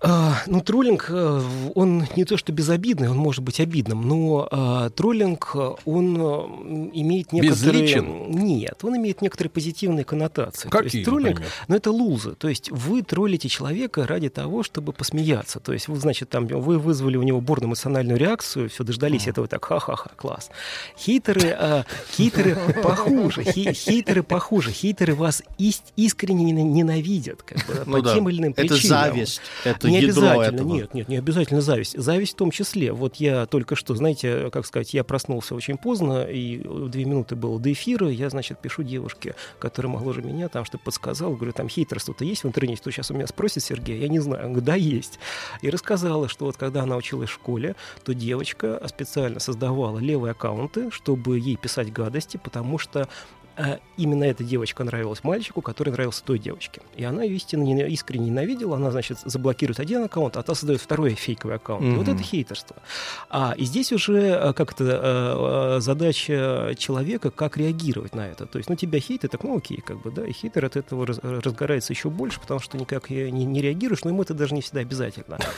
А, 0.00 0.42
ну, 0.46 0.60
троллинг, 0.60 1.06
э, 1.10 1.42
он 1.74 2.06
не 2.14 2.24
то 2.24 2.36
что 2.36 2.52
безобидный, 2.52 3.08
он 3.10 3.16
может 3.16 3.42
быть 3.42 3.58
обидным, 3.58 4.06
но 4.06 4.46
а, 4.48 4.90
троллинг, 4.90 5.50
э, 5.54 5.70
он 5.86 6.16
э, 6.16 6.90
имеет 6.94 7.32
некоторые... 7.32 7.82
Безличен? 7.82 8.30
Нет, 8.30 8.78
он 8.82 8.96
имеет 8.96 9.22
некоторые 9.22 9.50
позитивные 9.50 10.04
коннотации. 10.04 10.68
то 10.68 10.78
Какие, 10.78 11.00
есть 11.00 11.04
троллинг, 11.04 11.30
например? 11.40 11.52
ну, 11.66 11.74
это 11.76 11.90
лузы. 11.90 12.36
То 12.36 12.48
есть 12.48 12.70
вы 12.70 13.02
троллите 13.02 13.48
человека 13.48 14.06
ради 14.06 14.28
того, 14.28 14.62
чтобы 14.62 14.92
посмеяться. 14.92 15.58
То 15.58 15.72
есть 15.72 15.88
вы, 15.88 15.96
значит, 15.96 16.28
там, 16.28 16.46
вы 16.46 16.78
вызвали 16.78 17.16
у 17.16 17.22
него 17.24 17.40
бурно-эмоциональную 17.40 18.18
реакцию, 18.18 18.70
все, 18.70 18.84
дождались 18.84 19.26
этого, 19.26 19.48
так, 19.48 19.64
ха-ха-ха, 19.64 20.10
класс. 20.14 20.50
Хейтеры, 20.96 21.50
а, 21.58 21.84
хейтеры 22.16 22.54
похуже, 22.84 23.42
хей- 23.42 23.72
хейтеры 23.74 24.22
похуже. 24.22 24.70
Хейтеры 24.70 25.16
вас 25.16 25.42
ис- 25.58 25.82
искренне 25.96 26.44
нена- 26.52 26.62
ненавидят, 26.62 27.42
как 27.42 27.58
бы, 27.66 27.82
Ну 27.84 28.00
по 28.00 28.08
тем 28.14 28.28
или 28.28 28.38
иным 28.38 28.52
Это 28.56 28.60
причинам. 28.74 28.80
зависть, 29.04 29.40
это 29.64 29.87
не 29.90 30.00
ядро 30.00 30.28
обязательно, 30.28 30.56
этого. 30.56 30.74
нет, 30.74 30.94
нет, 30.94 31.08
не 31.08 31.16
обязательно 31.16 31.60
зависть. 31.60 31.98
Зависть 31.98 32.34
в 32.34 32.36
том 32.36 32.50
числе. 32.50 32.92
Вот 32.92 33.16
я 33.16 33.46
только 33.46 33.76
что, 33.76 33.94
знаете, 33.94 34.50
как 34.50 34.66
сказать, 34.66 34.94
я 34.94 35.04
проснулся 35.04 35.54
очень 35.54 35.76
поздно, 35.76 36.24
и 36.24 36.58
две 36.88 37.04
минуты 37.04 37.36
было 37.36 37.58
до 37.58 37.72
эфира, 37.72 38.08
я, 38.08 38.30
значит, 38.30 38.58
пишу 38.60 38.82
девушке, 38.82 39.34
которая 39.58 39.92
моложе 39.92 40.22
меня, 40.22 40.48
там, 40.48 40.64
чтобы 40.64 40.84
подсказала, 40.84 41.34
говорю, 41.34 41.52
там 41.52 41.68
хейтерство-то 41.68 42.24
есть 42.24 42.44
в 42.44 42.46
интернете, 42.46 42.82
то 42.82 42.90
сейчас 42.90 43.10
у 43.10 43.14
меня 43.14 43.26
спросит 43.26 43.62
Сергей, 43.62 43.98
я 44.00 44.08
не 44.08 44.18
знаю, 44.18 44.46
он 44.46 44.52
говорит, 44.52 44.64
да, 44.64 44.74
есть. 44.74 45.18
И 45.62 45.70
рассказала, 45.70 46.28
что 46.28 46.46
вот 46.46 46.56
когда 46.56 46.82
она 46.82 46.96
училась 46.96 47.30
в 47.30 47.34
школе, 47.34 47.76
то 48.04 48.14
девочка 48.14 48.80
специально 48.86 49.40
создавала 49.40 49.98
левые 49.98 50.32
аккаунты, 50.32 50.90
чтобы 50.90 51.38
ей 51.38 51.56
писать 51.56 51.92
гадости, 51.92 52.38
потому 52.42 52.78
что 52.78 53.08
а 53.58 53.78
именно 53.96 54.24
эта 54.24 54.44
девочка 54.44 54.84
нравилась 54.84 55.24
мальчику, 55.24 55.60
который 55.62 55.90
нравился 55.90 56.22
той 56.24 56.38
девочке. 56.38 56.80
И 56.96 57.02
она 57.04 57.24
ее 57.24 57.36
истинно 57.36 57.64
не- 57.64 57.88
искренне 57.90 58.26
ненавидела. 58.30 58.76
Она, 58.76 58.90
значит, 58.92 59.18
заблокирует 59.24 59.80
один 59.80 60.04
аккаунт, 60.04 60.36
а 60.36 60.42
та 60.42 60.54
создает 60.54 60.80
второй 60.80 61.14
фейковый 61.14 61.56
аккаунт. 61.56 61.84
И 61.84 61.90
вот 61.96 62.06
это 62.08 62.22
хейтерство. 62.22 62.76
А, 63.28 63.54
и 63.58 63.64
здесь 63.64 63.92
уже 63.92 64.32
а, 64.34 64.52
как 64.52 64.74
то 64.74 64.84
а, 64.86 65.76
а, 65.76 65.80
задача 65.80 66.74
человека, 66.78 67.30
как 67.30 67.56
реагировать 67.56 68.14
на 68.14 68.28
это. 68.28 68.46
То 68.46 68.58
есть, 68.58 68.70
ну, 68.70 68.76
тебя 68.76 69.00
хейтят, 69.00 69.32
так, 69.32 69.42
ну, 69.42 69.56
окей, 69.58 69.82
как 69.84 70.00
бы, 70.02 70.10
да, 70.10 70.24
и 70.26 70.32
хейтер 70.32 70.64
от 70.64 70.76
этого 70.76 71.06
раз- 71.06 71.18
разгорается 71.22 71.92
еще 71.92 72.10
больше, 72.10 72.40
потому 72.40 72.60
что 72.60 72.78
никак 72.78 73.10
не, 73.10 73.30
не 73.32 73.60
реагируешь, 73.60 74.04
но 74.04 74.10
ему 74.10 74.22
это 74.22 74.34
даже 74.34 74.54
не 74.54 74.60
всегда 74.62 74.80
обязательно. 74.80 75.38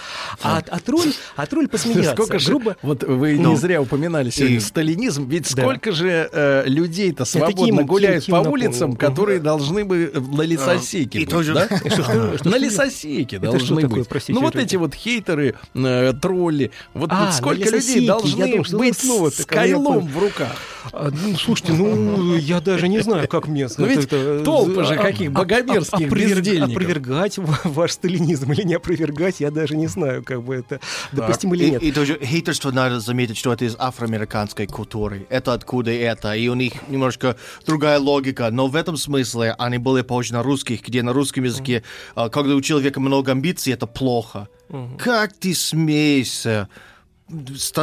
А, 0.43 0.63
а 0.71 0.79
тролль, 0.81 1.13
а 1.37 1.45
тролль 1.47 1.69
посмеяться. 1.71 2.13
Сколько 2.13 2.39
же, 2.39 2.49
грубо... 2.51 2.77
вот 2.83 3.03
вы 3.03 3.37
Ну. 3.39 3.51
не 3.51 3.57
зря 3.57 3.83
упоминали 3.83 4.31
сегодня 4.31 4.57
И- 4.57 4.61
сталинизм, 4.61 5.29
ведь 5.29 5.55
Да. 5.55 5.63
сколько 5.63 5.93
же 5.93 6.31
э, 6.33 6.63
людей-то 6.67 7.25
свободно 7.25 7.83
гуляют 7.91 8.27
по 8.27 8.37
улицам, 8.37 8.97
которые 8.97 9.41
должны 9.41 9.85
бы 9.85 10.11
э, 10.13 10.21
на 10.21 10.43
лесосеке 10.43 11.21
что, 11.29 11.43
что, 11.43 12.49
на 12.49 12.57
лесосеке 12.57 13.39
должны 13.39 13.87
быть. 13.87 14.29
ну 14.29 14.41
вот 14.41 14.57
эти 14.57 14.77
вот 14.77 14.95
хейтеры, 14.95 15.55
э, 15.75 16.13
тролли, 16.21 16.71
вот, 16.95 17.11
А, 17.13 17.33
сколько 17.33 17.63
лесосеке, 17.65 17.95
людей 18.01 18.07
должны 18.07 18.63
быть 18.79 18.97
с 18.99 19.45
кайлом 19.47 20.07
в 20.07 20.19
руках. 20.19 20.57
А, 20.93 21.11
ну, 21.11 21.37
слушайте, 21.37 21.73
ну, 21.73 22.37
я 22.37 22.61
даже 22.61 22.89
не 22.89 23.01
знаю, 23.01 23.29
как 23.29 23.49
мне... 23.49 23.69
Ну 23.77 23.87
ведь 23.87 24.05
это- 24.05 24.43
толпы 24.45 24.85
же 24.85 24.95
а- 24.95 25.03
каких 25.03 25.29
а- 25.29 25.33
богомерзких 25.33 26.11
бездельников. 26.11 26.71
Опровергать 26.71 27.39
ва- 27.39 27.61
ваш 27.65 27.93
сталинизм 27.93 28.53
или 28.53 28.63
не 28.63 28.75
опровергать, 28.75 29.41
я 29.41 29.51
даже 29.51 29.77
не 29.77 29.87
знаю, 29.87 30.23
как 30.25 30.43
бы 30.43 30.57
это 30.57 30.81
допустимо 31.13 31.55
или 31.57 31.71
нет. 31.71 31.83
и 31.83 31.93
тоже 31.93 32.19
хейтерство 32.23 32.71
надо 32.71 33.01
заметить, 33.01 33.37
что 33.37 33.53
это 33.53 33.65
из 33.65 33.77
афроамериканской 33.79 34.67
культуры. 34.67 35.27
Это 35.29 35.53
откуда 35.53 35.91
это. 35.91 36.35
И 36.35 36.49
у 36.49 36.55
них 36.55 36.73
немножко 36.89 37.37
другая 37.81 37.99
логика. 37.99 38.51
Но 38.51 38.67
в 38.67 38.77
этом 38.77 38.97
смысле 38.97 39.55
они 39.59 39.79
более 39.79 40.05
похожи 40.05 40.35
на 40.35 40.43
русских, 40.43 40.87
где 40.87 41.03
на 41.03 41.13
русском 41.13 41.45
языке, 41.45 41.83
а, 42.15 42.29
когда 42.29 42.55
у 42.55 42.61
человека 42.61 43.01
много 43.01 43.33
амбиций, 43.33 43.73
это 43.73 43.87
плохо. 43.87 44.49
Как 44.99 45.33
ты 45.33 45.55
смеешься 45.55 46.69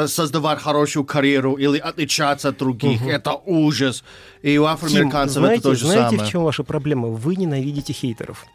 создавать 0.08 0.60
хорошую 0.60 1.06
карьеру 1.06 1.56
или 1.56 1.78
отличаться 1.80 2.50
от 2.50 2.58
других? 2.58 3.02
Мгм. 3.02 3.10
Это 3.10 3.32
ужас. 3.46 4.04
И 4.44 4.58
у 4.58 4.64
Тим, 4.64 4.72
афроамериканцев 4.72 5.38
знаете, 5.38 5.60
это 5.60 5.70
то 5.70 5.76
же 5.76 5.86
знаете, 5.86 6.10
самое. 6.10 6.30
в 6.30 6.32
чем 6.32 6.44
ваша 6.44 6.64
проблема? 6.64 7.08
Вы 7.08 7.36
ненавидите 7.36 7.94
хейтеров. 7.94 8.46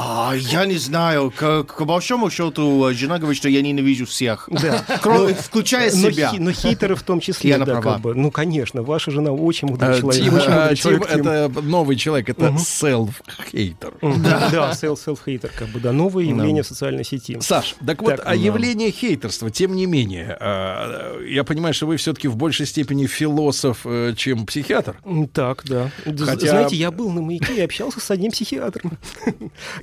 А, 0.00 0.32
я 0.36 0.64
не 0.64 0.76
знаю. 0.76 1.32
К, 1.36 1.64
к 1.64 1.82
большому 1.84 2.30
счету, 2.30 2.88
э, 2.88 2.94
жена 2.94 3.18
говорит, 3.18 3.36
что 3.36 3.48
я 3.48 3.62
ненавижу 3.62 4.06
всех. 4.06 4.48
Да. 4.50 4.84
Кроме, 5.02 5.28
Но- 5.30 5.34
включая 5.34 5.90
но 5.92 6.10
себя. 6.10 6.32
Но 6.38 6.52
хейтеры 6.52 6.94
в 6.94 7.02
том 7.02 7.18
числе, 7.18 7.56
она 7.56 7.64
да, 7.64 7.72
права. 7.80 7.92
как 7.94 8.02
бы. 8.02 8.14
Ну, 8.14 8.30
конечно, 8.30 8.82
ваша 8.82 9.10
жена 9.10 9.32
очень 9.32 9.66
мудрый 9.68 9.96
А, 9.96 9.98
человек. 9.98 10.22
Тим, 10.22 10.34
очень 10.34 10.46
а, 10.46 10.50
мудрый 10.54 10.68
Тим, 10.68 10.76
человек, 10.76 11.08
Тим. 11.08 11.20
это 11.20 11.62
новый 11.62 11.96
человек, 11.96 12.28
это 12.28 12.46
self-хейтер. 12.48 13.94
Мгм. 14.02 14.22
Да, 14.22 14.70
self- 14.72 14.98
self-hater, 15.04 15.50
как 15.56 15.68
бы, 15.68 15.80
да, 15.80 15.92
новое 15.92 16.24
Да. 16.24 16.30
явление 16.30 16.62
в 16.62 16.66
социальной 16.66 17.04
сети. 17.04 17.36
Саш, 17.40 17.74
так 17.84 18.00
вот, 18.02 18.10
Так, 18.16 18.20
а 18.24 18.30
да. 18.30 18.34
явление 18.34 18.90
хейтерства, 18.90 19.50
тем 19.50 19.74
не 19.74 19.86
менее, 19.86 20.36
а, 20.40 21.20
я 21.24 21.42
понимаю, 21.44 21.74
что 21.74 21.86
вы 21.86 21.96
все-таки 21.96 22.28
в 22.28 22.36
большей 22.36 22.66
степени 22.66 23.06
философ, 23.06 23.80
э, 23.84 24.14
чем 24.16 24.46
психиатр. 24.46 24.96
Так, 25.32 25.64
да. 25.64 25.90
Хотя- 26.04 26.48
Знаете, 26.48 26.76
я 26.76 26.90
был 26.90 27.10
на 27.10 27.20
маяке 27.20 27.54
и 27.56 27.60
общался 27.60 28.00
с 28.00 28.10
одним 28.10 28.30
психиатром 28.32 28.92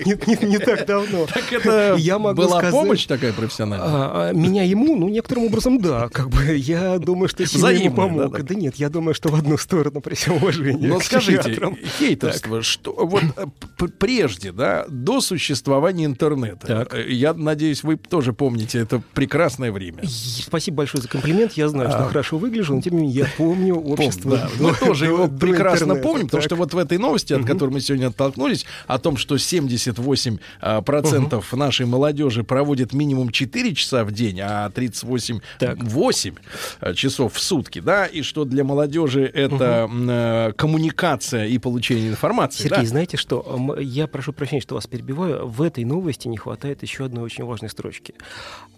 не, 0.06 0.18
не, 0.28 0.48
не 0.48 0.60
так 0.60 0.86
давно. 0.86 1.26
Так 1.36 1.52
это 1.52 1.96
я 2.00 2.20
могу 2.20 2.44
была 2.44 2.60
сказать, 2.60 2.72
помощь 2.72 3.06
такая 3.06 3.34
профессиональная? 3.34 3.88
А, 3.88 4.30
а, 4.30 4.34
меня 4.34 4.64
ему, 4.64 4.96
ну, 4.96 5.10
некоторым 5.10 5.46
образом, 5.46 5.80
да. 5.82 6.08
Как 6.10 6.30
бы 6.30 6.56
я 6.56 6.98
думаю, 6.98 7.28
что 7.28 7.46
сильно 7.46 7.68
Взаимная, 7.68 7.86
ему 7.86 7.96
помог. 7.96 8.32
Да, 8.32 8.38
да. 8.38 8.44
да 8.44 8.56
нет, 8.56 8.76
я 8.76 8.90
думаю, 8.90 9.14
что 9.14 9.30
в 9.30 9.36
одну 9.36 9.58
сторону 9.58 10.02
при 10.02 10.16
всем 10.16 10.36
уважении. 10.36 10.88
Ну, 10.88 10.96
но 10.96 11.00
скажите, 11.02 11.44
театрам. 11.44 11.78
хейтерство, 11.98 12.58
так. 12.58 12.66
что 12.66 12.94
вот 12.94 13.24
э, 13.36 13.88
прежде, 14.00 14.52
да, 14.52 14.86
до 14.88 15.22
существования 15.22 16.06
интернета, 16.06 16.68
так. 16.68 16.94
Э, 16.94 17.12
я 17.12 17.34
надеюсь, 17.34 17.84
вы 17.84 17.98
тоже 17.98 18.34
помните 18.34 18.80
это 18.80 19.02
прекрасное 19.14 19.72
время. 19.72 20.04
Спасибо 20.08 20.78
большое 20.78 21.02
за 21.02 21.10
комплимент. 21.10 21.54
Я 21.54 21.68
знаю, 21.68 21.90
что 21.90 22.06
а... 22.06 22.08
хорошо 22.08 22.38
выгляжу, 22.38 22.76
но 22.76 22.82
тем 22.82 22.96
не 22.96 23.02
менее 23.04 23.20
я 23.20 23.28
помню 23.38 23.76
общество. 23.76 24.30
Пом, 24.30 24.40
да. 24.40 24.50
Мы 24.60 24.74
тоже 24.74 25.06
его 25.06 25.28
прекрасно 25.28 25.96
помним, 25.96 26.28
потому 26.28 26.44
что 26.44 26.56
вот 26.56 26.74
в 26.74 26.78
этой 26.78 26.98
новости, 26.98 27.34
от 27.34 27.46
которой 27.46 27.72
мы 27.72 27.82
сегодня 27.82 28.08
оттолкнулись, 28.08 28.66
о 28.88 29.00
том, 29.00 29.18
что 29.18 29.38
70 29.38 29.95
38% 29.96 31.36
угу. 31.36 31.44
А, 31.52 31.56
нашей 31.56 31.86
молодежи 31.86 32.44
проводит 32.44 32.94
минимум 32.94 33.30
4 33.30 33.76
часа 33.76 34.04
в 34.04 34.12
день, 34.12 34.40
а 34.42 34.70
38 34.70 35.40
так. 35.60 35.84
8 35.84 36.36
а, 36.80 36.94
часов 36.94 37.34
в 37.34 37.40
сутки, 37.40 37.80
да, 37.80 38.06
и 38.06 38.22
что 38.22 38.46
для 38.46 38.64
молодежи 38.64 39.26
это 39.26 39.86
угу. 39.86 40.56
коммуникация 40.56 41.46
и 41.46 41.58
получение 41.58 42.10
информации. 42.10 42.64
Сергей, 42.64 42.82
да? 42.82 42.86
знаете 42.86 43.18
что, 43.18 43.76
я 43.80 44.08
прошу 44.08 44.34
прощения, 44.34 44.62
что 44.62 44.76
вас 44.76 44.88
перебиваю, 44.88 45.48
в 45.48 45.62
этой 45.62 45.86
новости 45.86 46.28
не 46.28 46.38
хватает 46.38 46.82
еще 46.84 47.06
одной 47.06 47.24
очень 47.24 47.44
важной 47.44 47.70
строчки. 47.70 48.14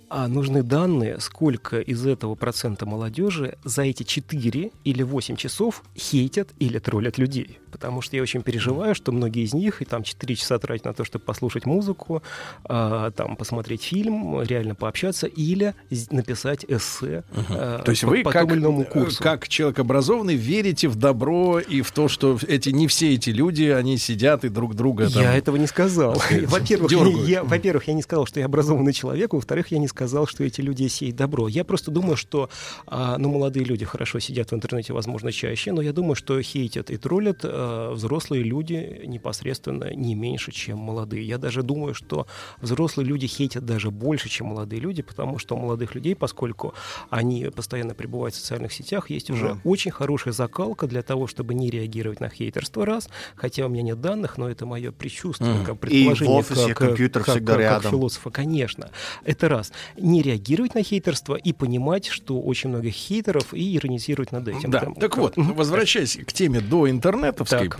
А 0.09 0.27
нужны 0.29 0.63
данные, 0.63 1.19
сколько 1.19 1.79
из 1.81 2.05
этого 2.05 2.35
процента 2.35 2.85
молодежи 2.85 3.57
за 3.65 3.81
эти 3.83 4.03
4 4.03 4.71
или 4.85 5.03
8 5.03 5.35
часов 5.35 5.83
хейтят 5.97 6.49
или 6.59 6.79
троллят 6.79 7.17
людей. 7.17 7.59
Потому 7.71 8.01
что 8.01 8.15
я 8.15 8.21
очень 8.21 8.41
переживаю, 8.41 8.95
что 8.95 9.11
многие 9.11 9.43
из 9.43 9.53
них 9.53 9.81
и 9.81 9.85
там 9.85 10.03
4 10.03 10.35
часа 10.35 10.57
тратят 10.59 10.85
на 10.85 10.93
то, 10.93 11.03
чтобы 11.03 11.25
послушать 11.25 11.65
музыку, 11.65 12.23
а, 12.63 13.11
там 13.11 13.35
посмотреть 13.35 13.83
фильм, 13.83 14.41
реально 14.41 14.73
пообщаться 14.75 15.27
или 15.27 15.75
написать 16.09 16.63
эссе 16.67 17.23
а, 17.49 17.81
То 17.83 17.91
есть 17.91 18.03
по- 18.03 18.07
вы 18.07 18.23
по 18.23 18.31
как, 18.31 18.51
иному 18.53 18.83
э, 18.83 18.85
курсу. 18.85 19.21
как 19.21 19.49
человек 19.49 19.79
образованный 19.79 20.35
верите 20.35 20.87
в 20.87 20.95
добро 20.95 21.59
и 21.59 21.81
в 21.81 21.91
то, 21.91 22.07
что 22.07 22.39
эти 22.47 22.69
не 22.69 22.87
все 22.87 23.13
эти 23.13 23.31
люди, 23.31 23.63
они 23.63 23.97
сидят 23.97 24.45
и 24.45 24.49
друг 24.49 24.73
друга 24.73 25.09
там, 25.11 25.21
Я 25.21 25.35
этого 25.35 25.57
не 25.57 25.67
сказал. 25.67 26.13
Во-первых, 26.45 27.27
я, 27.27 27.43
во-первых, 27.43 27.87
я 27.89 27.93
не 27.93 28.01
сказал, 28.01 28.25
что 28.25 28.39
я 28.39 28.45
образованный 28.45 28.93
человек, 28.93 29.33
во-вторых, 29.33 29.67
я 29.71 29.77
не 29.77 29.87
сказал, 29.87 29.96
сказал, 29.97 30.27
что 30.27 30.43
эти 30.43 30.61
люди 30.61 30.87
сеют 30.89 31.15
добро. 31.15 31.47
Я 31.47 31.63
просто 31.63 31.89
думаю, 31.89 32.17
что 32.17 32.49
а, 32.85 33.17
ну, 33.17 33.29
молодые 33.31 33.65
люди 33.65 33.83
хорошо 33.83 34.19
сидят 34.19 34.51
в 34.51 34.53
интернете, 34.53 34.93
возможно, 34.93 35.31
чаще, 35.31 35.71
но 35.71 35.81
я 35.81 35.91
думаю, 35.91 36.13
что 36.15 36.39
хейтят 36.41 36.91
и 36.91 36.97
троллят 36.97 37.39
а, 37.43 37.93
взрослые 37.93 38.43
люди 38.43 39.01
непосредственно 39.05 39.91
не 39.95 40.13
меньше, 40.15 40.51
чем 40.51 40.77
молодые. 40.77 41.23
Я 41.27 41.37
даже 41.39 41.63
думаю, 41.63 41.95
что 41.95 42.27
взрослые 42.61 43.07
люди 43.07 43.25
хейтят 43.25 43.65
даже 43.65 43.89
больше, 43.89 44.29
чем 44.29 44.47
молодые 44.47 44.79
люди, 44.81 45.01
потому 45.01 45.39
что 45.39 45.55
у 45.55 45.59
молодых 45.59 45.95
людей, 45.95 46.15
поскольку 46.15 46.75
они 47.09 47.45
постоянно 47.45 47.95
пребывают 47.95 48.35
в 48.35 48.37
социальных 48.37 48.71
сетях, 48.73 49.09
есть 49.09 49.31
уже 49.31 49.47
Да. 49.47 49.57
очень 49.63 49.89
хорошая 49.91 50.33
закалка 50.33 50.85
для 50.85 51.01
того, 51.01 51.25
чтобы 51.25 51.55
не 51.55 51.71
реагировать 51.71 52.19
на 52.19 52.29
хейтерство, 52.29 52.85
раз, 52.85 53.09
хотя 53.35 53.65
у 53.65 53.69
меня 53.69 53.81
нет 53.81 53.99
данных, 54.01 54.37
но 54.37 54.47
это 54.47 54.67
мое 54.67 54.91
предчувствие, 54.91 55.53
Мгм. 55.55 55.65
как 55.65 55.75
И 55.75 55.79
предположение. 55.79 56.35
в 56.35 56.37
офисе 56.37 56.67
как, 56.67 56.77
компьютер 56.89 57.23
как- 57.23 57.33
всегда 57.35 57.53
как- 57.53 57.61
как 57.63 57.71
рядом. 57.83 57.91
философа, 57.91 58.29
конечно. 58.29 58.91
Это 59.25 59.49
раз. 59.49 59.71
Не 59.95 60.21
реагировать 60.21 60.75
на 60.75 60.83
хейтерство 60.83 61.35
и 61.35 61.53
понимать, 61.53 62.07
что 62.07 62.39
очень 62.41 62.69
много 62.69 62.89
хейтеров, 62.89 63.53
и 63.53 63.75
иронизировать 63.77 64.31
над 64.31 64.47
этим. 64.47 64.69
Да, 64.71 64.79
Там, 64.81 64.95
так 64.95 65.11
как- 65.11 65.17
вот, 65.17 65.33
возвращаясь 65.37 66.17
к 66.25 66.33
теме 66.33 66.59
до 66.59 66.89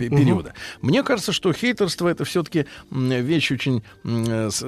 мгм. 0.00 0.16
периода, 0.18 0.54
мне 0.80 1.02
кажется, 1.02 1.32
что 1.32 1.52
хейтерство 1.52 2.08
это 2.08 2.24
все-таки 2.24 2.66
вещь 2.90 3.50
очень 3.52 3.82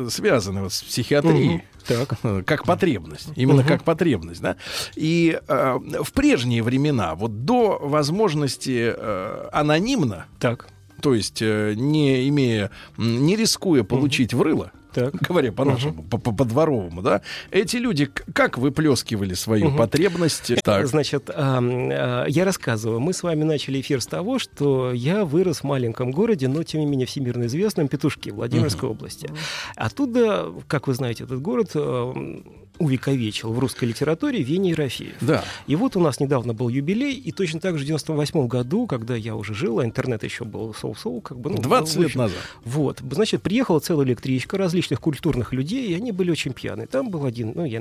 связанная 0.08 0.68
с 0.68 0.82
психиатрией. 0.82 1.48
Мгм. 1.48 1.62
Так. 1.86 2.14
Э, 2.22 2.42
Как 2.44 2.64
потребность. 2.66 3.28
Именно 3.36 3.60
Мгм. 3.62 3.68
как 3.68 3.84
потребность, 3.84 4.40
да. 4.40 4.56
И 4.96 5.38
э, 5.48 5.78
в 6.02 6.12
прежние 6.12 6.62
времена, 6.62 7.14
вот 7.14 7.44
до 7.44 7.78
возможности 7.80 8.92
э, 8.96 9.48
анонимно, 9.52 10.26
так. 10.38 10.68
то 11.00 11.14
есть 11.14 11.40
э, 11.40 11.74
не 11.76 12.28
имея, 12.28 12.70
не 12.98 13.34
рискуя 13.36 13.82
получить 13.82 14.34
в 14.34 14.42
рыло, 14.42 14.72
Так. 14.92 15.14
говоря 15.28 15.52
по-нашему, 15.52 16.02
по- 16.02 16.18
по- 16.18 16.32
по-дворовому, 16.32 17.02
да, 17.02 17.22
эти 17.50 17.76
люди 17.76 18.06
как 18.32 18.58
выплескивали 18.58 19.34
свою 19.34 19.68
Мгм. 19.68 19.78
потребность? 19.78 20.52
Так. 20.64 20.86
Значит, 20.86 21.30
ам, 21.34 21.88
а, 21.92 22.24
я 22.26 22.44
рассказываю. 22.44 23.00
Мы 23.00 23.12
с 23.12 23.22
вами 23.22 23.44
начали 23.44 23.80
эфир 23.80 24.00
с 24.00 24.06
того, 24.06 24.38
что 24.38 24.92
я 24.92 25.24
вырос 25.24 25.60
в 25.60 25.64
маленьком 25.64 26.10
городе, 26.10 26.48
но 26.48 26.62
тем 26.62 26.80
не 26.80 26.86
менее 26.86 27.06
всемирно 27.06 27.44
известном 27.46 27.88
Петушке 27.88 28.32
Владимирской 28.32 28.88
области. 28.88 29.28
Оттуда, 29.76 30.52
как 30.68 30.86
вы 30.88 30.94
знаете, 30.94 31.24
этот 31.24 31.40
город 31.40 31.70
ам, 31.74 32.44
увековечил 32.80 33.52
в 33.52 33.58
русской 33.58 33.84
литературе 33.84 34.42
Веня 34.42 34.70
Ерофеев. 34.70 35.14
Да. 35.20 35.44
И 35.66 35.76
вот 35.76 35.96
у 35.96 36.00
нас 36.00 36.18
недавно 36.18 36.54
был 36.54 36.68
юбилей, 36.68 37.14
и 37.14 37.30
точно 37.30 37.60
так 37.60 37.76
же 37.76 37.84
в 37.84 37.86
98 37.86 38.48
году, 38.48 38.86
когда 38.86 39.14
я 39.14 39.36
уже 39.36 39.54
жил, 39.54 39.78
а 39.80 39.84
интернет 39.84 40.24
еще 40.24 40.44
был 40.44 40.74
соу-соу, 40.74 41.20
как 41.20 41.38
бы... 41.38 41.50
Ну, 41.50 41.58
20 41.58 41.96
в 41.96 42.02
лет 42.02 42.14
назад. 42.14 42.38
Вот. 42.64 43.00
Значит, 43.00 43.42
приехала 43.42 43.80
целая 43.80 44.06
электричка 44.06 44.56
различных 44.56 45.00
культурных 45.00 45.52
людей, 45.52 45.88
и 45.88 45.94
они 45.94 46.10
были 46.10 46.30
очень 46.30 46.52
пьяные. 46.52 46.86
Там 46.86 47.10
был 47.10 47.26
один, 47.26 47.52
ну, 47.54 47.64
я, 47.66 47.80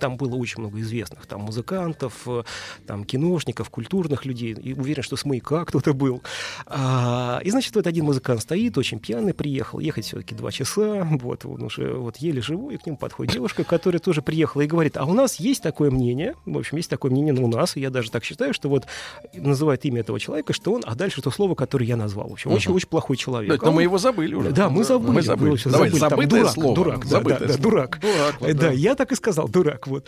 там 0.00 0.16
было 0.16 0.34
очень 0.34 0.60
много 0.60 0.80
известных, 0.80 1.26
там, 1.26 1.42
музыкантов, 1.42 2.22
э, 2.26 2.42
там, 2.86 3.04
киношников, 3.04 3.70
культурных 3.70 4.24
людей, 4.24 4.54
и 4.54 4.74
уверен, 4.74 5.04
что 5.04 5.16
с 5.16 5.24
маяка 5.24 5.64
кто-то 5.64 5.92
был. 5.92 6.22
А, 6.66 7.40
и, 7.44 7.50
значит, 7.50 7.76
вот 7.76 7.86
один 7.86 8.04
музыкант 8.04 8.42
стоит, 8.42 8.76
очень 8.76 8.98
пьяный, 8.98 9.34
приехал, 9.34 9.78
ехать 9.78 10.04
все-таки 10.04 10.34
два 10.34 10.50
часа, 10.50 11.06
вот, 11.12 11.44
он 11.44 11.62
уже 11.62 11.94
вот 11.94 12.16
еле 12.16 12.42
живой, 12.42 12.74
и 12.74 12.78
к 12.78 12.86
нему 12.86 12.96
подходит 12.96 13.34
девушка, 13.34 13.62
которая 13.62 14.00
тоже 14.00 14.15
приехала 14.22 14.62
и 14.62 14.66
говорит, 14.66 14.96
а 14.96 15.04
у 15.04 15.12
нас 15.14 15.36
есть 15.36 15.62
такое 15.62 15.90
мнение, 15.90 16.34
в 16.44 16.58
общем, 16.58 16.76
есть 16.76 16.90
такое 16.90 17.10
мнение, 17.10 17.32
ну, 17.32 17.44
у 17.44 17.48
нас, 17.48 17.76
и 17.76 17.80
я 17.80 17.90
даже 17.90 18.10
так 18.10 18.24
считаю, 18.24 18.52
что 18.54 18.68
вот 18.68 18.86
называет 19.34 19.84
имя 19.84 20.00
этого 20.00 20.18
человека, 20.20 20.52
что 20.52 20.72
он, 20.72 20.82
а 20.86 20.94
дальше 20.94 21.22
то 21.22 21.30
слово, 21.30 21.54
которое 21.54 21.86
я 21.86 21.96
назвал. 21.96 22.28
В 22.28 22.32
общем, 22.32 22.52
очень-очень 22.52 22.88
плохой 22.88 23.16
человек. 23.16 23.50
Да, 23.50 23.58
А 23.60 23.66
но 23.66 23.72
мы 23.72 23.78
он- 23.78 23.82
его 23.84 23.98
забыли 23.98 24.34
уже. 24.34 24.50
Да, 24.50 24.68
мы 24.68 24.84
забыли. 24.84 25.10
Мы 25.12 25.22
забыли. 25.22 25.48
Было 25.48 25.56
всё, 25.56 25.70
Давай, 25.70 25.90
забыли. 25.90 26.08
Там 26.08 26.28
дурак, 26.28 26.50
слово. 26.52 26.74
Дурак, 26.74 27.02
да, 27.02 27.08
Забытое 27.08 27.38
да, 27.40 27.46
да, 27.46 27.52
слово. 27.52 27.62
дурак. 27.70 28.00
Дурак, 28.00 28.36
вот, 28.40 28.48
Э, 28.48 28.54
да. 28.54 28.60
да, 28.60 28.70
я 28.72 28.94
так 28.94 29.12
и 29.12 29.14
сказал, 29.14 29.48
дурак, 29.48 29.86
вот. 29.86 30.06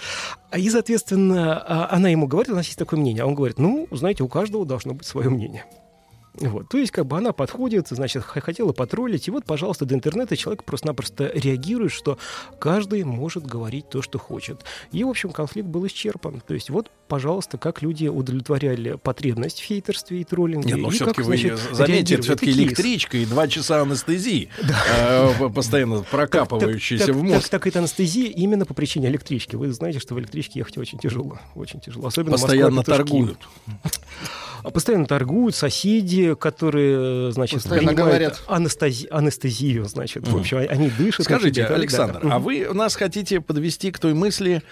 И, 0.56 0.68
соответственно, 0.70 1.58
а, 1.66 1.88
она 1.94 2.08
ему 2.08 2.26
говорит, 2.26 2.52
у 2.52 2.56
нас 2.56 2.66
есть 2.66 2.78
такое 2.78 2.98
мнение. 2.98 3.22
А 3.22 3.26
он 3.26 3.34
говорит, 3.34 3.58
ну, 3.58 3.86
знаете, 3.90 4.22
у 4.24 4.28
каждого 4.28 4.64
должно 4.66 4.94
быть 4.94 5.06
свое 5.06 5.28
мнение. 5.28 5.64
Вот. 6.40 6.68
То 6.68 6.78
есть, 6.78 6.92
как 6.92 7.06
бы 7.06 7.16
она 7.16 7.32
подходит, 7.32 7.88
значит, 7.88 8.22
хотела 8.24 8.72
потроллить, 8.72 9.28
и 9.28 9.30
вот, 9.30 9.44
пожалуйста, 9.44 9.84
до 9.84 9.94
интернета 9.94 10.36
человек 10.36 10.64
просто-напросто 10.64 11.30
реагирует, 11.34 11.92
что 11.92 12.18
каждый 12.58 13.04
может 13.04 13.46
говорить 13.46 13.88
то, 13.88 14.02
что 14.02 14.18
хочет. 14.18 14.64
И, 14.92 15.04
в 15.04 15.08
общем, 15.08 15.30
конфликт 15.30 15.68
был 15.68 15.86
исчерпан. 15.86 16.42
То 16.46 16.54
есть, 16.54 16.70
вот, 16.70 16.90
пожалуйста, 17.08 17.58
как 17.58 17.82
люди 17.82 18.06
удовлетворяли 18.06 18.98
потребность 19.02 19.60
в 19.60 19.64
хейтерстве 19.64 20.20
и 20.20 20.24
троллинге. 20.24 20.74
Нет, 20.74 20.78
но 20.78 20.88
и 20.88 20.90
все-таки 20.92 21.22
вы 21.22 21.36
это 21.36 21.84
реагировали. 21.84 22.22
все-таки 22.22 22.50
электричка 22.50 23.16
и 23.18 23.26
два 23.26 23.48
часа 23.48 23.80
анестезии, 23.82 24.48
э, 24.98 25.48
постоянно 25.54 26.02
прокапывающиеся 26.02 27.06
так, 27.06 27.14
в 27.14 27.22
мозг. 27.22 27.48
так 27.48 27.66
это 27.66 27.80
анестезия 27.80 28.30
именно 28.30 28.64
по 28.64 28.74
причине 28.74 29.08
электрички. 29.08 29.56
Вы 29.56 29.72
знаете, 29.72 29.98
что 29.98 30.14
в 30.14 30.20
электричке 30.20 30.60
ехать 30.60 30.78
очень 30.78 30.98
тяжело. 30.98 31.38
Очень 31.54 31.80
тяжело. 31.80 32.06
Особенно 32.06 32.32
Постоянно 32.32 32.82
торгуют. 32.82 33.38
Постоянно 34.62 35.06
торгуют 35.06 35.54
соседи, 35.54 36.27
которые, 36.36 37.32
значит, 37.32 37.62
Постоянно 37.62 37.94
говорят. 37.94 38.42
анестези- 38.46 39.08
анестезию, 39.10 39.84
значит. 39.86 40.26
В 40.26 40.36
общем, 40.36 40.58
они 40.68 40.90
дышат. 40.90 41.24
Скажите, 41.24 41.62
да, 41.62 41.68
да, 41.68 41.74
Александр, 41.76 42.20
да. 42.22 42.34
а 42.34 42.38
вы 42.38 42.68
нас 42.72 42.94
хотите 42.96 43.40
подвести 43.40 43.90
к 43.90 43.98
той 43.98 44.14
мысли, 44.14 44.62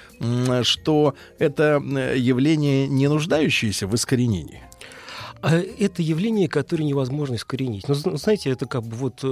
что 0.62 1.14
это 1.38 1.82
э, 1.84 2.16
явление, 2.18 2.86
не 2.88 3.08
нуждающееся 3.08 3.86
в 3.86 3.94
искоренении? 3.94 4.62
А 5.42 5.56
это 5.56 6.02
явление, 6.02 6.48
которое 6.48 6.84
невозможно 6.84 7.34
искоренить. 7.34 7.86
Ну, 7.88 7.94
зн- 7.94 8.16
знаете, 8.16 8.50
это 8.50 8.66
как 8.66 8.82
бы 8.82 8.96
вот 8.96 9.20
э, 9.22 9.26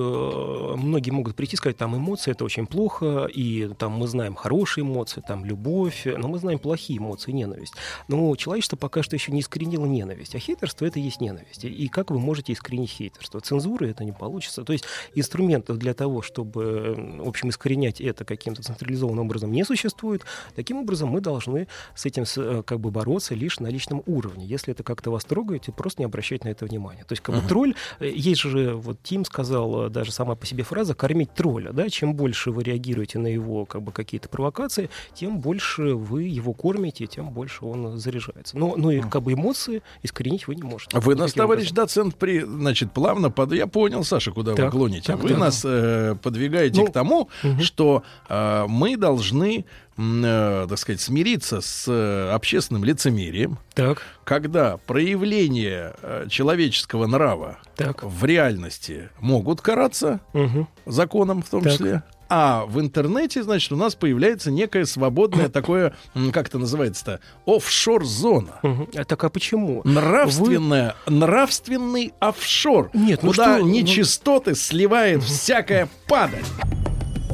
многие 0.76 1.10
могут 1.10 1.34
прийти 1.34 1.54
и 1.54 1.56
сказать, 1.56 1.76
там 1.76 1.96
эмоции 1.96 2.30
это 2.30 2.44
очень 2.44 2.66
плохо, 2.66 3.26
и 3.26 3.70
там 3.78 3.92
мы 3.92 4.06
знаем 4.06 4.34
хорошие 4.34 4.82
эмоции, 4.84 5.22
там 5.26 5.44
любовь, 5.44 6.06
но 6.06 6.28
мы 6.28 6.38
знаем 6.38 6.58
плохие 6.58 6.98
эмоции, 6.98 7.32
ненависть. 7.32 7.74
Но 8.08 8.34
человечество 8.36 8.76
пока 8.76 9.02
что 9.02 9.16
еще 9.16 9.32
не 9.32 9.40
искоренило 9.40 9.86
ненависть, 9.86 10.34
а 10.34 10.38
хейтерство 10.38 10.84
это 10.86 10.98
и 10.98 11.02
есть 11.02 11.20
ненависть. 11.20 11.64
И- 11.64 11.88
как 11.88 12.10
вы 12.10 12.18
можете 12.18 12.52
искоренить 12.52 12.90
хейтерство? 12.90 13.40
Цензуры 13.40 13.88
это 13.90 14.04
не 14.04 14.12
получится. 14.12 14.64
То 14.64 14.72
есть 14.72 14.84
инструментов 15.14 15.78
для 15.78 15.94
того, 15.94 16.22
чтобы, 16.22 16.94
в 17.22 17.28
общем, 17.28 17.48
искоренять 17.50 18.00
это 18.00 18.24
каким-то 18.24 18.62
централизованным 18.62 19.26
образом 19.26 19.52
не 19.52 19.64
существует. 19.64 20.24
Таким 20.54 20.78
образом, 20.78 21.08
мы 21.08 21.20
должны 21.20 21.68
с 21.94 22.04
этим 22.04 22.24
э, 22.36 22.62
как 22.64 22.80
бы 22.80 22.90
бороться 22.90 23.34
лишь 23.34 23.60
на 23.60 23.68
личном 23.68 24.02
уровне. 24.06 24.44
Если 24.44 24.72
это 24.72 24.82
как-то 24.82 25.10
вас 25.10 25.24
трогает, 25.24 25.64
просто 25.76 25.93
не 25.98 26.04
обращать 26.04 26.44
на 26.44 26.48
это 26.48 26.64
внимания. 26.66 27.04
То 27.06 27.12
есть, 27.12 27.22
как 27.22 27.34
бы 27.34 27.40
Мгм. 27.40 27.48
тролль, 27.48 27.74
э, 28.00 28.08
есть 28.14 28.40
же, 28.42 28.74
вот 28.74 28.98
Тим 29.02 29.24
сказал, 29.24 29.86
э, 29.86 29.90
даже 29.90 30.12
сама 30.12 30.34
по 30.34 30.46
себе 30.46 30.62
фраза 30.64 30.94
«кормить 30.94 31.32
тролля», 31.34 31.72
да, 31.72 31.88
чем 31.88 32.14
больше 32.14 32.50
вы 32.50 32.62
реагируете 32.62 33.18
на 33.18 33.26
его, 33.26 33.64
как 33.66 33.82
бы, 33.82 33.92
какие-то 33.92 34.28
провокации, 34.28 34.90
тем 35.14 35.38
больше 35.40 35.94
вы 35.94 36.24
его 36.24 36.52
кормите, 36.52 37.06
тем 37.06 37.30
больше 37.30 37.64
он 37.64 37.98
заряжается. 37.98 38.56
Но, 38.58 38.74
ну 38.76 38.90
и, 38.90 39.00
как 39.00 39.22
бы, 39.22 39.32
эмоции 39.32 39.82
искоренить 40.02 40.46
вы 40.48 40.54
не 40.54 40.62
можете. 40.62 40.98
Вы 40.98 41.14
нас, 41.14 41.32
товарищ 41.32 41.70
образом. 41.70 41.76
доцент, 41.76 42.14
при, 42.16 42.40
значит, 42.40 42.92
плавно 42.92 43.30
под... 43.30 43.52
Я 43.52 43.66
понял, 43.66 44.04
Саша, 44.04 44.30
куда 44.32 44.52
вы 44.52 44.56
Так, 44.56 44.70
клоните. 44.72 45.06
так, 45.12 45.20
вы 45.22 45.30
так. 45.30 45.38
нас 45.38 45.62
э, 45.64 46.16
подвигаете 46.22 46.80
Ну, 46.80 46.86
к 46.86 46.92
тому, 46.92 47.28
что 47.60 48.02
э, 48.28 48.66
мы 48.68 48.96
должны, 48.96 49.64
э, 49.98 50.66
так 50.68 50.78
сказать, 50.78 51.00
смириться 51.00 51.60
с 51.60 51.84
э, 51.88 52.30
общественным 52.32 52.84
лицемерием, 52.84 53.58
Так. 53.74 54.02
когда 54.24 54.76
проявления 54.78 55.94
э, 56.02 56.26
человеческого 56.30 57.06
нрава 57.06 57.58
в 58.02 58.24
реальности 58.24 59.10
могут 59.20 59.60
караться 59.60 60.20
Мгм. 60.32 60.68
законом 60.86 61.42
в 61.42 61.48
том 61.50 61.62
Так. 61.62 61.72
числе. 61.72 62.02
А 62.30 62.64
в 62.66 62.80
интернете, 62.80 63.42
значит, 63.42 63.70
у 63.70 63.76
нас 63.76 63.94
появляется 63.94 64.50
некое 64.50 64.86
свободное 64.86 65.48
такое, 65.50 65.94
как 66.32 66.48
это 66.48 66.58
называется-то, 66.58 67.20
офшор-зона. 67.46 68.58
Мгм. 68.62 68.88
А 68.96 69.04
так 69.04 69.22
а 69.24 69.28
почему? 69.28 69.82
Нравственная, 69.84 70.96
нравственный 71.06 72.12
офшор, 72.20 72.90
Нет, 72.94 73.22
ну 73.22 73.30
куда 73.30 73.56
что, 73.56 73.64
ну- 73.64 73.70
нечистоты 73.70 74.54
сливает 74.54 75.22
всякая 75.22 75.88
падаль. 76.08 76.42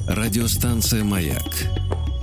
Радиостанция 0.09 1.05
«Маяк» 1.05 1.45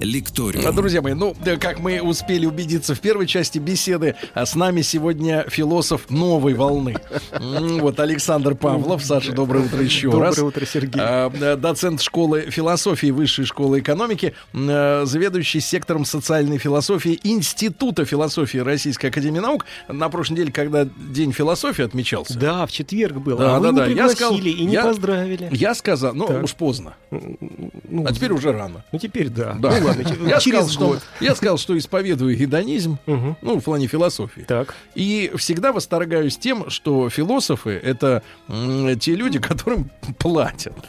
«Лекториум». 0.00 0.66
А, 0.66 0.72
Друзья 0.72 1.02
мои, 1.02 1.14
ну, 1.14 1.34
как 1.60 1.80
мы 1.80 2.00
успели 2.00 2.46
убедиться 2.46 2.94
в 2.94 3.00
первой 3.00 3.26
части 3.26 3.58
беседы, 3.58 4.14
а 4.34 4.46
с 4.46 4.54
нами 4.54 4.82
сегодня 4.82 5.44
философ 5.48 6.08
новой 6.10 6.54
волны. 6.54 6.96
Вот 7.40 7.98
Александр 8.00 8.54
Павлов. 8.54 9.02
Саша, 9.04 9.32
доброе 9.32 9.64
утро 9.64 9.82
еще 9.82 10.10
Доброе 10.10 10.26
раз. 10.28 10.38
утро, 10.38 10.64
Сергей. 10.66 11.00
А, 11.02 11.56
Доцент 11.56 12.00
школы 12.00 12.42
философии 12.50 13.10
Высшей 13.10 13.44
школы 13.44 13.80
экономики, 13.80 14.34
э, 14.52 15.02
заведующий 15.04 15.60
сектором 15.60 16.04
социальной 16.04 16.58
философии 16.58 17.18
Института 17.24 18.04
философии 18.04 18.58
Российской 18.58 19.06
Академии 19.06 19.40
Наук. 19.40 19.66
На 19.88 20.08
прошлой 20.08 20.34
неделе, 20.34 20.52
когда 20.52 20.84
День 20.84 21.32
философии 21.32 21.84
отмечался. 21.84 22.38
Да, 22.38 22.66
в 22.66 22.72
четверг 22.72 23.16
было. 23.16 23.38
Да, 23.38 23.56
а 23.56 23.60
да, 23.60 23.70
не 23.70 23.76
да. 23.76 23.82
Я 23.86 23.86
пригласили 23.88 24.16
сказал, 24.16 24.38
и 24.38 24.64
не 24.66 24.72
я- 24.74 24.82
поздравили. 24.84 25.48
Я 25.52 25.74
сказал, 25.74 26.14
ну, 26.14 26.26
Так. 26.26 26.44
уж 26.44 26.54
поздно. 26.54 26.94
Ну, 27.10 28.04
А 28.06 28.12
теперь 28.12 28.32
уже 28.32 28.52
рано. 28.52 28.84
Ну, 28.92 28.98
теперь 28.98 29.28
да. 29.28 29.56
Да. 29.58 29.87
Ладно, 29.88 30.28
Я 30.28 30.40
через 30.40 30.58
сказал, 30.60 30.68
что, 30.68 30.86
год. 30.88 31.00
я 31.20 31.34
сказал, 31.34 31.58
что 31.58 31.76
исповедую 31.78 32.36
гедонизм, 32.36 32.98
ну, 33.06 33.60
в 33.60 33.62
плане 33.62 33.86
философии. 33.86 34.42
Так. 34.46 34.74
И 34.94 35.30
всегда 35.36 35.72
восторгаюсь 35.72 36.36
тем, 36.38 36.70
что 36.70 37.08
философы— 37.10 37.70
это 37.82 38.22
м, 38.48 38.98
те 38.98 39.14
люди, 39.14 39.38
которым 39.38 39.90
платят. 40.18 40.74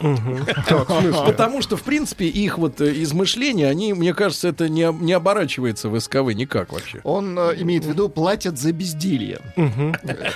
Потому 1.26 1.62
что, 1.62 1.76
в 1.76 1.82
принципе, 1.82 2.26
их 2.26 2.58
вот 2.58 2.80
э, 2.80 3.02
измышления, 3.02 3.68
они, 3.68 3.92
мне 3.94 4.14
кажется, 4.14 4.48
это 4.48 4.68
не, 4.68 4.92
не 5.00 5.12
оборачивается 5.12 5.88
в 5.88 5.98
СКВ 6.00 6.32
никак 6.34 6.72
вообще. 6.72 7.00
Он 7.04 7.38
э, 7.38 7.54
имеет 7.58 7.84
в 7.84 7.88
виду 7.88 8.08
платят 8.08 8.58
за 8.58 8.72
безделье. 8.72 9.40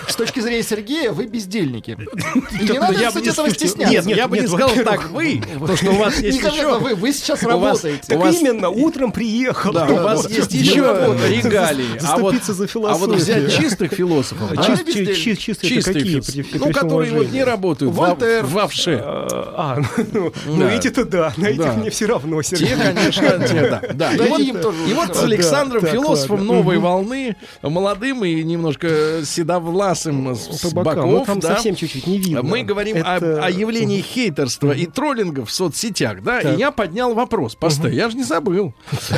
С 0.09 0.17
точки 0.17 0.41
зрения 0.41 0.63
Сергея, 0.63 1.13
вы 1.13 1.27
бездельники. 1.27 1.97
И 2.61 2.65
не 2.71 2.79
надо, 2.79 2.95
Я 2.99 3.11
бы 3.11 3.21
кстати, 3.21 3.25
не- 3.25 3.31
этого 3.31 3.51
стесняться. 3.51 4.09
Нет, 4.09 4.17
я 4.17 4.29
бы 4.29 4.39
не 4.39 4.47
сказал 4.47 4.71
так 4.85 5.11
вы, 5.11 5.43
потому 5.55 5.77
что 5.77 5.91
у 5.91 5.97
вас 5.97 6.19
есть 6.21 6.39
еще... 6.39 6.79
вы, 6.79 6.95
вы 6.95 7.13
сейчас 7.13 7.43
у 7.43 7.47
вас- 7.47 7.53
работаете. 7.55 8.03
Так 8.09 8.19
именно, 8.55 8.71
утром 8.71 9.13
приехал. 9.13 9.73
Да, 9.73 9.87
у 9.87 9.95
вас 9.97 10.29
есть 10.31 10.53
еще 10.53 10.81
регалии. 11.29 11.85
А 12.03 12.17
вот, 12.19 12.33
Заступиться 12.35 12.55
за 12.55 12.65
а 12.65 12.67
философию. 12.69 13.09
вот 13.09 13.17
взять 13.17 13.53
чистых 13.53 13.93
философов, 13.93 14.51
А 14.57 14.63
чистые 14.65 15.83
какие? 15.83 16.59
ну, 16.59 16.73
которые 16.73 17.13
вот 17.13 17.31
не 17.33 17.45
работают 17.45 17.95
Вольтер. 17.95 18.45
в 18.45 18.57
овше. 18.57 19.01
А, 19.05 19.79
ну, 20.13 20.33
ну, 20.47 20.57
Да. 20.59 20.71
эти-то 20.73 21.05
да, 21.05 21.33
на 21.37 21.47
этих 21.47 21.77
мне 21.77 21.91
все 21.91 22.07
равно. 22.07 22.43
Те, 22.43 22.57
конечно, 22.77 23.47
те, 23.47 23.81
да. 23.95 24.13
да. 24.13 24.13
И, 24.39 24.53
вот, 24.95 25.17
с 25.17 25.23
Александром, 25.23 25.87
философом 25.87 26.47
новой 26.47 26.79
волны, 26.79 27.37
молодым 27.63 28.25
и 28.25 28.43
немножко 28.43 29.21
седовласым 29.25 30.35
с, 30.35 30.73
боков, 30.73 31.05
Ну, 31.07 31.25
там 31.25 31.41
да, 31.41 31.55
совсем 31.55 31.75
чуть-чуть 31.75 32.07
не 32.07 32.19
видно. 32.19 32.43
мы 32.43 32.63
говорим 32.63 32.99
о- 33.05 33.51
явлении 33.51 34.01
хейтерства 34.01 34.73
и 34.73 34.87
троллинга 34.87 35.45
в 35.45 35.51
соцсетях, 35.51 36.23
да, 36.23 36.41
и 36.41 36.57
я 36.59 36.71
поднял 36.71 37.15
вопрос, 37.15 37.55
постой, 37.55 37.95
я 37.95 38.09
же 38.11 38.17
не 38.17 38.25
забыл, 38.25 38.44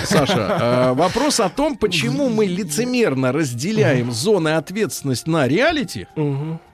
Саша, 0.05 0.59
э, 0.61 0.93
вопрос 0.95 1.41
о 1.41 1.49
том, 1.49 1.77
почему 1.77 2.29
мы 2.29 2.47
лицемерно 2.47 3.33
разделяем 3.33 4.13
зоны 4.13 4.51
ответственности 4.57 5.29
на 5.29 5.49
реалити 5.49 6.07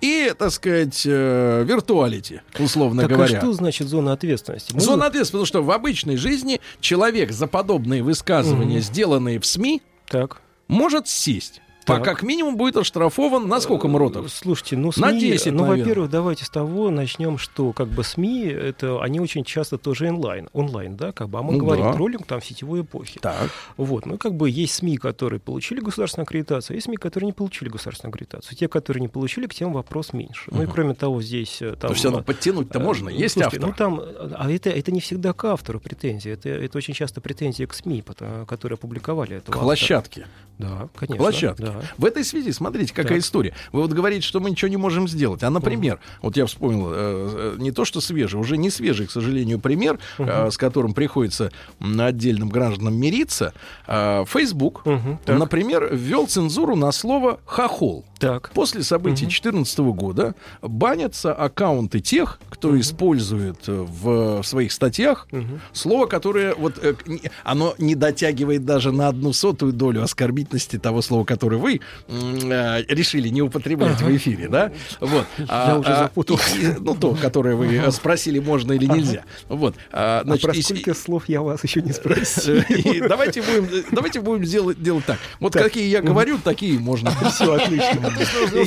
и, 0.01 0.33
так 0.39 0.51
сказать, 0.53 1.03
э, 1.07 1.65
виртуалити, 1.67 2.43
условно 2.59 3.05
а 3.05 3.09
говоря. 3.09 3.39
что 3.39 3.53
значит 3.53 3.89
зона 3.89 4.13
ответственности? 4.13 4.79
Зона 4.79 5.07
ответственности, 5.07 5.33
потому 5.33 5.47
что 5.47 5.63
в 5.63 5.71
обычной 5.71 6.17
жизни 6.17 6.61
человек 6.81 7.33
за 7.33 7.47
подобные 7.47 8.03
высказывания, 8.03 8.81
сделанные 8.81 9.39
в 9.41 9.47
СМИ, 9.47 9.83
Так. 10.09 10.41
может 10.69 11.09
сесть. 11.09 11.61
А 11.85 11.97
Так. 11.97 12.05
как 12.05 12.23
минимум 12.23 12.57
будет 12.57 12.77
оштрафован 12.77 13.49
на 13.49 13.61
сколько 13.61 13.89
мротов? 13.89 14.31
Слушайте, 14.31 14.77
ну 14.77 14.93
СМИ, 14.93 15.03
На 15.03 15.13
10, 15.13 15.53
ну, 15.53 15.65
во-первых, 15.65 16.11
давайте 16.11 16.45
с 16.45 16.49
того 16.51 16.91
начнем, 16.91 17.39
что 17.39 17.73
как 17.73 17.89
бы 17.89 18.05
СМИ, 18.05 18.45
это 18.47 19.03
они 19.03 19.19
очень 19.21 19.43
часто 19.45 19.79
тоже 19.79 20.09
онлайн, 20.09 20.49
онлайн, 20.53 20.97
да, 20.97 21.13
как 21.13 21.29
бы, 21.29 21.39
а 21.39 21.43
мы 21.43 21.55
Ну 21.55 21.59
говорим 21.59 21.87
да. 21.87 21.93
троллинг 21.95 22.27
там 22.27 22.41
в 22.41 22.45
сетевой 22.45 22.83
эпохе. 22.83 23.19
Так. 23.21 23.51
Вот, 23.77 24.07
ну 24.07 24.17
как 24.17 24.35
бы 24.35 24.49
есть 24.49 24.75
СМИ, 24.75 24.97
которые 24.97 25.41
получили 25.41 25.81
государственную 25.81 26.25
аккредитацию, 26.25 26.75
а 26.75 26.77
есть 26.77 26.87
СМИ, 26.87 26.97
которые 26.99 27.27
не 27.27 27.33
получили 27.33 27.69
государственную 27.69 28.13
аккредитацию. 28.13 28.57
Те, 28.57 28.69
которые 28.69 29.01
не 29.01 29.09
получили, 29.09 29.47
к 29.47 29.55
тем 29.55 29.73
вопрос 29.73 30.13
меньше. 30.13 30.51
Ну 30.53 30.63
и 30.63 30.67
кроме 30.67 30.95
того, 30.95 31.21
здесь 31.21 31.61
э, 31.63 31.71
там... 31.71 31.89
То 31.89 31.95
есть 31.95 32.07
оно 32.07 32.21
э, 32.21 32.23
подтянуть-то 32.23 32.79
можно, 32.79 33.09
э, 33.09 33.13
есть 33.15 33.35
слушайте, 33.35 33.57
автор. 33.57 33.71
Ну 33.71 33.75
там, 33.77 34.01
э, 34.01 34.35
а 34.39 34.51
это, 34.51 34.71
это 34.71 34.93
не 34.93 35.01
всегда 35.01 35.33
к 35.33 35.45
автору 35.45 35.81
претензии, 35.81 36.31
это, 36.31 36.49
это 36.49 36.79
очень 36.79 36.95
часто 36.95 37.21
претензии 37.21 37.65
к 37.65 37.75
СМИ, 37.75 38.03
которые 38.47 38.75
опубликовали 38.77 39.31
К 39.31 39.43
этого 39.43 39.49
автора. 39.57 39.65
площадке. 39.65 40.27
Да, 40.59 40.89
конечно. 40.95 41.17
Площадке. 41.17 41.65
да. 41.65 41.72
В 41.99 42.05
этой 42.05 42.25
связи, 42.25 42.53
смотрите, 42.53 42.93
какая 42.95 43.15
Так. 43.19 43.25
история. 43.25 43.55
Вы 43.73 43.83
вот 43.83 43.93
говорите, 43.93 44.27
что 44.27 44.41
мы 44.41 44.51
ничего 44.51 44.69
не 44.69 44.77
можем 44.77 45.09
сделать. 45.09 45.43
А, 45.43 45.51
например, 45.51 45.99
вот 46.23 46.37
я 46.37 46.47
вспомнил, 46.47 46.89
э, 46.91 46.95
э, 46.95 47.57
не 47.59 47.71
то 47.73 47.85
что 47.85 48.01
свежий, 48.01 48.39
уже 48.41 48.57
не 48.57 48.71
свежий, 48.71 49.07
к 49.07 49.11
сожалению, 49.11 49.59
пример, 49.59 49.99
э, 50.19 50.51
с 50.51 50.57
которым 50.57 50.95
приходится 50.95 51.51
м, 51.81 52.01
отдельным 52.01 52.49
гражданам 52.49 52.95
мириться. 52.97 53.53
Э, 53.87 54.25
Facebook, 54.27 54.85
так. 55.25 55.39
например, 55.39 55.89
ввел 55.93 56.27
цензуру 56.27 56.77
на 56.77 56.93
слово 56.93 57.41
«хохол». 57.45 58.05
Так. 58.19 58.53
После 58.55 58.85
событий 58.85 59.25
2014 59.27 59.79
года 59.93 60.35
банятся 60.61 61.35
аккаунты 61.35 61.99
тех, 61.99 62.39
кто 62.51 62.79
использует 62.79 63.69
э, 63.69 63.73
в 63.73 64.43
своих 64.45 64.71
статьях 64.73 65.27
слово, 65.73 66.07
которое 66.07 66.55
вот 66.55 66.79
э, 66.83 66.95
оно 67.43 67.75
не 67.79 67.95
дотягивает 67.97 68.65
даже 68.65 68.93
на 68.93 69.09
одну 69.09 69.33
сотую 69.33 69.73
долю 69.73 70.03
оскорбительности 70.05 70.79
того 70.79 71.03
слова, 71.03 71.25
которое 71.25 71.57
вы 71.63 71.81
э, 72.09 72.83
решили 72.89 73.29
не 73.29 73.41
употреблять 73.43 74.01
в 74.01 74.17
эфире, 74.17 74.49
да? 74.49 74.73
Вот. 75.01 75.27
Я 75.39 75.79
уже 75.79 75.89
запутался. 75.97 76.57
и- 76.59 76.75
ну, 76.79 76.95
то, 76.95 77.15
которое 77.15 77.55
вы 77.55 77.75
э, 77.77 77.91
спросили, 77.91 78.39
можно 78.39 78.73
или 78.73 78.87
нельзя. 78.87 79.23
Вот. 79.49 79.75
А, 79.93 80.21
А 80.21 80.25
значит, 80.25 80.43
про 80.45 80.55
и- 80.55 80.63
сколько 80.63 80.95
слов 80.95 81.25
я 81.29 81.41
вас 81.43 81.63
еще 81.65 81.81
не 81.83 81.93
спросил? 81.93 82.57
и 82.69 83.01
давайте 83.01 83.41
будем, 83.43 83.69
давайте 83.93 84.21
будем 84.21 84.43
делать, 84.45 84.83
делать 84.83 85.05
так. 85.07 85.19
Вот 85.41 85.53
Так. 85.53 85.63
какие 85.65 85.89
я 85.89 86.03
говорю, 86.03 86.39
такие 86.43 86.79
можно. 86.79 87.11
Все 87.31 87.55
отлично. 87.55 88.13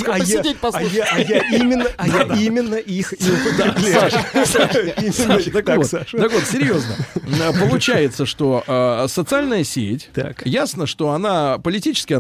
А 0.08 0.18
я- 0.20 0.42
а 0.74 0.82
я- 0.82 1.06
а 1.12 1.20
я 1.20 1.40
именно, 1.58 1.86
а 1.98 2.08
я 2.08 2.24
именно 2.42 2.76
их 2.76 3.14
и 3.14 3.32
употребляю. 3.32 4.12
Саша, 4.46 5.52
так, 5.52 5.78
вот, 5.78 5.90
так 5.90 6.32
вот, 6.32 6.44
серьезно. 6.46 6.96
Э, 7.16 7.52
Получается, 7.60 8.26
что 8.26 8.64
э, 8.66 9.08
социальная 9.10 9.64
сеть, 9.64 10.10
Так. 10.14 10.46
ясно, 10.46 10.86
что 10.88 11.12
она 11.12 11.58
политически 11.60 12.14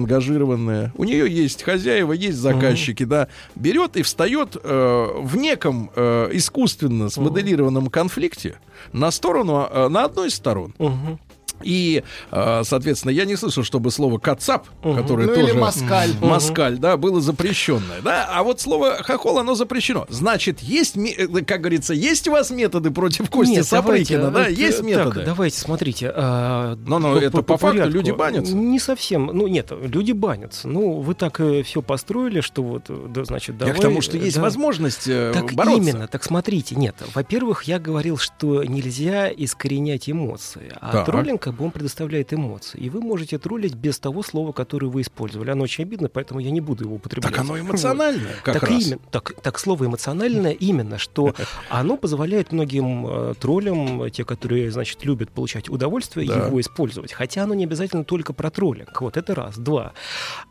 ангажированная, 0.65 0.91
у 0.95 1.03
нее 1.03 1.29
есть 1.29 1.63
хозяева, 1.63 2.13
есть 2.13 2.37
заказчики, 2.37 3.03
да, 3.03 3.27
берет 3.55 3.97
и 3.97 4.01
встает 4.01 4.57
э, 4.61 5.07
в 5.21 5.35
неком 5.37 5.91
э, 5.95 6.29
искусственно 6.33 7.09
смоделированном 7.09 7.87
конфликте 7.87 8.55
на 8.91 9.11
сторону, 9.11 9.67
э, 9.69 9.87
на 9.87 10.05
одной 10.05 10.27
из 10.27 10.35
сторон. 10.35 10.73
Мгм. 10.77 11.19
И, 11.63 12.03
э, 12.31 12.61
соответственно, 12.63 13.11
я 13.11 13.25
не 13.25 13.35
слышал, 13.35 13.63
чтобы 13.63 13.91
слово 13.91 14.17
«кацап», 14.19 14.67
которое 14.81 15.27
Ну 15.27 15.33
тоже... 15.35 15.47
или 15.47 15.51
москаль. 15.57 16.09
Москаль, 16.21 16.77
да, 16.77 16.97
было 16.97 17.21
запрещенное, 17.21 18.01
да, 18.03 18.27
а 18.31 18.43
вот 18.43 18.59
слово 18.61 19.01
хохол, 19.03 19.39
оно 19.39 19.55
запрещено. 19.55 20.05
Значит, 20.09 20.59
есть, 20.59 20.97
э, 20.97 21.27
как 21.45 21.61
говорится, 21.61 21.93
есть 21.93 22.27
у 22.27 22.31
вас 22.31 22.51
методы 22.51 22.91
против 22.91 23.29
Кости 23.29 23.51
Нет, 23.53 23.65
Сапрыкина, 23.65 24.23
да, 24.25 24.29
давайте, 24.31 24.61
э, 24.61 24.65
есть 24.65 24.77
так, 24.79 24.85
методы. 24.87 25.23
давайте, 25.25 25.57
смотрите. 25.59 26.11
а, 26.13 26.77
Но, 26.85 26.99
но 26.99 27.13
по- 27.15 27.19
это 27.19 27.41
по 27.41 27.57
факту 27.57 27.77
порядку. 27.77 27.93
люди 27.93 28.11
банятся. 28.11 28.55
Не 28.55 28.79
совсем. 28.79 29.27
Ну, 29.33 29.47
нет, 29.47 29.71
люди 29.71 30.11
банятся. 30.11 30.67
Ну, 30.67 30.99
вы 30.99 31.13
так 31.15 31.39
все 31.63 31.81
построили, 31.81 32.41
что 32.41 32.63
вот, 32.63 32.85
э, 32.89 33.07
да, 33.09 33.25
значит, 33.25 33.55
Я 33.55 33.59
давай... 33.59 33.75
к 33.75 33.81
тому, 33.81 34.01
что 34.01 34.17
есть 34.17 34.35
да. 34.35 34.41
возможность 34.41 35.07
э, 35.07 35.31
Так 35.33 35.53
бороться. 35.53 35.81
именно, 35.81 36.07
так 36.07 36.23
смотрите, 36.23 36.75
нет. 36.75 36.95
Во-первых, 37.13 37.63
я 37.63 37.79
говорил, 37.79 38.17
что 38.17 38.63
нельзя 38.63 39.29
искоренять 39.29 40.09
эмоции, 40.09 40.73
а 40.81 40.91
Так. 40.91 41.05
троллинг 41.05 41.44
как 41.45 41.53
бы 41.53 41.65
он 41.65 41.69
предоставляет 41.69 42.33
эмоции. 42.33 42.79
И 42.79 42.89
вы 42.89 43.01
можете 43.01 43.37
троллить 43.37 43.75
без 43.75 43.99
того 43.99 44.23
слова, 44.23 44.51
которое 44.51 44.87
вы 44.87 45.01
использовали. 45.01 45.51
Оно 45.51 45.65
очень 45.65 45.83
обидно, 45.83 46.09
поэтому 46.09 46.39
я 46.39 46.49
не 46.49 46.59
буду 46.59 46.85
его 46.85 46.95
употреблять. 46.95 47.31
Так 47.31 47.39
оно 47.39 47.53
Вот. 47.53 47.59
эмоциональное, 47.59 48.33
как 48.43 48.55
так, 48.55 48.63
раз. 48.63 48.71
именно, 48.71 48.99
так, 49.11 49.33
так 49.43 49.59
слово 49.59 49.85
эмоциональное 49.85 50.53
именно, 50.53 50.97
что 50.97 51.35
оно 51.69 51.97
позволяет 51.97 52.51
многим 52.51 53.05
э, 53.05 53.33
троллям, 53.39 54.09
те, 54.09 54.25
которые, 54.25 54.71
значит, 54.71 55.05
любят 55.05 55.29
получать 55.29 55.69
удовольствие, 55.69 56.27
Да. 56.27 56.47
его 56.47 56.59
использовать. 56.59 57.13
Хотя 57.13 57.43
оно 57.43 57.53
не 57.53 57.65
обязательно 57.65 58.03
только 58.03 58.33
про 58.33 58.49
троллинг. 58.49 58.99
Вот 58.99 59.15
это 59.15 59.35
раз. 59.35 59.55
Два. 59.59 59.93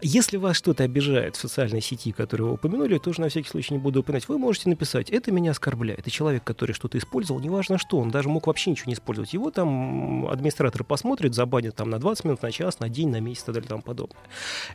Если 0.00 0.36
вас 0.36 0.56
что-то 0.56 0.84
обижает 0.84 1.34
в 1.34 1.40
социальной 1.40 1.80
сети, 1.80 2.12
которую 2.12 2.50
вы 2.50 2.54
упомянули, 2.54 2.98
тоже 2.98 3.20
на 3.20 3.30
всякий 3.30 3.48
случай 3.48 3.74
не 3.74 3.80
буду 3.80 3.98
упоминать, 3.98 4.28
вы 4.28 4.38
можете 4.38 4.68
написать, 4.68 5.10
это 5.10 5.32
меня 5.32 5.50
оскорбляет. 5.50 6.06
И 6.06 6.10
человек, 6.12 6.44
который 6.44 6.70
что-то 6.72 6.98
использовал, 6.98 7.40
неважно 7.40 7.78
что, 7.78 7.98
он 7.98 8.12
даже 8.12 8.28
мог 8.28 8.46
вообще 8.46 8.70
ничего 8.70 8.90
не 8.90 8.94
использовать. 8.94 9.32
Его 9.32 9.50
там 9.50 10.28
администратор 10.28 10.83
посмотрит, 10.84 11.34
забанит 11.34 11.74
там 11.74 11.90
на 11.90 11.98
20 11.98 12.24
минут, 12.24 12.42
на 12.42 12.52
час, 12.52 12.80
на 12.80 12.88
день, 12.88 13.08
на 13.10 13.20
месяц 13.20 13.42
и 13.42 13.46
так 13.46 13.54
далее 13.54 13.66
и 13.66 13.68
тому 13.70 13.82
подобное. 13.82 14.16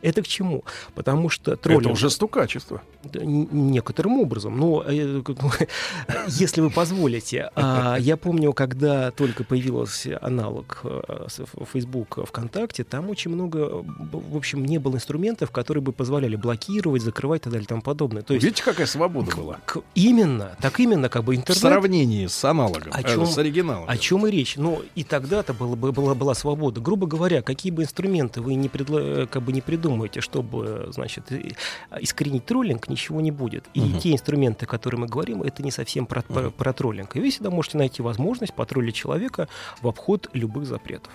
Это 0.02 0.22
к 0.22 0.28
чему? 0.28 0.64
Потому 0.94 1.28
что 1.28 1.56
троллинг... 1.56 1.82
Это 1.82 1.92
уже 1.92 2.10
стукачество. 2.10 2.82
Некоторым 3.14 4.18
образом. 4.20 4.58
Но 4.58 4.84
э, 4.86 5.22
если 6.28 6.60
вы 6.60 6.70
позволите, 6.70 7.50
а, 7.54 7.96
я 7.98 8.16
помню, 8.16 8.52
когда 8.52 9.10
только 9.10 9.44
появился 9.44 10.18
аналог 10.20 10.80
э, 10.84 11.26
Facebook 11.72 12.18
ВКонтакте, 12.26 12.84
там 12.84 13.10
очень 13.10 13.30
много, 13.30 13.84
в 14.12 14.36
общем, 14.36 14.64
не 14.64 14.78
было 14.78 14.96
инструментов, 14.96 15.50
которые 15.50 15.82
бы 15.82 15.92
позволяли 15.92 16.36
блокировать, 16.36 17.02
закрывать 17.02 17.42
и 17.42 17.44
так 17.44 17.52
далее 17.52 17.64
и 17.64 17.68
тому 17.68 17.82
подобное. 17.82 18.22
То 18.22 18.34
есть 18.34 18.44
Видите, 18.44 18.62
какая 18.64 18.86
свобода 18.86 19.34
была? 19.36 19.58
к- 19.64 19.80
именно, 19.94 20.56
так 20.60 20.80
именно, 20.80 21.08
как 21.08 21.24
бы 21.24 21.34
В 21.34 21.36
интернет. 21.36 21.60
сравнении 21.60 22.26
с 22.26 22.44
аналогом, 22.44 22.92
О 22.92 23.00
э, 23.00 23.26
с 23.26 23.38
оригиналом. 23.38 23.88
о 23.88 23.96
чем 23.96 24.26
и 24.26 24.30
речь? 24.30 24.56
Ну, 24.56 24.82
и 24.94 25.04
тогда-то 25.04 25.54
было 25.54 25.76
бы, 25.76 25.92
была, 26.00 26.14
была 26.14 26.34
свобода. 26.34 26.80
Грубо 26.80 27.06
говоря, 27.06 27.42
какие 27.42 27.72
бы 27.72 27.82
инструменты 27.82 28.40
вы 28.40 28.54
не, 28.54 28.68
предла- 28.68 29.26
как 29.26 29.42
бы 29.42 29.52
не 29.52 29.60
придумаете, 29.60 30.20
чтобы, 30.20 30.88
значит, 30.92 31.30
и- 31.32 31.54
искоренить 32.00 32.44
троллинг, 32.46 32.88
ничего 32.88 33.20
не 33.20 33.30
будет. 33.30 33.64
И 33.74 33.80
Мгм. 33.80 33.98
те 33.98 34.12
инструменты, 34.12 34.64
о 34.64 34.68
которых 34.68 35.00
мы 35.00 35.06
говорим, 35.06 35.42
это 35.42 35.62
не 35.62 35.70
совсем 35.70 36.06
про, 36.06 36.22
про- 36.22 36.50
про 36.50 36.72
троллинг. 36.72 37.16
И 37.16 37.20
вы 37.20 37.30
всегда 37.30 37.50
можете 37.50 37.78
найти 37.78 38.02
возможность 38.02 38.54
потроллить 38.54 38.94
человека 38.94 39.48
в 39.82 39.88
обход 39.88 40.28
любых 40.32 40.66
запретов. 40.66 41.12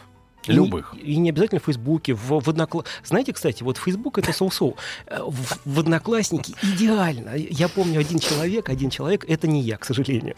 И 0.48 0.52
Любых. 0.52 0.94
И, 1.02 1.16
не 1.18 1.32
обязательно 1.32 1.60
в 1.60 1.64
Фейсбуке, 1.66 2.14
в, 2.14 2.28
в 2.40 2.48
Однокла- 2.50 2.86
Знаете, 3.04 3.34
кстати, 3.34 3.64
вот 3.64 3.78
Фейсбук 3.78 4.20
это 4.20 4.32
соу-соу. 4.32 4.76
Э, 5.08 5.18
В, 5.26 5.58
в 5.66 5.80
Одноклассники 5.80 6.54
идеально. 6.62 7.32
Я 7.36 7.68
помню 7.68 8.00
один 8.00 8.20
человек, 8.20 8.70
один 8.70 8.92
человек, 8.92 9.26
это 9.28 9.48
не 9.48 9.62
я, 9.62 9.78
к 9.78 9.86
сожалению. 9.86 10.36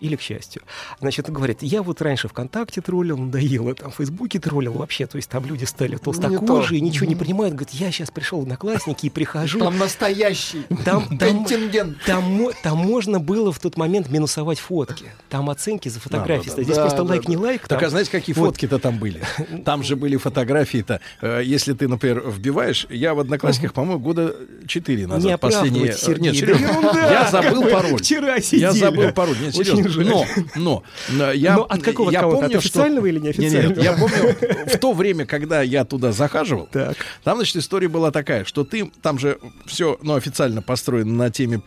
Или 0.00 0.16
к 0.16 0.20
счастью. 0.20 0.62
Значит, 1.00 1.28
он 1.28 1.34
говорит, 1.34 1.58
я 1.62 1.82
вот 1.82 2.00
раньше 2.02 2.28
ВКонтакте 2.28 2.80
троллил, 2.80 3.16
надоело, 3.18 3.74
там 3.74 3.90
в 3.90 3.96
Фейсбуке 3.96 4.38
троллил 4.40 4.72
вообще, 4.72 5.06
то 5.06 5.16
есть 5.16 5.28
там 5.28 5.44
люди 5.46 5.64
стали 5.64 5.96
толстокожие, 5.96 6.80
ничего 6.80 7.06
не 7.06 7.14
принимают, 7.16 7.54
говорит, 7.54 7.74
я 7.74 7.90
сейчас 7.90 8.10
пришел 8.10 8.40
в 8.40 8.42
Одноклассники 8.42 9.06
и 9.06 9.10
прихожу. 9.10 9.58
Там 9.60 9.78
настоящий 9.78 10.62
там, 10.84 11.06
там, 11.18 11.18
контингент. 11.44 11.98
Там, 12.06 12.48
там 12.62 12.78
можно 12.78 13.20
было 13.20 13.52
в 13.52 13.58
тот 13.58 13.76
момент 13.76 14.08
минусовать 14.10 14.58
фотки. 14.58 15.06
Там 15.28 15.50
оценки 15.50 15.88
за 15.88 16.00
фотографии. 16.00 16.50
Да, 16.50 16.56
да. 16.56 16.62
Здесь 16.62 16.76
Да, 16.76 16.82
просто 16.82 17.02
да, 17.02 17.08
лайк, 17.10 17.22
да. 17.24 17.30
не 17.30 17.36
лайк. 17.36 17.60
Так, 17.68 17.78
там. 17.80 17.86
а 17.86 17.90
знаете, 17.90 18.10
какие 18.10 18.34
Вот. 18.34 18.46
фотки-то 18.46 18.78
там 18.78 18.98
были? 18.98 19.20
Там 19.64 19.82
же 19.82 19.96
были 19.96 20.16
фотографии-то. 20.16 21.00
э, 21.20 21.42
Если 21.44 21.72
ты, 21.74 21.86
например, 21.88 22.22
вбиваешь, 22.28 22.86
я 22.88 23.14
в 23.14 23.20
Одноклассниках, 23.20 23.72
по-моему, 23.74 24.00
года 24.00 24.34
4 24.66 25.06
назад. 25.06 25.24
Не 25.30 25.38
последние. 25.38 25.92
оправдывайте, 25.92 26.04
Сергей, 26.04 26.30
Нет, 26.32 26.36
серьезно. 26.36 26.98
Я 27.10 27.28
забыл 27.30 27.62
пароль. 27.68 27.96
вчера 27.98 28.34
Я 28.36 28.40
сидели. 28.42 28.70
забыл 28.78 29.12
пароль. 29.12 29.36
Нет, 29.40 29.54
серьезно. 29.54 29.89
Но, 29.96 30.24
но, 30.56 30.82
но 31.10 31.32
я, 31.32 31.56
Но 31.56 31.62
от 31.64 31.82
какого 31.82 32.10
я 32.10 32.18
аккаунта? 32.20 32.38
От 32.38 32.42
помню, 32.52 32.60
что- 32.60 32.68
официального 32.80 33.06
или 33.06 33.18
Нет, 33.18 33.38
неофициального? 33.38 33.74
нет, 33.74 33.84
я 33.84 33.92
помню, 33.94 34.36
в 34.66 34.78
то 34.78 34.92
время, 34.92 35.26
когда 35.26 35.62
я 35.62 35.84
туда 35.84 36.12
захаживал, 36.12 36.68
Так. 36.70 36.96
там, 37.24 37.36
значит, 37.38 37.56
история 37.56 37.88
была 37.88 38.10
такая, 38.10 38.44
что 38.44 38.64
ты, 38.64 38.90
там 39.02 39.18
же 39.18 39.38
все, 39.66 39.98
ну, 40.02 40.14
официально 40.14 40.62
построено 40.62 41.12
на 41.14 41.30
теме 41.30 41.60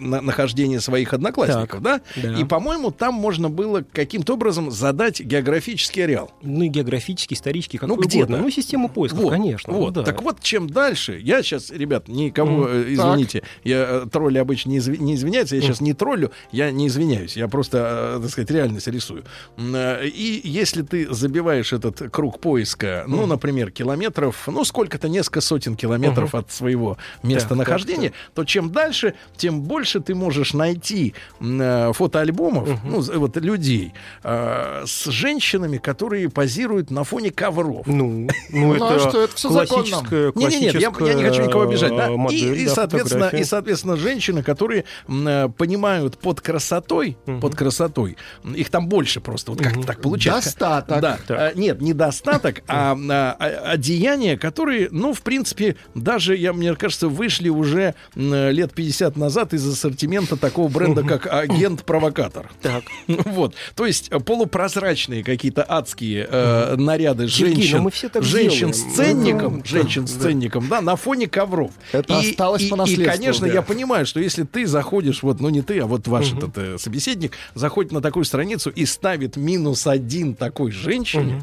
на- 0.00 0.20
нахождения 0.20 0.80
своих 0.80 1.12
одноклассников, 1.12 1.82
да? 1.82 2.00
да. 2.16 2.38
И, 2.38 2.44
по-моему, 2.44 2.90
там 2.90 3.14
можно 3.14 3.48
было 3.50 3.84
каким-то 3.92 4.34
образом 4.34 4.70
задать 4.70 5.20
географический 5.20 6.04
ареал. 6.04 6.30
Ну 6.42 6.64
и 6.64 6.68
географический, 6.68 7.34
исторический, 7.36 7.78
какой 7.78 7.96
Ну, 7.96 8.02
угодно. 8.02 8.38
Ну, 8.38 8.50
систему 8.50 8.88
поиска, 8.88 9.16
Вот, 9.16 9.30
конечно. 9.30 9.72
Вот. 9.72 9.94
да. 9.94 10.02
Так 10.02 10.22
вот, 10.22 10.40
чем 10.40 10.68
дальше, 10.68 11.18
я 11.18 11.42
сейчас, 11.42 11.70
ребят, 11.70 12.08
никому, 12.08 12.58
Мгм. 12.58 12.68
э, 12.68 12.84
извините, 12.94 13.42
я 13.64 14.02
э, 14.04 14.06
тролли 14.10 14.38
обычно 14.38 14.70
не, 14.70 14.78
изв- 14.78 14.98
не 14.98 15.14
извиняются, 15.14 15.56
я 15.56 15.62
сейчас 15.62 15.80
не 15.80 15.94
троллю, 15.94 16.30
я 16.50 16.70
не 16.70 16.86
извиняюсь, 16.88 17.36
я 17.36 17.48
просто, 17.48 18.16
э, 18.18 18.20
так 18.22 18.30
сказать, 18.30 18.50
реальность 18.50 18.86
рисую. 18.88 19.24
И 19.58 20.40
если 20.44 20.82
ты 20.82 21.12
забиваешь 21.12 21.72
этот 21.72 22.10
круг 22.10 22.40
поиска, 22.40 23.04
ну, 23.06 23.26
например, 23.26 23.70
километров, 23.70 24.48
ну, 24.48 24.64
сколько-то, 24.64 25.08
несколько 25.08 25.40
сотен 25.40 25.76
километров 25.76 26.32
Мгм. 26.32 26.40
от 26.40 26.52
своего 26.52 26.96
местонахождения, 27.22 28.10
так, 28.10 28.18
то 28.34 28.44
чем 28.44 28.70
дальше, 28.70 29.14
тем 29.36 29.61
больше 29.62 30.00
ты 30.00 30.14
можешь 30.14 30.52
найти 30.54 31.14
э, 31.40 31.92
фотоальбомов, 31.94 32.68
ну, 32.84 33.00
з- 33.00 33.12
вот 33.18 33.36
людей 33.36 33.92
э, 34.22 34.82
с 34.86 35.04
женщинами, 35.10 35.78
которые 35.78 36.28
позируют 36.28 36.90
на 36.90 37.04
фоне 37.04 37.30
ковров. 37.30 37.86
Ну, 37.86 38.28
ну 38.50 38.74
Ну, 38.74 38.84
а 38.84 38.94
это 38.96 39.08
что, 39.08 39.22
это 39.22 39.36
законно. 39.36 39.66
классическая, 39.66 40.32
Не, 40.34 40.46
не, 40.46 40.60
нет, 40.60 40.74
я, 40.74 40.92
я 41.06 41.14
не 41.14 41.22
хочу 41.24 41.42
никого 41.42 41.62
обижать, 41.62 41.90
да. 41.90 42.06
классическая 42.08 42.16
модель, 42.16 42.58
и, 42.58 42.62
и, 42.62 42.66
да, 42.66 42.74
соответственно, 42.74 43.24
фотография. 43.24 43.42
и, 43.42 43.44
соответственно, 43.48 43.96
женщины, 43.96 44.42
которые 44.42 44.84
э, 45.08 45.48
понимают 45.56 46.18
под 46.18 46.40
красотой, 46.40 47.16
под 47.40 47.54
красотой, 47.54 48.16
их 48.54 48.68
там 48.70 48.88
больше 48.88 49.20
просто, 49.20 49.52
вот 49.52 49.60
как 49.62 49.84
так 49.86 50.00
получается. 50.00 50.50
Достаток. 50.50 51.00
Да, 51.00 51.18
а, 51.28 51.52
нет, 51.54 51.80
не 51.80 51.92
достаток, 51.92 52.62
а, 52.68 52.96
а, 53.10 53.36
а, 53.38 53.70
одеяния, 53.72 54.36
которые, 54.36 54.88
ну, 54.90 55.12
в 55.12 55.22
принципе, 55.22 55.76
даже, 55.94 56.36
я, 56.36 56.52
мне 56.52 56.74
кажется, 56.74 57.08
вышли 57.08 57.48
уже 57.48 57.94
м, 58.16 58.50
лет 58.50 58.72
50 58.72 59.16
назад 59.16 59.41
из 59.52 59.66
ассортимента 59.66 60.36
такого 60.36 60.68
бренда, 60.68 61.02
как 61.02 61.26
агент-провокатор. 61.26 62.50
Так. 62.60 62.84
Вот, 63.24 63.54
то 63.74 63.86
есть 63.86 64.08
э, 64.10 64.18
полупрозрачные 64.20 65.24
какие-то 65.24 65.64
адские 65.68 66.26
э, 66.30 66.76
наряды 66.76 67.28
Сергей, 67.28 67.62
женщин, 67.66 67.82
ну 67.82 68.22
женщин 68.22 68.74
с 68.74 68.82
ценником, 68.94 69.58
Ну, 69.58 69.62
женщин 69.64 70.06
с 70.06 70.12
ценником, 70.12 70.68
да, 70.68 70.80
на 70.80 70.96
фоне 70.96 71.26
ковров. 71.28 71.70
Это 71.92 72.12
и, 72.12 72.30
осталось 72.30 72.62
и- 72.62 72.68
по 72.68 72.74
И, 72.74 72.78
наследству, 72.78 73.16
конечно, 73.16 73.46
да. 73.46 73.52
я 73.52 73.62
понимаю, 73.62 74.06
что 74.06 74.20
если 74.20 74.44
ты 74.44 74.66
заходишь, 74.66 75.22
вот, 75.22 75.40
ну 75.40 75.48
не 75.48 75.62
ты, 75.62 75.80
а 75.80 75.86
вот 75.86 76.06
ваш 76.08 76.32
этот 76.32 76.56
э, 76.58 76.78
собеседник 76.78 77.32
заходит 77.54 77.92
на 77.92 78.00
такую 78.00 78.24
страницу 78.24 78.70
и 78.70 78.84
ставит 78.86 79.36
минус 79.36 79.86
один 79.86 80.34
такой 80.34 80.70
женщине, 80.70 81.42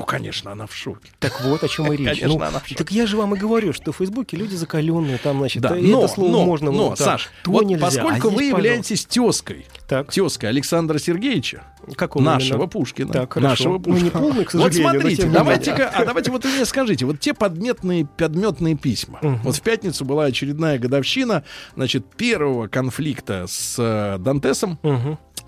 то, 0.00 0.06
конечно, 0.06 0.52
она 0.52 0.66
в 0.66 0.74
шоке. 0.74 1.10
Так 1.18 1.40
вот, 1.42 1.62
о 1.64 1.68
чем 1.68 1.92
и 1.92 1.96
речь. 1.96 2.06
Конечно, 2.20 2.28
Ну, 2.28 2.34
она 2.44 2.58
в 2.60 2.62
шоке. 2.62 2.74
так 2.76 2.90
я 2.90 3.06
же 3.06 3.16
вам 3.16 3.34
и 3.34 3.38
говорю, 3.38 3.72
что 3.72 3.92
в 3.92 3.96
Фейсбуке 3.96 4.36
люди 4.36 4.54
закаленные, 4.54 5.18
там, 5.18 5.38
значит, 5.38 5.62
Да, 5.62 5.70
да, 5.70 5.74
но, 5.76 6.04
это 6.04 6.08
слово 6.14 6.30
но, 6.32 6.44
можно... 6.44 6.70
но, 6.70 6.88
вот, 6.90 6.98
там, 6.98 7.06
Саш, 7.06 7.30
то 7.44 7.50
вот 7.50 7.64
нельзя, 7.64 7.86
а 7.86 7.90
поскольку 7.90 8.28
здесь, 8.28 8.32
вы 8.36 8.44
являетесь 8.44 9.04
тезкой, 9.06 9.66
Так. 9.88 10.12
тезкой 10.12 10.50
Александра 10.50 10.98
Сергеевича, 10.98 11.64
Какого 11.96 12.22
нашего 12.22 12.56
именно? 12.56 12.68
Пушкина, 12.68 13.12
Так, 13.12 13.32
хорошо. 13.32 13.48
нашего 13.48 13.72
Ну, 13.74 13.80
Пушкина. 13.80 14.04
не 14.04 14.10
полный, 14.10 14.44
к 14.44 14.54
Вот 14.54 14.72
сожалению, 14.72 14.82
но 14.92 15.00
смотрите, 15.00 15.26
давайте-ка, 15.28 15.88
а 15.88 16.04
давайте 16.04 16.30
вот 16.30 16.44
вы 16.44 16.50
мне 16.52 16.64
скажите, 16.64 17.06
вот 17.06 17.18
те 17.20 17.34
подметные, 17.34 18.06
подметные 18.06 18.76
письма. 18.76 19.18
Вот 19.22 19.56
в 19.56 19.60
пятницу 19.62 20.04
была 20.04 20.24
очередная 20.24 20.78
годовщина, 20.78 21.44
значит, 21.76 22.04
первого 22.16 22.68
конфликта 22.68 23.46
с 23.48 23.76
э, 23.78 24.18
Дантесом. 24.18 24.78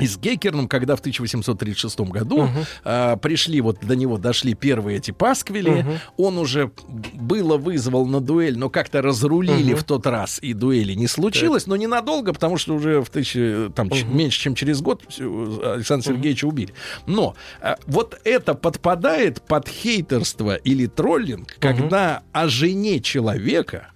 И 0.01 0.07
с 0.07 0.17
Геккерном, 0.19 0.67
когда 0.69 0.97
в 0.97 1.01
1836 1.01 2.01
году 2.01 2.49
а, 2.85 3.17
пришли, 3.17 3.61
вот 3.61 3.79
до 3.81 3.95
него 3.97 4.19
дошли 4.19 4.55
первые 4.55 4.99
эти 4.99 5.11
пасквили, 5.11 5.71
Мгм. 5.83 5.99
он 6.17 6.39
уже 6.39 6.71
было 7.15 7.57
вызвал 7.57 8.07
на 8.07 8.21
дуэль, 8.21 8.59
но 8.59 8.71
как-то 8.71 9.03
разрулили 9.03 9.73
Мгм. 9.73 9.81
в 9.81 9.85
тот 9.85 10.07
раз, 10.07 10.39
и 10.43 10.53
дуэли 10.55 10.95
не 10.95 11.07
случилось, 11.07 11.67
но 11.67 11.77
ненадолго, 11.77 12.33
потому 12.33 12.57
что 12.57 12.75
уже 12.75 13.01
в 13.03 13.11
тысячи, 13.11 13.71
там, 13.75 13.91
ч- 13.91 14.05
меньше, 14.05 14.41
чем 14.41 14.55
через 14.55 14.81
год 14.81 15.03
Александра 15.19 16.09
Сергеевича 16.13 16.47
убили. 16.47 16.75
Но 17.07 17.35
а, 17.61 17.77
вот 17.87 18.19
это 18.25 18.55
подпадает 18.55 19.43
под 19.43 19.69
хейтерство 19.69 20.55
или 20.57 20.87
троллинг, 20.87 21.57
когда 21.61 22.23
о 22.33 22.49
жене 22.49 23.01
человека 23.01 23.89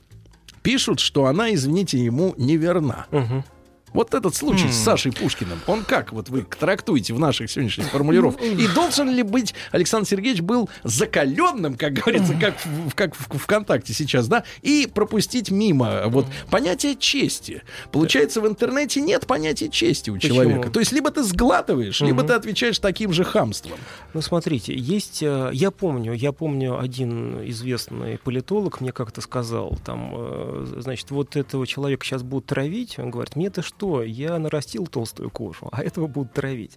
пишут, 0.63 1.01
что 1.01 1.27
она, 1.27 1.53
извините, 1.55 1.99
ему 1.99 2.35
неверна. 2.39 3.07
Вот 3.95 4.13
этот 4.13 4.35
случай 4.35 4.69
с 4.71 4.77
Сашей 4.77 5.13
Пушкиным, 5.13 5.61
он 5.69 5.85
как 5.85 6.13
вот 6.13 6.29
вы 6.29 6.43
трактуете 6.43 7.15
в 7.15 7.21
наших 7.21 7.49
сегодняшних 7.49 7.89
формулировках? 7.91 8.45
И 8.45 8.67
должен 8.67 9.09
ли 9.09 9.23
быть 9.23 9.55
Александр 9.71 10.09
Сергеевич 10.09 10.43
был 10.43 10.69
закаленным, 10.83 11.77
как 11.77 11.93
говорится, 11.93 12.35
как 12.35 12.57
в, 12.65 12.93
как 12.95 13.15
в 13.15 13.39
ВКонтакте 13.39 13.95
сейчас, 13.95 14.27
да, 14.27 14.43
и 14.63 14.89
пропустить 14.93 15.53
мимо 15.53 16.09
вот 16.09 16.27
понятие 16.51 16.97
чести. 16.97 17.63
Получается, 17.93 18.41
в 18.41 18.49
интернете 18.49 19.01
нет 19.01 19.29
понятия 19.29 19.69
чести 19.69 20.11
у 20.11 20.15
Почему? 20.15 20.35
человека. 20.35 20.71
То 20.71 20.81
есть 20.81 20.91
либо 20.91 21.13
ты 21.13 21.23
сглатываешь, 21.23 22.01
либо 22.01 22.25
ты 22.25 22.33
отвечаешь 22.33 22.81
таким 22.81 23.13
же 23.13 23.23
хамством. 23.23 23.79
Ну, 24.13 24.21
смотрите, 24.23 24.75
есть, 24.77 25.23
э, 25.23 25.51
я 25.53 25.71
помню, 25.71 26.15
я 26.15 26.33
помню, 26.33 26.81
один 26.81 27.49
известный 27.49 28.19
политолог 28.19 28.81
мне 28.81 28.91
как-то 28.91 29.21
сказал, 29.21 29.79
там, 29.85 30.13
э, 30.17 30.81
значит, 30.81 31.13
вот 31.13 31.37
этого 31.37 31.65
человека 31.65 32.05
сейчас 32.05 32.25
будут 32.25 32.47
травить, 32.47 32.99
он 32.99 33.11
говорит, 33.11 33.37
мне-то 33.37 33.63
что, 33.63 33.84
я 34.03 34.39
нарастил 34.39 34.87
толстую 34.87 35.31
кожу, 35.31 35.69
а 35.73 35.83
этого 35.83 36.07
будут 36.07 36.33
травить. 36.33 36.73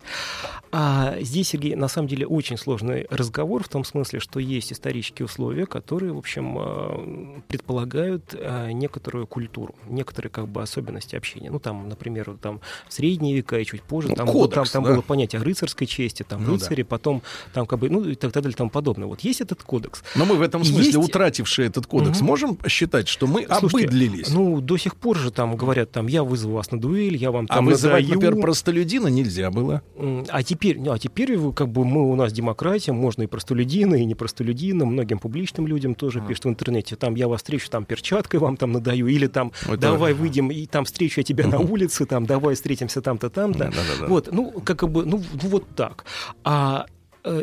А 0.72 1.16
здесь, 1.22 1.50
Сергей, 1.50 1.76
на 1.76 1.88
самом 1.88 2.08
деле 2.08 2.26
очень 2.28 2.58
сложный 2.58 3.06
разговор 3.10 3.64
в 3.64 3.70
том 3.70 3.84
смысле, 3.84 4.20
что 4.20 4.40
есть 4.40 4.72
исторические 4.74 5.26
условия, 5.26 5.66
которые, 5.66 6.12
в 6.14 6.18
общем, 6.18 6.58
э, 6.60 7.42
предполагают 7.48 8.34
э, 8.38 8.72
некоторую 8.72 9.28
культуру, 9.28 9.76
некоторые 9.88 10.30
как 10.30 10.48
бы 10.48 10.62
особенности 10.62 11.16
общения. 11.16 11.50
Ну, 11.50 11.60
там, 11.60 11.88
например, 11.90 12.38
там 12.42 12.60
в 12.88 12.94
средние 12.94 13.36
века 13.36 13.58
и 13.60 13.66
чуть 13.66 13.82
позже, 13.82 14.10
Ну, 14.10 14.16
там, 14.16 14.28
было- 14.28 14.34
кодекс, 14.48 14.72
там, 14.72 14.84
там 14.84 14.84
да. 14.84 14.94
было 14.94 15.02
понятие 15.02 15.42
рыцарской 15.42 15.88
чести, 15.88 16.24
там 16.24 16.42
Ну 16.42 16.48
да. 16.48 16.54
рыцари, 16.54 16.84
потом 16.84 17.22
там 17.54 17.66
как 17.66 17.80
бы, 17.80 17.90
ну 17.90 18.04
и 18.04 18.16
так 18.16 18.32
далее, 18.34 18.52
и 18.52 18.54
тому 18.54 18.70
подобное. 18.70 19.08
Вот 19.08 19.22
есть 19.22 19.42
этот 19.42 19.64
кодекс. 19.64 20.04
Но 20.16 20.26
мы 20.26 20.36
в 20.36 20.42
этом 20.42 20.64
смысле, 20.64 20.86
есть- 20.86 20.98
утратившие 20.98 21.68
этот 21.68 21.86
кодекс, 21.88 22.18
Мгм. 22.20 22.28
можем 22.28 22.58
считать, 22.68 23.08
что 23.08 23.28
мы 23.28 23.46
Слушайте, 23.46 23.88
обыдлились? 23.88 24.30
Ну, 24.30 24.60
до 24.62 24.78
сих 24.78 24.96
пор 24.96 25.18
же 25.18 25.32
там 25.32 25.56
говорят, 25.56 25.92
там, 25.92 26.08
я 26.08 26.24
вызову 26.24 26.56
вас 26.56 26.72
на 26.72 26.80
дуэль, 26.80 26.97
я 27.02 27.32
вам 27.32 27.46
а 27.50 27.56
там 27.56 27.66
вызывать, 27.66 28.04
надаю. 28.04 28.20
например, 28.20 28.42
простолюдина 28.42 29.08
нельзя 29.08 29.52
было. 29.52 29.82
А 30.30 30.44
теперь, 30.44 30.80
ну, 30.80 30.92
а 30.92 31.00
теперь 31.00 31.38
вы, 31.38 31.54
как 31.54 31.70
бы 31.70 31.86
мы 31.86 32.10
у 32.12 32.16
нас 32.16 32.34
демократия, 32.34 32.92
можно 32.92 33.24
и 33.24 33.28
простолюдина, 33.28 33.96
и 33.96 34.06
не 34.06 34.16
простолюдина, 34.16 34.86
многим 34.86 35.20
публичным 35.20 35.68
людям 35.68 35.96
тоже 35.96 36.22
пишут 36.22 36.46
в 36.46 36.50
интернете, 36.50 36.96
там 36.96 37.16
я 37.16 37.28
вас 37.28 37.42
встречу, 37.42 37.70
там 37.70 37.86
перчаткой 37.86 38.40
вам 38.40 38.58
там 38.58 38.72
надаю, 38.72 39.08
или 39.08 39.28
там 39.28 39.52
Это- 39.66 39.78
давай 39.78 40.14
выйдем 40.14 40.50
и 40.52 40.66
там 40.66 40.86
встречу 40.86 41.20
я 41.20 41.24
тебя 41.24 41.48
на 41.48 41.60
улице, 41.60 42.06
там 42.06 42.26
давай 42.26 42.56
встретимся 42.56 43.02
там-то 43.02 43.30
там-то. 43.30 43.60
Да-да-да. 43.60 44.08
Вот, 44.08 44.30
ну 44.32 44.52
как 44.64 44.90
бы, 44.90 45.06
ну, 45.06 45.22
ну 45.42 45.50
вот 45.50 45.66
так. 45.76 46.06
А 46.44 46.86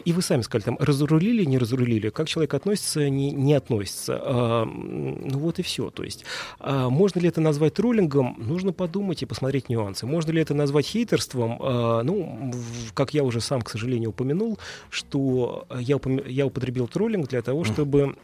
и 0.04 0.12
вы 0.12 0.22
сами 0.22 0.42
сказали, 0.42 0.64
там, 0.64 0.76
разрулили, 0.80 1.44
не 1.44 1.58
разрулили, 1.58 2.08
как 2.10 2.28
человек 2.28 2.54
относится, 2.54 3.08
не, 3.08 3.30
не 3.32 3.54
относится. 3.54 4.20
А, 4.22 4.64
ну 4.64 5.38
вот 5.38 5.58
и 5.58 5.62
все. 5.62 5.90
То 5.90 6.02
есть, 6.04 6.24
а, 6.60 6.88
можно 6.88 7.20
ли 7.20 7.28
это 7.28 7.40
назвать 7.40 7.74
троллингом? 7.74 8.36
Нужно 8.38 8.72
подумать 8.72 9.22
и 9.22 9.26
посмотреть 9.26 9.68
нюансы. 9.68 10.06
Можно 10.06 10.32
ли 10.32 10.40
это 10.42 10.54
назвать 10.54 10.86
хейтерством? 10.86 11.58
А, 11.60 12.02
ну, 12.02 12.52
как 12.94 13.14
я 13.14 13.24
уже 13.24 13.40
сам, 13.40 13.62
к 13.62 13.70
сожалению, 13.70 14.10
упомянул, 14.10 14.58
что 14.90 15.66
я, 15.78 15.96
упомя- 15.96 16.28
я 16.30 16.46
употребил 16.46 16.88
троллинг 16.88 17.28
для 17.28 17.42
того, 17.42 17.64
чтобы 17.64 18.16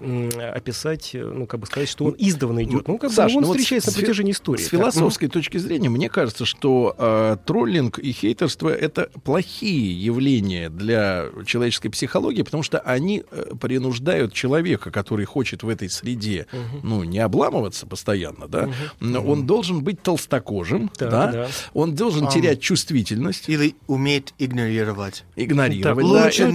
описать, 0.54 1.10
э, 1.14 1.22
ну, 1.24 1.46
как 1.46 1.60
бы 1.60 1.66
сказать, 1.66 1.88
что 1.88 2.04
он 2.06 2.14
издавна 2.18 2.62
идет. 2.64 2.88
Ну, 2.88 2.98
как 2.98 3.12
Саш, 3.12 3.32
бы 3.32 3.38
он 3.38 3.42
ну 3.42 3.48
вот 3.48 3.56
встречается 3.56 3.90
с- 3.90 3.94
на 3.96 4.00
протяжении 4.00 4.32
истории. 4.32 4.60
С 4.62 4.68
Так, 4.68 4.78
философской 4.80 5.28
точки 5.28 5.58
зрения, 5.58 5.88
мне 5.88 6.08
кажется, 6.08 6.44
что 6.44 6.94
э, 6.98 7.36
троллинг 7.44 7.98
и 7.98 8.12
хейтерство 8.12 8.68
это 8.68 9.10
плохие 9.24 9.92
явления 10.04 10.68
для 10.70 11.26
человеческой 11.50 11.90
психологии, 11.90 12.42
потому 12.42 12.62
что 12.62 12.78
они 12.80 13.24
э, 13.30 13.52
принуждают 13.60 14.32
человека, 14.32 14.90
который 14.90 15.24
хочет 15.24 15.62
в 15.62 15.68
этой 15.68 15.90
среде, 15.90 16.46
Мгм. 16.52 16.80
ну, 16.82 17.04
не 17.04 17.18
обламываться 17.18 17.86
постоянно, 17.86 18.46
да, 18.48 18.68
но 19.00 19.20
он 19.22 19.46
должен 19.46 19.82
быть 19.82 20.02
толстокожим, 20.02 20.88
Так, 20.96 21.10
да, 21.10 21.26
да. 21.32 21.48
он 21.74 21.94
должен 21.94 22.24
Ам. 22.24 22.30
терять 22.30 22.60
чувствительность. 22.60 23.48
Или 23.48 23.74
уметь 23.86 24.32
игнорировать. 24.38 25.24
Игнорировать. 25.36 25.82
Так, 25.82 25.96
да, 25.96 26.24
лучше 26.24 26.42
это 26.44 26.54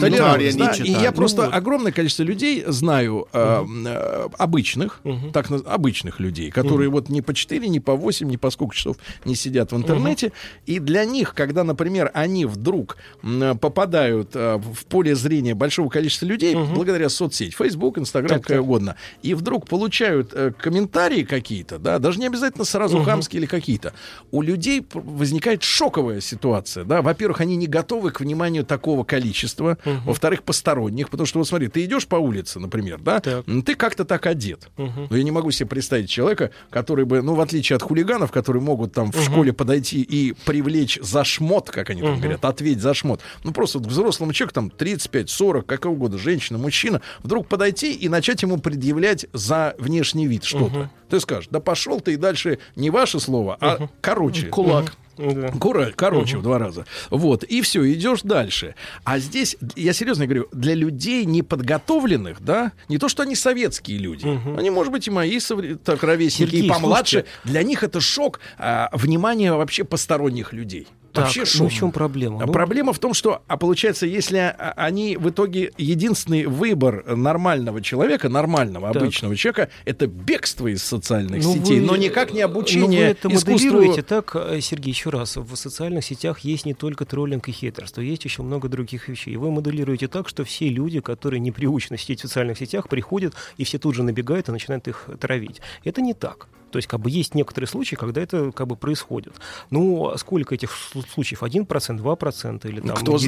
толерантность, 0.00 0.58
да. 0.58 0.72
И 0.84 0.90
я 0.90 1.10
Ну 1.10 1.16
просто 1.16 1.42
вот. 1.42 1.54
огромное 1.54 1.92
количество 1.92 2.22
людей 2.22 2.64
знаю, 2.66 3.26
э, 3.32 3.64
э, 3.86 4.28
обычных, 4.38 5.00
так 5.32 5.50
наз- 5.50 5.66
обычных 5.66 6.20
людей, 6.20 6.50
которые 6.50 6.88
вот 6.90 7.08
не 7.08 7.22
по 7.22 7.34
4, 7.34 7.68
не 7.68 7.80
по 7.80 7.94
8, 7.96 8.28
не 8.28 8.36
по 8.38 8.50
сколько 8.50 8.74
часов 8.74 8.96
не 9.24 9.34
сидят 9.34 9.72
в 9.72 9.76
интернете. 9.76 10.32
И 10.66 10.78
для 10.78 11.04
них, 11.04 11.34
когда, 11.34 11.64
например, 11.64 12.10
они 12.14 12.44
вдруг 12.46 12.96
м, 13.22 13.58
попадают 13.96 14.30
э, 14.34 14.56
в 14.56 14.84
поле 14.86 15.14
зрения 15.14 15.54
большого 15.54 15.88
количества 15.88 16.26
людей, 16.26 16.54
благодаря 16.54 17.08
соцсеть, 17.08 17.54
Facebook, 17.54 17.98
Instagram, 17.98 18.40
какая 18.40 18.60
угодно, 18.60 18.96
и 19.22 19.34
вдруг 19.34 19.66
получают 19.68 20.32
э, 20.34 20.52
комментарии 20.52 21.22
какие-то, 21.24 21.78
да, 21.78 21.98
даже 21.98 22.18
не 22.20 22.26
обязательно 22.26 22.64
сразу 22.64 22.96
Мгм. 22.98 23.04
хамские 23.06 23.40
или 23.40 23.46
какие-то, 23.46 23.92
у 24.30 24.42
людей 24.42 24.84
возникает 24.92 25.62
шоковая 25.62 26.20
ситуация, 26.20 26.84
да, 26.84 27.00
во-первых, 27.02 27.40
они 27.40 27.56
не 27.56 27.66
готовы 27.66 28.10
к 28.10 28.20
вниманию 28.20 28.64
такого 28.64 29.04
количества, 29.04 29.78
во-вторых, 29.84 30.42
посторонних, 30.42 31.08
потому 31.10 31.26
что, 31.26 31.38
вот 31.38 31.48
смотри, 31.48 31.68
ты 31.68 31.84
идешь 31.84 32.06
по 32.06 32.16
улице, 32.16 32.60
например, 32.60 33.00
да, 33.00 33.22
м, 33.46 33.62
ты 33.62 33.74
как-то 33.74 34.04
так 34.04 34.26
одет, 34.26 34.68
Мгм. 34.76 35.06
но 35.10 35.16
я 35.16 35.22
не 35.22 35.30
могу 35.30 35.50
себе 35.50 35.68
представить 35.68 36.10
человека, 36.10 36.50
который 36.70 37.04
бы, 37.04 37.22
ну, 37.22 37.34
в 37.34 37.40
отличие 37.40 37.76
от 37.76 37.82
хулиганов, 37.82 38.30
которые 38.30 38.62
могут 38.62 38.92
там 38.92 39.10
в 39.10 39.16
Мгм. 39.16 39.24
школе 39.24 39.52
подойти 39.52 40.02
и 40.02 40.32
привлечь 40.44 40.98
за 41.02 41.24
шмот, 41.24 41.70
как 41.70 41.90
они 41.90 42.02
там 42.02 42.12
Мгм. 42.12 42.20
говорят, 42.20 42.44
ответь 42.44 42.80
за 42.80 42.94
шмот. 42.94 43.20
Ну, 43.44 43.52
просто 43.52 43.75
вот 43.78 43.86
взрослому 43.86 44.32
человеку, 44.32 44.54
там, 44.54 44.70
35, 44.70 45.30
40, 45.30 45.66
какого 45.66 45.94
года, 45.94 46.18
женщина, 46.18 46.58
мужчина, 46.58 47.00
вдруг 47.22 47.48
подойти 47.48 47.92
и 47.92 48.08
начать 48.08 48.42
ему 48.42 48.58
предъявлять 48.58 49.26
за 49.32 49.74
внешний 49.78 50.26
вид 50.26 50.44
что-то. 50.44 50.78
Мгм. 50.78 50.90
Ты 51.08 51.20
скажешь, 51.20 51.48
да 51.50 51.60
пошел 51.60 52.00
ты 52.00 52.14
и 52.14 52.16
дальше 52.16 52.58
не 52.74 52.90
ваше 52.90 53.20
слово, 53.20 53.56
а 53.60 53.88
короче. 54.00 54.46
Кулак. 54.46 54.94
Да. 55.18 55.48
Кура- 55.58 55.92
короче, 55.96 56.34
Мгм. 56.34 56.40
в 56.40 56.42
два 56.42 56.58
раза. 56.58 56.84
Вот, 57.08 57.42
и 57.42 57.62
все, 57.62 57.90
идешь 57.90 58.20
дальше. 58.20 58.74
А 59.04 59.18
здесь, 59.18 59.56
я 59.74 59.94
серьезно 59.94 60.26
говорю, 60.26 60.46
для 60.52 60.74
людей 60.74 61.24
неподготовленных, 61.24 62.42
да, 62.42 62.72
не 62.88 62.98
то, 62.98 63.08
что 63.08 63.22
они 63.22 63.34
советские 63.34 63.96
люди, 63.98 64.26
они, 64.58 64.68
может 64.70 64.92
быть, 64.92 65.08
и 65.08 65.10
мои 65.10 65.38
так, 65.84 66.02
ровесники, 66.02 66.50
Сергей, 66.50 66.66
и 66.66 66.68
помладше, 66.68 67.20
слушайте. 67.20 67.30
для 67.44 67.62
них 67.62 67.82
это 67.82 68.00
шок 68.00 68.40
а, 68.58 68.90
внимания 68.92 69.52
вообще 69.54 69.84
посторонних 69.84 70.52
людей. 70.52 70.86
Так, 71.16 71.24
Вообще 71.24 71.40
ну 71.40 71.46
шок. 71.46 71.70
в 71.70 71.74
чем 71.74 71.92
проблема? 71.92 72.46
Ну, 72.46 72.52
Проблема 72.52 72.92
в 72.92 72.98
том, 72.98 73.14
что, 73.14 73.42
а 73.46 73.56
получается, 73.56 74.06
если 74.06 74.36
а, 74.38 74.72
они 74.76 75.16
в 75.16 75.28
итоге 75.30 75.72
единственный 75.78 76.46
выбор 76.46 77.04
нормального 77.16 77.80
человека, 77.82 78.28
нормального, 78.28 78.92
Так. 78.92 79.02
обычного 79.02 79.34
человека, 79.36 79.70
это 79.84 80.06
бегство 80.06 80.66
из 80.68 80.82
социальных 80.82 81.42
Ну, 81.42 81.54
сетей, 81.54 81.80
вы- 81.80 81.86
но 81.86 81.96
никак 81.96 82.32
не 82.32 82.42
Ну, 82.42 82.48
вы 82.48 82.52
обучение 82.52 83.10
это 83.10 83.28
искусству. 83.28 83.52
моделируете 83.52 84.02
так, 84.02 84.36
э, 84.36 84.60
Сергей, 84.60 84.90
еще 84.92 85.10
раз. 85.10 85.36
В 85.36 85.56
социальных 85.56 86.04
сетях 86.04 86.40
есть 86.40 86.66
не 86.66 86.74
только 86.74 87.04
троллинг 87.04 87.48
и 87.48 87.52
хейтерство, 87.52 88.00
есть 88.02 88.24
еще 88.24 88.42
много 88.42 88.68
других 88.68 89.08
вещей. 89.08 89.34
И 89.34 89.36
вы 89.36 89.50
моделируете 89.50 90.08
так, 90.08 90.28
что 90.28 90.44
все 90.44 90.68
люди, 90.68 91.00
которые 91.00 91.40
не 91.40 91.50
приучены 91.52 91.98
сидеть 91.98 92.20
в 92.20 92.22
социальных 92.22 92.58
сетях, 92.58 92.88
приходят 92.88 93.34
и 93.56 93.64
все 93.64 93.78
тут 93.78 93.94
же 93.94 94.02
набегают 94.02 94.48
и 94.48 94.52
начинают 94.52 94.86
их 94.88 95.08
травить. 95.20 95.60
Это 95.84 96.00
не 96.02 96.14
так. 96.14 96.48
То 96.76 96.78
есть, 96.78 96.88
как 96.88 97.00
бы 97.00 97.08
есть 97.10 97.34
некоторые 97.34 97.68
случаи, 97.68 97.94
когда 97.96 98.20
это 98.20 98.52
как 98.52 98.66
бы 98.66 98.76
происходит. 98.76 99.32
Ну, 99.70 100.10
а 100.10 100.18
сколько 100.18 100.54
этих 100.54 100.70
слу- 100.70 101.06
случаев? 101.10 101.42
1%, 101.42 101.96
2% 102.02 102.68
или 102.68 102.80
там 102.80 102.94
Кто 102.96 103.16
99%? 103.16 103.18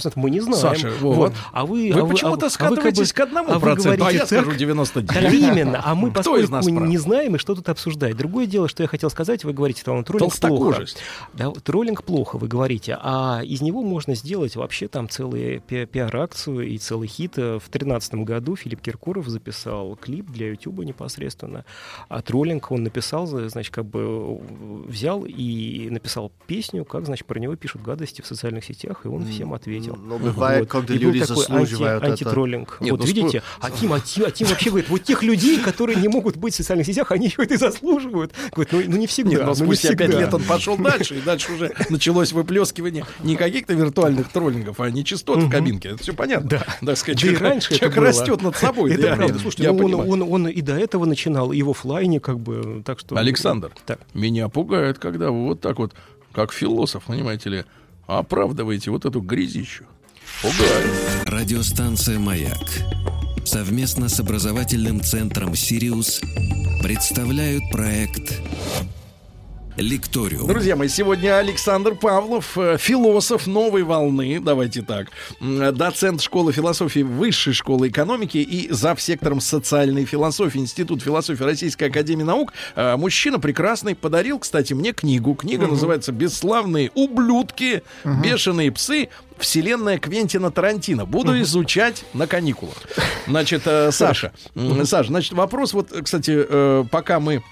знает? 0.00 0.16
Мы 0.16 0.30
не 0.30 0.40
знаем. 0.40 0.56
Саша, 0.60 0.90
вот. 1.02 1.34
А 1.52 1.66
вы, 1.66 1.92
Вы 1.92 2.00
а 2.00 2.06
почему-то 2.06 2.46
а 2.46 2.50
скатываетесь 2.50 3.12
как 3.12 3.26
к 3.26 3.28
одному 3.28 3.52
а 3.52 3.60
проценту, 3.60 3.90
а 3.92 3.96
говорите 3.98 4.20
я 4.20 4.26
скажу 4.26 4.48
так. 4.50 4.56
99. 4.56 5.08
Так 5.24 5.32
именно. 5.34 5.82
А 5.84 5.94
мы, 5.94 6.10
поскольку 6.10 6.80
не 6.86 6.96
знаем, 6.96 7.36
и 7.36 7.38
что 7.38 7.54
тут 7.54 7.68
обсуждать. 7.68 8.16
Другое 8.16 8.46
дело, 8.46 8.66
что 8.66 8.82
я 8.82 8.88
хотел 8.88 9.10
сказать, 9.10 9.44
вы 9.44 9.52
говорите, 9.52 9.82
там, 9.84 10.02
троллинг 10.04 10.34
плохо. 10.40 10.86
Да, 11.34 11.50
троллинг 11.50 12.02
плохо, 12.02 12.38
вы 12.38 12.48
говорите. 12.48 12.96
А 13.02 13.42
из 13.44 13.60
него 13.60 13.82
можно 13.82 14.14
сделать 14.14 14.56
вообще 14.56 14.88
там 14.88 15.10
целую 15.10 15.60
пи- 15.60 15.84
пиар-акцию 15.84 16.66
и 16.66 16.78
целый 16.78 17.08
хит. 17.08 17.34
Э, 17.36 17.58
В 17.58 17.68
2013 17.70 18.14
году 18.24 18.56
Филипп 18.56 18.80
Киркоров 18.80 19.28
записал 19.28 19.96
клип 19.96 20.30
для 20.30 20.48
YouTube 20.48 20.78
непосредственно. 20.84 21.64
А 22.08 22.22
троллинг 22.22 22.70
он 22.70 22.84
написал, 22.86 23.26
за- 23.26 23.48
значит, 23.48 23.72
как 23.74 23.84
бы 23.84 24.38
взял 24.86 25.24
и 25.26 25.88
написал 25.90 26.32
песню, 26.46 26.84
как, 26.84 27.06
значит, 27.06 27.26
про 27.26 27.38
него 27.38 27.56
пишут 27.56 27.82
гадости 27.82 28.22
в 28.22 28.26
социальных 28.26 28.64
сетях, 28.64 29.00
и 29.04 29.08
он 29.08 29.26
всем 29.26 29.52
ответил. 29.52 29.96
Но 29.96 30.18
бывает, 30.18 30.68
когда 30.68 30.94
И 30.94 30.98
был 30.98 31.06
люди 31.08 31.20
такой 31.20 31.36
заслуживают 31.36 32.02
анти- 32.02 32.10
антитроллинг. 32.12 32.78
Нет, 32.80 32.90
вот 32.92 33.00
ну, 33.00 33.06
видите, 33.06 33.38
спо- 33.38 33.42
а 33.60 33.70
Тим, 33.70 33.92
а, 33.92 34.00
Тим, 34.00 34.24
а 34.26 34.30
Тим 34.30 34.46
вообще 34.48 34.70
говорит, 34.70 34.88
вот 34.88 35.02
тех 35.02 35.22
людей, 35.22 35.60
которые 35.60 35.96
не 36.00 36.08
могут 36.08 36.36
быть 36.36 36.54
в 36.54 36.56
социальных 36.56 36.86
сетях, 36.86 37.12
они 37.12 37.26
еще 37.26 37.42
это 37.42 37.54
и 37.54 37.56
заслуживают. 37.56 38.32
Говорит, 38.52 38.72
ну, 38.72 38.82
ну 38.86 38.96
не 38.96 39.06
всегда. 39.06 39.30
Нет, 39.30 39.40
но 39.40 39.46
ну, 39.46 39.50
не 39.52 39.56
спустя 39.56 39.88
пять 39.90 40.08
всегда. 40.08 40.20
лет 40.20 40.34
он 40.34 40.42
пошел 40.44 40.76
дальше, 40.76 41.18
и 41.18 41.20
дальше 41.20 41.52
уже 41.52 41.72
началось 41.90 42.32
выплескивание 42.32 43.04
не 43.22 43.36
каких-то 43.36 43.74
виртуальных 43.74 44.28
троллингов, 44.30 44.80
а 44.80 44.90
нечистот 44.90 45.42
в 45.42 45.50
кабинке. 45.50 45.90
Это 45.90 45.98
все 46.02 46.12
понятно. 46.14 46.48
Да. 46.48 46.66
Так 46.84 46.96
сказать, 46.98 47.16
Да 47.16 47.20
человек, 47.22 47.40
раньше 47.40 47.68
это 47.70 47.78
человек 47.80 47.96
было. 47.96 48.06
растет 48.06 48.42
над 48.42 48.56
собой. 48.56 48.92
Это 48.92 49.02
да, 49.02 49.16
правда. 49.16 49.38
Слушайте, 49.38 49.72
ну, 49.72 49.84
он, 49.84 49.94
он, 49.94 50.22
он 50.22 50.48
и 50.48 50.60
до 50.60 50.76
этого 50.78 51.04
начинал, 51.04 51.52
и 51.52 51.62
в 51.62 51.70
оффлайне, 51.70 52.20
как 52.20 52.38
бы, 52.38 52.62
так 52.84 53.00
что... 53.00 53.16
Александр, 53.16 53.72
Так. 53.86 54.00
меня 54.14 54.48
пугает, 54.48 54.98
когда 54.98 55.30
вы 55.30 55.44
вот 55.44 55.60
так 55.60 55.78
вот, 55.78 55.94
как 56.32 56.52
философ, 56.52 57.04
понимаете 57.04 57.50
ли, 57.50 57.64
оправдываете 58.06 58.90
вот 58.90 59.04
эту 59.04 59.20
грязищу. 59.20 59.84
Пугает. 60.42 60.90
Радиостанция 61.26 62.18
«Маяк» 62.18 62.58
совместно 63.44 64.08
с 64.08 64.18
образовательным 64.20 65.00
центром 65.00 65.54
«Сириус» 65.54 66.20
представляют 66.82 67.62
проект 67.70 68.40
«Лекториум». 69.76 70.46
Друзья 70.48 70.74
мои, 70.74 70.88
сегодня 70.88 71.36
Александр 71.38 71.94
Павлов, 71.94 72.56
э, 72.56 72.78
философ 72.78 73.46
новой 73.46 73.82
волны, 73.82 74.40
давайте 74.40 74.80
так, 74.82 75.08
доцент 75.40 76.22
школы 76.22 76.52
философии 76.52 77.00
Высшей 77.00 77.52
школы 77.52 77.88
экономики 77.88 78.38
и 78.38 78.72
зав. 78.72 79.00
сектором 79.00 79.40
социальной 79.40 80.06
философии 80.06 80.58
Институт 80.58 81.02
философии 81.02 81.42
Российской 81.42 81.84
Академии 81.84 82.22
Наук. 82.22 82.52
Э, 82.74 82.96
Мужчина 82.96 83.38
прекрасный, 83.38 83.94
подарил, 83.94 84.38
кстати, 84.38 84.72
мне 84.72 84.92
книгу. 84.92 85.34
Книга 85.34 85.64
Мгм. 85.64 85.72
называется 85.72 86.12
«Бесславные 86.12 86.90
ублюдки, 86.94 87.82
бешеные 88.04 88.72
псы». 88.72 89.08
Вселенная 89.38 89.98
Квентина 89.98 90.50
Тарантино. 90.50 91.04
Буду 91.04 91.38
изучать 91.42 92.06
на 92.14 92.26
каникулах. 92.26 92.76
Значит, 93.26 93.62
э, 93.66 93.92
Саша, 93.92 94.32
Саша, 94.84 95.08
значит, 95.08 95.34
вопрос 95.34 95.74
вот, 95.74 95.90
кстати, 96.02 96.84
пока 96.90 97.20
мы 97.20 97.42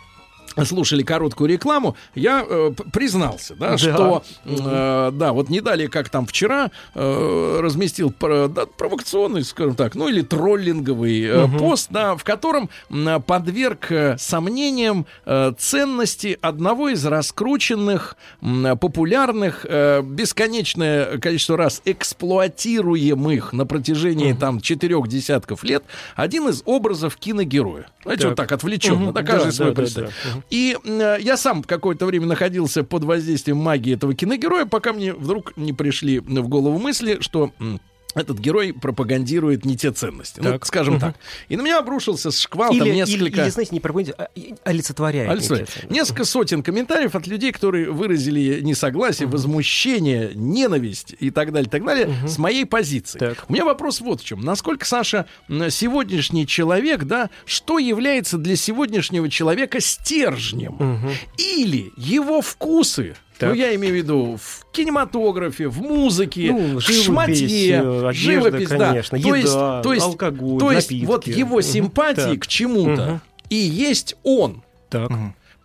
слушали 0.65 1.03
короткую 1.03 1.51
рекламу, 1.51 1.97
я 2.15 2.45
э, 2.49 2.71
признался, 2.93 3.55
да, 3.57 3.71
Да. 3.71 3.79
что, 3.79 4.23
э, 4.45 5.11
да, 5.13 5.33
вот 5.33 5.49
не 5.49 5.61
далее, 5.61 5.89
как 5.89 6.09
там 6.09 6.27
вчера, 6.27 6.71
э, 6.95 7.59
разместил 7.63 8.11
про- 8.13 8.49
да, 8.49 8.67
провокационный, 8.67 9.43
скажем 9.45 9.75
так, 9.75 9.95
ну 9.95 10.09
или 10.09 10.23
троллинговый 10.23 11.23
э, 11.25 11.47
Мгм. 11.47 11.59
пост, 11.59 11.89
да, 11.91 12.17
в 12.17 12.25
котором 12.25 12.71
м, 12.91 13.21
подверг 13.23 13.91
э, 13.91 14.17
сомнениям 14.19 15.07
э, 15.27 15.53
ценности 15.59 16.39
одного 16.41 16.91
из 16.91 17.05
раскрученных, 17.05 18.17
м, 18.43 18.79
популярных, 18.79 19.67
э, 19.69 20.03
бесконечное 20.03 21.19
количество 21.19 21.57
раз 21.57 21.83
эксплуатируемых 21.85 23.53
на 23.53 23.67
протяжении 23.67 24.33
там 24.33 24.61
четырех 24.61 25.09
десятков 25.09 25.65
лет, 25.65 25.83
один 26.17 26.49
из 26.49 26.63
образов 26.65 27.17
киногероя. 27.17 27.87
Знаете, 28.03 28.23
Так. 28.23 28.31
вот 28.31 28.37
так 28.37 28.53
отвлеченно, 28.53 28.97
Мгм. 29.07 29.13
да, 29.15 29.23
каждый 29.23 29.47
Да, 29.47 29.53
свой 29.53 29.69
да, 29.69 29.75
да, 29.75 29.83
представит. 29.83 30.11
да. 30.25 30.31
Мгм. 30.31 30.44
И 30.51 30.77
э, 30.85 31.17
я 31.21 31.37
сам 31.37 31.63
какое-то 31.63 32.07
время 32.07 32.27
находился 32.27 32.85
под 32.85 33.05
воздействием 33.05 33.57
магии 33.59 33.95
этого 33.95 34.15
киногероя, 34.15 34.67
пока 34.67 34.93
мне 34.93 35.13
вдруг 35.13 35.57
не 35.57 35.73
пришли 35.73 36.21
в 36.21 36.49
голову 36.49 36.79
мысли, 36.79 37.19
что 37.21 37.51
м, 37.59 37.81
этот 38.15 38.39
герой 38.39 38.73
пропагандирует 38.73 39.65
не 39.65 39.77
те 39.77 39.91
ценности. 39.93 40.41
Ну, 40.43 40.53
Так. 40.53 40.67
скажем 40.67 40.95
Мгм. 40.95 41.01
так. 41.01 41.17
И 41.49 41.57
на 41.57 41.63
меня 41.63 41.79
обрушился 41.79 42.31
шквал 42.31 42.71
Или, 42.73 42.79
там 42.81 42.89
или- 42.89 42.95
несколько... 42.97 43.43
или, 43.43 43.51
знаете, 43.51 43.71
не 43.73 43.81
пропагандирует, 43.81 44.21
а 44.65 44.69
олицетворяет. 44.69 45.43
Ценности. 45.45 45.87
несколько 45.91 46.25
сотен 46.25 46.63
комментариев 46.63 47.15
от 47.15 47.27
людей, 47.27 47.53
которые 47.53 47.91
выразили 47.91 48.61
несогласие, 48.63 49.29
возмущение, 49.29 50.33
ненависть 50.35 51.15
и 51.19 51.31
так 51.31 51.53
далее, 51.53 51.69
так 51.71 51.85
далее, 51.85 52.15
с 52.27 52.39
моей 52.39 52.65
позиции. 52.65 53.19
Так. 53.19 53.45
У 53.49 53.53
меня 53.53 53.65
вопрос 53.65 54.01
вот 54.01 54.21
в 54.21 54.25
чем. 54.25 54.41
Насколько, 54.41 54.85
Саша, 54.87 55.27
сегодняшний 55.71 56.47
человек, 56.47 57.05
да, 57.05 57.31
что 57.47 57.79
является 57.79 58.39
для 58.39 58.57
сегодняшнего 58.57 59.29
человека 59.29 59.81
стержнем? 59.81 60.73
Мгм. 60.79 61.11
Или 61.39 61.93
его 61.97 62.41
вкусы, 62.41 63.17
Так. 63.45 63.55
ну, 63.55 63.55
я 63.61 63.75
имею 63.75 63.95
в 63.95 63.97
виду 63.97 64.39
в 64.43 64.67
кинематографе, 64.73 65.69
в 65.69 65.81
музыке, 65.83 66.51
Ну, 66.53 66.79
в 66.79 66.83
шматье, 66.83 67.71
э, 67.77 68.09
одежда, 68.09 68.13
живопись, 68.13 68.69
да. 68.69 68.89
конечно, 68.89 69.21
то 69.21 69.35
есть, 69.35 69.49
еда, 69.55 69.83
то 69.83 69.93
есть, 69.93 70.05
алкоголь, 70.07 70.59
то 70.61 70.73
есть 70.73 70.91
напитки. 70.91 71.07
вот 71.07 71.27
его 71.27 71.61
симпатии 71.61 72.21
Так. 72.35 72.41
к 72.41 72.47
чему-то 72.47 73.03
Мгм. 73.07 73.21
и 73.51 73.57
есть 73.57 74.17
он. 74.23 74.63
Так. 74.91 75.11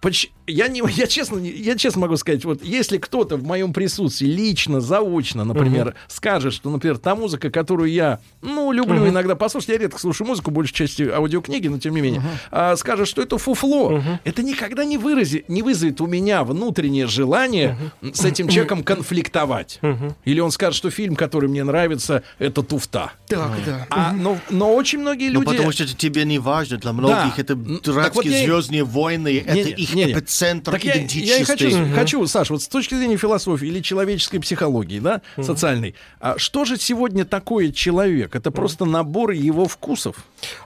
Поч- 0.02 0.30
я 0.50 0.68
не, 0.68 0.82
я 0.92 1.08
честно, 1.08 1.38
не- 1.38 1.50
я 1.52 1.76
честно 1.76 2.02
могу 2.02 2.18
сказать, 2.18 2.44
вот 2.46 2.64
если 2.64 2.98
кто-то 2.98 3.38
в 3.38 3.44
моем 3.44 3.74
присутствии 3.74 4.28
лично, 4.28 4.82
заочно, 4.82 5.44
например, 5.44 5.86
Мгм. 5.88 5.94
скажет, 6.08 6.54
что, 6.54 6.70
например, 6.70 6.98
та 6.98 7.16
музыка, 7.16 7.50
которую 7.50 7.92
я, 7.92 8.20
ну, 8.42 8.72
люблю 8.72 9.00
Мгм. 9.02 9.10
иногда 9.10 9.36
послушать, 9.36 9.70
я 9.70 9.78
редко 9.78 10.00
слушаю 10.00 10.28
музыку, 10.28 10.52
большей 10.52 10.74
части 10.74 11.04
аудиокниги, 11.04 11.68
но 11.68 11.78
тем 11.80 11.96
не 11.96 12.02
менее, 12.02 12.22
а, 12.52 12.76
скажет, 12.76 13.08
что 13.08 13.22
это 13.22 13.38
фуфло, 13.38 14.02
это 14.24 14.44
никогда 14.44 14.86
не 14.86 14.98
вырази, 14.98 15.46
не 15.48 15.62
вызовет 15.64 16.02
у 16.02 16.08
меня 16.08 16.44
внутреннее 16.44 17.08
желание 17.08 17.78
с 18.02 18.26
этим 18.26 18.48
человеком 18.48 18.84
конфликтовать. 18.84 19.80
Или 20.26 20.40
он 20.40 20.52
скажет, 20.52 20.76
что 20.76 20.90
фильм, 20.90 21.16
который 21.16 21.50
мне 21.50 21.64
нравится, 21.64 22.24
это 22.40 22.64
туфта. 22.64 23.12
Так, 23.28 23.52
да. 23.66 23.88
А, 23.90 24.14
но, 24.14 24.40
но 24.50 24.74
очень 24.74 25.00
многие 25.00 25.30
Ну, 25.30 25.42
люди... 25.42 25.46
потому 25.52 25.72
что 25.72 25.84
это 25.84 25.96
тебе 25.96 26.26
не 26.26 26.40
важно. 26.40 26.78
Для 26.78 26.94
многих 26.94 27.38
это 27.40 27.54
М, 27.54 27.76
так 27.78 27.84
дурацкие 27.84 28.14
вот 28.14 28.26
я 28.26 28.46
звездные 28.46 28.84
войны, 28.84 29.44
это 29.46 29.54
Не-не, 29.56 29.72
их 29.72 29.94
не-не. 29.94 30.14
Эпицентр 30.40 30.72
Так 30.72 30.84
я, 30.84 30.94
я 30.94 31.02
и 31.02 31.06
идентичности. 31.06 31.44
хочу, 31.46 31.94
хочу, 31.96 32.28
Саш, 32.28 32.50
вот 32.50 32.62
с 32.62 32.68
точки 32.68 32.96
зрения 32.96 33.18
философии 33.18 33.68
или 33.68 33.82
человеческой 33.82 34.40
психологии, 34.40 35.00
да, 35.00 35.22
социальной, 35.42 35.96
а 36.20 36.38
что 36.38 36.66
же 36.66 36.78
сегодня 36.78 37.26
такое 37.26 37.72
человек? 37.72 38.36
Это 38.36 38.52
просто 38.52 38.86
набор 38.86 39.32
его 39.32 39.66
вкусов. 39.68 40.16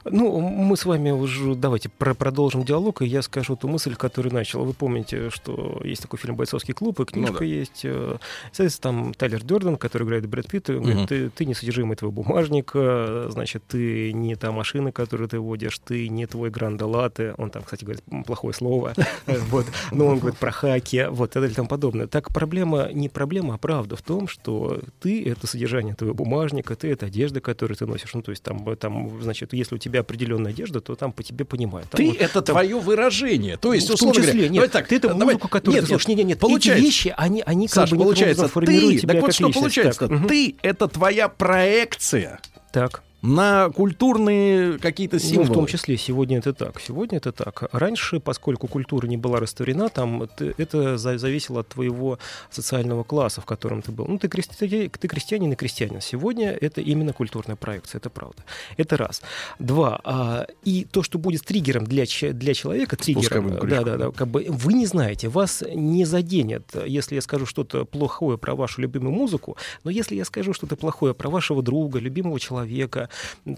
Ну, 0.05 0.39
мы 0.39 0.77
с 0.77 0.85
вами 0.85 1.11
уже 1.11 1.55
давайте 1.55 1.89
про- 1.89 2.13
продолжим 2.13 2.63
диалог, 2.63 3.01
и 3.01 3.05
я 3.05 3.21
скажу 3.21 3.55
ту 3.55 3.67
мысль, 3.67 3.95
которую 3.95 4.33
начал. 4.33 4.63
Вы 4.65 4.73
помните, 4.73 5.29
что 5.29 5.81
есть 5.83 6.01
такой 6.01 6.19
фильм 6.19 6.35
«Бойцовский 6.35 6.73
клуб», 6.73 6.99
и 6.99 7.05
книжка 7.05 7.33
Ну 7.33 7.39
да. 7.39 7.45
есть. 7.45 7.81
э, 7.83 8.17
Соответственно, 8.51 8.93
там 9.03 9.13
Тайлер 9.13 9.43
Дёрден, 9.43 9.77
который 9.77 10.03
играет 10.05 10.27
Брэд 10.27 10.47
Питт, 10.47 10.69
говорит, 10.69 10.95
Мгм. 10.95 11.07
ты, 11.07 11.29
ты 11.29 11.45
не 11.45 11.53
содержимый 11.55 11.95
твоего 11.97 12.11
бумажника, 12.23 13.27
значит, 13.29 13.63
ты 13.67 14.13
не 14.13 14.35
та 14.35 14.51
машина, 14.51 14.91
которую 14.91 15.27
ты 15.29 15.39
водишь, 15.39 15.79
ты 15.79 16.07
не 16.09 16.25
твой 16.27 16.49
гранда 16.49 16.85
латте. 16.85 17.33
Он 17.37 17.49
там, 17.49 17.63
кстати, 17.63 17.83
говорит 17.83 18.03
плохое 18.25 18.53
слово. 18.53 18.93
Э, 19.25 19.39
Вот. 19.63 19.97
Но 19.97 20.05
он 20.07 20.19
говорит 20.19 20.37
про 20.39 20.51
хаки, 20.51 21.07
вот, 21.09 21.31
и 21.31 21.33
так 21.33 21.41
далее 21.43 21.51
и 21.53 21.55
тому 21.55 21.67
подобное. 21.67 22.07
Так 22.07 22.31
проблема, 22.33 22.89
не 22.91 23.09
проблема, 23.09 23.55
а 23.55 23.57
правда 23.57 23.95
в 23.95 24.01
том, 24.01 24.27
что 24.27 24.79
ты— 25.01 25.23
это 25.29 25.47
содержание 25.47 25.95
твоего 25.95 26.13
бумажника, 26.15 26.75
ты— 26.75 26.87
это 26.91 27.05
одежда, 27.07 27.41
которую 27.41 27.75
ты 27.77 27.85
носишь. 27.85 28.13
Ну, 28.13 28.21
то 28.21 28.31
есть 28.31 28.43
там, 28.43 28.63
там, 28.77 29.21
значит, 29.21 29.53
если 29.53 29.75
у 29.75 29.77
тебя 29.77 30.01
определенная 30.01 30.51
одежда, 30.51 30.81
то 30.81 30.95
там 30.95 31.11
по 31.11 31.23
тебе 31.23 31.45
понимают. 31.45 31.89
Там 31.89 31.97
Ты 31.97 32.07
вот- 32.07 32.17
это 32.17 32.41
там- 32.41 32.53
твое 32.55 32.79
выражение. 32.79 33.57
То 33.57 33.73
есть, 33.73 33.89
в 33.89 33.97
том 33.97 34.11
числе, 34.11 34.31
говоря, 34.31 34.47
нет, 34.49 34.53
давай 34.53 34.69
так, 34.69 34.87
ты 34.87 34.95
это 34.97 35.09
давай- 35.09 35.25
музыку, 35.25 35.47
которую 35.47 35.75
нет, 35.75 35.83
ты 35.83 35.87
слушаешь. 35.89 36.07
нет, 36.07 36.17
Нет, 36.19 36.27
нет, 36.27 36.39
получается, 36.39 36.79
эти 36.79 36.85
вещи, 36.85 37.13
они, 37.17 37.43
они 37.45 37.67
как 37.67 37.75
Саш, 37.75 37.91
бы 37.91 37.97
получается, 37.97 38.41
образом 38.43 38.53
формируют 38.53 38.95
ты, 38.95 38.99
тебя 39.01 39.13
так 39.13 39.21
вот 39.23 39.33
что 39.33 39.47
личность. 39.47 39.59
получается? 39.59 40.07
Так. 40.07 40.27
Ты— 40.27 40.55
это 40.61 40.87
твоя 40.87 41.27
проекция 41.29 42.39
Так. 42.71 43.03
На 43.23 43.69
культурные 43.69 44.77
какие-то 44.79 45.15
Ну, 45.15 45.19
символы. 45.21 45.49
в 45.49 45.53
том 45.53 45.65
числе 45.65 45.97
сегодня 45.97 46.39
это 46.39 46.53
так. 46.53 46.79
Сегодня 46.81 47.17
это 47.19 47.31
так. 47.31 47.63
Раньше, 47.71 48.19
поскольку 48.19 48.67
культура 48.67 49.07
не 49.07 49.15
была 49.15 49.39
растворена, 49.39 49.87
там 49.87 50.23
это 50.57 50.97
за- 50.97 51.17
зависело 51.17 51.61
от 51.61 51.69
твоего 51.69 52.19
социального 52.51 53.03
класса, 53.03 53.39
в 53.39 53.45
котором 53.45 53.81
ты 53.81 53.93
был. 53.93 54.05
Ну, 54.07 54.19
ты, 54.19 54.27
крести- 54.27 54.89
ты 54.89 55.07
крестьянин 55.07 55.53
и 55.53 55.55
крестьянин. 55.55 56.01
Сегодня 56.01 56.51
это 56.51 56.81
именно 56.81 57.13
культурная 57.13 57.55
проекция, 57.55 57.99
это 57.99 58.09
правда. 58.09 58.43
Это 58.75 58.97
раз. 58.97 59.21
Два. 59.57 60.01
а, 60.03 60.45
и 60.65 60.85
то, 60.91 61.01
что 61.01 61.17
будет 61.17 61.45
триггером 61.45 61.85
для, 61.85 62.03
для 62.33 62.53
человека, 62.53 62.97
триггером, 62.97 63.57
да, 63.67 63.83
да, 63.83 63.97
да, 63.97 64.11
как 64.11 64.27
бы 64.27 64.45
вы 64.49 64.73
не 64.73 64.85
знаете, 64.85 65.29
вас 65.29 65.63
не 65.73 66.03
заденет, 66.03 66.63
если 66.85 67.15
я 67.15 67.21
скажу 67.21 67.45
что-то 67.45 67.85
плохое 67.85 68.37
про 68.37 68.53
вашу 68.53 68.81
любимую 68.81 69.13
музыку, 69.13 69.55
но 69.85 69.91
если 69.91 70.15
я 70.15 70.25
скажу 70.25 70.51
что-то 70.53 70.75
плохое 70.75 71.13
про 71.13 71.29
вашего 71.29 71.63
друга, 71.63 71.99
любимого 71.99 72.37
человека, 72.39 73.09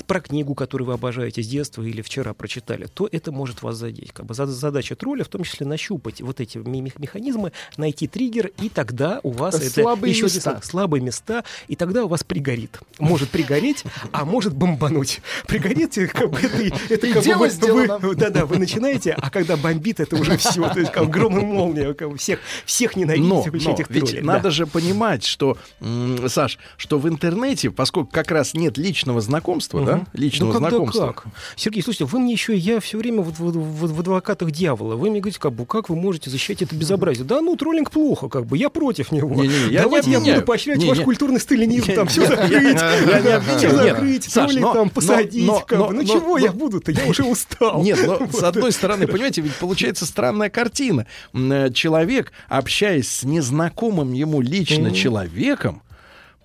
про 0.07 0.19
книгу, 0.21 0.55
которую 0.55 0.87
вы 0.87 0.93
обожаете 0.93 1.41
с 1.43 1.47
детства 1.47 1.81
или 1.83 2.01
вчера 2.01 2.33
прочитали, 2.33 2.85
то 2.93 3.07
это 3.11 3.31
может 3.31 3.61
вас 3.61 3.75
задеть. 3.77 4.11
Как 4.11 4.25
бы 4.25 4.33
за- 4.33 4.45
задача 4.47 4.95
тролля 4.95 5.23
в 5.23 5.27
том 5.27 5.43
числе 5.43 5.65
нащупать 5.65 6.21
вот 6.21 6.39
эти 6.39 6.57
механизмы, 6.57 7.51
найти 7.77 8.07
триггер, 8.07 8.51
и 8.61 8.69
тогда 8.69 9.19
у 9.23 9.31
вас 9.31 9.55
это 9.55 9.69
Слабые 9.81 10.11
еще 10.11 10.23
места. 10.23 10.39
слаб- 10.51 10.63
слабые 10.65 11.01
места, 11.01 11.43
и 11.67 11.75
тогда 11.75 12.05
у 12.05 12.07
вас 12.07 12.23
пригорит. 12.23 12.79
Может 12.99 13.29
пригореть, 13.29 13.83
а 14.11 14.25
может 14.25 14.55
бомбануть. 14.55 15.21
Пригорит, 15.47 15.97
и 15.97 16.07
как 16.07 16.29
бы 16.31 16.39
это, 16.39 16.57
это 16.89 17.07
как 17.07 17.15
бы 17.17 17.21
дело 17.23 17.37
вы- 17.39 17.49
сделано. 17.49 17.97
вы- 17.99 18.15
да-да, 18.15 18.45
вы 18.45 18.57
начинаете, 18.57 19.11
а 19.13 19.29
когда 19.29 19.57
бомбит, 19.57 19.99
это 19.99 20.15
уже 20.15 20.37
все, 20.37 20.67
то 20.69 20.79
есть 20.79 20.91
как 20.91 21.09
гром 21.09 21.37
и 21.39 21.43
молния, 21.45 21.93
как 21.93 22.09
бы 22.11 22.17
всех, 22.17 22.39
всех 22.65 22.95
ненавидите, 22.95 23.27
Но, 23.29 23.45
но 23.51 23.71
этих 23.73 23.89
ведь 23.89 24.05
троллей. 24.05 24.21
надо 24.21 24.43
Да. 24.43 24.51
же 24.51 24.65
понимать, 24.67 25.23
что, 25.25 25.57
м, 25.81 26.27
Саш, 26.29 26.57
что 26.77 26.99
в 26.99 27.07
интернете, 27.07 27.71
поскольку 27.71 28.09
как 28.11 28.31
раз 28.31 28.53
нет 28.53 28.77
личного 28.77 29.21
знакомства, 29.21 29.44
да, 29.85 29.95
Мгм. 29.97 30.07
личного 30.13 30.47
Ну, 30.49 30.53
когда 30.55 30.69
знакомства. 30.69 31.07
как? 31.13 31.25
Сергей, 31.55 31.81
слушайте, 31.83 32.05
вы 32.05 32.19
мне 32.19 32.33
еще, 32.33 32.55
я 32.55 32.79
все 32.79 32.97
время 32.97 33.21
в, 33.21 33.29
в- 33.31 33.51
в- 33.51 33.93
в 33.95 33.99
адвокатах 33.99 34.51
дьявола. 34.51 34.95
Вы 34.95 35.09
мне 35.11 35.19
говорите, 35.19 35.39
как 35.39 35.53
бы, 35.53 35.65
как 35.65 35.89
вы 35.89 35.95
можете 35.95 36.29
защищать 36.29 36.61
это 36.61 36.75
безобразие? 36.75 37.25
Да, 37.25 37.41
ну, 37.41 37.55
троллинг 37.55 37.91
плохо, 37.91 38.27
как 38.29 38.45
бы, 38.45 38.57
я 38.57 38.69
против 38.69 39.11
него. 39.11 39.29
Не-не-не, 39.35 39.53
я 39.65 39.67
не 39.69 39.77
Давайте 39.77 40.11
я, 40.11 40.17
обвиняю. 40.17 40.39
буду 40.41 40.47
поощрять 40.47 40.77
Не, 40.79 40.89
ваш 40.89 40.97
не. 40.99 41.03
культурный 41.03 41.39
сталинизм, 41.39 41.93
там 41.93 42.07
все 42.07 42.21
Не, 42.21 42.27
закрыть, 42.27 42.51
я 42.51 42.59
не 42.61 43.69
закрыть, 43.69 44.35
но- 44.61 44.73
там 44.73 44.89
посадить, 44.89 45.49
как 45.67 45.79
бы. 45.87 45.93
Ну, 45.93 46.03
чего 46.03 46.37
я 46.37 46.51
буду-то? 46.51 46.91
Я 46.91 47.05
уже 47.09 47.23
устал. 47.23 47.81
Нет, 47.83 47.99
но 48.05 48.17
Вот. 48.19 48.33
с 48.35 48.43
одной 48.43 48.71
стороны, 48.71 49.07
понимаете, 49.07 49.41
ведь 49.41 49.55
получается 49.55 50.05
странная 50.05 50.49
картина. 50.49 51.05
Э, 51.33 51.69
Человек, 51.73 52.31
общаясь 52.49 53.09
с 53.09 53.23
незнакомым 53.23 54.13
ему 54.13 54.41
лично 54.41 54.91
человеком, 54.91 55.81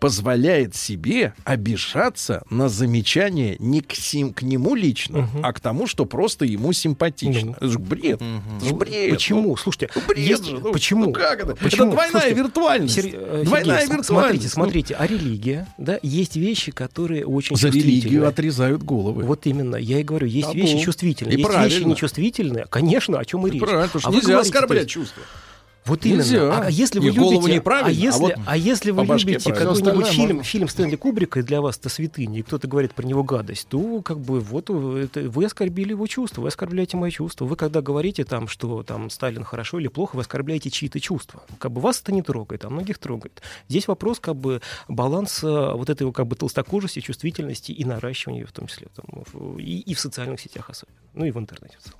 позволяет 0.00 0.74
себе 0.74 1.34
обижаться 1.44 2.42
на 2.50 2.68
замечание 2.68 3.56
не 3.58 3.82
к, 3.82 3.92
сим- 3.94 4.32
к 4.32 4.42
нему 4.42 4.74
лично, 4.74 5.28
а 5.42 5.52
к 5.52 5.60
тому, 5.60 5.86
что 5.86 6.06
просто 6.06 6.44
ему 6.46 6.72
симпатично. 6.72 7.50
Это 7.56 7.68
же 7.68 7.78
бред. 7.78 8.14
Это 8.16 8.64
же 8.64 8.70
Ну, 8.72 8.76
бред. 8.76 9.10
Почему? 9.10 9.56
Слушайте, 9.56 9.90
Ну, 9.94 10.02
бред 10.08 10.18
есть- 10.26 10.44
же, 10.46 10.58
ну, 10.58 10.72
почему? 10.72 11.04
ну 11.06 11.12
как 11.12 11.40
это? 11.44 11.54
Почему? 11.54 11.88
Это 11.88 11.92
двойная 11.92 12.10
Слушайте, 12.12 12.34
виртуальность. 12.42 12.94
Сер- 12.94 13.10
э, 13.14 13.42
Двойная 13.44 13.80
Сергей, 13.80 13.96
виртуальность. 13.98 14.06
Смотрите, 14.08 14.44
Ну, 14.44 14.50
смотрите, 14.50 14.94
а 14.98 15.06
религия, 15.06 15.68
да, 15.78 15.98
есть 16.02 16.36
вещи, 16.36 16.72
которые 16.72 17.26
очень 17.26 17.56
За 17.56 17.68
религию 17.68 18.26
отрезают 18.26 18.82
головы. 18.82 19.24
Вот 19.24 19.46
именно, 19.46 19.76
я 19.76 20.00
и 20.00 20.02
говорю, 20.02 20.26
есть 20.26 20.48
Табу. 20.48 20.58
вещи 20.58 20.78
чувствительные, 20.82 21.34
И 21.34 21.38
есть 21.38 21.50
правильно. 21.50 21.74
вещи 21.74 21.84
нечувствительные. 21.86 22.66
Конечно, 22.70 23.18
о 23.18 23.24
чем 23.26 23.46
и 23.46 23.50
И 23.50 23.52
речь. 23.52 23.60
правильно, 23.60 23.82
А 23.84 24.10
нельзя 24.10 24.28
говорите, 24.32 24.34
оскорблять 24.36 24.82
есть, 24.84 24.90
чувства. 24.92 25.22
Вот 25.90 26.04
Нельзя. 26.04 26.36
именно. 26.36 26.66
А 26.66 26.70
если 26.70 27.00
вы 27.00 27.08
И 27.08 27.10
голову 27.10 27.32
любите, 27.32 27.54
неправильно, 27.56 27.88
а 27.88 27.90
а 27.90 27.92
если, 27.92 28.20
вот 28.20 28.34
а 28.46 28.56
если 28.56 28.90
вы 28.92 29.04
любите 29.04 29.38
какой-нибудь 29.52 29.78
Остальное 29.78 30.04
фильм, 30.04 30.36
можно. 30.36 30.42
фильм 30.44 30.68
Стэнли 30.68 30.94
Кубрика, 30.94 31.40
и 31.40 31.42
для 31.42 31.60
вас 31.60 31.78
это 31.78 31.88
святыня, 31.88 32.38
и 32.38 32.42
кто-то 32.42 32.68
говорит 32.68 32.94
про 32.94 33.04
него 33.04 33.24
гадость, 33.24 33.66
то 33.66 34.00
как 34.02 34.20
бы 34.20 34.38
вот 34.38 34.70
это, 34.70 35.20
вы 35.28 35.44
оскорбили 35.44 35.90
его 35.90 36.06
чувства, 36.06 36.42
вы 36.42 36.48
оскорбляете 36.48 36.96
мои 36.96 37.10
чувства. 37.10 37.44
Вы 37.44 37.56
когда 37.56 37.82
говорите 37.82 38.24
там, 38.24 38.46
что 38.46 38.84
там 38.84 39.10
Сталин 39.10 39.42
хорошо 39.42 39.80
или 39.80 39.88
плохо, 39.88 40.14
вы 40.14 40.22
оскорбляете 40.22 40.70
чьи-то 40.70 41.00
чувства. 41.00 41.42
Как 41.58 41.72
бы 41.72 41.80
вас 41.80 42.00
это 42.00 42.12
не 42.12 42.22
трогает, 42.22 42.64
а 42.64 42.70
многих 42.70 42.98
трогает. 42.98 43.42
Здесь 43.68 43.88
вопрос 43.88 44.20
как 44.20 44.36
бы 44.36 44.62
баланса 44.86 45.72
вот 45.74 45.90
этой 45.90 46.12
как 46.12 46.28
бы 46.28 46.36
толстокожести, 46.36 47.00
чувствительности 47.00 47.72
и 47.72 47.84
наращивания 47.84 48.42
ее 48.42 48.46
в 48.46 48.52
том 48.52 48.68
числе, 48.68 48.86
там, 48.94 49.24
и, 49.58 49.80
и 49.80 49.94
в 49.94 49.98
социальных 49.98 50.40
сетях 50.40 50.70
особенно, 50.70 50.96
ну 51.14 51.24
и 51.24 51.32
в 51.32 51.38
интернете 51.38 51.76
в 51.80 51.82
целом. 51.82 51.98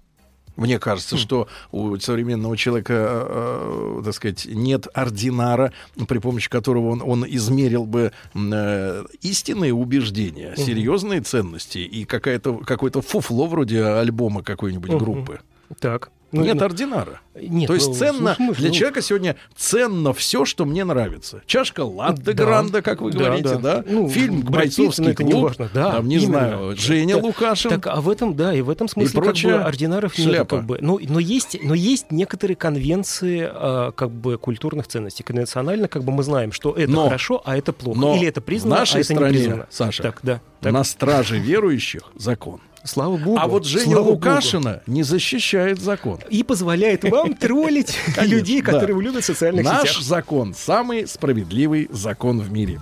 Мне 0.57 0.79
кажется, 0.79 1.17
что 1.17 1.49
у 1.73 1.97
современного 1.97 2.57
человека, 2.57 2.95
э, 2.95 3.99
э, 3.99 4.03
так 4.05 4.15
сказать, 4.15 4.47
нет 4.47 4.87
ординара, 4.93 5.73
при 6.09 6.19
помощи 6.19 6.49
которого 6.49 6.91
он, 6.91 7.03
он 7.03 7.25
измерил 7.27 7.87
бы 7.87 8.13
э, 8.35 9.05
истинные 9.23 9.73
убеждения, 9.73 10.55
серьезные 10.57 11.21
ценности 11.21 11.79
и 11.79 12.05
какая-то, 12.05 12.59
какое-то 12.59 13.01
фуфло 13.03 13.47
вроде 13.47 13.83
альбома 13.85 14.43
какой-нибудь 14.43 14.93
группы. 14.93 15.41
Так. 15.79 16.11
Ну, 16.33 16.43
нет 16.45 16.57
ну, 16.57 16.65
ординара. 16.65 17.21
Нет, 17.35 17.67
То 17.67 17.75
есть 17.75 17.89
ну, 17.89 17.95
ценно, 17.95 18.35
слушай, 18.37 18.59
для 18.61 18.69
ну, 18.69 18.75
человека 18.75 19.03
сегодня 19.03 19.37
ценно 19.57 20.13
все, 20.13 20.45
что 20.45 20.65
мне 20.65 20.85
нравится. 20.85 21.43
Чашка 21.47 21.81
латте 21.85 22.23
Да. 22.23 22.33
гранда, 22.33 22.83
как 22.83 23.01
вы 23.01 23.11
Да, 23.13 23.19
говорите, 23.19 23.57
да? 23.57 23.79
да. 23.79 23.85
Ну, 23.87 24.09
Фильм 24.09 24.43
«Бойцовский 24.43 25.05
ну, 25.05 25.11
это 25.11 25.25
не 25.25 25.33
клуб», 25.33 25.45
важно, 25.45 25.71
да, 25.73 25.93
там, 25.93 26.09
не 26.09 26.17
именно. 26.17 26.27
знаю, 26.29 26.77
Женя 26.77 27.15
Так- 27.15 27.25
Лукашин. 27.25 27.71
Так, 27.71 27.87
а 27.87 28.01
в 28.01 28.09
этом, 28.09 28.35
да, 28.37 28.55
и 28.55 28.61
в 28.61 28.71
этом 28.71 28.89
смысле 28.89 29.21
как 29.23 29.35
бы 29.37 29.53
ординаров 29.55 30.17
нет. 30.19 30.49
Как 30.49 30.65
бы. 30.67 30.79
ну, 30.81 30.99
но, 31.03 31.19
есть, 31.19 31.59
но 31.63 31.75
есть 31.75 32.11
некоторые 32.13 32.57
конвенции 32.57 33.49
а, 33.51 33.93
как 33.93 34.11
бы 34.11 34.39
культурных 34.39 34.87
ценностей. 34.89 35.23
Конвенционально 35.23 35.89
как 35.89 36.05
бы 36.05 36.13
мы 36.13 36.23
знаем, 36.23 36.53
что 36.53 36.73
это 36.75 36.91
Но- 36.91 37.05
хорошо, 37.05 37.43
а 37.45 37.57
это 37.57 37.73
плохо. 37.73 37.99
Но 37.99 38.17
Или 38.17 38.27
это 38.27 38.41
признано, 38.41 38.77
в 38.77 38.79
нашей 38.81 38.99
а 38.99 39.01
это 39.01 39.13
не 39.13 39.17
стране, 39.19 39.39
признано. 39.39 39.67
Саша, 39.71 40.03
Так, 40.03 40.21
да. 40.23 40.41
так. 40.61 40.73
на 40.73 40.85
страже 40.85 41.39
верующих 41.39 42.03
закон. 42.17 42.61
Слава 42.85 43.17
богу. 43.17 43.39
А 43.39 43.47
вот 43.47 43.65
Женя 43.67 43.85
слава 43.85 43.99
богу. 44.05 44.11
Лукашина 44.13 44.81
не 44.87 45.03
защищает 45.03 45.81
закон. 45.81 46.19
И 46.31 46.43
позволяет 46.43 47.05
вам 47.05 47.35
троллить 47.35 47.97
людей, 48.23 48.63
да. 48.63 48.73
которые 48.73 49.01
любите 49.01 49.21
в 49.21 49.25
социальных 49.25 49.65
Наш 49.65 49.89
сетях. 49.91 50.03
закон 50.03 50.55
самый 50.55 51.07
справедливый 51.07 51.89
закон 51.93 52.41
в 52.41 52.51
мире. 52.51 52.81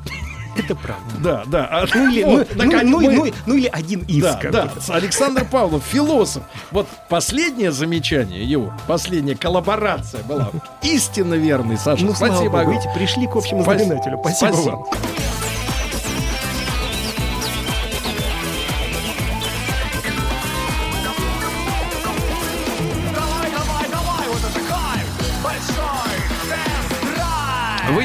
Это 0.56 0.74
правда. 0.74 1.04
Да, 1.22 1.44
да. 1.46 1.86
Ну 1.94 2.10
или, 2.10 2.24
вот, 2.24 2.48
ну, 2.56 2.64
ну, 2.82 3.00
мы- 3.00 3.12
ну, 3.14 3.26
ну 3.46 3.54
или 3.54 3.66
один 3.72 4.00
из. 4.08 4.22
Да, 4.24 4.40
да. 4.50 4.72
Александр 4.88 5.44
Павлов, 5.44 5.84
философ. 5.84 6.42
Вот 6.72 6.88
последнее 7.08 7.70
замечание 7.70 8.42
его, 8.44 8.72
последняя 8.88 9.36
коллаборация 9.36 10.22
была 10.24 10.50
истинно 10.82 11.34
верной, 11.34 11.76
Саша. 11.78 12.04
Ну, 12.04 12.12
Спасибо. 12.12 12.50
богу, 12.58 12.72
видите, 12.72 12.90
пришли 12.94 13.26
к 13.28 13.36
общему 13.36 13.62
знаменателю. 13.62 14.18
Спасибо 14.20 14.56
вам. 14.56 14.84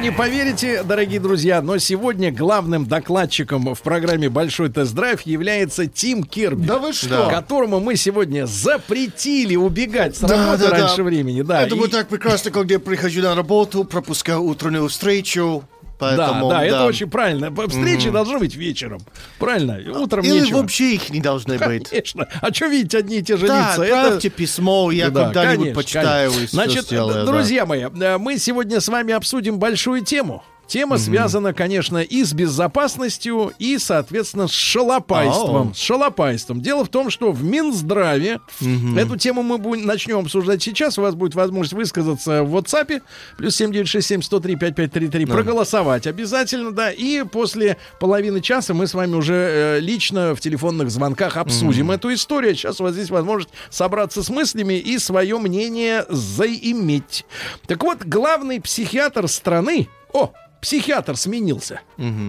Не 0.04 0.12
поверите, 0.12 0.84
дорогие 0.84 1.22
друзья, 1.22 1.62
но 1.62 1.78
сегодня 1.78 2.30
главным 2.30 2.86
докладчиком 2.86 3.74
в 3.74 3.82
программе 3.82 4.28
«Большой 4.30 4.68
тест-драйв» 4.70 5.22
является 5.22 5.88
Тим 5.88 6.26
Кирби. 6.26 6.66
Да 6.68 6.78
вы 6.78 6.92
что? 6.92 7.30
Которому 7.30 7.80
мы 7.80 7.96
сегодня 7.96 8.46
запретили 8.46 9.56
убегать 9.56 10.18
с 10.18 10.20
Да, 10.20 10.28
работы 10.28 10.64
да, 10.66 10.70
да. 10.72 10.78
раньше 10.88 11.04
времени. 11.04 11.42
Да, 11.42 11.62
Это 11.64 11.76
и- 11.76 11.80
вот 11.80 11.92
так 11.92 12.10
прекрасно, 12.10 12.52
когда 12.52 12.74
я 12.74 12.80
прихожу 12.82 13.22
на 13.22 13.34
работу, 13.34 13.86
пропускаю 13.86 14.42
утреннюю 14.44 14.90
встречу. 14.90 15.64
Поэтому, 16.10 16.50
да, 16.50 16.58
да, 16.60 16.66
это 16.66 16.86
очень 16.86 17.10
правильно. 17.10 17.52
Встречи 17.68 18.06
Мгм. 18.06 18.14
должны 18.14 18.40
быть 18.40 18.56
вечером. 18.56 19.00
Правильно? 19.40 19.80
Утром 20.00 20.24
Или 20.24 20.42
нечего. 20.42 20.58
вообще 20.62 20.96
их 20.96 21.10
не 21.10 21.20
должны 21.20 21.58
быть. 21.58 21.90
Конечно. 21.90 22.28
А 22.42 22.54
что 22.54 22.68
видеть 22.68 22.96
одни 22.96 23.18
и 23.18 23.22
те 23.22 23.38
же 23.38 23.48
Да, 23.48 23.72
лица? 23.72 23.84
отправьте 23.84 24.30
письмо, 24.30 24.92
я 24.92 25.10
Да, 25.10 25.26
когда-нибудь 25.26 25.58
конечно, 25.58 25.76
почитаю 25.82 26.32
конечно. 26.32 26.56
и 26.56 26.58
Значит, 26.64 26.86
сделаю, 26.86 27.26
да. 27.26 27.32
друзья 27.32 27.66
мои, 27.66 27.82
э, 27.84 28.18
мы 28.18 28.38
сегодня 28.38 28.80
с 28.80 28.88
вами 28.88 29.14
обсудим 29.14 29.60
большую 29.60 30.04
тему. 30.04 30.44
Тема 30.74 30.96
Мгм. 30.96 31.04
связана, 31.04 31.54
конечно, 31.54 32.00
и 32.00 32.24
с 32.24 32.34
безопасностью, 32.34 33.54
и, 33.60 33.78
соответственно, 33.78 34.48
с 34.48 34.52
шалопайством. 34.52 35.68
Ау. 35.68 35.74
С 35.76 35.78
шалопайством. 35.78 36.62
Дело 36.62 36.84
в 36.84 36.90
том, 36.90 37.12
что 37.12 37.32
в 37.32 37.44
Минздраве 37.44 38.40
Мгм. 38.60 38.98
эту 38.98 39.16
тему 39.16 39.44
мы 39.44 39.60
будем, 39.60 39.86
начнем 39.86 40.18
обсуждать 40.18 40.64
сейчас. 40.64 40.98
У 40.98 41.04
вас 41.04 41.14
будет 41.14 41.36
возможность 41.36 41.74
высказаться 41.74 42.42
в 42.42 42.56
WhatsApp. 42.56 43.04
Плюс 43.38 43.56
7967-103-5533. 43.56 45.28
Да. 45.28 45.34
Проголосовать 45.34 46.08
обязательно, 46.08 46.72
да. 46.72 46.90
И 46.92 47.22
после 47.22 47.78
половины 48.00 48.42
часа 48.42 48.74
мы 48.74 48.88
с 48.88 48.96
вами 48.96 49.14
уже 49.14 49.36
э, 49.36 49.80
лично 49.80 50.34
в 50.34 50.40
телефонных 50.40 50.90
звонках 50.90 51.38
обсудим 51.38 51.84
Мгм. 51.86 51.92
эту 51.92 52.12
историю. 52.16 52.56
Сейчас 52.56 52.82
у 52.82 52.86
вас 52.86 52.94
здесь 52.94 53.12
возможность 53.12 53.54
собраться 53.70 54.24
с 54.24 54.30
мыслями 54.30 54.80
и 54.80 54.98
свое 54.98 55.38
мнение 55.38 56.04
заиметь. 56.10 57.26
Так 57.68 57.84
вот, 57.84 58.00
главный 58.06 58.60
психиатр 58.60 59.28
страны... 59.28 59.88
О, 60.14 60.32
психиатр 60.64 61.16
сменился. 61.18 61.82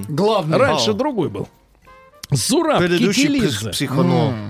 Главный. 0.08 0.58
Раньше 0.58 0.90
О. 0.90 0.94
другой 0.94 1.30
был. 1.30 1.48
Зураб 2.30 2.78
Предыдущий 2.78 3.26
Кикилидзе. 3.28 3.88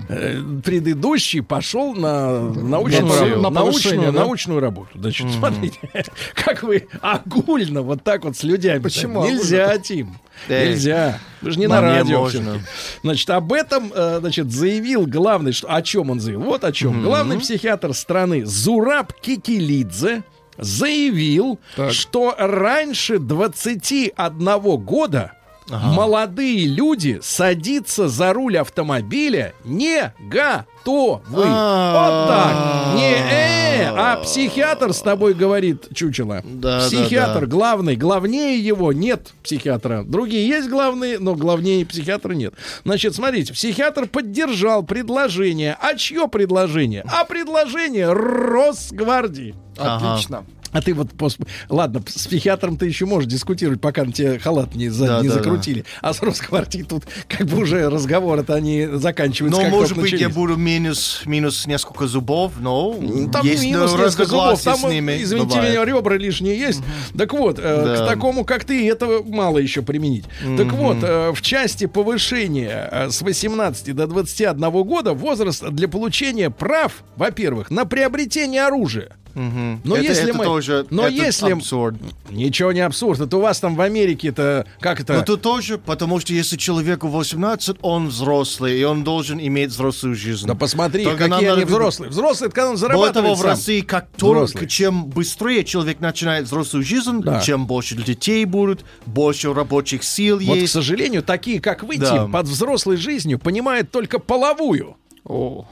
Э, 0.09 0.41
Предыдущий 0.63 1.43
пошел 1.43 1.93
на 1.93 2.39
научную, 2.39 3.35
На 3.35 3.41
на 3.41 3.49
научную, 3.49 4.11
да? 4.13 4.19
научную 4.21 4.59
работу. 4.59 4.89
Значит, 4.95 5.27
смотрите, 5.31 5.77
как 6.33 6.63
вы 6.63 6.87
огульно 7.01 7.81
вот 7.81 8.01
так 8.03 8.23
вот 8.23 8.37
с 8.37 8.43
людьми. 8.43 8.79
Почему 8.79 9.25
Нельзя, 9.25 9.77
Тим. 9.77 10.17
Эй, 10.47 10.69
Нельзя. 10.69 11.19
Вы 11.41 11.51
же 11.51 11.59
не 11.59 11.67
мне 11.67 11.75
на 11.75 11.81
радио. 11.81 12.19
можно. 12.21 12.61
Значит, 13.03 13.29
об 13.29 13.51
этом, 13.53 13.91
э, 13.93 14.19
значит, 14.19 14.51
заявил 14.51 15.05
главный, 15.05 15.51
что, 15.51 15.67
о 15.71 15.81
чем 15.81 16.09
он 16.09 16.19
заявил? 16.21 16.41
Вот 16.43 16.63
о 16.63 16.71
чем. 16.71 16.93
Мгм. 16.93 17.03
Главный 17.03 17.39
психиатр 17.39 17.93
страны 17.93 18.45
Зураб 18.45 19.13
Кикилидзе 19.21 20.23
заявил, 20.57 21.59
что 21.91 22.35
раньше 22.37 23.19
21 23.19 24.77
года 24.77 25.33
молодые 25.67 26.67
люди 26.67 27.19
садиться 27.21 28.07
за 28.07 28.33
руль 28.33 28.57
автомобиля 28.57 29.53
не 29.63 30.13
готовы. 30.19 31.21
Вот 31.29 31.45
так. 31.45 32.95
Не 32.95 33.13
э, 33.13 33.55
а 33.95 34.17
психиатр 34.17 34.93
с 34.93 35.01
тобой 35.01 35.33
говорит, 35.33 35.87
чучело. 35.93 36.41
Да, 36.43 36.79
да, 36.81 36.87
психиатр 36.87 37.41
да. 37.41 37.47
главный, 37.47 37.95
главнее 37.95 38.59
его 38.59 38.93
нет 38.93 39.33
психиатра. 39.43 40.03
Другие 40.03 40.47
есть 40.47 40.69
главные, 40.69 41.19
но 41.19 41.35
главнее 41.35 41.85
психиатра 41.85 42.33
нет. 42.33 42.53
Значит, 42.83 43.15
смотрите, 43.15 43.53
психиатр 43.53 44.07
поддержал 44.07 44.83
предложение. 44.83 45.77
А 45.79 45.95
чье 45.95 46.27
предложение? 46.27 47.03
А 47.07 47.23
предложение 47.25 48.11
Росгвардии. 48.11 49.55
Ага. 49.77 50.45
А 50.75 50.81
ты 50.81 50.93
вот 50.93 51.11
пос... 51.13 51.37
Ладно, 51.69 52.03
с 52.05 52.27
психиатром 52.27 52.75
ты 52.75 52.85
еще 52.85 53.05
можешь 53.05 53.29
дискутировать, 53.29 53.79
пока 53.79 54.03
на 54.03 54.11
тебе 54.11 54.37
халат 54.39 54.75
не, 54.75 54.89
за- 54.89 55.07
Да, 55.07 55.21
не 55.21 55.29
да, 55.29 55.35
закрутили. 55.35 55.85
А 56.01 56.13
с 56.13 56.21
Росгвардией 56.21 56.83
тут 56.83 57.03
как 57.29 57.47
бы 57.47 57.59
уже 57.61 57.89
разговоры-то 57.89 58.53
они 58.53 58.85
заканчиваются. 58.93 59.61
Но, 59.61 59.65
как 59.67 59.73
может 59.73 59.95
быть, 59.97 60.11
я 60.11 60.17
начались. 60.17 60.35
буду 60.35 60.57
минус, 60.57 61.21
минус 61.25 61.65
несколько 61.65 62.07
зубов, 62.07 62.53
но 62.59 62.93
Там 63.31 63.45
есть 63.45 63.63
минус 63.63 63.93
ну, 63.93 64.03
несколько 64.03 64.25
зубов, 64.25 64.61
там, 64.61 64.77
с 64.77 64.83
ними. 64.83 65.17
извините 65.23 65.47
бывает. 65.55 65.71
меня, 65.71 65.85
ребра 65.85 66.17
лишние 66.17 66.59
есть. 66.59 66.81
Так 67.17 67.31
вот, 67.31 67.57
э, 67.57 67.61
Да. 67.97 68.05
к 68.05 68.09
такому, 68.09 68.43
как 68.43 68.65
ты, 68.65 68.85
этого 68.89 69.23
мало 69.23 69.59
еще 69.59 69.81
применить. 69.81 70.25
Так 70.57 70.67
Мгм. 70.67 70.75
вот, 70.75 70.97
э, 71.03 71.31
в 71.33 71.41
части 71.41 71.85
повышения 71.85 72.89
э, 72.91 73.09
с 73.11 73.21
18 73.21 73.93
до 73.93 74.07
21 74.07 74.83
года 74.83 75.13
возраст 75.13 75.63
для 75.69 75.87
получения 75.87 76.49
прав, 76.49 77.03
во-первых, 77.15 77.71
на 77.71 77.85
приобретение 77.85 78.63
оружия. 78.65 79.15
Мгм. 79.35 79.81
Но 79.83 79.95
Это- 79.97 80.05
если 80.05 80.29
это 80.29 80.37
мы, 80.37 80.43
тоже 80.45 80.85
но 80.89 81.03
это 81.07 81.11
если 81.13 81.51
абсурд. 81.51 81.95
ничего 82.29 82.71
не 82.71 82.79
абсурд, 82.79 83.19
это 83.19 83.37
у 83.37 83.41
вас 83.41 83.59
там 83.59 83.75
в 83.75 83.81
Америке-то 83.81 84.65
как 84.79 85.01
это? 85.01 85.13
Но 85.13 85.21
тут 85.23 85.41
тоже, 85.41 85.77
потому 85.77 86.19
что 86.19 86.33
если 86.33 86.55
человеку 86.57 87.07
18, 87.09 87.77
он 87.81 88.07
взрослый, 88.07 88.79
и 88.79 88.83
он 88.83 89.03
должен 89.03 89.39
иметь 89.39 89.71
взрослую 89.71 90.15
жизнь. 90.15 90.47
Да 90.47 90.55
посмотри, 90.55 91.03
Только 91.03 91.27
какие 91.29 91.49
они 91.49 91.61
надо- 91.61 91.65
взрослые. 91.65 92.09
Взрослые, 92.09 92.47
это 92.47 92.55
когда 92.55 92.69
он 92.69 92.75
Более 92.75 92.79
зарабатывает 92.79 93.13
того, 93.25 93.35
в 93.35 93.39
сам. 93.39 93.47
России, 93.49 93.81
как 93.81 94.07
только 94.17 94.45
Взрослый. 94.45 94.67
чем 94.69 95.05
быстрее 95.07 95.63
человек 95.63 95.99
начинает 95.99 96.45
взрослую 96.45 96.83
жизнь, 96.85 97.21
Да. 97.21 97.41
чем 97.41 97.67
больше 97.67 97.95
детей 97.95 98.45
будут, 98.45 98.85
больше 99.05 99.53
рабочих 99.53 100.03
сил 100.03 100.37
Вот, 100.39 100.55
к 100.57 100.61
есть. 100.61 100.73
сожалению, 100.73 101.23
такие, 101.23 101.59
как 101.59 101.83
вы, 101.83 101.97
Да. 101.97 102.11
Тим, 102.19 102.31
под 102.31 102.47
взрослой 102.47 102.97
жизнью 102.97 103.37
понимают 103.39 103.91
только 103.91 104.19
половую. 104.19 104.95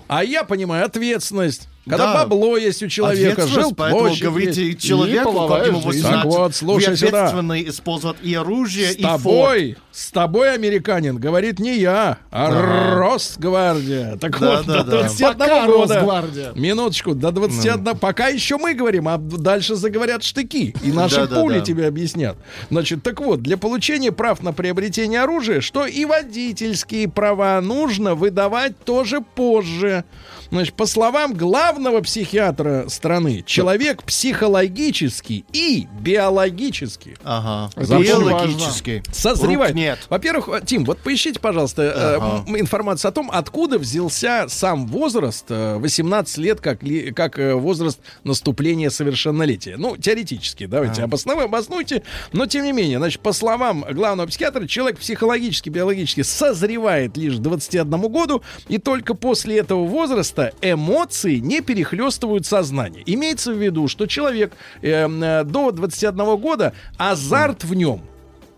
А 0.07 0.23
я 0.23 0.43
понимаю 0.43 0.85
ответственность. 0.85 1.69
Когда 1.85 2.13
Да. 2.13 2.23
бабло 2.23 2.55
есть 2.55 2.81
у 2.81 2.87
человека, 2.87 3.45
жил 3.45 3.73
поэтому 3.75 4.03
площадь 4.05 4.23
говорите 4.23 4.73
человеку, 4.75 5.47
как 5.49 5.67
ему 5.67 5.81
жизнь. 5.81 6.01
18, 6.03 6.13
Так 6.13 6.25
вот, 6.25 6.55
слушай 6.55 6.89
вы 6.91 6.95
сюда. 6.95 7.27
использовать 7.67 8.17
и 8.23 8.33
оружие, 8.35 8.87
С 8.93 8.95
и 8.95 9.01
форт. 9.01 9.17
тобой, 9.21 9.77
с 9.91 10.11
тобой, 10.11 10.53
американин, 10.53 11.17
говорит 11.17 11.59
не 11.59 11.77
я, 11.77 12.19
а 12.31 12.47
Ага. 12.47 12.95
Росгвардия. 12.95 14.15
Так 14.17 14.39
Да, 14.39 14.57
вот, 14.57 14.65
да, 14.65 14.83
до 14.83 14.91
да. 14.91 14.97
21 15.01 15.33
Пока 15.37 15.65
года. 15.65 15.95
Росгвардия. 15.95 16.51
Минуточку, 16.55 17.15
до 17.15 17.31
21. 17.31 17.97
Пока 17.97 18.27
еще 18.29 18.57
мы 18.57 18.75
говорим, 18.75 19.09
а 19.09 19.17
дальше 19.17 19.75
заговорят 19.75 20.23
штыки. 20.23 20.73
И 20.83 20.91
наши 20.93 21.15
Да, 21.17 21.27
да, 21.27 21.41
пули 21.41 21.59
да. 21.59 21.65
тебе 21.65 21.87
объяснят. 21.87 22.37
Значит, 22.69 23.03
так 23.03 23.19
вот, 23.19 23.41
для 23.41 23.57
получения 23.57 24.13
прав 24.13 24.41
на 24.41 24.53
приобретение 24.53 25.21
оружия, 25.21 25.59
что 25.59 25.85
и 25.85 26.05
водительские 26.05 27.09
права 27.09 27.59
нужно 27.59 28.15
выдавать 28.15 28.77
тоже 28.85 29.19
позже. 29.19 30.05
Значит, 30.49 30.75
по 30.75 30.85
словам 30.85 31.33
главного 31.33 31.72
психиатра 32.01 32.85
страны, 32.89 33.43
человек 33.45 34.03
психологически 34.03 35.45
и 35.53 35.87
биологически 35.99 37.15
Ага. 37.23 37.71
Биологически. 37.75 39.03
созревает. 39.11 39.71
Рук 39.71 39.77
нет. 39.79 39.99
Во-первых, 40.09 40.49
э, 40.49 40.61
Тим, 40.65 40.85
вот 40.85 40.99
поищите, 40.99 41.39
пожалуйста, 41.39 41.81
э, 41.83 41.91
Ага. 42.17 42.43
м, 42.47 42.59
информацию 42.59 43.09
о 43.09 43.11
том, 43.11 43.29
откуда 43.31 43.77
взялся 43.79 44.45
сам 44.49 44.87
возраст 44.87 45.45
э, 45.49 45.77
18 45.77 46.37
лет 46.37 46.61
как, 46.61 46.83
ли- 46.83 47.11
как 47.11 47.39
э, 47.39 47.53
возраст 47.55 47.99
наступления 48.23 48.89
совершеннолетия. 48.89 49.75
Ну, 49.77 49.97
теоретически, 49.97 50.65
давайте 50.65 51.01
обоснов- 51.03 51.41
обоснуйте. 51.43 52.03
Но, 52.31 52.45
тем 52.45 52.63
не 52.63 52.71
менее, 52.71 52.97
значит, 52.99 53.21
по 53.21 53.33
словам 53.33 53.85
главного 53.91 54.27
психиатра, 54.27 54.67
человек 54.67 54.99
психологически, 54.99 55.69
биологически 55.69 56.21
созревает 56.21 57.17
лишь 57.17 57.35
к 57.35 57.39
21 57.39 58.07
году, 58.09 58.43
и 58.67 58.77
только 58.77 59.13
после 59.13 59.57
этого 59.59 59.85
возраста 59.85 60.51
эмоции 60.61 61.37
не 61.37 61.61
перехлестывают 61.63 62.45
сознание. 62.45 63.03
Имеется 63.05 63.53
в 63.53 63.57
виду, 63.57 63.87
что 63.87 64.05
человек 64.05 64.53
э, 64.81 65.07
э, 65.07 65.43
до 65.43 65.71
21 65.71 66.37
года 66.37 66.73
азарт 66.97 67.63
в 67.63 67.73
нем 67.73 68.01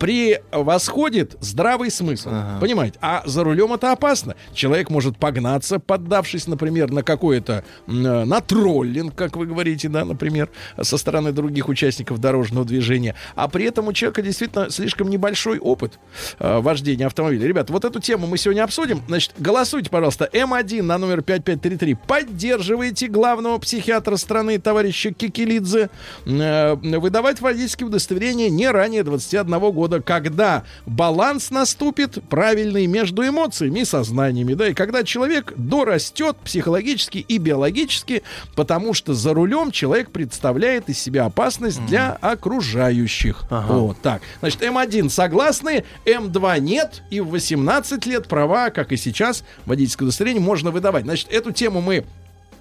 превосходит 0.06 1.36
здравый 1.40 1.90
смысл. 1.90 2.30
Понимаете? 2.62 3.00
А 3.02 3.24
за 3.26 3.44
рулем 3.44 3.74
это 3.74 3.92
опасно. 3.92 4.36
Человек 4.54 4.92
может 4.92 5.18
погнаться, 5.18 5.80
поддавшись, 5.80 6.46
например, 6.46 6.92
на 6.92 7.02
какое-то, 7.02 7.64
э, 7.88 7.92
на 7.92 8.40
троллинг, 8.40 9.16
как 9.16 9.36
вы 9.36 9.48
говорите, 9.48 9.90
да, 9.90 10.06
например, 10.06 10.50
со 10.80 11.00
стороны 11.00 11.32
других 11.32 11.70
участников 11.70 12.20
дорожного 12.20 12.68
движения. 12.68 13.16
А 13.34 13.48
при 13.48 13.66
этом 13.66 13.88
у 13.88 13.94
человека 13.94 14.22
действительно 14.22 14.70
слишком 14.70 15.10
небольшой 15.10 15.58
опыт 15.58 15.98
э, 16.38 16.60
вождения 16.60 17.08
автомобиля. 17.08 17.48
Ребят, 17.48 17.72
вот 17.72 17.84
эту 17.84 18.00
тему 18.00 18.28
мы 18.28 18.38
сегодня 18.38 18.64
обсудим. 18.64 19.02
Значит, 19.08 19.34
голосуйте, 19.40 19.90
пожалуйста, 19.90 20.30
М1 20.32 20.84
на 20.84 21.00
номер 21.00 21.24
5533. 21.24 21.96
Поддерживайте 22.08 23.08
главного 23.08 23.58
психиатра 23.58 24.18
страны, 24.18 24.60
товарища 24.60 25.12
Кикилидзе. 25.12 25.90
Э, 26.28 26.76
выдавать 26.76 27.42
водительские 27.42 27.88
удостоверения 27.88 28.50
не 28.50 28.70
ранее 28.70 29.04
21 29.04 29.72
года, 29.72 29.95
когда 30.02 30.64
баланс 30.86 31.52
наступит 31.52 32.24
правильный 32.30 32.88
между 32.88 33.28
эмоциями 33.28 33.80
и 33.80 33.86
сознаниями, 33.86 34.54
да, 34.54 34.70
и 34.70 34.74
когда 34.74 35.04
человек 35.04 35.54
дорастет 35.56 36.38
психологически 36.38 37.20
и 37.20 37.38
биологически, 37.38 38.24
потому 38.56 38.94
что 38.94 39.14
за 39.14 39.34
рулем 39.34 39.72
человек 39.72 40.12
представляет 40.12 40.90
из 40.90 41.00
себя 41.00 41.26
опасность 41.26 41.86
для 41.86 42.14
окружающих. 42.14 43.44
Вот 43.50 44.02
так. 44.02 44.22
Значит, 44.40 44.62
М1 44.62 45.10
согласны, 45.10 45.84
М2 46.06 46.60
нет, 46.60 47.04
и 47.10 47.20
в 47.20 47.30
18 47.30 48.06
лет 48.06 48.28
права, 48.28 48.70
как 48.70 48.92
и 48.92 48.98
сейчас, 48.98 49.44
водительское 49.66 50.06
удостоверение 50.08 50.42
можно 50.42 50.72
выдавать. 50.72 51.06
Значит, 51.06 51.32
эту 51.32 51.52
тему 51.52 51.82
мы 51.82 52.06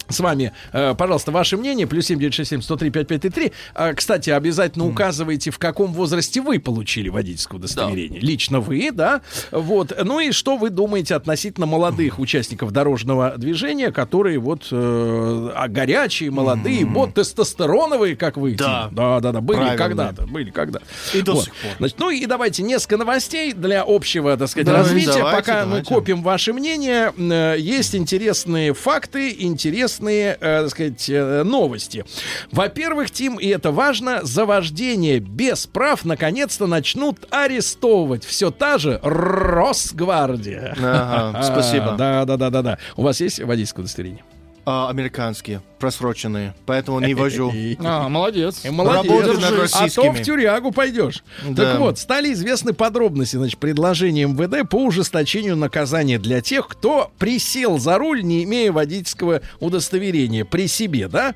с 0.09 0.21
вами, 0.21 0.53
э, 0.73 0.95
пожалуйста, 0.97 1.31
ваше 1.33 1.57
мнение, 1.57 1.87
плюс 1.87 2.07
7967 2.07 2.63
103 2.63 2.91
5533. 2.91 3.53
А, 3.75 3.93
Кстати, 3.95 4.31
обязательно 4.31 4.87
указывайте, 4.87 5.51
в 5.51 5.59
каком 5.59 5.93
возрасте 5.93 6.41
вы 6.41 6.59
получили 6.59 7.09
водительское 7.09 7.59
удостоверение. 7.59 8.21
Лично 8.21 8.61
вы, 8.61 8.91
да? 8.93 9.21
Вот. 9.51 9.93
Ну 10.05 10.21
и 10.21 10.31
что 10.33 10.57
вы 10.57 10.71
думаете 10.71 11.15
относительно 11.15 11.67
молодых 11.67 12.19
участников 12.19 12.71
дорожного 12.73 13.35
движения, 13.37 13.91
которые 13.93 14.39
вот 14.39 14.69
э, 14.71 15.51
а, 15.55 15.69
горячие, 15.69 16.31
молодые, 16.31 16.85
вот 16.85 17.15
тестостероновые, 17.15 18.17
как 18.17 18.37
вы. 18.37 18.55
Да. 18.55 18.89
Да, 18.93 19.21
да, 19.21 19.33
да, 19.33 19.41
были 19.41 19.59
Правильно. 19.59 19.77
когда-то, 19.79 20.27
были 20.27 20.51
когда. 20.51 20.81
И 21.13 21.23
до 21.23 21.33
Вот. 21.35 21.45
сих 21.45 21.55
пор. 21.55 21.71
Значит, 21.79 21.99
ну 21.99 22.11
и 22.11 22.27
давайте 22.27 22.63
несколько 22.63 22.97
новостей 22.97 23.53
для 23.53 23.85
общего, 23.87 24.37
так 24.37 24.49
сказать, 24.49 24.67
Давайте, 24.67 24.91
развития. 24.91 25.19
давайте, 25.19 25.37
Пока 25.39 25.61
мы 25.61 25.67
давайте. 25.67 25.95
копим 25.95 26.23
ваше 26.23 26.53
мнение, 26.53 27.13
э, 27.17 27.57
есть 27.59 27.95
интересные 27.95 28.75
факты, 28.75 29.35
интересные, 29.39 29.94
э, 30.03 30.37
так 30.41 30.71
сказать, 30.71 31.09
э, 31.09 31.43
новости. 31.45 32.05
Во-первых, 32.51 33.11
Тим, 33.11 33.37
и 33.37 33.49
это 33.49 33.71
важно, 33.71 34.21
за 34.23 34.45
вождение 34.47 35.19
без 35.21 35.67
прав 35.67 36.05
наконец-то 36.05 36.67
начнут 36.67 37.27
арестовывать 37.31 38.25
все 38.25 38.51
та 38.51 38.79
же 38.79 39.01
Росгвардия. 39.03 40.77
Ага, 40.79 41.43
спасибо. 41.43 41.95
Да, 42.05 42.25
да, 42.25 42.37
да, 42.37 42.51
да, 42.51 42.63
да. 42.63 42.79
У 42.97 43.03
вас 43.03 43.21
есть 43.21 43.39
водительское 43.41 43.83
удостоверение? 43.83 44.25
А, 44.67 44.89
американские, 44.89 45.61
просроченные, 45.79 46.55
поэтому 46.65 46.99
не 47.01 47.15
вожу. 47.15 47.53
А, 47.85 48.09
молодец. 48.09 48.65
Молодец. 48.65 49.11
Работаю 49.11 49.41
над 49.41 49.71
а 49.75 49.89
то 49.89 50.13
в 50.13 50.23
тюрягу 50.23 50.73
пойдешь. 50.73 51.23
Да. 51.47 51.73
Так 51.73 51.81
вот, 51.81 51.99
стали 51.99 52.33
известны 52.33 52.73
подробности, 52.73 53.37
значит, 53.37 53.59
предложения 53.59 54.27
МВД 54.27 54.69
по 54.69 54.77
ужесточению 54.77 55.57
наказания 55.57 56.19
для 56.19 56.41
тех, 56.41 56.67
кто 56.67 57.11
присел 57.19 57.79
за 57.79 57.99
руль, 57.99 58.23
не 58.23 58.45
имея 58.45 58.73
водительского 58.73 59.43
удостоверения 59.61 60.45
при 60.47 60.67
себе, 60.67 61.09
да? 61.09 61.35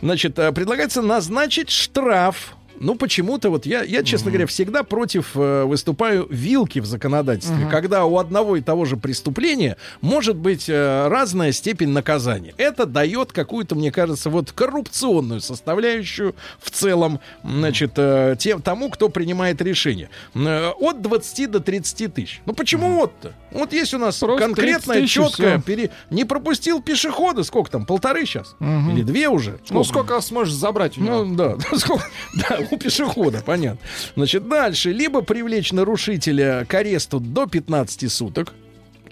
Значит, 0.00 0.38
э, 0.38 0.52
предлагается 0.52 1.02
назначить 1.02 1.70
штраф 1.70 2.57
ну, 2.80 2.94
почему-то 2.94 3.50
вот 3.50 3.66
я, 3.66 3.82
я 3.82 4.02
честно 4.02 4.30
говоря, 4.30 4.46
всегда 4.46 4.82
против 4.82 5.30
э, 5.34 5.64
выступаю 5.64 6.26
вилки 6.30 6.78
в 6.78 6.86
законодательстве, 6.86 7.56
Мгм. 7.56 7.70
когда 7.70 8.04
у 8.04 8.18
одного 8.18 8.56
и 8.56 8.60
того 8.60 8.84
же 8.84 8.96
преступления 8.96 9.76
может 10.00 10.36
быть 10.36 10.68
э, 10.68 11.08
разная 11.08 11.52
степень 11.52 11.88
наказания. 11.90 12.54
Это 12.56 12.86
дает 12.86 13.32
какую-то, 13.32 13.74
мне 13.74 13.90
кажется, 13.92 14.30
вот 14.30 14.52
коррупционную 14.52 15.40
составляющую 15.40 16.34
в 16.60 16.70
целом, 16.70 17.20
значит, 17.44 17.92
э, 17.96 18.36
тем, 18.38 18.62
тому, 18.62 18.90
кто 18.90 19.08
принимает 19.08 19.60
решение. 19.62 20.10
Э, 20.34 20.70
от 20.78 21.02
20 21.02 21.50
до 21.50 21.60
30 21.60 22.14
тысяч. 22.14 22.40
Ну, 22.46 22.52
почему 22.54 23.02
от-то? 23.02 23.32
Вот 23.50 23.72
есть 23.72 23.94
у 23.94 23.98
нас 23.98 24.18
Просто 24.18 24.44
30 24.46 24.56
конкретное, 24.56 25.00
тысяч 25.02 25.16
и 25.16 25.22
четкое, 25.22 25.54
всё. 25.56 25.62
пере... 25.62 25.90
не 26.10 26.24
пропустил 26.24 26.82
пешехода, 26.82 27.42
сколько 27.44 27.70
там, 27.70 27.86
полторы 27.86 28.26
сейчас? 28.26 28.54
Мгм. 28.58 28.90
Или 28.90 29.02
две 29.02 29.28
уже? 29.28 29.58
Ну, 29.70 29.84
сколько 29.84 30.20
сможешь 30.20 30.54
забрать 30.54 30.98
у 30.98 31.00
него? 31.02 31.24
Ну, 31.24 31.34
да, 31.34 31.56
сколько- 31.76 32.04
да, 32.36 32.58
у 32.72 32.76
пешехода, 32.76 33.42
понятно. 33.44 33.80
Значит, 34.16 34.48
дальше. 34.48 34.92
Либо 34.92 35.22
привлечь 35.22 35.72
нарушителя 35.72 36.64
к 36.68 36.74
аресту 36.74 37.20
до 37.20 37.46
15 37.46 38.10
суток, 38.12 38.54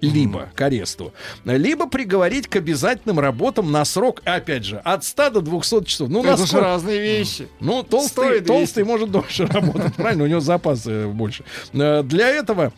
либо 0.02 0.50
к 0.54 0.60
аресту, 0.60 1.14
либо 1.44 1.88
приговорить 1.88 2.48
к 2.48 2.56
обязательным 2.56 3.18
работам 3.18 3.72
на 3.72 3.84
срок, 3.86 4.20
опять 4.24 4.64
же, 4.64 4.76
от 4.84 5.04
100 5.04 5.30
до 5.30 5.40
200 5.40 5.84
часов. 5.84 6.08
Ну, 6.10 6.20
Это 6.20 6.32
насколько- 6.32 6.60
разные 6.60 7.00
вещи. 7.00 7.48
ну, 7.60 7.82
толстый, 7.82 8.10
Стоит 8.12 8.44
200. 8.44 8.46
толстый 8.46 8.84
может 8.84 9.10
дольше 9.10 9.46
работать, 9.50 9.94
правильно? 9.94 10.24
У 10.24 10.26
него 10.26 10.40
запасы 10.40 11.06
больше. 11.08 11.44
Э, 11.72 12.02
Для 12.02 12.28
этого 12.28 12.72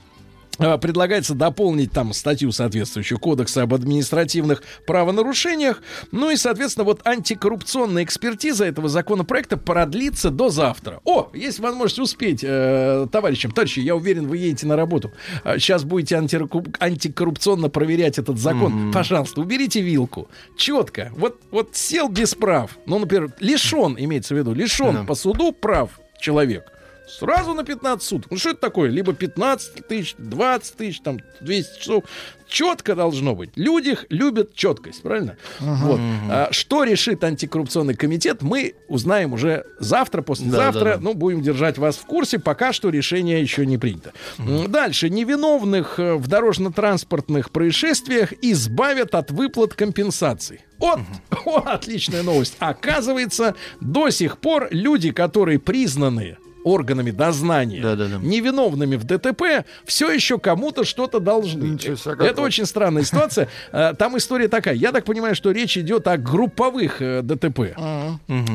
предлагается 0.59 1.35
дополнить 1.35 1.93
там 1.93 2.12
статью 2.12 2.52
соответствующую 2.52 3.18
Кодекса 3.18 3.62
об 3.62 3.74
административных 3.74 4.62
правонарушениях. 4.86 5.82
Ну 6.12 6.30
и, 6.30 6.36
соответственно, 6.36 6.85
вот 6.85 7.06
антикоррупционная 7.06 8.05
экспертиза 8.05 8.64
этого 8.64 8.89
законопроекта 8.89 9.56
продлится 9.56 10.30
до 10.30 10.48
завтра. 10.51 11.01
О, 11.05 11.30
есть 11.32 11.60
возможность 11.60 11.98
успеть, 12.01 12.40
э, 12.43 13.06
товарищам. 13.10 13.52
Товарищи, 13.52 13.80
я 13.80 13.94
уверен, 13.94 14.26
вы 14.26 14.39
едете 14.39 14.66
на 14.66 14.76
работу. 14.76 15.12
Сейчас 15.44 15.85
будете 15.85 16.16
антикоррупционно 16.16 17.68
проверять 17.68 18.18
этот 18.18 18.39
закон. 18.39 18.93
Пожалуйста, 18.93 19.40
уберите 19.40 19.80
вилку. 19.80 20.28
Четко. 20.56 21.12
Вот, 21.16 21.40
вот 21.51 21.76
сел 21.76 22.09
без 22.09 22.35
прав. 22.35 22.78
Ну, 22.86 22.98
например, 22.98 23.32
лишен, 23.40 23.97
имеется 23.98 24.35
в 24.35 24.39
виду, 24.39 24.52
лишен 24.55 24.94
Да. 24.94 25.05
по 25.05 25.14
суду 25.14 25.52
прав 25.52 26.01
человек. 26.20 26.64
Сразу 27.09 27.55
на 27.55 27.64
15 27.64 28.06
суток. 28.06 28.30
Ну 28.30 28.36
что 28.39 28.51
это 28.51 28.60
такое? 28.60 28.90
Либо 28.90 29.12
15 29.12 29.86
тысяч, 29.86 30.14
20 30.18 30.76
тысяч, 30.76 31.01
там 31.01 31.18
200 31.40 31.80
часов. 31.80 32.05
Четко 32.47 32.94
должно 32.94 33.35
быть. 33.35 33.51
Люди 33.56 33.97
любят 34.09 34.55
четкость, 34.55 35.02
правильно? 35.02 35.36
Вот. 35.60 36.01
А, 36.30 36.48
что 36.51 36.85
решит 36.85 37.22
антикоррупционный 37.22 37.94
комитет, 37.94 38.40
мы 38.40 38.74
узнаем 38.89 39.35
уже 39.35 39.66
завтра, 39.78 40.22
послезавтра. 40.22 40.80
Да, 40.80 40.90
да, 40.93 40.97
да. 40.97 41.02
Ну, 41.02 41.14
будем 41.14 41.43
держать 41.43 41.76
вас 41.76 41.97
в 41.97 42.06
курсе. 42.06 42.39
Пока 42.39 42.72
что 42.72 42.89
решение 42.89 43.40
еще 43.43 43.66
не 43.66 43.76
принято. 43.76 44.12
М, 44.39 44.70
Дальше. 44.70 45.10
Невиновных 45.10 45.98
э, 45.98 46.14
в 46.14 46.26
дорожно-транспортных 46.26 47.51
происшествиях 47.51 48.32
избавят 48.40 49.14
от 49.14 49.30
выплат 49.30 49.74
компенсаций. 49.74 50.60
Вот, 50.78 51.01
о, 51.44 51.59
отличная 51.59 52.22
новость. 52.22 52.56
Оказывается, 52.60 53.56
до 53.80 54.09
сих 54.09 54.39
пор 54.39 54.68
люди, 54.70 55.10
которые 55.10 55.59
признаны 55.59 56.39
органами 56.69 57.11
дознания 57.11 57.81
Да-да-да. 57.82 58.16
невиновными 58.19 58.97
в 58.97 59.05
ДТП, 59.05 59.65
все 59.85 60.11
еще 60.11 60.39
кому-то 60.39 60.85
что-то 60.85 61.20
должны. 61.20 61.62
Ничего 61.65 61.97
себе, 61.97 62.27
Это 62.27 62.43
очень 62.43 62.66
странная 62.66 63.03
ситуация. 63.03 63.49
Э, 63.73 63.95
Там 63.99 64.16
история 64.16 64.49
такая. 64.49 64.74
Я 64.74 64.93
так 64.93 65.05
понимаю, 65.05 65.35
что 65.35 65.51
речь 65.51 65.77
идет 65.78 66.07
о 66.09 66.16
групповых 66.16 67.01
э, 67.03 67.23
ДТП. 67.23 67.74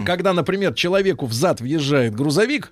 Когда, 0.05 0.33
например, 0.33 0.73
человеку 0.73 1.25
в 1.25 1.33
зад 1.33 1.61
въезжает 1.61 2.15
грузовик, 2.15 2.71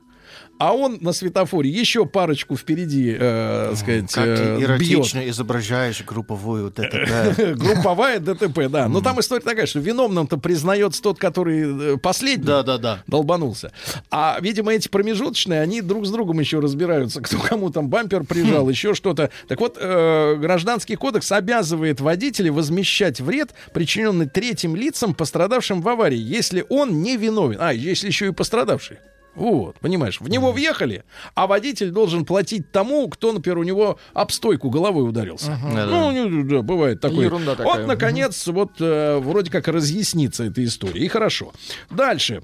а 0.62 0.74
он 0.74 1.00
на 1.02 1.12
светофоре 1.12 1.72
еще 1.72 2.06
парочку 2.06 2.56
впереди, 2.56 3.18
э, 3.20 3.74
сказать, 3.76 4.14
Как 4.14 4.28
э, 4.28 4.38
ты 4.38 4.44
бьет. 4.44 4.70
эротично 4.70 5.28
изображаешь 5.28 6.04
групповую 6.06 6.70
ДТП. 6.70 6.94
Групповая 7.56 8.20
ДТП, 8.20 8.68
да. 8.70 8.88
Но 8.88 9.02
там 9.02 9.20
история 9.20 9.42
такая, 9.42 9.66
что 9.66 9.80
виновным-то 9.80 10.38
признается 10.38 11.02
тот, 11.02 11.18
который 11.18 11.96
э, 11.96 11.98
последний 11.98 12.46
Да-да-да. 12.46 13.02
долбанулся. 13.08 13.72
А, 14.12 14.38
видимо, 14.40 14.72
эти 14.72 14.88
промежуточные, 14.88 15.62
они 15.62 15.82
друг 15.82 16.06
с 16.06 16.12
другом 16.12 16.40
еще 16.40 16.60
разбираются, 16.60 17.22
кто 17.22 17.40
кому 17.40 17.72
там 17.72 17.90
бампер 17.90 18.24
прижал, 18.24 18.70
еще 18.70 18.94
что-то. 18.94 19.32
Так 19.48 19.60
вот, 19.62 19.80
э, 19.82 20.36
гражданский 20.36 20.96
кодекс 20.96 21.32
обязывает 21.32 22.02
водителя 22.02 22.54
возмещать 22.54 23.20
вред, 23.20 23.50
причиненный 23.74 24.28
третьим 24.28 24.76
лицам, 24.76 25.16
пострадавшим 25.16 25.82
в 25.82 25.90
аварии, 25.90 26.20
если 26.20 26.64
он 26.70 27.02
не 27.02 27.18
виновен. 27.18 27.58
А, 27.60 27.74
если 27.74 28.06
еще 28.06 28.28
и 28.28 28.32
пострадавший. 28.32 29.00
Вот, 29.34 29.80
понимаешь, 29.80 30.20
в 30.20 30.28
него 30.28 30.52
въехали, 30.52 31.06
а 31.36 31.48
водитель 31.48 31.92
должен 31.92 32.26
платить 32.26 32.72
тому, 32.72 33.08
кто, 33.08 33.32
например, 33.32 33.60
у 33.60 33.64
него 33.64 33.98
об 34.14 34.32
стойку 34.32 34.70
головой 34.70 35.08
ударился. 35.08 35.58
Да-да. 35.74 35.86
Ну, 35.86 36.12
не- 36.12 36.44
да, 36.44 36.62
бывает 36.62 37.00
такое. 37.00 37.26
Ерунда 37.26 37.56
такая. 37.56 37.78
Вот, 37.78 37.88
наконец, 37.88 38.46
вот 38.48 38.72
э, 38.80 39.20
вроде 39.20 39.50
как 39.50 39.68
разъяснится 39.70 40.44
эта 40.44 40.64
история. 40.66 41.00
И 41.00 41.08
хорошо. 41.08 41.54
Дальше. 41.90 42.44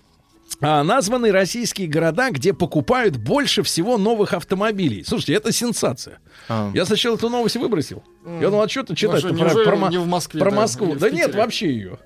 А, 0.62 0.84
названы 0.84 1.32
российские 1.32 1.88
города, 1.88 2.32
где 2.32 2.54
покупают 2.54 3.18
больше 3.18 3.64
всего 3.64 3.98
новых 3.98 4.34
автомобилей. 4.34 5.04
Слушайте, 5.04 5.34
это 5.34 5.52
сенсация. 5.52 6.20
А. 6.48 6.72
Я 6.74 6.86
сначала 6.86 7.16
эту 7.16 7.30
новость 7.30 7.58
выбросил. 7.58 8.04
Я 8.26 8.50
думал, 8.50 8.64
а 8.64 8.70
что 8.70 8.84
ты 8.84 8.96
читать 8.96 9.20
что, 9.20 9.30
неужели 9.30 9.92
не 9.92 9.98
в 9.98 10.08
Москве, 10.08 10.40
про 10.40 10.52
да, 10.52 10.58
Москву? 10.58 10.96
Да 10.96 11.10
нет, 11.10 11.36
вообще 11.36 11.72
ее. 11.72 12.00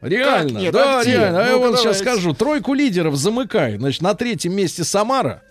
Реально, 0.00 0.52
Как 0.54 0.60
нет? 0.62 0.72
да, 0.72 0.98
А 0.98 1.02
где? 1.02 1.12
реально. 1.12 1.44
А 1.44 1.48
я 1.48 1.58
вам 1.58 1.76
сейчас 1.76 1.98
скажу. 1.98 2.34
Тройку 2.34 2.74
лидеров 2.74 3.16
замыкает. 3.16 3.80
Значит, 3.80 4.02
на 4.02 4.14
третьем 4.14 4.54
месте 4.54 4.82
Самара. 4.84 5.42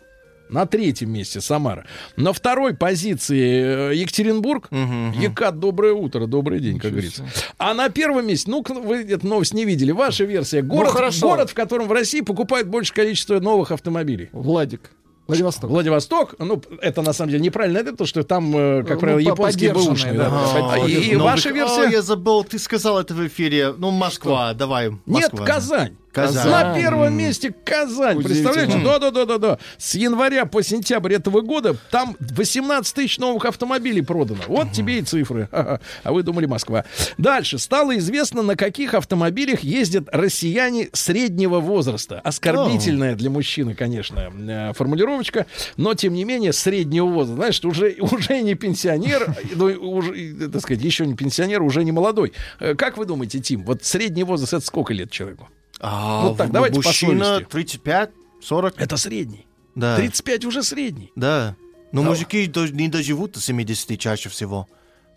На 0.50 0.66
третьем 0.66 1.12
месте 1.14 1.42
Самара. 1.42 1.86
На 2.16 2.34
второй 2.34 2.74
позиции 2.74 3.92
э, 3.92 3.96
Екатеринбург. 3.96 4.68
Екат, 4.72 5.60
доброе 5.60 5.94
утро, 5.94 6.26
добрый 6.26 6.60
день, 6.60 6.80
как 6.80 6.90
говорится. 6.92 7.24
А 7.60 7.76
на 7.76 7.90
первом 7.90 8.26
месте, 8.26 8.50
ну, 8.50 8.64
вы 8.68 9.04
эту 9.04 9.28
новость 9.28 9.54
не 9.54 9.64
видели, 9.66 9.92
ваша 9.92 10.24
версия. 10.24 10.64
Город, 10.64 10.92
хорошо. 10.94 11.30
город, 11.30 11.52
в 11.52 11.54
котором 11.54 11.88
в 11.88 11.92
России 11.92 12.22
покупают 12.22 12.68
больше 12.68 12.94
количество 12.96 13.40
новых 13.40 13.70
автомобилей. 13.72 14.30
Владик. 14.32 14.90
Владивосток. 15.30 15.70
Владивосток, 15.70 16.36
ну, 16.40 16.62
это 16.82 17.02
на 17.02 17.14
самом 17.14 17.32
деле 17.32 17.44
неправильно, 17.44 17.78
это 17.78 17.96
то, 17.96 18.06
что 18.06 18.24
там, 18.24 18.56
э, 18.56 18.84
как 18.84 18.96
Ну, 18.96 19.00
правило, 19.00 19.18
по- 19.20 19.22
японские 19.42 19.74
бэушные. 19.74 20.14
да, 20.14 20.30
да. 20.30 20.78
И, 20.86 20.92
и 21.12 21.16
ваша 21.16 21.50
О, 21.50 21.52
версия? 21.54 21.90
я 21.92 22.02
забыл, 22.02 22.44
ты 22.44 22.58
сказал 22.60 23.00
это 23.00 23.14
в 23.14 23.26
эфире. 23.28 23.74
Ну, 23.78 23.92
Москва, 23.92 24.54
давай. 24.54 24.90
Нет, 24.90 25.00
Москва. 25.32 25.46
Казань. 25.46 25.96
Казань. 26.12 26.50
На 26.50 26.76
первом 26.76 27.14
месте 27.14 27.54
Казань. 27.64 28.22
Представляете? 28.24 28.80
Да-да-да-да-да. 28.84 29.60
С 29.78 29.96
января 29.96 30.46
по 30.46 30.64
сентябрь 30.64 31.14
этого 31.14 31.42
года 31.42 31.76
там 31.92 32.16
18 32.20 32.96
тысяч 32.96 33.18
новых 33.20 33.46
автомобилей 33.46 34.02
продано. 34.02 34.42
Вот 34.48 34.72
тебе 34.72 35.00
и 35.00 35.02
цифры. 35.02 35.48
А 36.04 36.12
вы 36.12 36.24
думали 36.24 36.46
Москва. 36.46 36.86
Дальше. 37.18 37.58
Стало 37.60 37.98
известно, 37.98 38.42
на 38.42 38.56
каких 38.56 38.94
автомобилях 38.94 39.62
ездят 39.62 40.06
россияне 40.12 40.90
среднего 40.94 41.60
возраста. 41.60 42.20
Оскорбительная 42.24 43.16
для 43.16 43.30
мужчины, 43.30 43.76
конечно, 43.76 44.32
э, 44.48 44.74
формулировочка. 44.74 45.46
Но, 45.78 45.94
тем 45.94 46.14
не 46.14 46.24
менее, 46.24 46.54
среднего 46.54 47.06
возраста. 47.06 47.36
Знаешь, 47.36 47.64
уже, 47.64 47.96
уже 48.00 48.42
не 48.42 48.56
пенсионер, 48.56 49.36
ну, 49.56 49.66
уже, 49.66 50.50
так 50.50 50.62
сказать, 50.62 50.84
еще 50.84 51.06
не 51.06 51.16
пенсионер, 51.16 51.62
уже 51.62 51.84
не 51.84 51.92
молодой. 51.92 52.34
Э, 52.60 52.76
Как 52.76 52.98
вы 52.98 53.06
думаете, 53.06 53.40
Тим, 53.40 53.64
вот 53.64 53.84
средний 53.84 54.24
возраст 54.24 54.54
это 54.54 54.66
сколько 54.66 54.94
лет 54.94 55.12
человеку? 55.12 55.50
А, 55.80 56.22
Вот 56.28 56.38
так, 56.38 56.52
давайте 56.52 56.76
мужчина 56.76 57.26
совести. 57.26 57.50
35, 57.52 58.10
40. 58.42 58.74
Это 58.82 58.98
средний. 58.98 59.46
Да. 59.76 59.96
35 59.96 60.46
уже 60.46 60.64
средний. 60.64 61.12
Да. 61.16 61.56
Но 61.92 62.02
Да. 62.04 62.10
мужики 62.10 62.48
до- 62.48 62.68
не 62.68 62.88
доживут 62.90 63.32
до 63.34 63.40
70 63.42 63.98
чаще 63.98 64.30
всего. 64.30 64.68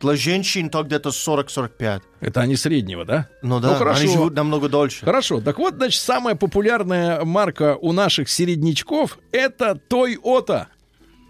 Для 0.01 0.17
женщин 0.17 0.69
то 0.69 0.83
где-то 0.83 1.11
40-45. 1.13 2.03
Это 2.21 2.41
они 2.41 2.57
среднего, 2.57 3.05
да? 3.05 3.29
Ну 3.43 3.61
да, 3.61 3.75
хорошо. 3.77 4.01
они 4.01 4.13
живут 4.13 4.35
намного 4.35 4.69
дольше. 4.69 5.05
Хорошо, 5.05 5.41
так 5.41 5.59
вот, 5.59 5.75
значит, 5.77 6.01
самая 6.01 6.35
популярная 6.35 7.25
марка 7.25 7.77
у 7.81 7.93
наших 7.93 8.29
середнячков 8.29 9.19
это 9.31 9.79
Toyota. 9.89 10.67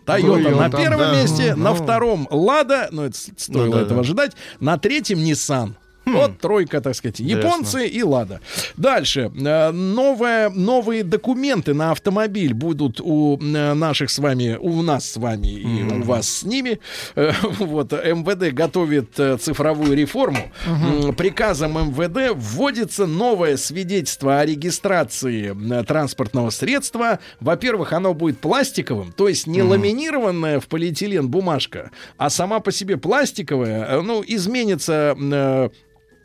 Toyota 0.07 0.57
на 0.57 0.67
Toyota, 0.69 0.77
первом 0.77 0.99
да. 1.01 1.13
месте, 1.23 1.55
на 1.55 1.71
Ну. 1.71 1.77
втором 1.77 2.27
Лада, 2.31 2.89
ну 2.91 3.03
это 3.05 3.17
с- 3.17 3.31
стоило 3.37 3.67
Ну 3.67 3.73
да, 3.73 3.79
этого 3.83 3.95
да. 3.97 4.01
ожидать, 4.01 4.33
на 4.59 4.79
третьем 4.79 5.19
Nissan. 5.19 5.75
Вот 6.05 6.39
тройка, 6.39 6.81
так 6.81 6.95
сказать, 6.95 7.21
японцы 7.21 7.87
и 7.87 8.03
Лада. 8.03 8.41
Дальше. 8.77 9.31
Э, 9.35 9.71
Новое, 9.71 10.51
новые 10.51 11.05
документы 11.05 11.75
на 11.75 11.93
автомобиль 11.93 12.55
будут 12.55 13.01
у 13.01 13.39
э, 13.39 13.75
наших 13.75 14.11
с 14.11 14.19
вами, 14.19 14.57
у 14.61 14.83
нас 14.83 15.11
с 15.11 15.17
вами 15.17 15.47
и 15.49 15.83
у 15.83 16.03
вас 16.03 16.29
с 16.29 16.43
ними. 16.43 16.81
Э, 17.15 17.33
Вот 17.59 17.93
МВД 17.93 18.53
готовит 18.55 19.15
цифровую 19.41 19.97
реформу. 19.97 20.51
М, 20.67 21.15
Приказом 21.15 21.73
МВД 21.91 22.33
вводится 22.35 23.07
новое 23.07 23.57
свидетельство 23.57 24.41
о 24.41 24.47
регистрации 24.47 25.55
транспортного 25.85 26.51
средства. 26.51 27.19
Во-первых, 27.41 27.93
оно 27.93 28.15
будет 28.15 28.39
пластиковым, 28.39 29.13
то 29.13 29.29
есть 29.29 29.47
не 29.47 29.63
ламинированная 29.63 30.61
в 30.61 30.67
полиэтилен 30.67 31.29
бумажка, 31.29 31.91
а 32.17 32.31
сама 32.31 32.61
по 32.61 32.73
себе 32.73 32.97
пластиковая. 32.97 34.01
Ну, 34.03 34.23
изменится 34.27 35.17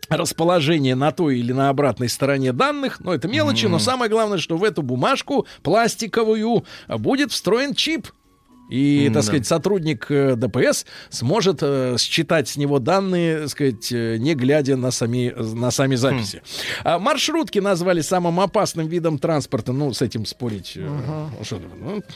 расположение 0.09 0.95
на 0.95 1.11
той 1.11 1.39
или 1.39 1.51
на 1.51 1.69
обратной 1.69 2.09
стороне 2.09 2.53
данных, 2.53 2.99
но 2.99 3.13
это 3.13 3.27
мелочи, 3.27 3.65
но 3.65 3.79
самое 3.79 4.09
главное, 4.09 4.37
что 4.37 4.57
в 4.57 4.63
эту 4.63 4.81
бумажку 4.81 5.45
пластиковую 5.63 6.65
э, 6.87 6.97
будет 6.97 7.31
встроен 7.31 7.73
чип. 7.73 8.07
И, 8.69 9.03
так 9.05 9.07
М-да. 9.07 9.21
сказать, 9.21 9.47
сотрудник 9.47 10.07
э, 10.09 10.35
ДПС 10.35 10.85
сможет 11.09 11.59
э, 11.61 11.95
считать 11.97 12.49
с 12.49 12.57
него 12.57 12.79
данные, 12.79 13.39
так 13.39 13.49
сказать, 13.49 13.91
э, 13.93 14.17
не 14.17 14.35
глядя 14.35 14.75
на 14.75 14.91
сами, 14.91 15.33
на 15.37 15.71
сами 15.71 15.95
записи. 15.95 16.41
А 16.83 16.99
маршрутки 16.99 17.59
назвали 17.59 18.01
самым 18.01 18.41
опасным 18.41 18.87
видом 18.87 19.19
транспорта. 19.19 19.71
Ну, 19.71 19.93
с 19.93 20.01
этим 20.01 20.25
спорить... 20.25 20.73
э, 20.75 20.81
ну, 20.85 21.45
что, 21.45 21.61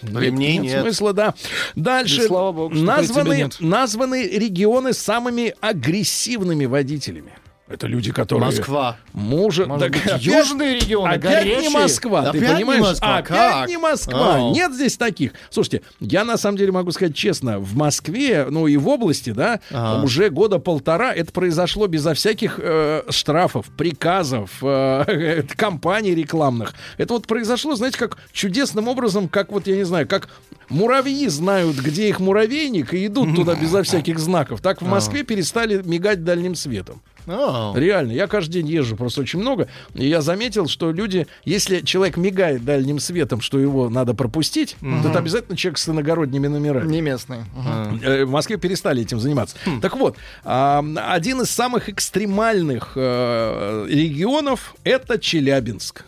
ну, 0.01 0.19
Ремней 0.19 0.57
нет. 0.57 0.81
смысла, 0.81 1.13
да. 1.13 1.35
Дальше 1.75 2.23
Да 2.23 2.27
слава 2.27 2.51
богу, 2.51 2.75
названы, 2.75 3.35
нет. 3.37 3.57
названы 3.61 4.27
регионы 4.27 4.91
с 4.91 4.97
самыми 4.97 5.55
агрессивными 5.61 6.65
водителями. 6.65 7.31
Это 7.73 7.87
люди, 7.87 8.11
которые... 8.11 8.45
Москва. 8.45 8.97
Мужа... 9.13 9.65
Может 9.65 9.81
Так 9.83 9.91
быть, 9.93 10.05
опять- 10.11 10.21
южные 10.23 10.79
регионы, 10.79 11.13
Опять 11.13 11.45
не 11.45 11.51
горячие? 11.51 11.69
Москва, 11.71 12.21
ты 12.23 12.37
Опять 12.37 12.41
не 12.41 12.55
понимаешь? 12.55 12.81
Москва? 12.81 13.17
Опять 13.17 13.27
Как? 13.27 13.69
не 13.69 13.77
Москва. 13.77 14.35
Ау. 14.35 14.53
Нет 14.53 14.73
здесь 14.73 14.97
таких. 14.97 15.33
Слушайте, 15.49 15.81
я 15.99 16.23
на 16.25 16.37
самом 16.37 16.57
деле 16.57 16.71
могу 16.71 16.91
сказать 16.91 17.15
честно, 17.15 17.59
в 17.59 17.75
Москве, 17.75 18.47
ну 18.49 18.67
и 18.67 18.77
в 18.77 18.87
области, 18.87 19.31
да, 19.31 19.59
Ага. 19.71 20.03
уже 20.03 20.29
года 20.29 20.59
полтора 20.59 21.13
это 21.13 21.31
произошло 21.31 21.87
безо 21.87 22.13
всяких 22.13 22.59
э, 22.61 23.03
штрафов, 23.09 23.67
приказов, 23.77 24.51
э, 24.61 25.43
компаний 25.55 26.13
рекламных. 26.15 26.73
Это 26.97 27.13
вот 27.13 27.27
произошло, 27.27 27.75
знаете, 27.75 27.97
как 27.97 28.17
чудесным 28.31 28.87
образом, 28.87 29.27
как 29.29 29.51
вот, 29.51 29.67
я 29.67 29.75
не 29.75 29.83
знаю, 29.83 30.07
как 30.07 30.29
муравьи 30.69 31.27
знают, 31.27 31.77
где 31.77 32.09
их 32.09 32.19
муравейник, 32.19 32.93
и 32.93 33.05
идут 33.07 33.35
туда 33.35 33.55
безо 33.55 33.83
всяких 33.83 34.19
знаков. 34.19 34.61
Так 34.61 34.81
в 34.81 34.87
Москве 34.87 35.23
перестали 35.23 35.81
мигать 35.83 36.23
дальним 36.23 36.55
светом. 36.55 37.01
О. 37.27 37.73
Реально, 37.75 38.11
я 38.11 38.27
каждый 38.27 38.61
день 38.61 38.67
езжу 38.67 38.95
просто 38.95 39.21
очень 39.21 39.39
много, 39.39 39.67
и 39.93 40.07
я 40.07 40.21
заметил, 40.21 40.67
что 40.67 40.91
люди, 40.91 41.27
если 41.45 41.81
человек 41.81 42.17
мигает 42.17 42.63
дальним 42.65 42.99
светом, 42.99 43.41
что 43.41 43.59
его 43.59 43.89
надо 43.89 44.13
пропустить, 44.13 44.75
то 44.79 45.09
это 45.09 45.19
обязательно 45.19 45.57
человек 45.57 45.77
с 45.77 45.87
иногородними 45.89 46.47
номерами. 46.47 46.89
Не 46.91 47.01
местные. 47.01 47.45
Мгм. 47.55 48.01
Э, 48.03 48.25
В 48.25 48.29
Москве 48.31 48.57
перестали 48.57 49.01
этим 49.01 49.19
заниматься. 49.19 49.55
Так 49.81 49.95
вот, 49.97 50.17
а, 50.43 50.83
один 51.09 51.41
из 51.41 51.49
самых 51.51 51.89
экстремальных 51.89 52.93
э, 52.95 53.85
регионов 53.89 54.75
это 54.83 55.17
Челябинск. 55.19 56.03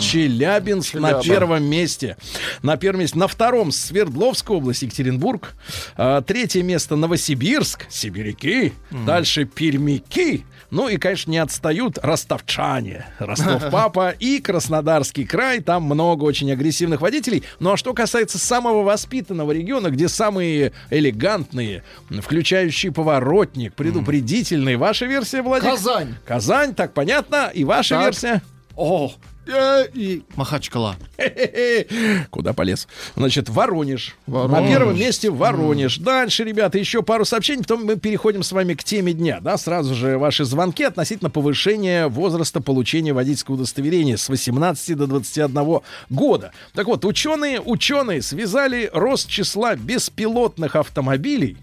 Челябинск 0.00 0.94
на 0.94 1.08
Челябинск. 1.08 1.28
первом 1.28 1.64
месте. 1.64 2.16
На 2.62 2.76
первом 2.76 3.00
месте. 3.00 3.18
На 3.18 3.28
втором 3.28 3.70
Свердловская 3.72 4.56
область, 4.56 4.82
Екатеринбург. 4.82 5.54
А, 5.96 6.20
Третье 6.22 6.62
место 6.62 6.96
Новосибирск, 6.96 7.86
сибиряки. 7.88 8.72
Дальше 8.90 9.44
Пермяки. 9.44 10.44
Ну 10.70 10.88
и, 10.88 10.96
конечно, 10.96 11.30
не 11.30 11.38
отстают 11.38 11.98
ростовчане. 12.02 13.06
Ростов-Папа 13.18 14.10
и 14.18 14.40
Краснодарский 14.40 15.24
край. 15.26 15.60
Там 15.60 15.84
много 15.84 16.24
очень 16.24 16.50
агрессивных 16.52 17.00
водителей. 17.00 17.42
Ну 17.60 17.72
а 17.72 17.76
что 17.76 17.94
касается 17.94 18.38
самого 18.38 18.82
воспитанного 18.82 19.52
региона, 19.52 19.90
где 19.90 20.08
самые 20.08 20.72
элегантные, 20.90 21.82
включающие 22.20 22.92
поворотник, 22.92 23.74
предупредительные. 23.74 24.76
Ваша 24.76 25.06
версия, 25.06 25.42
Владик? 25.42 25.70
Казань. 25.70 26.14
Казань, 26.26 26.74
так 26.74 26.94
понятно. 26.94 27.50
И 27.52 27.64
ваша 27.64 27.96
Так. 27.96 28.04
версия? 28.04 28.42
О. 28.76 29.12
Э, 29.46 29.86
И 29.92 30.22
Махачкала. 30.36 30.96
Куда 32.30 32.52
полез? 32.52 32.86
Значит, 33.16 33.48
Воронеж. 33.48 34.16
Воронеж. 34.26 34.60
На 34.60 34.68
первом 34.68 34.98
месте 34.98 35.30
Воронеж. 35.30 35.98
Дальше, 35.98 36.44
ребята, 36.44 36.78
еще 36.78 37.02
пару 37.02 37.24
сообщений, 37.24 37.62
потом 37.62 37.84
мы 37.84 37.96
переходим 37.96 38.42
с 38.42 38.52
вами 38.52 38.74
к 38.74 38.84
теме 38.84 39.12
дня. 39.12 39.40
Да, 39.40 39.56
сразу 39.56 39.94
же 39.94 40.18
ваши 40.18 40.44
звонки 40.44 40.84
относительно 40.84 41.30
повышения 41.30 42.06
возраста 42.08 42.60
получения 42.60 43.12
водительского 43.12 43.56
удостоверения 43.56 44.16
с 44.16 44.28
18 44.28 44.96
до 44.96 45.06
21 45.06 45.80
года. 46.10 46.52
Так 46.72 46.86
вот, 46.86 47.04
ученые, 47.04 47.60
ученые 47.60 48.22
связали 48.22 48.90
рост 48.92 49.28
числа 49.28 49.74
беспилотных 49.76 50.76
автомобилей 50.76 51.56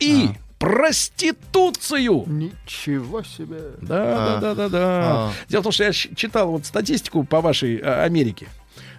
и 0.00 0.28
проституцию. 0.58 2.24
Ничего 2.26 3.22
себе. 3.22 3.60
Да, 3.80 4.36
А. 4.36 4.40
да, 4.40 4.40
да, 4.40 4.54
да, 4.54 4.68
да. 4.68 4.78
А. 4.80 5.32
Дело 5.48 5.60
в 5.60 5.64
том, 5.64 5.72
что 5.72 5.84
я 5.84 5.92
читал 5.92 6.50
вот 6.52 6.66
статистику 6.66 7.24
по 7.24 7.40
вашей 7.40 7.76
э, 7.78 8.02
Америке. 8.04 8.48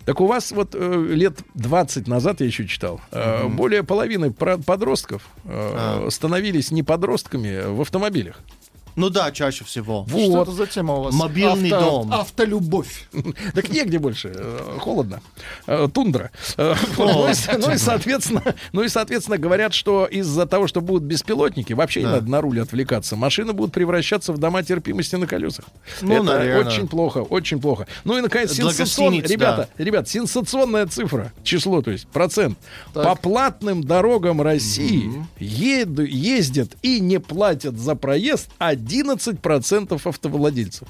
Так 0.05 0.21
у 0.21 0.25
вас 0.25 0.51
вот 0.51 0.73
э, 0.73 1.05
лет 1.09 1.39
20 1.55 2.07
назад 2.07 2.39
я 2.41 2.47
еще 2.47 2.65
читал, 2.67 2.99
э, 3.11 3.47
более 3.47 3.83
половины 3.83 4.31
про- 4.31 4.57
подростков 4.57 5.21
э, 5.45 5.49
А. 5.51 6.07
становились 6.09 6.71
не 6.71 6.81
подростками 6.83 7.67
в 7.67 7.81
автомобилях. 7.81 8.39
Ну 8.99 9.09
да, 9.09 9.31
чаще 9.31 9.63
всего. 9.63 10.05
Что 10.09 10.41
это 10.43 10.51
за 10.51 10.67
тема 10.67 10.95
у 10.95 11.03
вас? 11.03 11.15
Мобильный 11.15 11.69
Авто- 11.71 11.79
дом. 12.03 12.13
Автолюбовь. 12.13 13.07
Так 13.55 13.69
негде 13.69 13.97
больше. 13.97 14.31
э, 14.35 14.77
Холодно. 14.79 15.21
Э, 15.67 15.87
Тундра. 15.93 16.31
Э, 16.57 16.75
Ну 16.97 17.27
и, 17.29 17.33
ну 17.57 17.77
соответственно, 17.77 18.43
ну 18.73 18.83
и, 18.83 18.89
соответственно, 18.89 19.37
говорят, 19.37 19.73
что 19.73 20.05
из-за 20.05 20.45
того, 20.45 20.67
что 20.67 20.81
будут 20.81 21.03
беспилотники, 21.03 21.71
вообще 21.71 22.01
не 22.01 22.07
надо 22.07 22.29
на 22.29 22.41
руль 22.41 22.59
отвлекаться. 22.59 23.15
Машины 23.15 23.53
будут 23.53 23.73
превращаться 23.73 24.33
в 24.33 24.37
дома 24.37 24.63
терпимости 24.63 25.15
на 25.15 25.27
колесах. 25.27 25.65
Ну, 26.01 26.15
Это 26.15 26.23
наверное. 26.23 26.67
очень 26.67 26.87
плохо, 26.87 27.19
очень 27.19 27.61
плохо. 27.61 27.87
Ну 28.03 28.17
и, 28.17 28.21
наконец, 28.21 28.59
гостиниц, 28.59 29.29
ребята, 29.29 29.69
ребят, 29.77 30.09
сенсационная 30.09 30.87
цифра, 30.87 31.31
число, 31.43 31.81
то 31.81 31.91
есть 31.91 32.05
процент. 32.07 32.57
По 32.93 33.15
платным 33.15 33.81
дорогам 33.83 34.41
России 34.41 35.09
ездят 35.39 36.71
и 36.81 36.99
не 36.99 37.19
платят 37.19 37.77
за 37.77 37.95
проезд 37.95 38.49
11% 38.89 40.01
автовладельцев. 40.03 40.87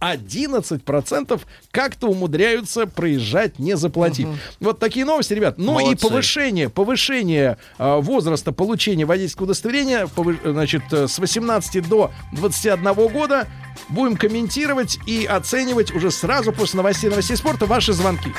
11% 0.00 1.40
как-то 1.70 2.08
умудряются 2.08 2.86
проезжать, 2.86 3.58
не 3.58 3.76
заплатив. 3.76 4.28
Вот 4.58 4.78
такие 4.78 5.04
новости, 5.04 5.34
ребят. 5.34 5.58
Ну 5.58 5.78
и 5.78 5.84
Молодцы. 5.84 6.08
повышение, 6.08 6.68
повышение 6.70 7.58
э, 7.78 7.96
возраста 8.00 8.52
получения 8.52 9.04
водительского 9.04 9.44
удостоверения, 9.44 10.06
повы- 10.06 10.38
значит, 10.50 10.82
э, 10.92 11.06
с 11.06 11.18
18 11.18 11.86
до 11.86 12.12
21 12.32 12.94
года 13.08 13.46
будем 13.90 14.16
комментировать 14.16 14.98
и 15.06 15.26
оценивать 15.26 15.94
уже 15.94 16.10
сразу 16.10 16.50
после 16.52 16.78
новостей 16.78 17.10
новостей 17.10 17.36
спорта 17.36 17.66
ваши 17.66 17.92
звонки. 17.92 18.30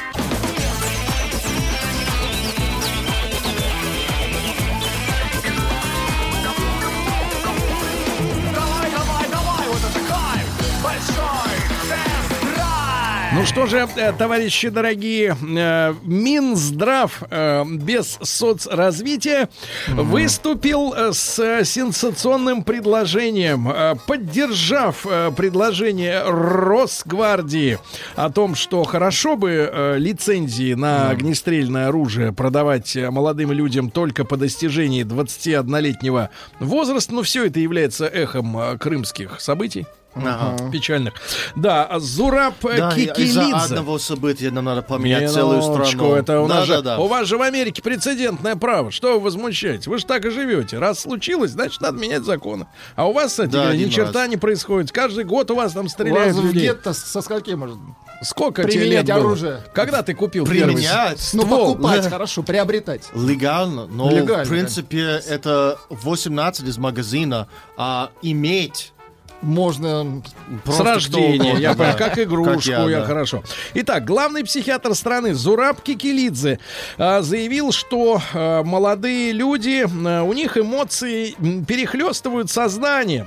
Ну 13.41 13.47
что 13.47 13.65
же, 13.65 13.89
э, 13.95 14.13
товарищи 14.13 14.69
дорогие, 14.69 15.35
э, 15.35 15.93
Минздрав 16.03 17.23
э, 17.27 17.65
без 17.65 18.19
соцразвития 18.21 19.49
выступил 19.87 20.93
с 21.11 21.63
сенсационным 21.63 22.63
предложением, 22.63 23.97
поддержав 24.05 25.07
предложение 25.35 26.21
Росгвардии 26.23 27.79
о 28.15 28.29
том, 28.29 28.53
что 28.53 28.83
хорошо 28.83 29.35
бы 29.35 29.95
лицензии 29.97 30.75
на 30.75 31.09
огнестрельное 31.09 31.87
оружие 31.87 32.33
продавать 32.33 32.95
молодым 32.95 33.53
людям 33.53 33.89
только 33.89 34.23
по 34.23 34.37
достижении 34.37 35.03
21-летнего 35.03 36.29
возраста. 36.59 37.11
Но 37.15 37.23
все 37.23 37.47
это 37.47 37.59
является 37.59 38.05
эхом 38.05 38.77
крымских 38.77 39.41
событий. 39.41 39.87
Ага. 40.13 40.69
Печальных. 40.71 41.13
Да, 41.55 41.89
Зураб 41.99 42.65
э, 42.65 42.77
Да, 42.77 42.89
и- 42.95 43.03
из-за 43.03 43.13
Кикилидзе. 43.13 43.53
одного 43.53 43.97
события 43.97 44.51
нам 44.51 44.65
надо 44.65 44.81
поменять 44.81 45.31
целую 45.31 45.59
Минуточку, 45.59 45.85
страну. 45.97 46.15
Это 46.15 46.41
у, 46.41 46.47
да, 46.47 46.55
нас 46.55 46.65
же- 46.67 46.73
да, 46.73 46.81
да. 46.81 46.97
у 46.99 47.07
вас 47.07 47.27
же 47.27 47.37
в 47.37 47.41
Америке 47.41 47.81
прецедентное 47.81 48.55
право. 48.57 48.91
Что 48.91 49.13
вы 49.13 49.19
возмущаетесь? 49.21 49.87
Вы 49.87 49.99
же 49.99 50.05
так 50.05 50.25
и 50.25 50.29
живете. 50.29 50.79
Раз 50.79 50.99
случилось, 50.99 51.51
значит, 51.51 51.79
надо 51.81 51.97
менять 51.97 52.23
законы. 52.23 52.67
А 52.95 53.07
у 53.07 53.13
вас, 53.13 53.31
кстати, 53.31 53.51
Да, 53.51 53.73
ни 53.75 53.85
черта 53.89 54.21
раз. 54.21 54.29
не 54.29 54.37
происходит. 54.37 54.91
Каждый 54.91 55.23
год 55.23 55.49
у 55.51 55.55
вас 55.55 55.71
там 55.71 55.81
У 55.81 55.83
вас 55.85 55.93
стреляют 55.93 56.35
в 56.35 56.41
в 56.41 56.45
людей. 56.45 56.63
гетто 56.63 56.91
со 56.93 57.21
скольки 57.21 57.51
может 57.51 57.77
Сколько 58.23 58.65
тебе 58.65 58.83
лет 58.85 59.05
было? 59.07 59.15
оружие? 59.15 59.63
Когда 59.73 60.03
ты 60.03 60.13
купил 60.13 60.45
Применять? 60.45 60.83
первый 60.83 61.17
Ну, 61.33 61.41
ствол? 61.43 61.71
покупать, 61.75 62.03
Да. 62.03 62.09
хорошо, 62.09 62.43
приобретать. 62.43 63.03
Легально, 63.15 63.87
но 63.87 64.11
Легально, 64.11 64.43
в 64.45 64.49
принципе 64.49 65.21
это 65.27 65.79
18 65.89 66.67
из 66.67 66.77
магазина, 66.77 67.47
а 67.77 68.09
иметь 68.21 68.93
можно 69.41 70.21
С 70.47 70.65
просто 70.65 70.83
кто 70.83 70.93
рождения, 70.93 71.55
я 71.57 71.73
да. 71.73 71.93
как 71.93 72.17
игрушку, 72.19 72.53
Как 72.53 72.65
я, 72.65 72.89
я, 72.89 72.99
да. 72.99 73.05
хорошо. 73.05 73.43
Итак, 73.73 74.05
главный 74.05 74.43
психиатр 74.43 74.93
страны 74.95 75.33
Зураб 75.33 75.81
Кикилидзе 75.81 76.59
а, 76.97 77.21
заявил, 77.21 77.71
что 77.71 78.21
а, 78.33 78.63
молодые 78.63 79.31
люди, 79.31 79.85
а, 80.05 80.23
у 80.23 80.33
них 80.33 80.57
эмоции 80.57 81.35
перехлестывают 81.65 82.49
сознание. 82.49 83.25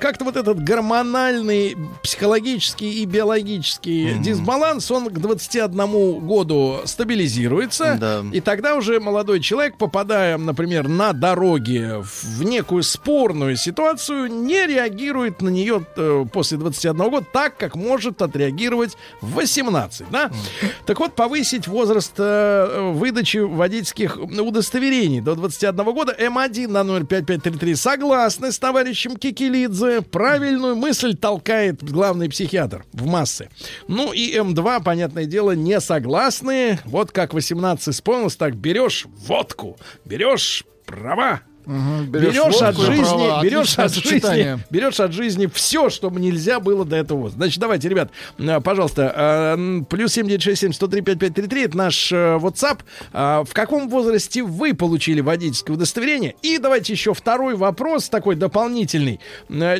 Как-то 0.00 0.24
вот 0.24 0.36
этот 0.36 0.62
гормональный, 0.62 1.76
психологический 2.02 3.02
и 3.02 3.04
биологический 3.04 4.14
дисбаланс, 4.18 4.90
он 4.90 5.08
к 5.10 5.18
21 5.18 6.20
году 6.26 6.80
стабилизируется. 6.84 7.96
Да. 8.00 8.24
И 8.32 8.40
тогда 8.40 8.76
уже 8.76 9.00
молодой 9.00 9.40
человек, 9.40 9.76
попадая, 9.76 10.38
например, 10.38 10.88
на 10.88 11.12
дороге 11.12 12.02
в 12.02 12.42
некую 12.42 12.82
спорную 12.82 13.56
ситуацию, 13.56 14.26
не 14.28 14.66
реагирует 14.66 15.09
на 15.12 15.48
нее 15.48 15.84
э, 15.96 16.24
после 16.32 16.58
21 16.58 17.10
года 17.10 17.26
так, 17.32 17.56
как 17.56 17.76
может 17.76 18.22
отреагировать 18.22 18.96
в 19.20 19.34
18. 19.34 20.10
Да? 20.10 20.30
Так 20.86 21.00
вот, 21.00 21.14
повысить 21.14 21.66
возраст 21.66 22.12
э, 22.18 22.92
выдачи 22.92 23.38
водительских 23.38 24.16
удостоверений 24.16 25.20
до 25.20 25.34
21 25.34 25.84
года 25.84 26.14
М1 26.18 26.68
на 26.68 26.84
номер 26.84 27.06
5533 27.06 27.74
согласны 27.74 28.52
с 28.52 28.58
товарищем 28.58 29.16
Кикилидзе. 29.16 30.02
Правильную 30.02 30.76
мысль 30.76 31.16
толкает 31.16 31.82
главный 31.82 32.28
психиатр 32.28 32.84
в 32.92 33.06
массы. 33.06 33.48
Ну 33.88 34.12
и 34.12 34.34
М2, 34.36 34.82
понятное 34.82 35.24
дело, 35.24 35.52
не 35.52 35.80
согласны. 35.80 36.78
Вот 36.84 37.12
как 37.12 37.34
18 37.34 37.88
исполнилось, 37.88 38.36
так 38.36 38.56
берешь 38.56 39.06
водку, 39.26 39.76
берешь 40.04 40.64
права, 40.86 41.42
берешь 42.06 42.34
Берешь, 42.34 42.62
от 42.62 42.76
жизни, 42.76 43.02
права. 43.02 43.42
берешь 43.42 43.78
от 43.78 43.94
жизни, 43.94 44.58
берешь 44.70 45.00
от 45.00 45.12
жизни 45.12 45.46
все, 45.52 45.90
что 45.90 46.10
нельзя 46.10 46.60
было 46.60 46.84
до 46.84 46.96
этого. 46.96 47.30
Значит, 47.30 47.58
давайте, 47.58 47.88
ребят, 47.88 48.10
э, 48.38 48.60
пожалуйста, 48.60 49.56
э, 49.56 49.82
плюс 49.88 50.12
7967 50.12 50.72
103 50.72 51.00
5533, 51.02 51.64
это 51.64 51.76
наш 51.76 52.12
э, 52.12 52.38
WhatsApp. 52.40 52.78
А, 53.12 53.42
В 53.44 53.52
каком 53.52 53.88
возрасте 53.88 54.42
вы 54.42 54.74
получили 54.74 55.20
водительское 55.20 55.74
удостоверение? 55.74 56.36
И 56.42 56.58
давайте 56.58 56.92
еще 56.92 57.14
второй 57.14 57.56
вопрос, 57.56 58.08
такой 58.08 58.36
дополнительный. 58.36 59.18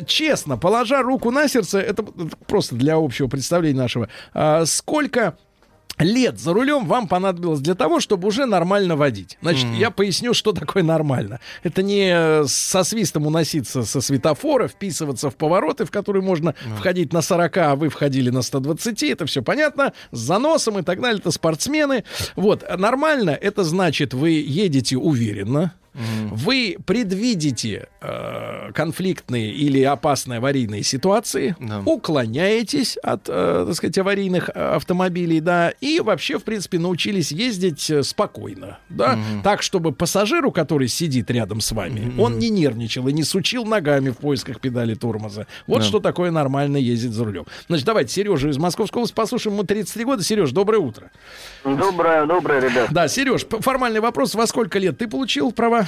Честно, 0.05 0.57
положа 0.57 1.01
руку 1.01 1.31
на 1.31 1.47
сердце, 1.47 1.79
это 1.79 2.01
это 2.01 2.35
просто 2.47 2.75
для 2.75 2.95
общего 2.95 3.27
представления 3.27 3.79
нашего, 3.79 4.09
а, 4.33 4.65
сколько 4.65 5.37
лет 6.03 6.39
за 6.39 6.53
рулем 6.53 6.85
вам 6.85 7.07
понадобилось 7.07 7.59
для 7.59 7.75
того, 7.75 7.99
чтобы 7.99 8.27
уже 8.27 8.45
нормально 8.45 8.95
водить. 8.95 9.37
Значит, 9.41 9.67
я 9.77 9.91
поясню, 9.91 10.33
что 10.33 10.51
такое 10.51 10.83
нормально. 10.83 11.39
Это 11.63 11.83
не 11.83 12.11
э, 12.13 12.43
со 12.47 12.83
свистом 12.83 13.27
уноситься 13.27 13.83
со 13.83 14.01
светофора, 14.01 14.67
вписываться 14.67 15.29
в 15.29 15.35
повороты, 15.35 15.85
в 15.85 15.91
которые 15.91 16.23
можно 16.23 16.55
входить 16.77 17.13
на 17.13 17.21
40, 17.21 17.57
а 17.57 17.75
вы 17.75 17.89
входили 17.89 18.29
на 18.29 18.41
120, 18.41 19.03
это 19.03 19.25
все 19.25 19.41
понятно, 19.41 19.93
с 20.11 20.19
заносом 20.19 20.79
и 20.79 20.83
так 20.83 21.01
далее, 21.01 21.19
это 21.19 21.31
спортсмены. 21.31 22.03
Вот, 22.35 22.63
нормально, 22.77 23.31
это 23.31 23.63
значит, 23.63 24.13
вы 24.13 24.31
едете 24.31 24.97
уверенно, 24.97 25.73
вы 25.93 26.77
предвидите 26.85 27.87
э, 28.01 28.71
конфликтные 28.73 29.51
или 29.51 29.83
опасные 29.83 30.37
аварийные 30.37 30.83
ситуации, 30.83 31.55
уклоняетесь 31.85 32.97
от, 32.97 33.27
э, 33.27 33.63
так 33.67 33.75
сказать, 33.75 33.97
аварийных 33.97 34.49
э, 34.53 34.75
автомобилей, 34.75 35.39
да, 35.39 35.69
и 35.81 35.99
вообще, 35.99 36.39
в 36.39 36.43
принципе, 36.43 36.79
научились 36.79 37.31
ездить 37.31 37.89
э, 37.89 38.03
спокойно, 38.03 38.79
да, 38.89 39.17
так, 39.43 39.61
чтобы 39.61 39.91
пассажиру, 39.91 40.51
который 40.51 40.87
сидит 40.87 41.29
рядом 41.31 41.61
с 41.61 41.71
вами, 41.71 42.13
он 42.19 42.39
не 42.39 42.49
нервничал 42.49 43.07
и 43.07 43.13
не 43.13 43.23
сучил 43.23 43.65
ногами 43.65 44.09
в 44.09 44.17
поисках 44.17 44.59
педали 44.59 44.93
тормоза. 44.95 45.47
Вот 45.67 45.79
Да. 45.79 45.83
что 45.85 45.99
такое 45.99 46.31
нормально 46.31 46.77
ездить 46.77 47.11
за 47.11 47.23
рулем. 47.25 47.45
Значит, 47.67 47.85
давайте 47.85 48.13
Сережу 48.13 48.49
из 48.49 48.57
Московской 48.57 48.99
области 48.99 49.15
послушаем, 49.15 49.55
ему 49.55 49.63
33 49.63 50.05
года. 50.05 50.23
Сереж, 50.23 50.51
доброе 50.51 50.79
утро. 50.79 51.11
Доброе, 51.63 52.25
доброе, 52.25 52.61
ребят. 52.61 52.89
Да, 52.91 53.07
Сереж, 53.07 53.45
формальный 53.59 53.99
вопрос. 53.99 54.35
Во 54.35 54.47
сколько 54.47 54.79
лет 54.79 54.97
ты 54.97 55.07
получил 55.07 55.51
права? 55.51 55.80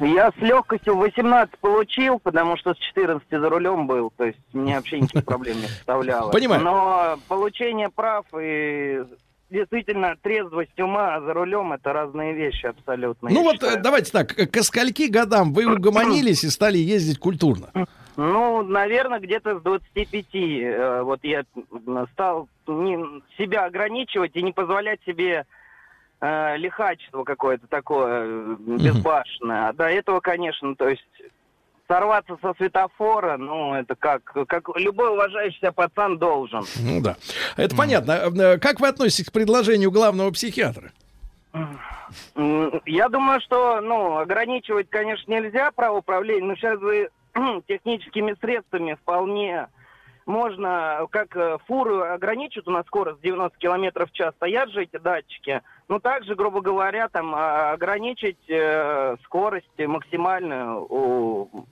Я 0.00 0.30
с 0.30 0.36
легкостью 0.40 0.94
в 0.94 0.98
18 0.98 1.58
получил, 1.58 2.18
потому 2.18 2.56
что 2.56 2.74
с 2.74 2.78
14 2.78 3.26
за 3.30 3.48
рулем 3.48 3.86
был, 3.86 4.12
то 4.16 4.24
есть 4.24 4.38
мне 4.52 4.76
вообще 4.76 5.00
никаких 5.00 5.24
проблем 5.26 5.56
не 5.60 5.66
составляло. 5.66 6.30
Понимаю. 6.30 6.62
Но 6.62 7.18
получение 7.28 7.88
прав 7.90 8.24
и 8.40 9.02
действительно 9.50 10.14
трезвость 10.22 10.78
ума 10.78 11.20
за 11.20 11.32
рулем 11.32 11.72
это 11.72 11.92
разные 11.92 12.34
вещи 12.34 12.66
абсолютно. 12.66 13.30
Ну 13.30 13.42
вот, 13.42 13.54
считаю. 13.54 13.78
э, 13.78 13.82
давайте 13.82 14.12
так, 14.12 14.34
ко 14.34 14.62
скольки 14.62 15.08
годам 15.08 15.52
вы 15.52 15.66
угомонились 15.72 16.44
и 16.44 16.50
стали 16.50 16.78
ездить 16.78 17.18
культурно? 17.18 17.70
Ну, 18.16 18.62
наверное, 18.62 19.20
где-то 19.20 19.58
с 19.58 19.62
25. 19.62 20.24
э, 20.34 21.02
Вот 21.02 21.20
я 21.22 21.44
стал 22.12 22.48
не- 22.66 23.22
себя 23.38 23.64
ограничивать 23.64 24.32
и 24.34 24.42
не 24.42 24.52
позволять 24.52 25.00
себе 25.06 25.46
э, 26.20 26.56
лихачество 26.56 27.24
какое-то 27.24 27.66
такое 27.66 28.24
э, 28.26 28.56
безбашенное. 28.58 29.68
А 29.68 29.72
до 29.72 29.88
этого, 29.88 30.20
конечно, 30.20 30.74
то 30.74 30.88
есть 30.88 31.04
сорваться 31.88 32.36
со 32.42 32.54
светофора, 32.54 33.38
ну, 33.38 33.74
это 33.74 33.94
как, 33.96 34.22
как 34.46 34.68
любой 34.76 35.10
уважающий 35.10 35.58
себя 35.58 35.72
пацан 35.72 36.18
должен. 36.18 36.64
Ну 36.80 37.00
да. 37.00 37.16
Это 37.56 37.74
понятно. 37.74 38.12
Э, 38.12 38.58
Как 38.58 38.80
вы 38.80 38.88
относитесь 38.88 39.30
к 39.30 39.32
предложению 39.32 39.90
главного 39.90 40.30
психиатра? 40.30 40.90
Я 42.34 43.08
думаю, 43.08 43.40
что, 43.40 43.80
ну, 43.80 44.18
ограничивать, 44.18 44.88
конечно, 44.88 45.30
нельзя 45.30 45.70
право 45.72 45.98
управления, 45.98 46.46
но 46.46 46.54
сейчас 46.56 46.78
вы 46.78 47.10
техническими 47.68 48.34
средствами 48.40 48.94
вполне 48.94 49.68
можно, 50.28 51.06
как 51.10 51.34
э, 51.36 51.56
фуры 51.66 52.02
ограничивают 52.08 52.68
у 52.68 52.70
нас 52.70 52.84
скорость 52.86 53.22
90 53.22 53.56
километров 53.58 54.10
в 54.10 54.12
час, 54.12 54.34
стоят 54.36 54.70
же 54.70 54.82
эти 54.82 54.98
датчики, 54.98 55.62
но 55.88 55.98
также, 55.98 56.34
грубо 56.34 56.60
говоря, 56.60 57.08
там 57.08 57.34
а, 57.34 57.72
ограничить 57.72 58.38
э, 58.48 59.16
скорость 59.24 59.66
максимальную 59.78 60.86
у, 60.88 61.66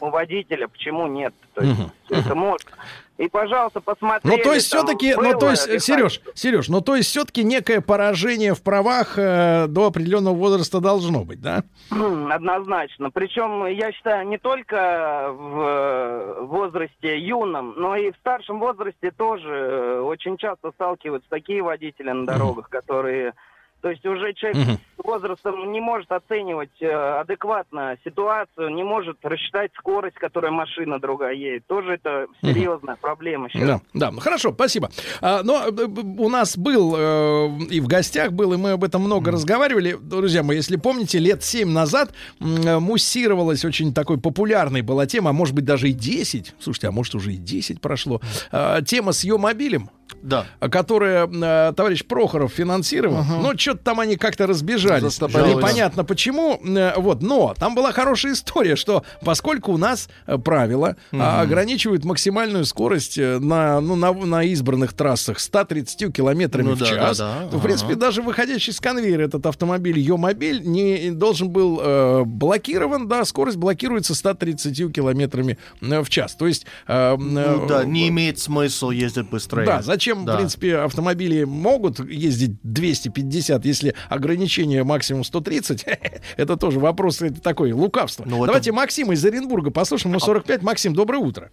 у 0.00 0.10
водителя, 0.10 0.68
почему 0.68 1.06
нет? 1.06 1.34
То 1.54 1.62
есть 1.64 1.80
это 2.10 2.34
можно. 2.34 2.70
И, 3.18 3.28
пожалуйста, 3.28 3.80
посмотрите. 3.80 4.36
Ну, 4.36 4.42
то 4.42 4.52
есть 4.52 4.66
все-таки, 4.66 5.14
ну, 5.14 5.38
то 5.38 5.50
есть, 5.50 5.82
Сереж, 5.82 6.20
Сереж, 6.34 6.68
ну, 6.68 6.80
то 6.80 6.96
есть 6.96 7.08
все-таки 7.10 7.44
некое 7.44 7.80
поражение 7.80 8.54
в 8.54 8.62
правах 8.62 9.16
э, 9.16 9.66
до 9.68 9.86
определенного 9.86 10.34
возраста 10.34 10.80
должно 10.80 11.24
быть, 11.24 11.40
да? 11.40 11.62
Однозначно. 11.90 13.10
Причем, 13.10 13.66
я 13.66 13.92
считаю, 13.92 14.26
не 14.26 14.38
только 14.38 15.28
в 15.30 15.60
э, 15.60 16.42
возрасте 16.42 17.18
юном, 17.18 17.74
но 17.76 17.94
и 17.96 18.10
в 18.10 18.16
старшем 18.16 18.58
возрасте 18.58 19.12
тоже 19.12 19.48
э, 19.48 20.00
очень 20.00 20.36
часто 20.36 20.72
сталкиваются 20.72 21.28
такие 21.30 21.62
водители 21.62 22.10
на 22.10 22.26
дорогах, 22.26 22.70
которые... 22.70 23.34
То 23.82 23.90
есть 23.90 24.04
уже 24.06 24.32
человек 24.34 24.56
Мгм. 24.66 24.78
с 25.00 25.04
возрастом 25.04 25.72
не 25.72 25.80
может 25.80 26.10
оценивать 26.12 26.70
э, 26.80 26.88
адекватно 27.20 27.96
ситуацию, 28.04 28.70
не 28.70 28.84
может 28.84 29.18
рассчитать 29.22 29.72
скорость, 29.76 30.14
которой 30.16 30.52
машина 30.52 31.00
другая 31.00 31.34
едет. 31.34 31.66
Тоже 31.66 31.94
это 31.94 32.26
серьезная 32.42 32.96
проблема 33.00 33.48
сейчас. 33.50 33.66
Да, 33.66 33.80
да, 33.92 34.10
ну, 34.12 34.20
хорошо, 34.20 34.52
спасибо. 34.52 34.90
А, 35.20 35.42
но 35.42 35.64
э, 35.66 35.70
у 35.72 36.28
нас 36.28 36.56
был 36.56 36.94
э, 36.96 37.48
и 37.70 37.80
в 37.80 37.88
гостях 37.88 38.32
был, 38.32 38.52
и 38.52 38.56
мы 38.56 38.70
об 38.72 38.84
этом 38.84 39.02
много 39.02 39.32
разговаривали. 39.32 39.96
Друзья 40.00 40.42
мои, 40.44 40.56
если 40.58 40.76
помните, 40.76 41.18
лет 41.18 41.42
7 41.42 41.68
назад 41.68 42.12
э, 42.40 42.78
муссировалась 42.78 43.64
очень 43.64 43.92
такой 43.92 44.18
популярной 44.18 44.82
была 44.82 45.06
тема, 45.06 45.30
а 45.30 45.32
может 45.32 45.54
быть 45.56 45.64
даже 45.64 45.88
и 45.88 45.92
10, 45.92 46.54
слушайте, 46.60 46.86
а 46.86 46.92
может 46.92 47.14
уже 47.16 47.32
и 47.32 47.36
10 47.36 47.80
прошло, 47.80 48.20
э, 48.52 48.78
тема 48.86 49.10
с 49.12 49.24
ее 49.24 49.38
мобилем. 49.38 49.90
Да. 50.22 50.44
которое 50.70 51.26
э, 51.26 51.72
товарищ 51.72 52.04
Прохоров 52.04 52.52
финансировал. 52.52 53.20
Ага. 53.20 53.38
Но 53.42 53.54
что-то 53.72 53.84
там 53.84 54.00
они 54.00 54.16
как-то 54.16 54.46
разбежались. 54.46 55.20
Непонятно 55.20 56.04
почему. 56.04 56.60
Э, 56.64 56.92
Вот, 56.98 57.22
но 57.22 57.54
там 57.58 57.74
была 57.74 57.92
хорошая 57.92 58.32
история, 58.34 58.76
что 58.76 59.04
поскольку 59.24 59.72
у 59.72 59.78
нас 59.78 60.08
э, 60.26 60.36
правила 60.38 60.96
а, 61.12 61.40
ограничивают 61.42 62.04
максимальную 62.04 62.64
скорость 62.66 63.16
э, 63.18 63.38
на, 63.38 63.80
ну, 63.80 63.96
на, 63.96 64.12
на 64.12 64.44
избранных 64.44 64.92
трассах 64.92 65.40
130 65.40 66.12
километрами 66.14 66.68
Ну 66.68 66.74
в 66.74 66.78
да, 66.78 66.86
час, 66.86 67.18
да, 67.18 67.40
да. 67.42 67.48
то, 67.48 67.58
в 67.58 67.62
принципе, 67.62 67.92
Ага. 67.92 68.00
даже 68.00 68.22
выходящий 68.22 68.72
с 68.72 68.80
конвейера 68.80 69.22
этот 69.22 69.46
автомобиль 69.46 69.98
Йомобиль 69.98 70.60
не 70.62 71.10
должен 71.10 71.48
был 71.50 71.80
э, 71.82 72.22
блокирован, 72.24 73.08
да, 73.08 73.24
скорость 73.24 73.56
блокируется 73.56 74.14
130 74.14 74.92
километрами 74.92 75.58
в 75.80 76.08
час. 76.08 76.34
То 76.34 76.46
есть... 76.46 76.66
э, 76.86 77.16
Ну 77.16 77.64
э, 77.64 77.68
да, 77.68 77.84
не 77.84 78.08
имеет 78.08 78.38
смысла 78.38 78.90
ездить 78.90 79.30
быстрее. 79.30 79.64
да, 79.64 79.82
зачем, 79.82 80.24
Да. 80.24 80.34
в 80.34 80.36
принципе, 80.36 80.76
автомобили 80.78 81.44
могут 81.44 82.00
ездить 82.10 82.56
250, 82.62 83.61
если 83.64 83.94
ограничение 84.08 84.84
максимум 84.84 85.24
130? 85.24 85.84
Это 86.36 86.56
тоже 86.56 86.78
вопрос 86.80 87.22
это 87.22 87.40
такой, 87.40 87.72
лукавство. 87.72 88.24
Ну, 88.26 88.36
это- 88.38 88.46
Давайте 88.46 88.72
Максима 88.72 89.14
из 89.14 89.24
Оренбурга 89.24 89.70
послушаем. 89.70 90.12
Ему 90.12 90.20
45. 90.20 90.62
Максим, 90.62 90.94
доброе 90.94 91.18
утро. 91.18 91.50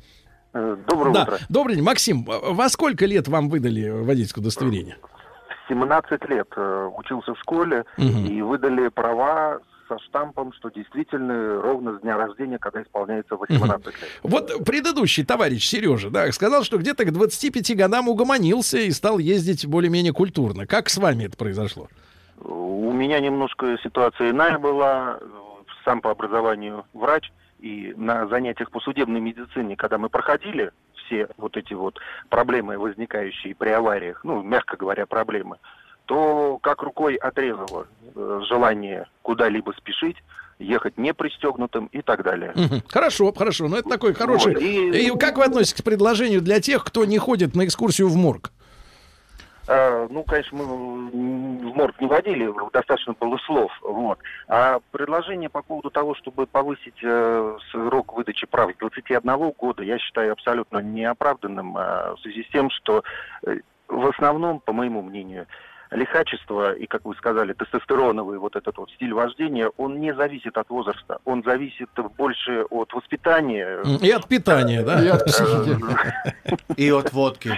Доброе 0.54 1.14
да, 1.14 1.24
утро. 1.24 1.38
добрый 1.50 1.76
день. 1.76 1.84
Максим, 1.84 2.24
во 2.26 2.70
сколько 2.70 3.06
лет 3.06 3.28
вам 3.28 3.50
выдали 3.50 3.90
водительское 3.90 4.42
удостоверение? 4.42 4.98
17 5.68 6.28
лет 6.30 6.48
э, 6.56 6.90
учился 6.98 7.36
в 7.36 7.40
школе 7.40 7.84
Мгм. 7.98 8.26
и 8.26 8.42
выдали 8.42 8.88
права 8.88 9.60
со 9.90 10.00
штампом, 10.00 10.54
что 10.54 10.70
действительно 10.70 11.62
ровно 11.62 11.98
с 11.98 12.02
дня 12.02 12.16
рождения, 12.16 12.58
когда 12.60 12.82
исполняется 12.82 13.36
18 13.36 13.86
лет. 13.86 13.96
Вот 14.24 14.66
предыдущий 14.66 15.26
товарищ 15.26 15.68
Сережа, 15.68 16.10
да, 16.10 16.32
сказал, 16.32 16.64
что 16.64 16.78
где-то 16.78 17.04
к 17.04 17.12
25 17.12 17.76
годам 17.76 18.08
угомонился 18.08 18.78
и 18.78 18.92
стал 18.92 19.18
ездить 19.18 19.66
более-менее 19.66 20.14
культурно. 20.14 20.66
Как 20.66 20.90
с 20.90 20.98
вами 20.98 21.26
это 21.26 21.36
произошло? 21.36 21.88
У 22.40 22.94
меня 22.94 23.20
немножко 23.20 23.78
ситуация 23.84 24.32
иная 24.32 24.58
была. 24.58 25.20
Сам 25.86 26.02
по 26.02 26.12
образованию 26.12 26.86
врач. 26.94 27.32
И 27.60 27.94
на 27.98 28.28
занятиях 28.28 28.72
по 28.72 28.80
судебной 28.80 29.20
медицине, 29.20 29.76
когда 29.76 29.98
мы 29.98 30.10
проходили 30.10 30.72
все 30.94 31.28
вот 31.38 31.58
эти 31.58 31.74
вот 31.74 32.00
проблемы, 32.30 32.78
возникающие 32.78 33.56
при 33.56 33.70
авариях, 33.70 34.22
ну, 34.24 34.42
мягко 34.42 34.78
говоря, 34.78 35.06
проблемы, 35.06 35.58
то 36.10 36.58
как 36.64 36.82
рукой 36.82 37.16
отрезало 37.18 37.86
э, 38.16 38.42
желание 38.50 39.06
куда-либо 39.22 39.74
спешить, 39.78 40.18
ехать 40.58 40.98
не 40.98 41.14
пристегнутым 41.14 41.86
и 41.92 42.02
так 42.02 42.24
далее. 42.24 42.52
Хорошо, 42.90 43.32
хорошо. 43.32 43.68
Но 43.68 43.78
это 43.78 43.90
такой 43.90 44.16
хороший... 44.16 44.56
Вот, 44.56 44.62
и- 44.64 45.06
И 45.06 45.18
как 45.20 45.38
вы 45.38 45.44
относитесь 45.44 45.80
к 45.80 45.86
предложению 45.86 46.42
для 46.42 46.60
тех, 46.62 46.84
кто 46.84 47.06
не 47.06 47.20
ходит 47.20 47.56
на 47.56 47.64
экскурсию 47.64 48.08
в 48.10 48.16
морг? 48.16 48.50
А, 49.68 50.08
ну, 50.10 50.24
конечно, 50.24 50.58
мы 50.58 50.66
в 51.12 51.76
морг 51.76 52.02
не 52.02 52.08
водили, 52.08 52.52
достаточно 52.74 53.14
было 53.14 53.38
слов. 53.46 53.72
Вот. 53.84 54.18
А 54.48 54.80
предложение 54.92 55.50
по 55.50 55.62
поводу 55.62 55.92
того, 55.92 56.16
чтобы 56.16 56.48
повысить 56.48 56.98
э, 57.04 57.58
срок 57.72 58.14
выдачи 58.14 58.48
прав 58.48 58.72
с 58.74 58.78
21 58.80 59.52
года, 59.52 59.84
я 59.84 60.00
считаю 60.00 60.32
абсолютно 60.32 60.80
неоправданным 60.80 61.78
а, 61.78 62.16
в 62.16 62.20
связи 62.22 62.44
с 62.46 62.48
тем, 62.52 62.72
что 62.72 63.04
э, 63.46 63.58
в 63.88 64.08
основном, 64.08 64.60
по 64.60 64.74
моему 64.74 65.04
мнению, 65.04 65.46
лихачество 65.92 66.74
и, 66.74 66.86
как 66.86 67.06
вы 67.06 67.16
сказали, 67.16 67.54
тестостероновый 67.54 68.38
вот 68.38 68.56
этот 68.56 68.78
вот 68.78 68.90
стиль 68.92 69.14
вождения, 69.14 69.70
он 69.78 70.00
не 70.00 70.14
зависит 70.14 70.58
от 70.58 70.70
возраста, 70.70 71.20
он 71.26 71.44
зависит 71.44 71.90
больше 72.18 72.64
от 72.70 72.94
воспитания. 72.94 73.82
И 74.02 74.12
от 74.12 74.28
питания, 74.28 74.84
да? 74.84 75.04
И 75.04 75.08
от 75.08 75.26
психики. 75.26 75.78
И 76.78 76.92
от 76.92 77.12
водки. 77.14 77.52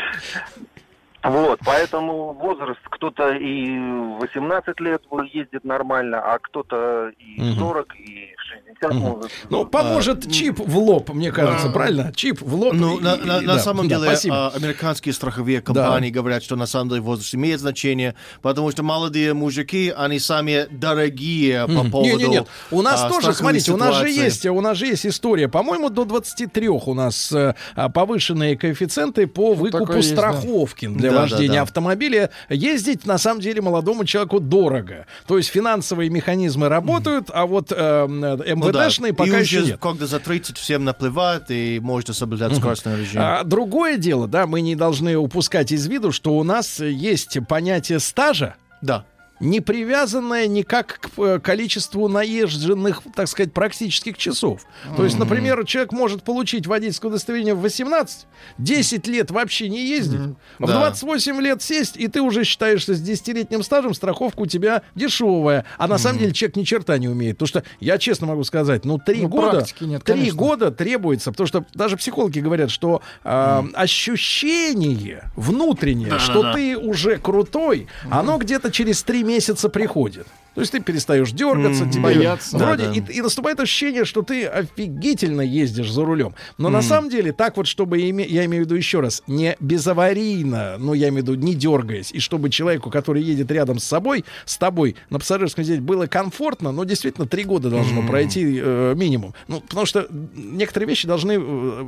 Вот, 1.23 1.59
поэтому 1.63 2.33
возраст, 2.33 2.79
кто-то 2.83 3.29
и 3.33 3.77
в 3.77 4.21
18 4.21 4.79
лет 4.79 5.03
ездит 5.31 5.63
нормально, 5.63 6.19
а 6.19 6.39
кто-то 6.39 7.11
и 7.19 7.39
в 7.39 7.43
Мгм. 7.43 7.59
40, 7.59 7.95
и 7.99 8.35
в 8.51 8.83
60 8.83 8.93
может. 8.93 9.31
Ну, 9.49 9.65
поможет 9.65 10.31
чип 10.31 10.59
в 10.59 10.77
лоб, 10.77 11.13
мне 11.13 11.31
кажется, 11.31 11.69
правильно? 11.69 12.11
Чип 12.15 12.41
в 12.41 12.55
лоб. 12.55 12.73
Ну, 12.73 12.99
и- 12.99 13.01
на, 13.03 13.15
и- 13.15 13.25
на- 13.25 13.37
и- 13.39 13.45
на 13.45 13.53
да, 13.55 13.59
самом 13.59 13.87
да, 13.87 13.95
деле, 13.97 14.07
спасибо. 14.09 14.47
а, 14.47 14.49
американские 14.55 15.13
страховые 15.13 15.61
компании 15.61 16.09
говорят, 16.09 16.43
что 16.43 16.55
на 16.55 16.65
самом 16.65 16.89
деле 16.89 17.01
возраст 17.01 17.33
имеет 17.35 17.59
значение, 17.59 18.15
потому 18.41 18.71
что 18.71 18.83
молодые 18.83 19.33
мужики, 19.33 19.93
они 19.95 20.19
сами 20.19 20.67
дорогие 20.71 21.67
по 21.67 21.83
поводу 21.89 22.17
Не, 22.17 22.23
не, 22.23 22.29
нет. 22.29 22.47
У 22.71 22.81
нас 22.81 23.01
а, 23.03 23.09
тоже, 23.09 23.33
смотрите, 23.33 23.71
у 23.71 23.77
нас 23.77 23.95
же 23.95 24.09
ситуации. 24.09 24.23
есть, 24.23 24.45
у 24.45 24.61
нас 24.61 24.77
же 24.77 24.87
есть 24.87 25.05
история. 25.05 25.47
По-моему, 25.47 25.89
до 25.89 26.05
23 26.05 26.67
у 26.69 26.93
нас 26.93 27.31
э, 27.31 27.55
а, 27.75 27.89
повышенные 27.89 28.57
коэффициенты 28.57 29.27
по 29.27 29.53
выкупу 29.53 29.85
такое 29.85 29.97
есть, 29.97 30.15
да. 30.15 30.31
страховки 30.33 30.87
для 30.87 31.09
Да, 31.11 31.15
да, 31.15 31.21
вождения 31.21 31.55
да. 31.55 31.61
автомобиля. 31.63 32.29
Ездить 32.49 33.05
на 33.05 33.17
самом 33.17 33.41
деле 33.41 33.61
молодому 33.61 34.05
человеку 34.05 34.39
дорого. 34.39 35.05
То 35.27 35.37
есть 35.37 35.49
финансовые 35.49 36.09
механизмы 36.09 36.69
работают, 36.69 37.29
а 37.33 37.45
вот 37.45 37.71
э, 37.71 38.39
э, 38.41 38.55
Ну. 38.55 38.67
МВДшные 38.67 39.11
И 39.11 39.15
пока 39.15 39.37
еще 39.39 39.59
уже 39.59 39.71
нет. 39.71 39.79
когда 39.81 40.05
за 40.05 40.19
30 40.19 40.57
всем 40.57 40.83
наплевать, 40.83 41.49
и 41.49 41.79
можно 41.81 42.13
соблюдать 42.13 42.55
скоростной 42.55 42.99
режим. 42.99 43.21
А, 43.21 43.43
другое 43.43 43.97
дело, 43.97 44.27
да, 44.27 44.47
мы 44.47 44.61
не 44.61 44.75
должны 44.75 45.15
упускать 45.17 45.71
из 45.71 45.87
виду, 45.87 46.11
что 46.11 46.37
у 46.37 46.43
нас 46.43 46.79
есть 46.79 47.37
понятие 47.47 47.99
стажа, 47.99 48.55
Да. 48.81 49.05
Не 49.41 49.59
привязанное 49.59 50.47
никак 50.47 50.99
к 51.01 51.09
э, 51.19 51.39
количеству 51.39 52.07
наезженных, 52.07 53.01
так 53.15 53.27
сказать, 53.27 53.51
практических 53.53 54.17
часов. 54.17 54.61
То 54.95 55.03
есть, 55.03 55.17
например, 55.19 55.65
человек 55.65 55.91
может 55.91 56.23
получить 56.23 56.67
водительское 56.67 57.09
удостоверение 57.09 57.55
в 57.55 57.61
18, 57.61 58.27
10 58.59 59.07
лет 59.07 59.31
вообще 59.31 59.67
не 59.67 59.85
ездить, 59.85 60.19
в 60.59 60.67
Да. 60.67 60.73
28 60.73 61.41
лет 61.41 61.61
сесть, 61.61 61.97
и 61.97 62.07
ты 62.07 62.21
уже 62.21 62.43
считаешься 62.43 62.93
с 62.93 63.01
10-летним 63.01 63.63
стажем, 63.63 63.93
страховка 63.93 64.41
у 64.41 64.45
тебя 64.45 64.83
дешевая. 64.95 65.65
А 65.77 65.87
на 65.87 65.97
самом 65.97 66.19
деле 66.19 66.31
человек 66.33 66.55
ни 66.57 66.63
черта 66.63 66.97
не 66.97 67.07
умеет. 67.09 67.37
Потому 67.37 67.47
что, 67.47 67.63
я 67.79 67.97
честно 67.97 68.27
могу 68.27 68.43
сказать, 68.43 68.85
ну, 68.85 68.99
три 68.99 69.23
Ну, 69.23 69.27
года, 69.29 69.65
нет, 69.81 70.03
три 70.03 70.13
конечно. 70.13 70.37
года 70.37 70.71
требуется, 70.71 71.31
потому 71.31 71.47
что 71.47 71.65
даже 71.73 71.97
психологи 71.97 72.39
говорят, 72.39 72.69
что 72.69 73.01
а, 73.23 73.65
ощущение 73.73 75.31
внутреннее, 75.35 76.19
что 76.19 76.53
ты 76.53 76.77
уже 76.77 77.17
крутой, 77.17 77.87
оно 78.09 78.37
где-то 78.37 78.71
через 78.71 79.01
три 79.03 79.23
месяца 79.23 79.30
приходит. 79.69 80.27
То 80.53 80.61
есть 80.61 80.73
ты 80.73 80.81
перестаешь 80.81 81.31
дергаться, 81.31 81.85
тебе 81.89 82.01
Бояться. 82.03 82.57
вроде 82.57 82.87
Да, 82.87 82.93
да. 82.93 83.13
И, 83.13 83.17
и 83.17 83.21
наступает 83.21 83.59
ощущение, 83.59 84.03
что 84.03 84.21
ты 84.21 84.45
офигительно 84.45 85.41
ездишь 85.41 85.91
за 85.91 86.03
рулем. 86.03 86.35
Но 86.57 86.69
на 86.69 86.81
самом 86.81 87.09
деле 87.09 87.31
так 87.31 87.55
вот, 87.57 87.67
чтобы 87.67 87.99
име- 88.01 88.27
я 88.27 88.45
имею 88.45 88.63
в 88.63 88.65
виду 88.65 88.75
еще 88.75 88.99
раз, 88.99 89.23
не 89.27 89.55
безаварийно, 89.59 90.75
ну 90.77 90.93
я 90.93 91.09
имею 91.09 91.23
в 91.23 91.27
виду 91.29 91.35
не 91.35 91.53
дергаясь, 91.55 92.11
и 92.11 92.19
чтобы 92.19 92.49
человеку, 92.49 92.89
который 92.89 93.23
едет 93.23 93.49
рядом 93.51 93.79
с 93.79 93.83
собой, 93.83 94.25
с 94.45 94.57
тобой 94.57 94.95
на 95.09 95.19
пассажирском 95.19 95.63
сиденье 95.63 95.81
было 95.81 96.07
комфортно, 96.07 96.71
но 96.71 96.83
действительно 96.83 97.27
три 97.27 97.43
года 97.43 97.69
должно 97.69 98.05
пройти 98.07 98.59
э, 98.61 98.93
минимум. 98.95 99.33
Ну 99.47 99.61
потому 99.61 99.85
что 99.85 100.07
некоторые 100.35 100.89
вещи 100.89 101.07
должны 101.07 101.33
э, 101.33 101.83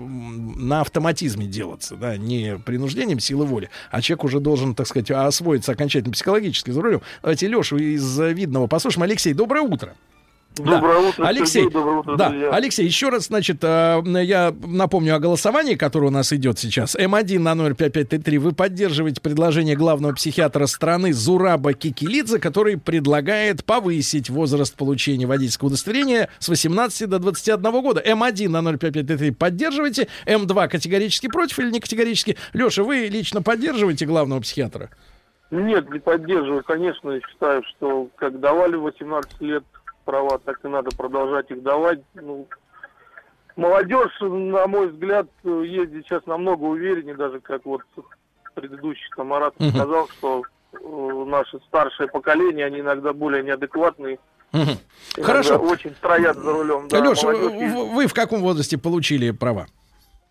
на 0.55 0.81
автоматизме 0.81 1.47
делаться, 1.47 1.95
да, 1.95 2.17
не 2.17 2.57
принуждением 2.57 3.19
силы 3.19 3.45
воли, 3.45 3.69
а 3.91 4.01
человек 4.01 4.23
уже 4.23 4.39
должен, 4.39 4.75
так 4.75 4.87
сказать, 4.87 5.11
освоиться 5.11 5.71
окончательно 5.71 6.13
психологически 6.13 6.71
за 6.71 6.81
рулем. 6.81 7.01
Давайте 7.21 7.47
Лешу 7.47 7.77
из 7.77 8.19
э, 8.19 8.33
видного 8.53 8.67
послушаем. 8.67 9.03
Алексей, 9.03 9.33
доброе 9.33 9.61
утро. 9.61 9.93
Доброе 10.55 11.01
Да. 11.01 11.09
утро, 11.09 11.25
Алексей. 11.27 11.63
Сергей, 11.63 11.71
доброе 11.71 11.97
утро, 12.01 12.15
да, 12.15 12.29
друзья. 12.29 12.49
Алексей, 12.51 12.85
еще 12.85 13.09
раз, 13.09 13.25
значит, 13.25 13.57
э, 13.63 14.03
я 14.23 14.53
напомню 14.67 15.15
о 15.15 15.19
голосовании, 15.19 15.73
которое 15.73 16.07
у 16.07 16.11
нас 16.11 16.31
идет 16.31 16.59
сейчас. 16.59 16.95
М1 16.95 17.39
на 17.39 17.55
05533. 17.55 18.37
Вы 18.37 18.51
поддерживаете 18.51 19.19
предложение 19.19 19.75
главного 19.75 20.13
психиатра 20.13 20.67
страны 20.67 21.11
Зураба 21.11 21.73
Кикилидзе, 21.73 22.37
который 22.37 22.77
предлагает 22.77 23.65
повысить 23.65 24.29
возраст 24.29 24.75
получения 24.75 25.25
водительского 25.25 25.69
удостоверения 25.69 26.29
с 26.37 26.47
18 26.47 27.09
до 27.09 27.17
21 27.17 27.81
года. 27.81 28.03
М1 28.05 28.49
на 28.49 28.61
05533 28.77 29.31
поддерживаете. 29.31 30.07
М2 30.27 30.67
категорически 30.67 31.29
против 31.29 31.57
или 31.57 31.71
не 31.71 31.79
категорически? 31.79 32.37
Леша, 32.53 32.83
вы 32.83 33.07
лично 33.11 33.41
поддерживаете 33.41 34.05
главного 34.05 34.41
психиатра? 34.41 34.91
Нет, 35.53 35.87
не 35.91 35.99
поддерживаю. 35.99 36.63
Конечно, 36.63 37.11
я 37.11 37.21
считаю, 37.21 37.63
что 37.63 38.07
как 38.15 38.39
давали 38.39 38.75
18 38.75 39.39
лет 39.41 39.63
права, 40.03 40.39
так 40.39 40.59
и 40.65 40.67
надо 40.67 40.89
продолжать 40.95 41.51
их 41.51 41.61
давать. 41.61 41.99
Ну, 42.15 42.47
молодежь, 43.55 44.17
на 44.19 44.65
мой 44.65 44.87
взгляд, 44.87 45.27
ездит 45.43 46.05
сейчас 46.05 46.25
намного 46.25 46.63
увереннее, 46.63 47.15
даже 47.15 47.39
как 47.39 47.65
вот 47.65 47.83
предыдущий 48.55 49.05
там 49.15 49.27
Марат 49.27 49.53
сказал, 49.55 50.07
что 50.09 50.43
э, 50.73 51.25
наше 51.27 51.59
старшее 51.67 52.07
поколение, 52.07 52.65
они 52.65 52.79
иногда 52.79 53.13
более 53.13 53.43
неадекватные. 53.43 54.17
Хорошо. 55.21 55.57
Очень 55.59 55.91
строят 55.91 56.35
за 56.35 56.51
рулем. 56.51 56.87
Да, 56.87 56.99
Леша, 56.99 57.27
молодежь 57.27 57.93
вы 57.93 58.07
в 58.07 58.13
каком 58.13 58.41
возрасте 58.41 58.79
получили 58.79 59.29
права? 59.29 59.67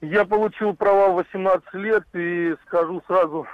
Я 0.01 0.24
получил 0.24 0.74
права 0.74 1.11
в 1.11 1.15
18 1.15 1.74
лет 1.74 2.05
и 2.12 2.57
скажу 2.66 3.01
сразу, 3.07 3.47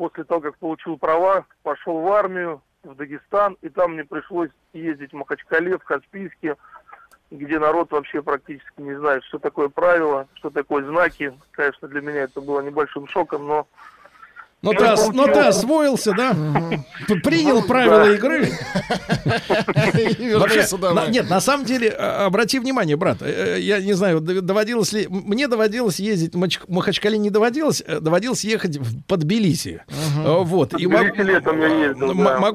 после 0.00 0.24
того, 0.24 0.40
как 0.40 0.56
получил 0.56 0.96
права, 0.96 1.44
пошел 1.62 2.00
в 2.00 2.10
армию, 2.10 2.62
в 2.82 2.94
Дагестан, 2.94 3.58
и 3.60 3.68
там 3.68 3.92
мне 3.92 4.02
пришлось 4.02 4.48
ездить 4.72 5.12
в 5.12 5.16
Махачкале, 5.16 5.76
в 5.76 5.84
Каспийске, 5.84 6.56
где 7.30 7.58
народ 7.58 7.90
вообще 7.90 8.22
практически 8.22 8.80
не 8.80 8.94
знает, 8.94 9.22
что 9.24 9.38
такое 9.38 9.68
правило, 9.68 10.26
что 10.36 10.48
такое 10.48 10.86
знаки. 10.86 11.34
Конечно, 11.50 11.86
для 11.86 12.00
меня 12.00 12.22
это 12.22 12.40
было 12.40 12.60
небольшим 12.60 13.06
шоком, 13.08 13.46
но 13.46 13.66
Но 14.62 14.74
ты, 14.74 14.84
ос- 14.84 15.10
но 15.14 15.26
ты 15.26 15.38
освоился, 15.40 16.12
да? 16.12 16.36
Принял 17.22 17.62
правила 17.62 18.12
игры. 18.14 18.50
Вообще, 20.38 20.66
нет, 21.10 21.30
на 21.30 21.40
самом 21.40 21.64
деле, 21.64 21.88
а, 21.90 22.26
обрати 22.26 22.58
внимание, 22.58 22.96
брат, 22.96 23.18
э, 23.22 23.56
э, 23.56 23.60
я 23.60 23.80
не 23.80 23.94
знаю, 23.94 24.20
доводилось 24.20 24.92
ли... 24.92 25.06
Мне 25.08 25.48
доводилось 25.48 25.98
ездить, 25.98 26.34
Махачкале 26.68 27.16
не 27.18 27.30
доводилось, 27.30 27.82
э, 27.86 28.00
доводилось 28.00 28.44
ехать 28.44 28.76
в- 28.76 29.16
Тбилиси. 29.20 29.82
Вот. 30.24 30.72
И 30.80 30.86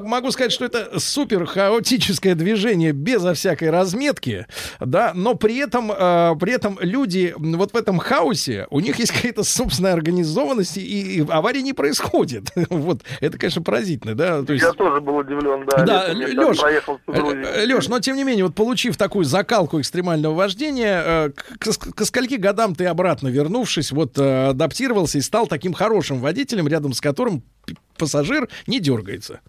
Могу 0.06 0.30
сказать, 0.30 0.52
что 0.52 0.64
это 0.64 0.98
супер 0.98 1.46
хаотическое 1.46 2.34
движение 2.34 2.92
безо 2.92 3.34
всякой 3.34 3.70
разметки, 3.70 4.46
да, 4.80 5.12
но 5.14 5.34
при 5.34 5.58
этом, 5.58 5.88
при 6.38 6.52
этом 6.52 6.78
люди 6.80 7.34
вот 7.36 7.72
в 7.72 7.76
этом 7.76 7.98
хаосе, 7.98 8.66
у 8.70 8.80
них 8.80 8.98
есть 8.98 9.12
какая-то 9.12 9.44
собственная 9.44 9.92
организованность, 9.92 10.76
и, 10.76 11.18
и 11.20 11.26
аварии 11.28 11.60
не 11.60 11.72
происходит. 11.72 11.95
Вот. 12.70 13.02
Это, 13.20 13.38
конечно, 13.38 13.62
поразительно, 13.62 14.14
да. 14.14 14.42
То 14.42 14.52
есть... 14.52 14.64
Я 14.64 14.72
тоже 14.72 15.00
был 15.00 15.16
удивлен, 15.16 15.64
да. 15.66 15.84
Да, 15.84 16.06
Леш, 16.12 16.58
проехал 16.58 16.98
с 16.98 17.10
Грузией. 17.10 17.66
Леш, 17.66 17.88
но 17.88 18.00
тем 18.00 18.16
не 18.16 18.24
менее, 18.24 18.44
вот 18.44 18.54
получив 18.54 18.96
такую 18.96 19.24
закалку 19.24 19.80
экстремального 19.80 20.34
вождения, 20.34 21.02
э, 21.04 21.30
к, 21.30 21.94
к- 21.94 22.04
скольки 22.04 22.34
годам 22.34 22.74
ты 22.74 22.86
обратно 22.86 23.28
вернувшись, 23.28 23.92
вот 23.92 24.18
э, 24.18 24.48
адаптировался 24.48 25.18
и 25.18 25.20
стал 25.20 25.46
таким 25.46 25.72
хорошим 25.72 26.20
водителем, 26.20 26.68
рядом 26.68 26.92
с 26.92 27.00
которым 27.00 27.42
пассажир 27.98 28.48
не 28.66 28.80
дергается? 28.80 29.40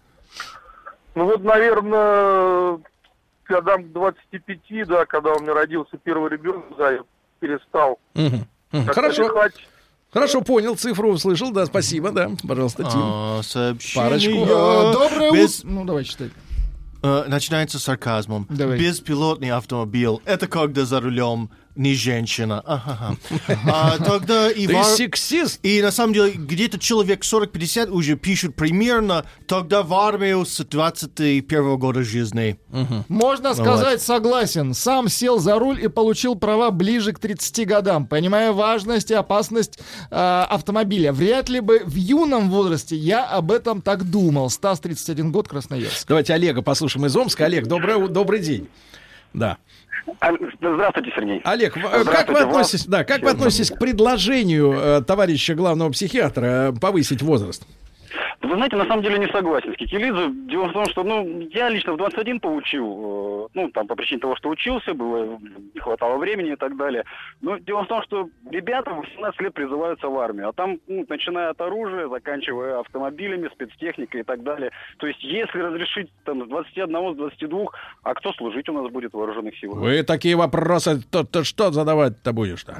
Ну 1.14 1.24
вот, 1.24 1.42
наверное, 1.42 2.78
годам 3.46 3.84
к 3.84 3.92
25, 3.92 4.86
да, 4.86 5.06
когда 5.06 5.32
у 5.34 5.40
меня 5.40 5.54
родился 5.54 5.96
первый 6.02 6.30
ребенок, 6.30 6.64
да, 6.78 6.92
я 6.92 7.00
перестал. 7.40 7.98
Мгм. 8.14 8.46
как-то 8.70 8.92
Хорошо. 8.92 9.22
лихать. 9.24 9.54
Хорошо, 10.10 10.40
понял, 10.40 10.74
цифру 10.74 11.12
услышал, 11.12 11.50
да, 11.50 11.66
спасибо, 11.66 12.10
да, 12.12 12.30
пожалуйста, 12.46 12.84
Тим. 12.84 13.00
А, 13.02 13.40
сообщение. 13.42 14.08
Парочку. 14.08 14.30
Э, 14.32 14.92
Доброе 14.92 15.32
Без- 15.32 15.58
утро. 15.60 15.70
Ну, 15.70 15.84
давай 15.84 16.04
читай. 16.04 16.30
Э, 17.02 17.24
начинается 17.28 17.78
с 17.78 17.84
сарказмом. 17.84 18.46
Давай. 18.48 18.78
Беспилотный 18.78 19.50
автомобиль. 19.50 20.18
Это 20.24 20.46
когда 20.48 20.84
за 20.86 21.00
рулем 21.00 21.50
не 21.78 21.94
женщина. 21.94 22.60
Ага. 22.66 23.16
А 23.66 23.96
тогда 23.98 24.50
и 24.50 24.66
Ты 24.66 24.74
вар- 24.74 24.84
сексист? 24.84 25.60
И 25.62 25.80
на 25.80 25.90
самом 25.90 26.12
деле 26.12 26.32
где-то 26.32 26.78
человек 26.78 27.22
40-50 27.22 27.88
уже 27.88 28.16
пишут 28.16 28.54
примерно 28.56 29.24
тогда 29.46 29.82
в 29.82 29.94
армию 29.94 30.44
с 30.44 30.58
21 30.64 31.76
года 31.78 32.02
жизни. 32.02 32.58
Можно 33.08 33.50
Вот. 33.50 33.58
сказать, 33.58 34.02
согласен. 34.02 34.74
Сам 34.74 35.08
сел 35.08 35.38
за 35.38 35.58
руль 35.58 35.82
и 35.82 35.88
получил 35.88 36.34
права 36.34 36.70
ближе 36.70 37.12
к 37.12 37.18
30 37.18 37.66
годам. 37.66 38.06
Понимая 38.06 38.52
важность 38.52 39.10
и 39.10 39.14
опасность 39.14 39.78
э, 40.10 40.14
автомобиля. 40.16 41.12
Вряд 41.12 41.48
ли 41.48 41.60
бы 41.60 41.82
в 41.84 41.94
юном 41.94 42.50
возрасте 42.50 42.96
я 42.96 43.24
об 43.24 43.52
этом 43.52 43.80
так 43.82 44.04
думал. 44.10 44.50
Стас, 44.50 44.80
31 44.80 45.30
год, 45.32 45.48
Красноярск. 45.48 46.06
Давайте 46.08 46.34
Олега 46.34 46.62
послушаем 46.62 47.06
из 47.06 47.16
Омска. 47.16 47.44
Олег, 47.44 47.66
доброе, 47.66 47.96
у- 47.96 48.08
добрый 48.08 48.40
день. 48.40 48.68
Да. 49.34 49.56
Здравствуйте, 50.60 51.12
Сергей. 51.14 51.40
Олег, 51.44 51.76
в- 51.76 51.80
э, 51.80 51.82
как 51.82 52.28
вы 52.28 52.34
Здравствуйте, 52.36 52.42
относитесь, 52.44 52.86
да, 52.86 53.04
как 53.04 53.22
вы 53.22 53.30
относитесь 53.30 53.70
к 53.70 53.78
предложению 53.78 54.72
э, 54.72 55.02
товарища 55.02 55.54
главного 55.54 55.90
психиатра 55.90 56.44
э, 56.44 56.72
повысить 56.72 57.20
возраст? 57.22 57.66
Вы 58.40 58.54
знаете, 58.54 58.76
на 58.76 58.86
самом 58.86 59.02
деле 59.02 59.18
не 59.18 59.26
согласен 59.28 59.72
с 59.72 59.76
Кикилидзе. 59.76 60.28
Дело 60.48 60.68
в 60.68 60.72
том, 60.72 60.86
что, 60.86 61.02
ну, 61.02 61.48
я 61.52 61.68
лично 61.68 61.94
в 61.94 61.96
21 61.96 62.38
получил, 62.38 62.84
э, 62.84 63.48
ну, 63.54 63.70
там, 63.70 63.88
по 63.88 63.96
причине 63.96 64.20
того, 64.20 64.36
что 64.36 64.48
учился, 64.50 64.94
было, 64.94 65.38
не 65.74 65.80
хватало 65.80 66.18
времени 66.18 66.52
и 66.52 66.56
так 66.56 66.76
далее. 66.76 67.04
Но 67.40 67.58
дело 67.58 67.82
в 67.82 67.88
том, 67.88 68.02
что 68.04 68.28
ребята 68.48 68.90
в 68.90 69.00
18 69.00 69.40
лет 69.40 69.54
призываются 69.54 70.06
в 70.06 70.16
армию, 70.18 70.48
а 70.48 70.52
там, 70.52 70.78
ну, 70.86 71.04
начиная 71.08 71.50
от 71.50 71.60
оружия, 71.60 72.08
заканчивая 72.08 72.78
автомобилями, 72.78 73.50
спецтехникой 73.52 74.20
и 74.20 74.24
так 74.24 74.44
далее. 74.44 74.70
То 74.98 75.08
есть, 75.08 75.22
если 75.24 75.58
разрешить, 75.58 76.08
там, 76.24 76.44
с 76.44 76.48
21, 76.48 77.14
с 77.14 77.16
22, 77.16 77.66
а 78.04 78.14
кто 78.14 78.32
служить 78.34 78.68
у 78.68 78.72
нас 78.72 78.90
будет 78.92 79.12
в 79.12 79.16
вооруженных 79.16 79.58
силах? 79.58 79.78
Вы 79.78 80.04
такие 80.04 80.36
вопросы, 80.36 81.02
то, 81.10 81.24
то 81.24 81.42
что 81.42 81.72
задавать-то 81.72 82.32
будешь-то? 82.32 82.76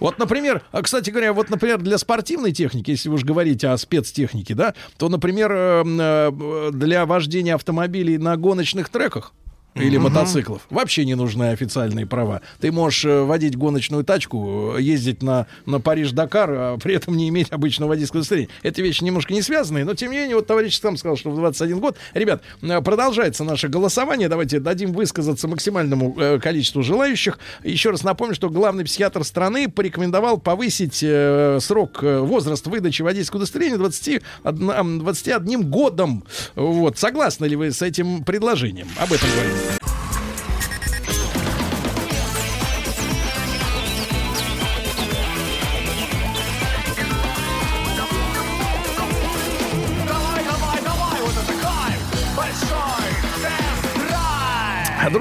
Вот, 0.00 0.18
например, 0.18 0.62
а, 0.72 0.82
кстати 0.82 1.10
говоря, 1.10 1.32
вот, 1.32 1.48
например, 1.48 1.78
для 1.78 1.96
спортивной 1.96 2.50
техники, 2.50 2.90
если 2.90 3.08
вы 3.08 3.14
уж 3.14 3.24
говорите 3.24 3.68
о 3.68 3.76
спецтехнике, 3.76 4.54
да, 4.54 4.74
то, 4.98 5.08
например, 5.08 5.52
э, 5.52 5.84
э, 5.84 6.70
для 6.72 7.06
вождения 7.06 7.54
автомобилей 7.54 8.18
на 8.18 8.36
гоночных 8.36 8.88
треках 8.88 9.32
или 9.76 9.96
Мгм. 9.96 10.04
мотоциклов. 10.12 10.62
Вообще 10.70 11.04
не 11.04 11.14
нужны 11.14 11.50
официальные 11.50 12.06
права. 12.06 12.40
Ты 12.60 12.72
можешь 12.72 13.04
э, 13.04 13.22
водить 13.22 13.56
гоночную 13.56 14.04
тачку, 14.04 14.74
э, 14.76 14.82
ездить 14.82 15.22
на, 15.22 15.46
на 15.66 15.80
Париж-Дакар, 15.80 16.50
а 16.50 16.78
при 16.78 16.94
этом 16.94 17.16
не 17.16 17.28
иметь 17.28 17.48
обычного 17.52 17.90
водительского 17.90 18.20
удостоверения. 18.20 18.50
Это 18.62 18.82
вещи 18.82 19.04
немножко 19.04 19.32
не 19.32 19.42
связанные, 19.42 19.84
но 19.84 19.94
тем 19.94 20.10
не 20.12 20.18
менее, 20.18 20.36
вот 20.36 20.46
товарищ 20.46 20.78
сам 20.80 20.96
сказал, 20.96 21.16
что 21.16 21.30
в 21.30 21.36
21 21.36 21.78
год. 21.78 21.96
Ребят, 22.14 22.42
э, 22.62 22.80
продолжается 22.80 23.44
наше 23.44 23.68
голосование. 23.68 24.28
Давайте 24.28 24.60
дадим 24.60 24.92
высказаться 24.92 25.48
максимальному 25.48 26.14
э, 26.18 26.38
количеству 26.40 26.82
желающих. 26.82 27.38
Еще 27.62 27.90
раз 27.90 28.02
напомню, 28.02 28.34
что 28.34 28.48
главный 28.50 28.84
психиатр 28.84 29.24
страны 29.24 29.68
порекомендовал 29.68 30.38
повысить 30.38 31.00
э, 31.02 31.58
срок, 31.60 31.98
э, 32.02 32.20
возраст 32.20 32.66
выдачи 32.66 33.02
водительского 33.02 33.38
удостоверения 33.40 33.78
21, 33.78 34.98
21 35.00 35.70
годом. 35.70 36.24
Вот. 36.54 36.98
Согласны 36.98 37.46
ли 37.46 37.56
вы 37.56 37.70
с 37.72 37.82
этим 37.82 38.24
предложением? 38.24 38.88
Об 38.98 39.12
этом 39.12 39.28
говорим. 39.30 39.65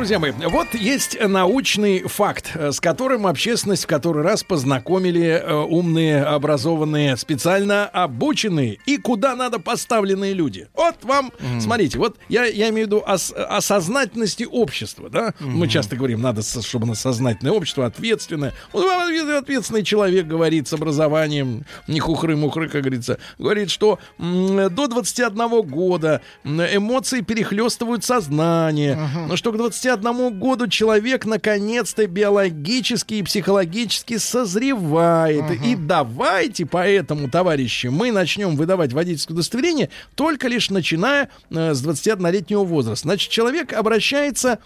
Друзья 0.06 0.20
мои, 0.20 0.34
вот 0.52 0.68
есть 0.76 1.18
научный 1.20 2.04
факт, 2.04 2.52
э, 2.54 2.72
с 2.72 2.80
которым 2.80 3.26
общественность 3.26 3.86
в 3.86 3.88
который 3.88 4.22
раз 4.22 4.44
познакомили 4.44 5.24
э, 5.44 5.52
умные, 5.52 6.22
образованные, 6.22 7.18
специально 7.18 7.88
обученные 7.88 8.78
и 8.86 8.98
куда 8.98 9.36
надо 9.36 9.58
поставленные 9.60 10.34
люди. 10.34 10.68
Вот 10.76 10.98
вам, 11.02 11.32
смотрите, 11.60 11.98
вот 11.98 12.18
я, 12.30 12.46
я 12.46 12.70
имею 12.70 12.86
в 12.86 12.90
виду 12.92 13.04
о, 13.04 13.18
с- 13.18 13.34
о 13.36 13.60
сознательности 13.62 14.44
общества, 14.44 15.10
да? 15.10 15.34
Мы 15.40 15.68
часто 15.68 15.96
говорим, 15.96 16.22
надо, 16.22 16.44
чтобы 16.44 16.86
на 16.86 16.94
сознательное 16.94 17.54
общество, 17.54 17.88
ответственное. 17.88 18.54
Вот 18.74 18.86
вам 18.86 19.06
ответ- 19.10 19.28
ответственный 19.42 19.82
человек 19.82 20.28
говорит 20.28 20.68
с 20.68 20.74
образованием, 20.74 21.66
не 21.88 22.00
хухры-мухры, 22.00 22.70
как 22.70 22.82
говорится, 22.84 23.18
говорит, 23.40 23.72
что 23.72 23.98
м, 24.20 24.70
до 24.72 24.86
21 24.86 25.62
года 25.64 26.22
эмоции 26.44 27.22
перехлестывают 27.22 28.04
сознание, 28.04 29.00
но 29.28 29.36
что 29.36 29.52
к 29.52 29.58
21 29.58 29.95
году 30.02 30.68
человек 30.68 31.26
наконец-то 31.26 32.06
биологически 32.08 33.16
и 33.16 33.24
психологически 33.24 34.18
созревает. 34.18 35.46
И 35.64 35.76
давайте 35.76 36.66
поэтому, 36.66 37.30
товарищи, 37.30 37.88
мы 37.88 38.12
начнем 38.12 38.56
выдавать 38.56 38.94
водительское 38.94 39.36
удостоверение 39.36 39.90
только 40.16 40.48
лишь 40.48 40.70
начиная 40.70 41.30
э, 41.50 41.74
с 41.74 41.86
21-летнего 41.86 42.64
возраста. 42.64 43.08
Значит, 43.08 43.30
человек 43.32 43.74
обращается... 43.74 44.60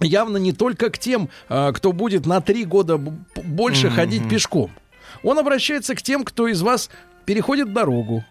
Явно 0.00 0.36
не 0.38 0.52
только 0.52 0.90
к 0.90 0.98
тем, 0.98 1.28
а, 1.48 1.70
кто 1.70 1.92
будет 1.92 2.26
на 2.26 2.40
три 2.40 2.64
года 2.64 2.96
б- 2.96 3.12
больше 3.44 3.86
Мгм. 3.86 3.94
ходить 3.94 4.28
пешком. 4.28 4.72
Он 5.22 5.38
обращается 5.38 5.94
к 5.94 6.02
тем, 6.02 6.24
кто 6.24 6.48
из 6.48 6.60
вас 6.60 6.90
переходит 7.24 7.72
дорогу 7.72 8.24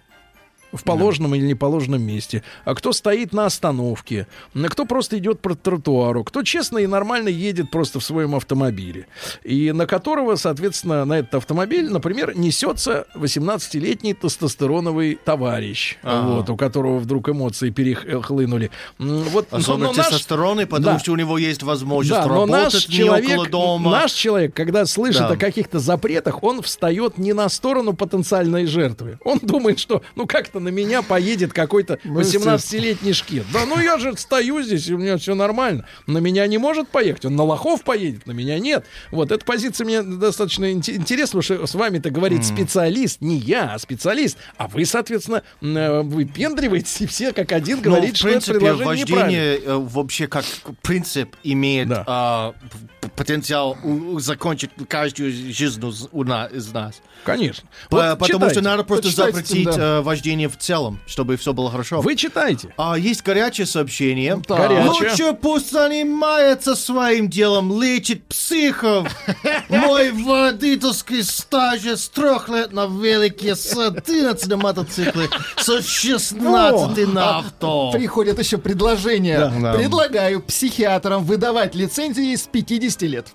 в 0.73 0.83
положенном 0.83 1.35
или 1.35 1.45
неположенном 1.45 2.01
месте, 2.01 2.43
а 2.65 2.75
кто 2.75 2.93
стоит 2.93 3.33
на 3.33 3.45
остановке, 3.45 4.27
а 4.55 4.67
кто 4.69 4.85
просто 4.85 5.17
идет 5.17 5.39
по 5.41 5.55
тротуару, 5.55 6.23
кто 6.23 6.43
честно 6.43 6.77
и 6.79 6.87
нормально 6.87 7.29
едет 7.29 7.71
просто 7.71 7.99
в 7.99 8.03
своем 8.03 8.35
автомобиле, 8.35 9.07
и 9.43 9.71
на 9.71 9.85
которого, 9.85 10.35
соответственно, 10.35 11.05
на 11.05 11.19
этот 11.19 11.35
автомобиль, 11.35 11.89
например, 11.89 12.37
несется 12.37 13.05
18-летний 13.15 14.13
тестостероновый 14.13 15.19
товарищ, 15.23 15.97
Ага. 16.03 16.27
вот, 16.35 16.49
у 16.49 16.57
которого 16.57 16.97
вдруг 16.99 17.29
эмоции 17.29 17.69
перехлынули. 17.69 18.71
М, 18.99 19.21
Вот, 19.31 19.47
Особенно 19.51 19.85
но 19.87 19.93
наш- 19.93 20.07
тестостероны, 20.07 20.65
потому 20.65 20.97
Да. 20.97 20.99
что 20.99 21.11
у 21.11 21.15
него 21.15 21.37
есть 21.37 21.63
возможность 21.63 22.21
да, 22.21 22.27
но 22.27 22.45
наш 22.45 22.73
работать 22.73 22.89
человек, 22.91 23.31
около 23.31 23.47
дома. 23.49 23.91
наш 23.91 24.11
человек, 24.13 24.53
когда 24.53 24.85
слышит 24.85 25.21
Да. 25.21 25.29
о 25.29 25.37
каких-то 25.37 25.79
запретах, 25.79 26.43
он 26.43 26.61
встает 26.61 27.17
не 27.17 27.33
на 27.33 27.47
сторону 27.49 27.93
потенциальной 27.93 28.65
жертвы. 28.65 29.19
Он 29.23 29.39
думает, 29.41 29.79
что, 29.79 30.01
ну 30.15 30.25
как-то 30.25 30.59
на 30.63 30.69
меня 30.69 31.01
поедет 31.01 31.53
какой-то 31.53 31.99
Ну, 32.03 32.19
18-летний 32.19 33.13
шкет. 33.13 33.45
Да 33.53 33.65
ну 33.65 33.79
я 33.79 33.97
же 33.99 34.15
стою 34.17 34.61
здесь, 34.61 34.87
и 34.87 34.93
у 34.93 34.97
меня 34.97 35.17
все 35.17 35.35
нормально. 35.35 35.85
На 36.07 36.19
меня 36.19 36.45
не 36.47 36.57
может 36.57 36.87
поехать, 36.89 37.25
он 37.25 37.35
на 37.35 37.43
лохов 37.43 37.83
поедет, 37.83 38.25
на 38.27 38.31
меня 38.31 38.59
нет. 38.59 38.85
Вот, 39.11 39.31
эта 39.31 39.43
позиция 39.45 39.85
мне 39.85 40.01
достаточно 40.01 40.71
ин- 40.71 40.79
интересна, 40.85 41.41
потому 41.41 41.59
что 41.59 41.67
с 41.67 41.75
вами-то 41.75 42.09
говорит 42.09 42.45
специалист, 42.45 43.21
не 43.21 43.37
я, 43.37 43.73
а 43.73 43.79
специалист. 43.79 44.37
А 44.57 44.67
вы, 44.67 44.85
соответственно, 44.85 45.43
э, 45.61 46.01
выпендриваетесь, 46.01 47.01
и 47.01 47.07
все 47.07 47.33
как 47.33 47.51
один 47.51 47.77
Ну, 47.77 47.83
говорите, 47.83 48.13
в 48.13 48.17
что 48.17 48.29
это 48.29 48.51
предложение 48.53 48.85
вождение 48.85 49.57
э, 49.57 49.75
вообще 49.77 50.27
как 50.27 50.45
принцип 50.81 51.35
имеет 51.43 51.89
а, 51.91 52.53
п- 53.01 53.09
потенциал 53.15 53.77
у- 53.83 54.19
закончить 54.19 54.71
каждую 54.87 55.31
жизнь 55.31 55.85
из- 55.87 56.07
у 56.11 56.23
на- 56.23 56.45
из 56.45 56.71
нас. 56.71 57.01
Конечно. 57.23 57.67
Вот 57.89 58.17
потому 58.19 58.25
читайте. 58.39 58.53
что 58.55 58.61
надо 58.63 58.83
просто 58.83 59.09
запретить 59.09 59.65
да. 59.65 59.99
э, 59.99 60.01
вождение 60.01 60.49
в 60.51 60.57
целом, 60.57 60.99
чтобы 61.07 61.37
все 61.37 61.53
было 61.53 61.71
хорошо. 61.71 62.01
Вы 62.01 62.15
читайте. 62.15 62.73
А, 62.77 62.97
есть 62.97 63.23
горячее 63.23 63.65
сообщение. 63.65 64.41
Так. 64.47 64.59
Горячее. 64.59 64.89
Лучше 64.89 65.33
пусть 65.33 65.71
занимается 65.71 66.75
своим 66.75 67.29
делом, 67.29 67.81
лечит 67.81 68.25
психов. 68.25 69.07
Мой 69.69 70.11
водительский 70.11 71.23
стаж 71.23 71.85
с 71.85 72.09
трех 72.09 72.49
лет 72.49 72.73
на 72.73 72.85
велике, 72.85 73.55
с 73.55 73.75
11 73.75 74.47
на 74.47 74.57
мотоцикле, 74.57 75.29
с 75.57 75.81
16 75.81 77.07
на 77.13 77.37
авто. 77.39 77.91
Приходит 77.91 78.37
еще 78.39 78.57
предложение. 78.57 79.39
Да. 79.39 79.51
Да. 79.61 79.73
Предлагаю 79.73 80.41
психиатрам 80.41 81.23
выдавать 81.23 81.75
лицензии 81.75 82.35
с 82.35 82.43
50 82.43 83.01
лет. 83.03 83.27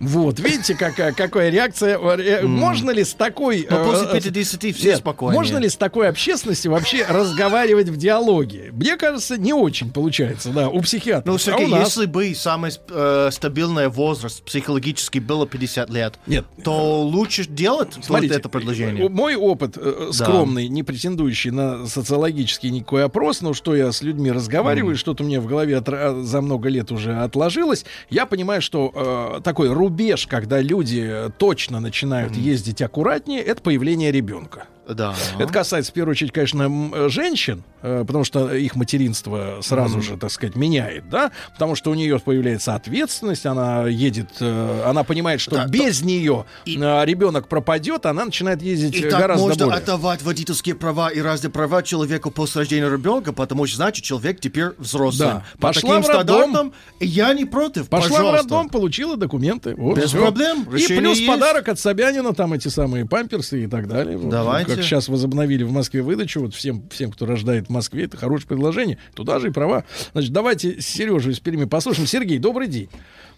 Вот, 0.00 0.38
видите, 0.40 0.74
какая, 0.74 1.12
какая 1.12 1.50
реакция. 1.50 1.98
Э, 1.98 2.42
Можно 2.46 2.90
ли 2.90 3.02
с 3.04 3.14
такой... 3.14 3.66
Но 3.70 3.80
э, 3.80 3.84
после 3.84 4.08
э, 4.18 4.20
50 4.20 4.74
все 4.76 4.88
нет, 4.90 4.98
спокойнее. 4.98 5.38
Можно 5.40 5.56
ли 5.58 5.68
с 5.68 5.76
такой 5.76 6.08
общественностью 6.08 6.72
вообще 6.72 7.04
разговаривать 7.08 7.88
в 7.88 7.96
диалоге? 7.96 8.70
Мне 8.72 8.96
кажется, 8.96 9.38
не 9.38 9.52
очень 9.54 9.90
получается, 9.90 10.50
да, 10.50 10.68
у 10.68 10.80
психиатров. 10.82 11.26
Ну, 11.26 11.34
А 11.34 11.38
Сергей, 11.38 11.66
у 11.66 11.68
нас? 11.70 11.88
если 11.88 12.06
бы 12.06 12.34
самый 12.34 12.72
э, 12.90 13.30
стабильный 13.32 13.88
возраст 13.88 14.42
психологически 14.42 15.18
было 15.18 15.46
50 15.46 15.88
лет, 15.90 16.14
Нет. 16.26 16.44
то 16.62 17.02
лучше 17.02 17.46
делать 17.46 17.96
вот 17.96 18.04
Смотрите, 18.04 18.34
это 18.34 18.48
предложение. 18.48 19.06
э, 19.06 19.08
Мой 19.08 19.34
опыт 19.36 19.76
э, 19.76 20.08
Да. 20.08 20.12
скромный, 20.12 20.68
не 20.68 20.82
претендующий 20.82 21.50
на 21.50 21.86
социологический 21.86 22.70
никакой 22.70 23.04
опрос, 23.04 23.40
но 23.40 23.54
что 23.54 23.74
я 23.74 23.92
с 23.92 24.02
людьми 24.02 24.30
разговариваю, 24.30 24.96
что-то 24.96 25.24
мне 25.24 25.40
в 25.40 25.46
голове 25.46 25.76
отра- 25.76 26.22
за 26.22 26.40
много 26.42 26.68
лет 26.68 26.92
уже 26.92 27.14
отложилось, 27.16 27.84
я 28.10 28.26
понимаю, 28.26 28.60
что 28.60 29.36
э, 29.38 29.40
такой 29.42 29.72
рубеж, 29.86 30.26
когда 30.26 30.60
люди 30.60 31.04
э, 31.06 31.30
точно 31.38 31.78
начинают 31.78 32.34
ездить 32.34 32.82
аккуратнее, 32.82 33.40
это 33.40 33.62
появление 33.62 34.10
ребенка. 34.10 34.66
Да. 34.88 35.14
Это 35.38 35.52
касается, 35.52 35.90
в 35.90 35.94
первую 35.94 36.12
очередь, 36.12 36.32
конечно, 36.32 37.08
женщин, 37.08 37.64
э, 37.82 38.04
потому 38.06 38.24
что 38.24 38.54
их 38.54 38.76
материнство 38.76 39.58
сразу 39.62 40.00
же, 40.00 40.16
так 40.16 40.30
сказать, 40.30 40.54
меняет, 40.56 41.08
да, 41.08 41.32
потому 41.52 41.74
что 41.74 41.90
у 41.90 41.94
нее 41.94 42.18
появляется 42.18 42.74
ответственность, 42.74 43.46
она 43.46 43.86
едет, 43.88 44.28
э, 44.40 44.82
она 44.86 45.02
понимает, 45.04 45.40
что 45.40 45.56
Да, 45.56 45.66
без 45.66 46.02
нее 46.02 46.44
э, 46.66 46.70
ребенок 47.04 47.48
пропадет, 47.48 48.06
она 48.06 48.24
начинает 48.26 48.62
ездить 48.62 48.94
И 48.94 49.00
э, 49.04 49.10
так 49.10 49.20
гораздо 49.20 49.46
можно 49.46 49.64
более. 49.66 49.80
отдавать 49.82 50.22
водительские 50.22 50.74
права 50.76 51.08
и 51.10 51.20
разные 51.20 51.50
права 51.50 51.82
человеку 51.82 52.30
после 52.30 52.60
рождения 52.60 52.88
ребенка, 52.88 53.32
потому 53.32 53.66
что, 53.66 53.76
значит, 53.76 54.04
человек 54.04 54.40
теперь 54.40 54.68
взрослый. 54.78 55.28
Да. 55.28 55.44
По 55.58 55.68
Пошла 55.68 55.96
таким 55.96 56.02
в 56.04 56.08
роддом. 56.08 56.36
стандартам 56.42 56.72
я 57.00 57.32
не 57.34 57.44
против, 57.44 57.88
Пошла 57.88 58.06
в 58.08 58.10
пожалуйста. 58.12 58.36
роддом, 58.42 58.68
получила 58.68 59.16
документы. 59.16 59.74
Вот 59.76 59.96
Без 59.96 60.10
всё. 60.10 60.22
проблем, 60.22 60.62
И 60.62 60.86
плюс 60.86 61.18
есть. 61.18 61.26
подарок 61.26 61.68
от 61.68 61.78
Собянина, 61.80 62.32
там 62.34 62.52
эти 62.52 62.68
самые 62.68 63.04
памперсы 63.06 63.64
и 63.64 63.66
так 63.66 63.88
далее. 63.88 64.18
Давайте. 64.22 64.75
Как 64.76 64.84
сейчас 64.84 65.08
возобновили 65.08 65.62
в 65.64 65.72
Москве 65.72 66.02
выдачу, 66.02 66.40
вот 66.40 66.54
всем, 66.54 66.88
всем, 66.90 67.10
кто 67.10 67.26
рождает 67.26 67.66
в 67.66 67.70
Москве, 67.70 68.04
это 68.04 68.16
хорошее 68.16 68.48
предложение. 68.48 68.98
Туда 69.14 69.38
же 69.38 69.48
и 69.48 69.50
права. 69.50 69.84
Значит, 70.12 70.32
давайте 70.32 70.80
Сережу 70.80 71.30
из 71.30 71.40
Перми 71.40 71.64
послушаем. 71.64 72.06
Сергей, 72.06 72.38
добрый 72.38 72.68
день. 72.68 72.88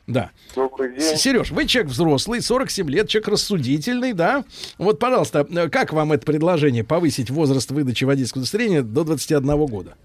Да. 0.08 0.30
Добрый 0.54 0.98
день. 0.98 1.16
Сереж, 1.18 1.50
вы 1.50 1.66
человек 1.66 1.92
взрослый, 1.92 2.40
47 2.40 2.88
лет, 2.88 3.08
человек 3.08 3.28
рассудительный, 3.28 4.14
да? 4.14 4.44
Вот, 4.78 4.98
пожалуйста, 4.98 5.46
э, 5.50 5.68
как 5.68 5.92
вам 5.92 6.12
это 6.12 6.24
предложение 6.24 6.82
повысить 6.82 7.28
возраст 7.28 7.70
выдачи 7.70 8.04
водительского 8.04 8.40
удостоверения 8.40 8.82
до 8.82 9.04
21 9.04 9.66
года? 9.66 9.96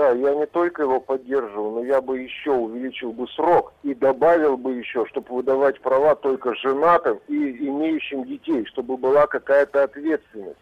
Да, 0.00 0.12
я 0.12 0.34
не 0.34 0.46
только 0.46 0.84
его 0.84 0.98
поддерживаю, 0.98 1.72
но 1.72 1.84
я 1.84 2.00
бы 2.00 2.20
еще 2.20 2.52
увеличил 2.52 3.12
бы 3.12 3.28
срок 3.28 3.74
и 3.82 3.92
добавил 3.92 4.56
бы 4.56 4.72
еще, 4.72 5.04
чтобы 5.04 5.34
выдавать 5.34 5.78
права 5.82 6.14
только 6.14 6.54
женатым 6.54 7.20
и 7.28 7.34
имеющим 7.34 8.24
детей, 8.24 8.64
чтобы 8.64 8.96
была 8.96 9.26
какая-то 9.26 9.82
ответственность. 9.82 10.56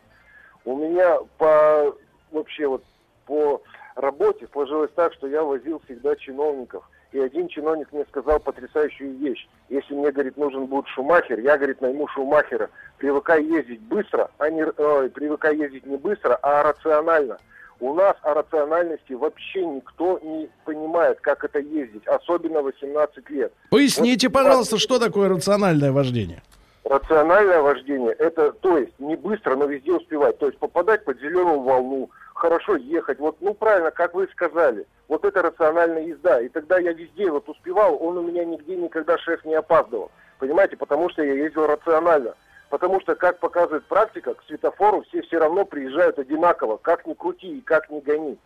У 0.64 0.76
меня 0.76 1.18
по 1.38 1.94
вообще 2.32 2.66
вот 2.66 2.82
по 3.26 3.62
работе 3.94 4.48
сложилось 4.52 4.90
так, 4.96 5.12
что 5.12 5.28
я 5.28 5.44
возил 5.44 5.80
всегда 5.84 6.16
чиновников. 6.16 6.82
И 7.12 7.20
один 7.20 7.46
чиновник 7.46 7.92
мне 7.92 8.04
сказал 8.06 8.40
потрясающую 8.40 9.14
вещь. 9.18 9.48
Если 9.68 9.94
мне, 9.94 10.10
говорит, 10.10 10.36
нужен 10.36 10.66
будет 10.66 10.88
шумахер, 10.88 11.38
я, 11.38 11.56
говорит, 11.56 11.80
найму 11.80 12.08
шумахера. 12.08 12.70
Привыкай 12.96 13.44
ездить 13.44 13.82
быстро, 13.82 14.32
а 14.38 14.50
не, 14.50 14.64
ой, 14.64 15.08
привыкай 15.10 15.56
ездить 15.56 15.86
не 15.86 15.96
быстро, 15.96 16.34
а 16.42 16.64
рационально. 16.64 17.38
У 17.80 17.94
нас 17.94 18.16
о 18.22 18.34
рациональности 18.34 19.12
вообще 19.12 19.64
никто 19.64 20.18
не 20.22 20.48
понимает, 20.64 21.20
как 21.20 21.44
это 21.44 21.60
ездить, 21.60 22.06
особенно 22.06 22.60
18 22.62 23.30
лет. 23.30 23.52
Поясните, 23.70 24.28
Вот, 24.28 24.34
пожалуйста, 24.34 24.78
что 24.78 24.98
такое 24.98 25.28
рациональное 25.28 25.92
вождение? 25.92 26.42
Рациональное 26.84 27.60
вождение– 27.60 28.12
это, 28.18 28.50
то 28.50 28.78
есть, 28.78 28.98
не 28.98 29.14
быстро, 29.14 29.54
но 29.54 29.66
везде 29.66 29.92
успевать. 29.92 30.38
То 30.38 30.46
есть, 30.46 30.58
попадать 30.58 31.04
под 31.04 31.20
зеленую 31.20 31.60
волну, 31.60 32.10
хорошо 32.34 32.76
ехать. 32.76 33.18
Вот, 33.18 33.36
ну, 33.40 33.54
правильно, 33.54 33.90
как 33.90 34.14
вы 34.14 34.26
сказали. 34.32 34.86
Вот 35.06 35.24
это 35.24 35.42
рациональная 35.42 36.06
езда. 36.06 36.40
И 36.40 36.48
тогда 36.48 36.78
я 36.78 36.92
везде 36.92 37.30
вот 37.30 37.48
успевал, 37.48 38.02
он 38.02 38.18
у 38.18 38.22
меня 38.22 38.44
нигде 38.44 38.76
никогда 38.76 39.18
шеф 39.18 39.44
не 39.44 39.54
опаздывал. 39.54 40.10
Понимаете, 40.38 40.76
потому 40.76 41.10
что 41.10 41.22
я 41.22 41.34
ездил 41.34 41.66
рационально. 41.66 42.34
Потому 42.70 43.00
что, 43.00 43.14
как 43.14 43.38
показывает 43.38 43.84
практика, 43.86 44.34
к 44.34 44.44
светофору 44.44 45.02
все 45.02 45.22
все 45.22 45.38
равно 45.38 45.64
приезжают 45.64 46.18
одинаково, 46.18 46.76
как 46.76 47.06
ни 47.06 47.14
крути 47.14 47.58
и 47.58 47.60
как 47.62 47.88
ни 47.90 48.00
гони. 48.00 48.38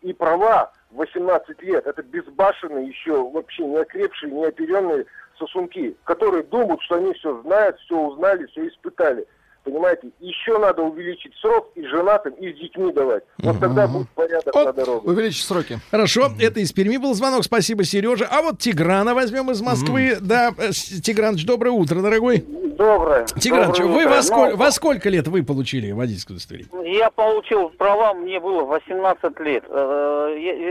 И 0.00 0.12
права 0.12 0.72
в 0.90 0.96
18 0.96 1.62
лет, 1.62 1.86
это 1.86 2.02
безбашенные 2.02 2.88
еще, 2.88 3.28
вообще 3.30 3.64
не 3.64 3.76
окрепшие, 3.76 4.32
не 4.32 4.44
оперенные 4.46 5.06
сосунки, 5.38 5.96
которые 6.04 6.44
думают, 6.44 6.82
что 6.82 6.96
они 6.96 7.12
все 7.14 7.40
знают, 7.42 7.78
все 7.80 7.98
узнали, 7.98 8.46
все 8.46 8.68
испытали. 8.68 9.26
Понимаете, 9.66 10.08
еще 10.20 10.58
надо 10.58 10.82
увеличить 10.82 11.32
срок 11.40 11.70
и 11.74 11.84
женатым, 11.86 12.34
и 12.34 12.52
с 12.52 12.56
детьми 12.56 12.92
давать. 12.92 13.24
Вот 13.38 13.58
тогда 13.58 13.88
будет 13.88 14.08
порядок 14.10 14.54
на 14.54 14.72
дороге. 14.72 15.08
Увеличить 15.10 15.44
сроки. 15.44 15.80
Хорошо, 15.90 16.30
это 16.40 16.60
из 16.60 16.70
Перми 16.72 16.98
был 16.98 17.14
звонок. 17.14 17.42
Спасибо, 17.42 17.82
Сережа. 17.82 18.28
А 18.30 18.42
вот 18.42 18.60
Тиграна 18.60 19.12
возьмем 19.14 19.50
из 19.50 19.60
Москвы. 19.60 20.18
Да, 20.20 20.52
э, 20.56 20.70
Тиграныч, 20.70 21.44
доброе 21.44 21.72
утро, 21.72 22.00
дорогой. 22.00 22.44
Доброе. 22.78 23.26
Тиграныч, 23.40 23.78
Доброе 23.78 23.92
вы 23.94 24.00
утро. 24.02 24.08
во, 24.10 24.16
Ну, 24.16 24.22
сколь- 24.22 24.54
во 24.54 24.70
сколько 24.70 25.08
лет 25.08 25.26
вы 25.26 25.42
получили 25.42 25.90
водительское 25.90 26.36
удостоверение? 26.36 26.94
Я 26.98 27.10
получил 27.10 27.70
права, 27.70 28.14
мне 28.14 28.38
было 28.38 28.62
18 28.62 29.40
лет. 29.40 29.64
Э, 29.68 30.12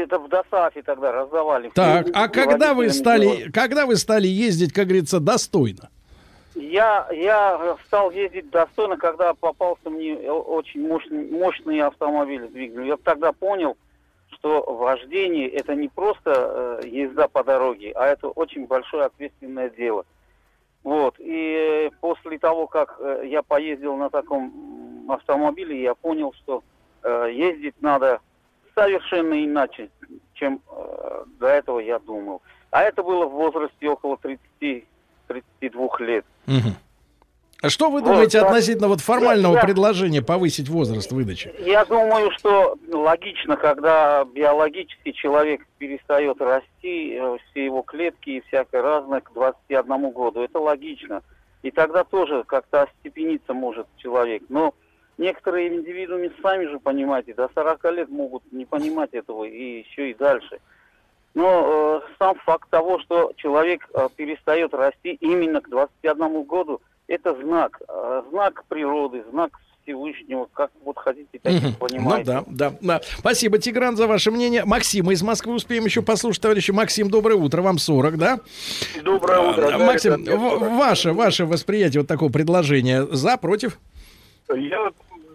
Это 0.05 0.19
в 0.19 0.29
ДОСАФе 0.29 0.83
тогда 0.83 1.11
раздавали. 1.11 1.69
Так, 1.75 2.07
а 2.13 2.27
когда 2.29 2.73
вы 2.73 2.89
стали, 2.91 3.49
когда 3.51 3.85
вы 3.85 3.97
стали 3.97 4.27
ездить, 4.27 4.71
как 4.71 4.85
говорится, 4.85 5.19
достойно? 5.19 5.89
Я, 6.55 7.07
я 7.11 7.77
стал 7.85 8.11
ездить 8.11 8.49
достойно, 8.49 8.97
когда 8.97 9.33
попался 9.33 9.89
мне 9.89 10.15
очень 10.31 10.87
мощный, 10.87 11.29
мощный 11.29 11.81
автомобиль 11.81 12.47
с 12.47 12.51
двигателем. 12.51 12.85
Я 12.85 12.97
тогда 12.97 13.33
понял, 13.33 13.77
что 14.29 14.63
вождение 14.63 15.49
это 15.49 15.75
не 15.75 15.89
просто 15.89 16.79
э, 16.83 16.87
езда 16.87 17.27
по 17.27 17.43
дороге, 17.43 17.91
а 17.95 18.07
это 18.07 18.29
очень 18.29 18.67
большое 18.67 19.03
ответственное 19.05 19.69
дело. 19.69 20.05
Вот. 20.83 21.15
И 21.19 21.91
после 21.99 22.39
того, 22.39 22.67
как 22.67 22.95
э, 22.99 23.23
я 23.25 23.43
поездил 23.43 23.97
на 23.97 24.09
таком 24.09 25.05
автомобиле, 25.09 25.81
я 25.81 25.93
понял, 25.93 26.33
что 26.33 26.63
э, 27.03 27.31
ездить 27.33 27.75
надо 27.81 28.21
совершенно 28.73 29.43
иначе, 29.43 29.89
чем 30.35 30.61
э, 30.69 31.23
до 31.37 31.47
этого 31.47 31.79
я 31.79 31.99
думал. 31.99 32.41
А 32.71 32.83
это 32.83 33.03
было 33.03 33.25
в 33.25 33.31
возрасте 33.31 33.89
около 33.89 34.17
30 34.17 34.85
32 35.27 35.89
лет. 35.99 36.25
А 37.61 37.69
что 37.69 37.89
вы 37.89 38.01
Вот, 38.01 38.09
думаете 38.09 38.39
так. 38.39 38.49
относительно 38.49 38.87
вот 38.89 39.01
формального 39.01 39.53
Я- 39.53 39.59
я- 39.61 39.65
предложения 39.65 40.21
повысить 40.21 40.69
возраст 40.69 41.11
выдачи? 41.11 41.51
Я 41.59 41.83
думаю, 41.85 42.29
что 42.31 42.77
логично, 42.91 43.55
когда 43.55 44.23
биологически 44.25 45.11
человек 45.13 45.65
перестает 45.79 46.39
расти, 46.41 47.13
э, 47.15 47.37
все 47.49 47.65
его 47.65 47.81
клетки 47.81 48.29
и 48.31 48.41
всякое 48.47 48.81
разное 48.83 49.21
к 49.21 49.33
21 49.33 50.11
году. 50.11 50.41
Это 50.41 50.59
логично. 50.59 51.23
И 51.63 51.71
тогда 51.71 52.03
тоже 52.03 52.43
как-то 52.43 52.83
остепениться 52.83 53.53
может 53.53 53.87
человек. 53.97 54.43
Но 54.49 54.75
некоторые 55.17 55.69
индивидуумы 55.69 56.31
сами 56.43 56.65
же 56.65 56.79
понимаете, 56.79 57.33
до 57.33 57.49
40 57.55 57.89
лет 57.89 58.09
могут 58.09 58.43
не 58.51 58.65
понимать 58.65 59.13
этого 59.13 59.45
и 59.45 59.79
еще 59.79 60.11
и 60.11 60.13
дальше. 60.13 60.59
Но 61.35 62.01
э, 62.03 62.13
сам 62.17 62.35
факт 62.45 62.69
того, 62.69 62.99
что 62.99 63.31
человек 63.37 63.87
э, 63.93 64.07
перестает 64.15 64.73
расти 64.73 65.13
именно 65.19 65.61
к 65.61 65.69
21 65.69 66.43
году, 66.43 66.81
это 67.07 67.35
знак. 67.41 67.79
Э, 67.87 68.23
знак 68.31 68.63
природы, 68.69 69.23
знак 69.31 69.51
Всевышнего, 69.83 70.47
как 70.53 70.71
вот 70.83 70.97
хотите, 70.97 71.37
так 71.43 71.51
и. 71.53 71.59
Ну 71.61 71.73
понимаете. 71.73 72.23
да, 72.25 72.43
да, 72.47 72.73
да. 72.81 73.01
Спасибо, 73.19 73.59
Тигран, 73.59 73.95
за 73.97 74.07
ваше 74.07 74.31
мнение. 74.31 74.63
Максима 74.65 75.13
из 75.13 75.21
Москвы 75.21 75.53
успеем 75.53 75.85
еще 75.85 76.01
послушать, 76.01 76.41
товарищи. 76.41 76.71
Максим, 76.71 77.09
доброе 77.11 77.35
утро. 77.35 77.61
Вам 77.61 77.77
40, 77.77 78.17
да? 78.17 78.39
Доброе 79.03 79.39
утро. 79.51 79.67
А, 79.67 79.77
Да, 79.77 79.85
Максим, 79.85 80.13
ребят, 80.13 80.27
мне 80.27 80.37
в- 80.37 80.49
40. 80.59 80.71
ваше, 80.79 81.13
ваше 81.13 81.45
восприятие 81.45 82.01
вот 82.01 82.07
такого 82.07 82.31
предложения 82.31 83.03
за, 83.05 83.37
против? 83.37 83.77
Я, 84.49 84.89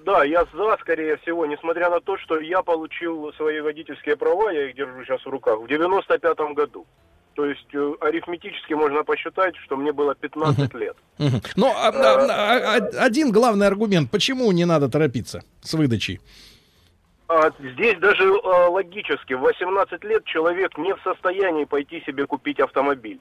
да, 0.05 0.25
я 0.25 0.45
за, 0.53 0.77
скорее 0.81 1.17
всего, 1.19 1.47
несмотря 1.47 1.91
на 1.91 2.01
то, 2.01 2.17
что 2.19 2.39
я 2.39 2.63
получил 2.63 3.33
свои 3.35 3.61
водительские 3.61 4.17
права, 4.17 4.51
я 4.51 4.69
их 4.69 4.77
держу 4.77 5.05
сейчас 5.05 5.25
в 5.25 5.29
руках, 5.29 5.61
в 5.61 5.65
95-м 5.65 6.55
году. 6.55 6.87
То 7.35 7.47
есть 7.47 7.75
э, 7.75 7.93
арифметически 8.01 8.75
можно 8.75 9.05
посчитать, 9.05 9.57
что 9.65 9.77
мне 9.77 9.93
было 9.93 10.15
15 10.15 10.75
лет. 10.75 10.97
Мгм. 11.19 11.41
Но 11.57 11.69
а, 11.69 11.89
а, 11.89 12.27
а, 12.27 12.77
а, 12.77 13.05
один 13.05 13.31
главный 13.31 13.67
аргумент, 13.67 14.11
почему 14.11 14.51
не 14.53 14.65
надо 14.65 14.89
торопиться 14.89 15.43
с 15.63 15.75
выдачей? 15.75 16.21
А 17.29 17.51
здесь 17.61 17.97
даже 17.99 18.25
э, 18.25 18.69
логически, 18.69 19.35
в 19.35 19.41
18 19.41 20.03
лет 20.05 20.25
человек 20.25 20.77
не 20.77 20.93
в 20.93 21.01
состоянии 21.03 21.65
пойти 21.65 22.03
себе 22.05 22.27
купить 22.27 22.59
автомобиль. 22.59 23.21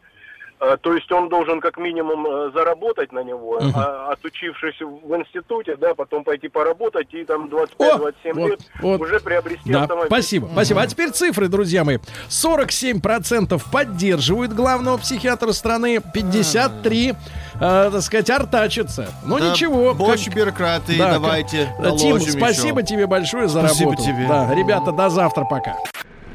А, 0.62 0.76
То 0.76 0.94
есть 0.94 1.10
он 1.12 1.30
должен 1.30 1.62
как 1.62 1.78
минимум 1.78 2.28
э, 2.28 2.52
заработать 2.54 3.14
на 3.14 3.24
него, 3.24 3.60
Мгм. 3.62 3.72
а 3.76 4.12
отучившись 4.12 4.80
в 4.82 5.16
институте, 5.16 5.78
да, 5.78 5.96
потом 5.96 6.26
пойти 6.26 6.50
поработать 6.50 7.14
и 7.14 7.24
там 7.24 7.46
25-27 7.48 8.34
вот, 8.34 8.50
лет 8.50 8.60
вот. 8.82 9.00
уже 9.00 9.20
приобрести 9.22 9.72
Да, 9.72 9.84
автомобиль. 9.84 10.08
спасибо, 10.10 10.50
спасибо. 10.52 10.82
А 10.82 10.88
теперь 10.88 11.12
цифры, 11.12 11.48
друзья 11.48 11.86
мои. 11.86 12.00
47% 12.28 13.62
поддерживают 13.72 14.52
главного 14.54 14.98
психиатра 14.98 15.54
страны, 15.54 16.02
53, 16.14 17.12
э, 17.12 17.16
так 17.60 18.02
сказать, 18.02 18.30
артачатся. 18.30 19.08
Ну 19.26 19.40
Да, 19.40 19.52
ничего. 19.52 19.94
больше 19.94 20.30
бюрократии 20.30 20.98
давайте 20.98 21.74
как- 21.82 21.96
Тим, 21.98 22.20
спасибо 22.20 22.80
еще. 22.82 22.88
тебе 22.88 23.08
большое 23.08 23.48
за 23.48 23.62
Спасибо 23.66 23.92
работу. 23.92 24.08
тебе. 24.10 24.28
Да, 24.28 24.54
ребята, 24.54 24.92
до 24.92 25.10
завтра 25.10 25.46
пока. 25.46 25.78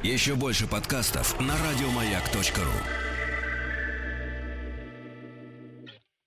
Еще 0.03 0.35
больше 0.35 0.67
подкастов 0.67 1.39
на 1.41 1.53
радиомаяк.ру. 1.69 3.04